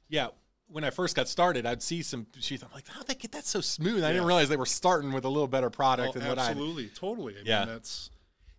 yeah. 0.10 0.28
When 0.70 0.84
I 0.84 0.90
first 0.90 1.16
got 1.16 1.30
started, 1.30 1.66
I'd 1.66 1.82
see 1.82 2.04
some 2.04 2.28
sheath. 2.40 2.62
I'm 2.62 2.70
like, 2.74 2.88
how 2.90 3.02
they 3.02 3.16
get 3.16 3.32
that 3.32 3.46
so 3.46 3.62
smooth? 3.62 4.04
I 4.04 4.12
didn't 4.12 4.28
realize 4.28 4.50
they 4.50 4.58
were 4.58 4.66
starting 4.66 5.14
with 5.14 5.24
a 5.24 5.30
little 5.30 5.48
better 5.48 5.70
product 5.70 6.10
oh, 6.16 6.20
than 6.20 6.28
what 6.28 6.38
I. 6.38 6.50
absolutely, 6.50 6.88
totally. 6.90 7.36
I 7.36 7.42
Yeah. 7.46 7.60
mean, 7.60 7.70
that's 7.70 8.10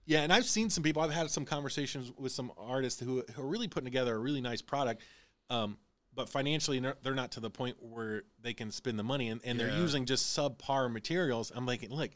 Yeah, 0.07 0.23
and 0.23 0.33
I've 0.33 0.47
seen 0.47 0.71
some 0.71 0.83
people. 0.83 1.03
I've 1.03 1.11
had 1.13 1.31
some 1.31 1.45
conversations 1.45 2.11
with 2.17 2.33
some 2.33 2.51
artists 2.57 2.99
who, 2.99 3.23
who 3.35 3.43
are 3.43 3.47
really 3.47 3.69
putting 3.69 3.85
together 3.85 4.15
a 4.15 4.19
really 4.19 4.41
nice 4.41 4.63
product, 4.63 5.03
um, 5.51 5.77
but 6.15 6.31
financially 6.31 6.81
they're- 6.81 6.97
they're 7.03 7.15
not 7.15 7.33
to 7.33 7.41
the 7.41 7.51
point 7.51 7.77
where 7.83 8.23
they 8.41 8.55
can 8.55 8.71
spend 8.71 8.99
the 8.99 9.05
money, 9.05 9.29
and, 9.29 9.43
and 9.45 9.61
they're 9.61 9.79
using 9.79 10.07
just 10.07 10.35
subpar 10.35 10.91
materials. 10.91 11.53
I'm 11.55 11.67
like, 11.67 11.87
look, 11.91 12.11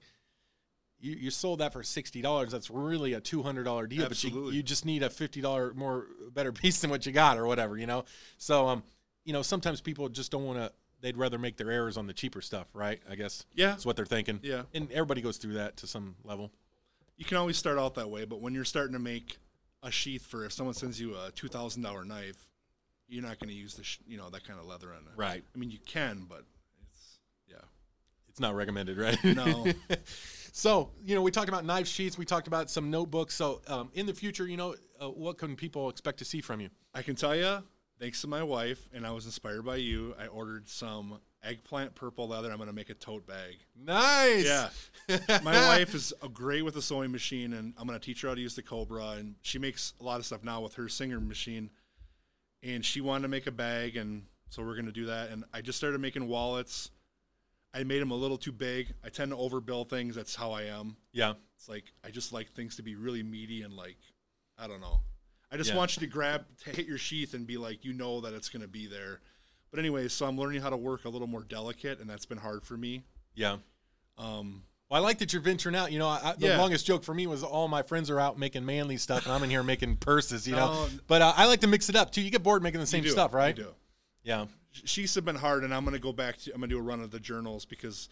you, 1.03 1.17
you 1.17 1.31
sold 1.31 1.59
that 1.59 1.73
for 1.73 1.83
sixty 1.83 2.23
dollars. 2.23 2.53
That's 2.53 2.71
really 2.71 3.13
a 3.15 3.21
two 3.21 3.43
hundred 3.43 3.65
dollar 3.65 3.87
deal, 3.87 4.09
but 4.09 4.23
you, 4.23 4.51
you 4.51 4.63
just 4.63 4.87
need 4.87 5.03
a 5.03 5.11
fifty 5.11 5.41
dollar 5.41 5.75
more 5.75 6.07
better 6.33 6.53
piece 6.53 6.81
than 6.81 6.91
what 6.91 7.05
you 7.05 7.13
got, 7.13 7.37
or 7.37 7.47
whatever, 7.47 7.77
you 7.77 7.87
know. 7.87 8.05
So, 8.39 8.69
um, 8.69 8.85
you 9.25 9.33
know, 9.33 9.43
sometimes 9.43 9.81
people 9.81 10.09
just 10.09 10.31
don't 10.31 10.45
want 10.45 10.59
to. 10.59 10.73
They'd 11.01 11.17
rather 11.17 11.37
make 11.37 11.57
their 11.57 11.71
errors 11.71 11.97
on 11.97 12.07
the 12.07 12.13
cheaper 12.13 12.41
stuff, 12.41 12.69
right? 12.75 13.03
I 13.11 13.17
guess 13.17 13.45
yeah. 13.55 13.71
that's 13.71 13.85
what 13.85 13.97
they're 13.97 14.07
thinking. 14.07 14.39
Yeah. 14.41 14.63
and 14.73 14.91
everybody 14.93 15.21
goes 15.21 15.37
through 15.37 15.55
that 15.55 15.77
to 15.79 15.89
some 15.89 16.15
level. 16.23 16.53
You 17.17 17.25
can 17.25 17.39
always 17.39 17.57
start 17.57 17.77
out 17.77 17.97
that 17.97 18.09
way, 18.09 18.25
but 18.25 18.41
when 18.41 18.55
you're 18.55 18.65
starting 18.65 18.93
to 18.93 19.01
make 19.01 19.37
a 19.83 19.91
sheath 19.91 20.25
for 20.25 20.45
if 20.45 20.53
someone 20.53 20.75
sends 20.75 21.01
you 21.01 21.17
a 21.17 21.33
two 21.33 21.49
thousand 21.49 21.83
dollar 21.83 22.05
knife, 22.05 22.47
you're 23.09 23.25
not 23.25 23.41
going 23.41 23.49
to 23.49 23.55
use 23.55 23.75
the 23.75 23.83
sh- 23.83 23.99
you 24.07 24.17
know 24.17 24.31
that 24.31 24.47
kind 24.47 24.61
of 24.61 24.67
leather 24.67 24.91
on 24.91 24.99
it. 24.99 25.17
Right. 25.17 25.43
I 25.53 25.59
mean, 25.59 25.73
you 25.73 25.79
can, 25.85 26.27
but 26.29 26.45
it's 26.93 27.19
yeah. 27.49 27.57
It's 28.29 28.39
not 28.39 28.55
recommended, 28.55 28.97
right? 28.97 29.19
No. 29.25 29.67
so, 30.53 30.91
you 31.03 31.15
know, 31.15 31.23
we 31.23 31.31
talked 31.31 31.49
about 31.49 31.65
knife 31.65 31.89
sheaths. 31.89 32.19
We 32.19 32.27
talked 32.27 32.47
about 32.47 32.71
some 32.71 32.91
notebooks. 32.91 33.35
So, 33.35 33.63
um, 33.67 33.91
in 33.95 34.05
the 34.05 34.13
future, 34.13 34.47
you 34.47 34.59
know, 34.59 34.77
uh, 35.01 35.09
what 35.09 35.39
can 35.39 35.57
people 35.57 35.89
expect 35.89 36.19
to 36.19 36.27
see 36.27 36.43
from 36.43 36.61
you? 36.61 36.69
I 36.95 37.01
can 37.01 37.17
tell 37.17 37.35
you, 37.35 37.63
thanks 37.99 38.21
to 38.21 38.27
my 38.27 38.43
wife, 38.43 38.87
and 38.93 39.07
I 39.07 39.13
was 39.13 39.25
inspired 39.25 39.65
by 39.65 39.77
you. 39.77 40.15
I 40.21 40.27
ordered 40.27 40.69
some 40.69 41.19
eggplant 41.43 41.95
purple 41.95 42.29
leather. 42.29 42.51
I'm 42.51 42.59
going 42.59 42.69
to 42.69 42.75
make 42.75 42.91
a 42.91 42.95
tote 42.95 43.27
bag. 43.27 43.57
Nice. 43.75 44.45
Yeah. 44.45 45.41
my 45.43 45.55
wife 45.69 45.95
is 45.95 46.13
great 46.35 46.67
with 46.67 46.75
the 46.75 46.83
sewing 46.83 47.13
machine, 47.13 47.55
and 47.55 47.73
I'm 47.79 47.87
going 47.87 47.99
to 47.99 48.05
teach 48.05 48.21
her 48.21 48.29
how 48.29 48.35
to 48.35 48.41
use 48.41 48.55
the 48.55 48.63
Cobra. 48.63 49.13
And 49.13 49.37
she 49.41 49.59
makes 49.59 49.95
a 50.01 50.05
lot 50.05 50.21
of 50.21 50.27
stuff 50.27 50.45
now 50.45 50.61
with 50.61 50.75
her 50.75 50.87
Singer 50.87 51.19
machine. 51.19 51.71
And 52.63 52.85
she 52.85 53.01
wanted 53.01 53.23
to 53.23 53.29
make 53.29 53.47
a 53.47 53.51
bag, 53.51 53.97
and 53.97 54.25
so 54.51 54.63
we're 54.63 54.75
going 54.75 54.85
to 54.85 54.93
do 54.93 55.07
that. 55.07 55.31
And 55.31 55.45
I 55.55 55.63
just 55.63 55.79
started 55.79 55.99
making 55.99 56.29
wallets. 56.29 56.91
I 57.75 57.85
made 57.85 58.01
them 58.01 58.11
a 58.11 58.17
little 58.17 58.37
too 58.39 58.53
big. 58.53 58.93
I 59.05 59.09
tend 59.09 59.31
to 59.31 59.37
overbill 59.37 59.89
things. 59.89 60.15
That's 60.15 60.35
how 60.35 60.53
I 60.53 60.63
am. 60.65 60.97
Yeah. 61.13 61.35
It's 61.57 61.69
like 61.69 61.85
I 62.05 62.11
just 62.11 62.33
like 62.33 62.51
things 62.53 62.77
to 62.77 62.83
be 62.83 62.95
really 62.97 63.23
meaty 63.23 63.63
and 63.63 63.75
like 63.75 63.97
I 64.59 64.67
don't 64.67 64.81
know. 64.81 65.01
I 65.51 65.57
just 65.57 65.71
Yeah. 65.71 65.77
want 65.77 65.97
you 65.97 66.01
to 66.01 66.07
grab 66.07 66.45
to 66.65 66.71
hit 66.71 66.87
your 66.87 66.99
sheath 66.99 67.35
and 67.35 67.47
be 67.47 67.57
like 67.57 67.85
you 67.85 67.93
know 67.93 68.21
that 68.23 68.35
it's 68.35 68.49
going 68.49 68.63
to 68.63 68.69
be 68.69 68.87
there. 68.87 69.21
But 69.71 69.79
anyway, 69.81 70.09
so 70.09 70.27
I'm 70.27 70.37
learning 70.39 70.61
how 70.61 70.69
to 70.71 70.77
work 70.77 71.07
a 71.07 71.09
little 71.09 71.27
more 71.27 71.45
delicate, 71.45 71.99
and 72.01 72.09
that's 72.09 72.27
been 72.27 72.39
hard 72.39 72.63
for 72.65 72.77
me. 72.77 73.05
Yeah. 73.35 73.57
Um, 74.19 74.65
Well, 74.91 75.01
I 75.01 75.05
like 75.05 75.17
that 75.21 75.33
you're 75.33 75.41
venturing 75.41 75.75
out. 75.75 75.91
You 75.93 75.99
know, 75.99 76.09
I, 76.09 76.35
the 76.37 76.49
Yeah. 76.49 76.59
longest 76.59 76.85
joke 76.85 77.03
for 77.03 77.15
me 77.15 77.27
was 77.27 77.43
all 77.43 77.69
my 77.69 77.81
friends 77.83 78.11
are 78.11 78.21
out 78.21 78.39
making 78.39 78.67
manly 78.67 78.99
stuff, 78.99 79.25
and 79.25 79.33
I'm 79.33 79.43
in 79.43 79.49
here 79.49 79.63
making 79.63 79.97
purses. 79.97 80.47
You 80.47 80.55
know, 80.57 80.73
No. 80.73 80.89
but 81.07 81.23
uh, 81.23 81.33
I 81.35 81.47
like 81.47 81.61
to 81.61 81.67
mix 81.67 81.89
it 81.89 81.97
up 81.97 82.13
too. 82.13 82.21
You 82.21 82.31
get 82.31 82.43
bored 82.43 82.63
making 82.63 82.81
the 82.81 82.87
same 82.87 83.07
stuff, 83.07 83.33
right? 83.33 83.57
do. 83.57 83.75
Yeah. 84.25 84.47
Have 85.15 85.25
been 85.25 85.37
hard, 85.37 85.65
and 85.65 85.75
I'm 85.75 85.85
going 85.85 85.95
to 85.95 86.01
go 86.01 86.13
back 86.13 86.37
to 86.39 86.53
I'm 86.53 86.61
going 86.61 86.71
to 86.71 86.77
do 86.77 86.79
a 86.79 86.83
run 86.83 87.01
of 87.01 87.11
the 87.11 87.21
journals 87.21 87.65
because 87.65 88.09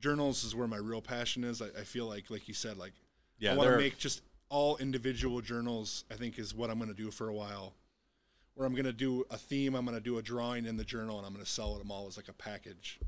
journals 0.00 0.44
is 0.44 0.54
where 0.54 0.68
my 0.68 0.76
real 0.76 1.02
passion 1.02 1.42
is. 1.44 1.60
I, 1.60 1.66
I 1.78 1.82
feel 1.84 2.06
like, 2.06 2.30
like 2.30 2.46
you 2.48 2.54
said, 2.54 2.76
like 2.76 2.92
Yeah. 3.38 3.52
I 3.52 3.56
want 3.56 3.70
to 3.70 3.76
make 3.76 3.98
just 3.98 4.22
all 4.48 4.76
individual 4.76 5.40
journals. 5.40 6.04
I 6.10 6.14
think 6.14 6.38
is 6.38 6.54
what 6.54 6.70
I'm 6.70 6.78
going 6.78 6.90
to 6.90 6.96
do 6.96 7.10
for 7.10 7.28
a 7.28 7.34
while. 7.34 7.74
Where 8.54 8.66
I'm 8.66 8.74
going 8.74 8.84
to 8.84 8.92
do 8.92 9.24
a 9.30 9.36
theme, 9.36 9.74
I'm 9.74 9.84
going 9.84 9.96
to 9.96 10.02
do 10.04 10.18
a 10.18 10.22
drawing 10.22 10.66
in 10.66 10.76
the 10.76 10.84
journal, 10.84 11.18
and 11.18 11.26
I'm 11.26 11.32
going 11.32 11.44
to 11.44 11.50
sell 11.50 11.74
them 11.74 11.90
all 11.90 12.06
as 12.06 12.16
like 12.16 12.28
a 12.28 12.32
package. 12.34 13.00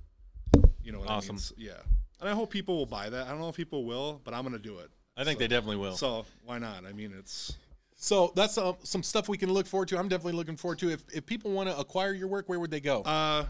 You 0.82 0.90
know 0.92 0.98
what 1.00 1.08
Awesome. 1.08 1.30
I 1.30 1.32
mean? 1.34 1.38
S- 1.38 1.52
Yeah. 1.56 1.80
And 2.20 2.28
I 2.28 2.32
hope 2.32 2.50
people 2.50 2.76
will 2.76 2.86
buy 2.86 3.08
that. 3.10 3.26
I 3.26 3.30
don't 3.30 3.38
know 3.40 3.48
if 3.50 3.56
people 3.56 3.84
will, 3.84 4.20
but 4.24 4.34
I'm 4.34 4.42
going 4.42 4.54
to 4.54 4.58
do 4.58 4.78
it. 4.78 4.90
I 5.16 5.22
think 5.24 5.36
So- 5.36 5.40
they 5.40 5.48
definitely 5.48 5.76
will. 5.76 5.96
So 5.96 6.24
why 6.44 6.58
not? 6.58 6.84
I 6.84 6.92
mean, 6.92 7.14
it's 7.16 7.54
So 7.96 8.32
that's 8.36 8.58
uh, 8.58 8.74
some 8.82 9.02
stuff 9.02 9.28
we 9.28 9.38
can 9.38 9.52
look 9.52 9.66
forward 9.66 9.88
to. 9.88 9.98
I'm 9.98 10.08
definitely 10.08 10.34
looking 10.34 10.56
forward 10.56 10.78
to. 10.80 10.90
If 10.90 11.02
if 11.12 11.24
people 11.26 11.50
want 11.50 11.68
to 11.68 11.78
acquire 11.78 12.12
your 12.12 12.28
work, 12.28 12.48
where 12.48 12.60
would 12.60 12.70
they 12.70 12.80
go? 12.80 13.02
uh, 13.02 13.46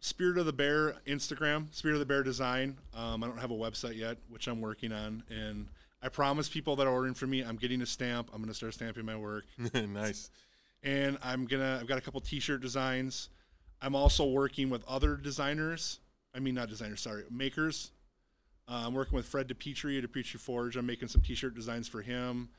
Spirit 0.00 0.36
of 0.38 0.44
the 0.46 0.52
Bear 0.52 0.96
Instagram, 1.06 1.74
Spirit 1.74 1.94
of 1.94 2.00
the 2.00 2.06
Bear 2.06 2.22
Design. 2.22 2.76
Um, 2.94 3.24
I 3.24 3.26
don't 3.26 3.38
have 3.38 3.50
a 3.50 3.54
website 3.54 3.96
yet, 3.96 4.18
which 4.28 4.46
I'm 4.46 4.60
working 4.60 4.92
on, 4.92 5.22
and 5.30 5.66
I 6.02 6.08
promise 6.10 6.48
people 6.48 6.76
that 6.76 6.86
are 6.86 6.92
ordering 6.92 7.14
from 7.14 7.30
me, 7.30 7.40
I'm 7.42 7.56
getting 7.56 7.80
a 7.80 7.86
stamp. 7.86 8.28
I'm 8.32 8.38
going 8.40 8.48
to 8.50 8.54
start 8.54 8.74
stamping 8.74 9.06
my 9.06 9.16
work. 9.16 9.46
nice. 9.74 10.30
and 10.82 11.16
I'm 11.22 11.46
gonna 11.46 11.78
I've 11.80 11.88
got 11.88 11.96
a 11.98 12.02
couple 12.02 12.20
T-shirt 12.20 12.60
designs. 12.60 13.30
I'm 13.80 13.94
also 13.96 14.26
working 14.26 14.68
with 14.68 14.84
other 14.86 15.16
designers. 15.16 16.00
I 16.34 16.38
mean, 16.40 16.54
not 16.54 16.68
designers, 16.68 17.00
sorry, 17.00 17.24
makers. 17.30 17.90
Uh, 18.68 18.84
I'm 18.86 18.94
working 18.94 19.16
with 19.16 19.26
Fred 19.26 19.48
DePietri 19.48 20.02
at 20.02 20.10
DePietri 20.10 20.38
Forge. 20.38 20.76
I'm 20.76 20.86
making 20.86 21.08
some 21.08 21.22
T-shirt 21.22 21.54
designs 21.54 21.88
for 21.88 22.02
him. 22.02 22.50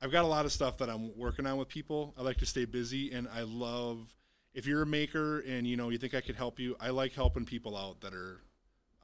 I've 0.00 0.12
got 0.12 0.24
a 0.24 0.28
lot 0.28 0.44
of 0.44 0.52
stuff 0.52 0.78
that 0.78 0.88
I'm 0.88 1.16
working 1.16 1.46
on 1.46 1.56
with 1.58 1.68
people. 1.68 2.14
I 2.16 2.22
like 2.22 2.36
to 2.38 2.46
stay 2.46 2.64
busy, 2.64 3.12
and 3.12 3.28
I 3.34 3.42
love 3.42 4.14
if 4.54 4.66
you're 4.66 4.82
a 4.82 4.86
maker 4.86 5.40
and 5.40 5.66
you 5.66 5.76
know 5.76 5.88
you 5.88 5.98
think 5.98 6.14
I 6.14 6.20
could 6.20 6.36
help 6.36 6.58
you. 6.60 6.76
I 6.80 6.90
like 6.90 7.12
helping 7.12 7.44
people 7.44 7.76
out 7.76 8.00
that 8.00 8.14
are. 8.14 8.40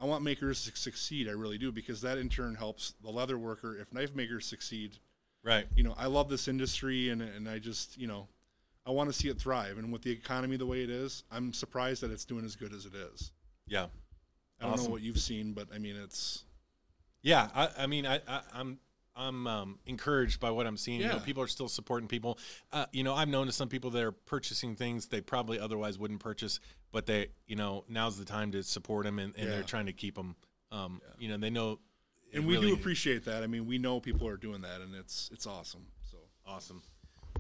I 0.01 0.07
want 0.07 0.25
makers 0.25 0.65
to 0.65 0.77
succeed. 0.77 1.29
I 1.29 1.33
really 1.33 1.57
do 1.57 1.71
because 1.71 2.01
that 2.03 2.19
in 2.19 2.29
turn 2.29 2.57
helps 2.57 2.95
the 3.03 3.11
leather 3.11 3.39
worker. 3.39 3.77
If 3.79 3.93
knife 3.93 4.15
makers 4.15 4.45
succeed, 4.45 4.99
Right. 5.45 5.67
you 5.77 5.85
know, 5.85 5.95
I 5.97 6.07
love 6.07 6.29
this 6.29 6.49
industry 6.49 7.11
and, 7.11 7.23
and 7.23 7.49
I 7.49 7.61
just, 7.61 7.97
you 7.97 8.09
know, 8.09 8.27
I 8.85 8.91
want 8.91 9.09
to 9.09 9.13
see 9.13 9.29
it 9.29 9.39
thrive. 9.39 9.79
And 9.79 9.93
with 9.93 10.03
the 10.03 10.11
economy 10.11 10.57
the 10.57 10.67
way 10.67 10.83
it 10.83 10.91
is, 10.91 11.23
I'm 11.31 11.53
surprised 11.53 12.03
that 12.03 12.11
it's 12.11 12.25
doing 12.25 12.45
as 12.45 12.57
good 12.57 12.73
as 12.73 12.87
it 12.87 12.95
is. 12.95 13.31
Yeah. 13.69 13.87
I 14.61 14.65
don't 14.65 14.73
Awesome. 14.73 14.87
know 14.87 14.91
what 14.91 15.01
you've 15.03 15.21
seen, 15.21 15.53
but 15.53 15.69
I 15.73 15.79
mean, 15.79 15.95
it's, 15.95 16.43
Yeah, 17.23 17.49
I, 17.55 17.69
I 17.79 17.87
mean, 17.87 18.05
I, 18.05 18.17
I, 18.27 18.41
I'm 18.53 18.81
I'm 19.17 19.47
um, 19.47 19.79
encouraged 19.87 20.41
by 20.41 20.51
what 20.51 20.67
I'm 20.67 20.77
seeing. 20.77 21.01
You 21.01 21.09
know, 21.09 21.19
people 21.21 21.43
are 21.43 21.49
still 21.49 21.69
supporting 21.69 22.09
people. 22.09 22.39
Uh, 22.73 22.87
you 22.93 23.05
know, 23.05 23.15
I've 23.15 23.29
noticed 23.29 23.57
some 23.59 23.69
people 23.69 23.91
that 23.91 24.03
are 24.03 24.13
purchasing 24.13 24.75
things 24.75 25.07
they 25.07 25.21
probably 25.21 25.59
otherwise 25.61 25.99
wouldn't 25.99 26.21
purchase, 26.21 26.59
but 26.91 27.07
they, 27.07 27.29
you 27.47 27.57
know, 27.57 27.85
now's 27.89 28.19
the 28.19 28.25
time 28.25 28.51
to 28.53 28.63
support 28.63 29.05
them, 29.05 29.19
and, 29.19 29.35
and 29.37 29.49
they're 29.51 29.63
trying 29.63 29.87
to 29.87 29.93
keep 29.93 30.17
them. 30.17 30.35
Um, 30.73 31.01
You 31.19 31.29
know, 31.29 31.37
they 31.37 31.51
know. 31.51 31.79
and 32.33 32.47
we 32.47 32.55
really- 32.55 32.69
do 32.69 32.75
appreciate 32.75 33.25
that. 33.27 33.43
I 33.45 33.47
mean, 33.47 33.67
we 33.67 33.79
know 33.79 34.01
people 34.01 34.27
are 34.27 34.37
doing 34.37 34.63
that 34.63 34.81
and 34.81 34.95
it's, 34.97 35.31
it's 35.33 35.47
awesome. 35.47 35.87
So 36.11 36.19
Awesome. 36.47 36.83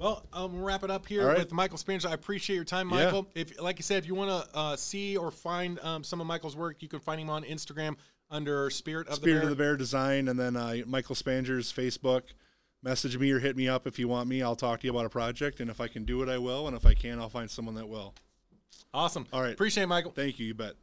Well, 0.00 0.26
um, 0.32 0.54
we'll 0.54 0.64
wrap 0.64 0.82
it 0.82 0.90
up 0.90 1.06
here 1.06 1.26
right. 1.26 1.38
with 1.38 1.52
Michael 1.52 1.78
Spanjers. 1.78 2.08
I 2.08 2.14
appreciate 2.14 2.56
your 2.56 2.64
time, 2.64 2.90
Yeah. 2.90 3.04
Michael. 3.04 3.28
If, 3.34 3.60
like 3.60 3.78
I 3.78 3.82
said, 3.82 3.98
if 3.98 4.06
you 4.08 4.14
want 4.14 4.30
to 4.30 4.56
uh, 4.56 4.76
see 4.76 5.16
or 5.16 5.30
find 5.30 5.78
um, 5.80 6.02
some 6.02 6.20
of 6.20 6.26
Michael's 6.26 6.56
work, 6.56 6.82
you 6.82 6.88
can 6.88 6.98
find 6.98 7.20
him 7.20 7.30
on 7.30 7.44
Instagram 7.44 7.96
under 8.30 8.70
Spirit 8.70 9.08
of 9.08 9.14
Spirit 9.14 9.34
the 9.34 9.40
Bear. 9.40 9.50
of 9.50 9.56
the 9.56 9.62
Bear 9.62 9.76
Design 9.76 10.28
and 10.28 10.38
then 10.38 10.56
uh, 10.56 10.76
Michael 10.86 11.14
Spanjers 11.14 11.72
Facebook. 11.72 12.22
Message 12.82 13.16
me 13.16 13.30
or 13.30 13.38
hit 13.38 13.56
me 13.56 13.66
up 13.66 13.86
if 13.86 13.98
you 13.98 14.08
want 14.08 14.28
me. 14.28 14.42
I'll 14.42 14.56
talk 14.56 14.80
to 14.80 14.86
you 14.86 14.92
about 14.92 15.06
a 15.06 15.10
project. 15.10 15.60
And 15.60 15.70
if 15.70 15.80
I 15.80 15.88
can 15.88 16.04
do 16.04 16.22
it, 16.22 16.28
I 16.28 16.36
will. 16.36 16.66
And 16.66 16.76
if 16.76 16.84
I 16.84 16.92
can, 16.92 17.18
I'll 17.18 17.30
find 17.30 17.50
someone 17.50 17.74
that 17.76 17.88
will. 17.88 18.14
Awesome. 18.92 19.26
All 19.32 19.40
right. 19.40 19.54
Appreciate 19.54 19.84
it, 19.84 19.88
Michael. 19.88 20.10
Thank 20.10 20.38
you. 20.38 20.46
You 20.46 20.54
bet. 20.54 20.74